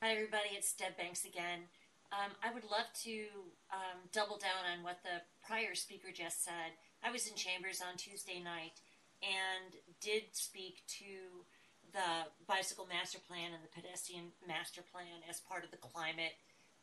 Hi, 0.00 0.12
everybody. 0.12 0.50
It's 0.56 0.72
Deb 0.72 0.96
Banks 0.96 1.24
again. 1.24 1.60
Um, 2.12 2.32
I 2.42 2.52
would 2.52 2.64
love 2.64 2.90
to 3.04 3.24
um, 3.72 4.02
double 4.12 4.36
down 4.36 4.66
on 4.76 4.84
what 4.84 4.98
the 5.02 5.22
prior 5.46 5.74
speaker 5.74 6.08
just 6.12 6.44
said. 6.44 6.76
I 7.02 7.10
was 7.10 7.26
in 7.26 7.34
Chambers 7.36 7.80
on 7.80 7.96
Tuesday 7.96 8.42
night 8.42 8.80
and 9.22 9.74
did 10.00 10.24
speak 10.32 10.82
to 10.98 11.46
the 11.92 12.30
bicycle 12.46 12.86
master 12.86 13.18
plan 13.18 13.52
and 13.52 13.62
the 13.62 13.80
pedestrian 13.80 14.32
master 14.46 14.82
plan 14.82 15.20
as 15.28 15.40
part 15.40 15.64
of 15.64 15.70
the 15.70 15.76
climate 15.76 16.34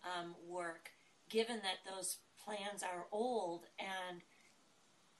um, 0.03 0.35
work. 0.47 0.91
Given 1.29 1.57
that 1.57 1.85
those 1.85 2.17
plans 2.43 2.83
are 2.83 3.05
old 3.11 3.65
and 3.79 4.21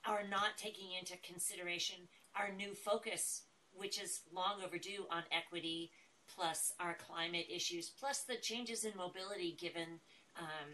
are 0.06 0.27
not 0.27 0.58
taking 0.58 0.92
into 0.98 1.18
consideration 1.18 2.08
our 2.35 2.51
new 2.51 2.74
focus, 2.74 3.43
which 3.76 4.01
is 4.01 4.22
long 4.34 4.61
overdue 4.66 5.06
on 5.11 5.24
equity, 5.32 5.92
plus 6.34 6.74
our 6.80 6.95
climate 6.95 7.48
issues, 7.50 7.90
plus 7.90 8.22
the 8.22 8.35
changes 8.35 8.85
in 8.85 8.93
mobility 8.95 9.56
given 9.59 10.00
um, 10.38 10.69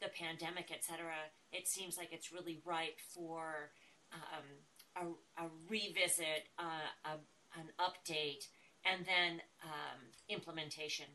the 0.00 0.08
pandemic, 0.08 0.70
et 0.70 0.84
cetera, 0.84 1.14
it 1.52 1.66
seems 1.66 1.96
like 1.96 2.12
it's 2.12 2.32
really 2.32 2.60
ripe 2.64 2.98
for 3.14 3.70
um, 4.12 5.16
a, 5.38 5.44
a, 5.44 5.48
revisit, 5.68 6.48
uh, 6.58 6.90
a, 7.04 7.58
an 7.58 7.68
update, 7.80 8.46
and 8.86 9.04
then 9.04 9.42
um, 9.66 10.00
implementation. 10.28 11.06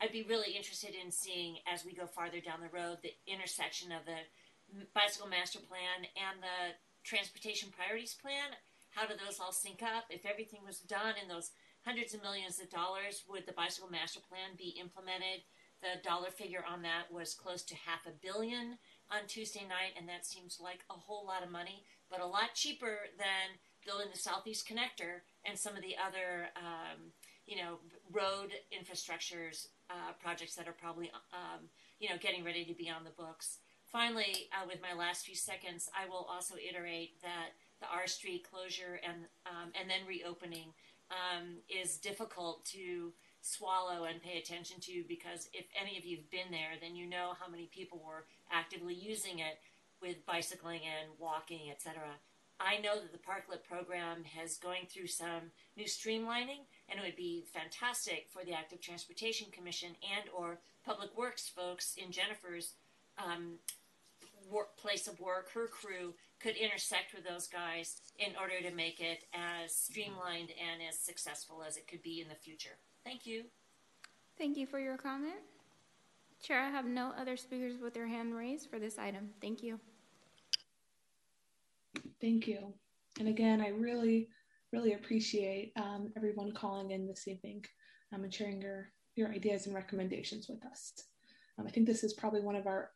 I'd 0.00 0.12
be 0.12 0.26
really 0.26 0.52
interested 0.52 0.92
in 0.98 1.10
seeing, 1.10 1.62
as 1.72 1.84
we 1.84 1.94
go 1.94 2.06
farther 2.06 2.40
down 2.40 2.58
the 2.60 2.76
road, 2.76 2.98
the 3.02 3.14
intersection 3.30 3.92
of 3.92 4.02
the 4.04 4.18
bicycle 4.94 5.28
master 5.28 5.60
plan 5.60 6.10
and 6.18 6.42
the 6.42 6.74
transportation 7.04 7.70
priorities 7.70 8.14
plan 8.14 8.58
how 8.92 9.06
do 9.06 9.14
those 9.16 9.40
all 9.40 9.52
sync 9.52 9.82
up? 9.82 10.04
If 10.10 10.24
everything 10.26 10.60
was 10.64 10.78
done 10.78 11.14
in 11.20 11.28
those 11.28 11.50
hundreds 11.84 12.14
of 12.14 12.22
millions 12.22 12.60
of 12.60 12.70
dollars, 12.70 13.24
would 13.28 13.46
the 13.46 13.56
bicycle 13.56 13.90
master 13.90 14.20
plan 14.20 14.56
be 14.56 14.76
implemented? 14.78 15.48
The 15.80 15.98
dollar 16.04 16.30
figure 16.30 16.62
on 16.62 16.82
that 16.82 17.10
was 17.10 17.34
close 17.34 17.62
to 17.64 17.74
half 17.74 18.06
a 18.06 18.14
billion 18.22 18.78
on 19.10 19.26
Tuesday 19.26 19.66
night, 19.66 19.96
and 19.98 20.08
that 20.08 20.26
seems 20.26 20.60
like 20.62 20.84
a 20.90 20.94
whole 20.94 21.26
lot 21.26 21.42
of 21.42 21.50
money, 21.50 21.84
but 22.08 22.20
a 22.20 22.26
lot 22.26 22.54
cheaper 22.54 23.10
than 23.18 23.58
building 23.84 24.08
the 24.12 24.18
Southeast 24.18 24.68
Connector 24.68 25.22
and 25.44 25.58
some 25.58 25.76
of 25.76 25.82
the 25.82 25.94
other, 25.96 26.48
um, 26.56 27.12
you 27.46 27.56
know, 27.56 27.78
road 28.10 28.52
infrastructures 28.72 29.68
uh, 29.90 30.12
projects 30.20 30.54
that 30.54 30.68
are 30.68 30.72
probably, 30.72 31.10
um, 31.32 31.68
you 31.98 32.08
know, 32.08 32.16
getting 32.20 32.44
ready 32.44 32.64
to 32.64 32.74
be 32.74 32.88
on 32.88 33.04
the 33.04 33.10
books. 33.10 33.58
Finally, 33.90 34.48
uh, 34.52 34.64
with 34.66 34.80
my 34.80 34.98
last 34.98 35.26
few 35.26 35.34
seconds, 35.34 35.90
I 35.92 36.08
will 36.08 36.26
also 36.30 36.54
iterate 36.56 37.20
that 37.22 37.50
the 37.80 37.86
R 37.88 38.06
Street 38.06 38.46
closure 38.48 39.00
and 39.06 39.26
um, 39.44 39.72
and 39.78 39.90
then 39.90 40.06
reopening 40.08 40.72
um, 41.10 41.58
is 41.68 41.98
difficult 41.98 42.64
to 42.66 43.12
swallow 43.42 44.04
and 44.04 44.22
pay 44.22 44.38
attention 44.38 44.78
to 44.80 45.04
because 45.08 45.48
if 45.52 45.66
any 45.78 45.98
of 45.98 46.04
you've 46.04 46.30
been 46.30 46.50
there, 46.50 46.78
then 46.80 46.94
you 46.94 47.06
know 47.06 47.34
how 47.38 47.50
many 47.50 47.66
people 47.66 48.00
were 48.06 48.24
actively 48.50 48.94
using 48.94 49.40
it 49.40 49.58
with 50.00 50.24
bicycling 50.26 50.80
and 50.86 51.10
walking, 51.18 51.70
etc. 51.70 52.02
I 52.64 52.78
know 52.78 52.94
that 52.94 53.12
the 53.12 53.18
Parklet 53.18 53.64
program 53.68 54.24
has 54.24 54.56
going 54.56 54.86
through 54.86 55.08
some 55.08 55.50
new 55.76 55.84
streamlining, 55.84 56.64
and 56.88 56.98
it 56.98 57.02
would 57.04 57.16
be 57.16 57.44
fantastic 57.52 58.28
for 58.30 58.44
the 58.44 58.52
Active 58.52 58.80
Transportation 58.80 59.48
Commission 59.50 59.90
and 60.02 60.30
or 60.36 60.60
Public 60.84 61.16
Works 61.16 61.48
folks 61.48 61.96
in 61.96 62.12
Jennifer's 62.12 62.74
um, 63.18 63.58
work, 64.50 64.76
place 64.76 65.06
of 65.06 65.18
work, 65.20 65.50
her 65.52 65.66
crew 65.66 66.14
could 66.40 66.56
intersect 66.56 67.14
with 67.14 67.24
those 67.24 67.46
guys 67.46 68.00
in 68.18 68.32
order 68.40 68.60
to 68.68 68.74
make 68.74 69.00
it 69.00 69.24
as 69.34 69.74
streamlined 69.74 70.50
and 70.50 70.82
as 70.88 70.98
successful 70.98 71.62
as 71.66 71.76
it 71.76 71.86
could 71.86 72.02
be 72.02 72.20
in 72.20 72.28
the 72.28 72.34
future. 72.34 72.76
Thank 73.04 73.26
you. 73.26 73.44
Thank 74.38 74.56
you 74.56 74.66
for 74.66 74.78
your 74.78 74.96
comment. 74.96 75.40
Chair, 76.42 76.60
I 76.60 76.70
have 76.70 76.86
no 76.86 77.12
other 77.16 77.36
speakers 77.36 77.74
with 77.80 77.94
their 77.94 78.08
hand 78.08 78.34
raised 78.34 78.68
for 78.68 78.78
this 78.78 78.98
item. 78.98 79.30
Thank 79.40 79.62
you. 79.62 79.78
Thank 82.22 82.46
you. 82.46 82.72
And 83.18 83.28
again, 83.28 83.60
I 83.60 83.68
really, 83.70 84.28
really 84.72 84.94
appreciate 84.94 85.72
um, 85.76 86.12
everyone 86.16 86.52
calling 86.52 86.92
in 86.92 87.08
this 87.08 87.26
evening 87.26 87.64
um, 88.14 88.22
and 88.22 88.32
sharing 88.32 88.62
your, 88.62 88.90
your 89.16 89.28
ideas 89.30 89.66
and 89.66 89.74
recommendations 89.74 90.46
with 90.48 90.64
us. 90.64 90.92
Um, 91.58 91.66
I 91.66 91.70
think 91.70 91.86
this 91.86 92.04
is 92.04 92.14
probably 92.14 92.40
one 92.40 92.54
of 92.54 92.68
our 92.68 92.90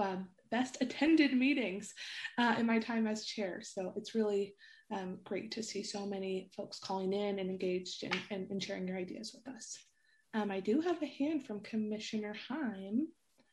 uh, 0.00 0.16
best 0.52 0.78
attended 0.80 1.34
meetings 1.34 1.92
uh, 2.38 2.54
in 2.56 2.66
my 2.66 2.78
time 2.78 3.08
as 3.08 3.24
chair. 3.24 3.60
So 3.64 3.92
it's 3.96 4.14
really 4.14 4.54
um, 4.94 5.18
great 5.24 5.50
to 5.52 5.62
see 5.62 5.82
so 5.82 6.06
many 6.06 6.48
folks 6.56 6.78
calling 6.78 7.12
in 7.12 7.40
and 7.40 7.50
engaged 7.50 8.04
and, 8.04 8.16
and, 8.30 8.48
and 8.48 8.62
sharing 8.62 8.86
your 8.86 8.96
ideas 8.96 9.34
with 9.34 9.52
us. 9.52 9.76
Um, 10.34 10.52
I 10.52 10.60
do 10.60 10.80
have 10.82 11.02
a 11.02 11.06
hand 11.06 11.44
from 11.44 11.60
Commissioner 11.60 12.36
Heim. 12.48 13.08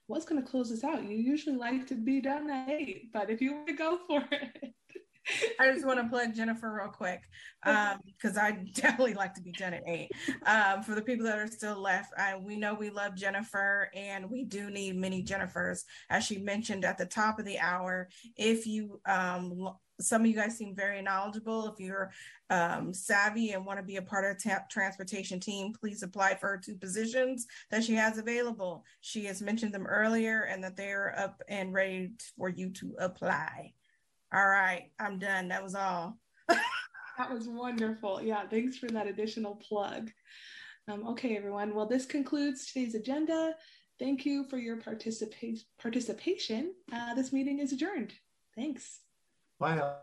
Was 0.08 0.24
going 0.24 0.40
to 0.40 0.48
close 0.48 0.70
this 0.70 0.84
out. 0.84 1.04
You 1.04 1.18
usually 1.18 1.56
like 1.56 1.88
to 1.88 1.96
be 1.96 2.22
done 2.22 2.48
at 2.48 2.70
eight, 2.70 3.10
but 3.12 3.32
if 3.32 3.42
you 3.42 3.54
want 3.54 3.68
to 3.70 3.74
go 3.74 3.98
for 4.08 4.24
it. 4.32 4.72
I 5.60 5.72
just 5.72 5.86
want 5.86 6.00
to 6.00 6.08
plug 6.08 6.36
Jennifer 6.36 6.72
real 6.72 6.92
quick 6.92 7.22
because 7.64 8.38
um, 8.38 8.44
I 8.44 8.52
definitely 8.74 9.14
like 9.14 9.34
to 9.36 9.42
be 9.42 9.52
done 9.52 9.74
at 9.74 9.88
eight. 9.88 10.12
Um, 10.46 10.84
for 10.84 10.96
the 10.96 11.02
people 11.02 11.26
that 11.26 11.40
are 11.40 11.48
still 11.48 11.82
left, 11.82 12.14
I, 12.18 12.38
we 12.38 12.56
know 12.56 12.74
we 12.74 12.90
love 12.90 13.16
Jennifer 13.16 13.90
and 13.96 14.30
we 14.30 14.44
do 14.44 14.70
need 14.70 14.96
many 14.96 15.24
Jennifers. 15.24 15.84
As 16.10 16.24
she 16.24 16.38
mentioned 16.38 16.86
at 16.86 16.98
the 16.98 17.06
top 17.06 17.40
of 17.40 17.46
the 17.46 17.60
hour, 17.60 18.10
if 18.38 18.68
you 18.68 19.00
um, 19.06 19.70
some 20.02 20.22
of 20.22 20.28
you 20.28 20.36
guys 20.36 20.58
seem 20.58 20.76
very 20.76 21.02
knowledgeable. 21.02 21.68
If 21.68 21.80
you're 21.80 22.12
um, 22.50 22.94
savvy 22.94 23.52
and 23.52 23.66
want 23.66 23.80
to 23.80 23.86
be 23.86 23.96
a 23.96 24.02
part 24.02 24.26
of 24.26 24.38
the 24.38 24.60
transportation 24.70 25.40
team, 25.40 25.74
please 25.74 26.04
apply 26.04 26.36
for 26.36 26.50
her 26.50 26.58
two 26.58 26.76
positions 26.76 27.48
that 27.72 27.84
she 27.84 27.94
has 27.94 28.18
available. 28.18 28.84
She 29.02 29.24
has 29.26 29.42
mentioned 29.42 29.74
them 29.74 29.88
earlier 29.88 30.42
and 30.42 30.62
that 30.64 30.76
they're 30.76 31.18
up 31.18 31.42
and 31.48 31.74
ready 31.74 32.12
for 32.38 32.50
you 32.50 32.72
to 32.72 32.96
apply. 33.00 33.72
All 34.36 34.48
right, 34.48 34.92
I'm 35.00 35.18
done. 35.18 35.48
That 35.48 35.64
was 35.64 35.76
all. 35.76 36.18
that 36.50 37.32
was 37.32 37.48
wonderful. 37.48 38.22
Yeah, 38.22 38.46
thanks 38.50 38.78
for 38.78 38.88
that 38.88 39.08
additional 39.08 39.56
plug. 39.56 40.12
Um, 40.90 41.08
okay, 41.08 41.38
everyone. 41.38 41.74
Well, 41.74 41.86
this 41.86 42.06
concludes 42.06 42.66
today's 42.66 42.96
agenda. 42.96 43.56
Thank 43.98 44.26
you 44.26 44.44
for 44.50 44.58
your 44.58 44.76
participa- 44.76 45.64
participation. 45.80 46.74
Uh, 46.92 47.14
this 47.14 47.32
meeting 47.32 47.60
is 47.60 47.72
adjourned. 47.72 48.12
Thanks. 48.58 49.00
Bye. 49.58 49.96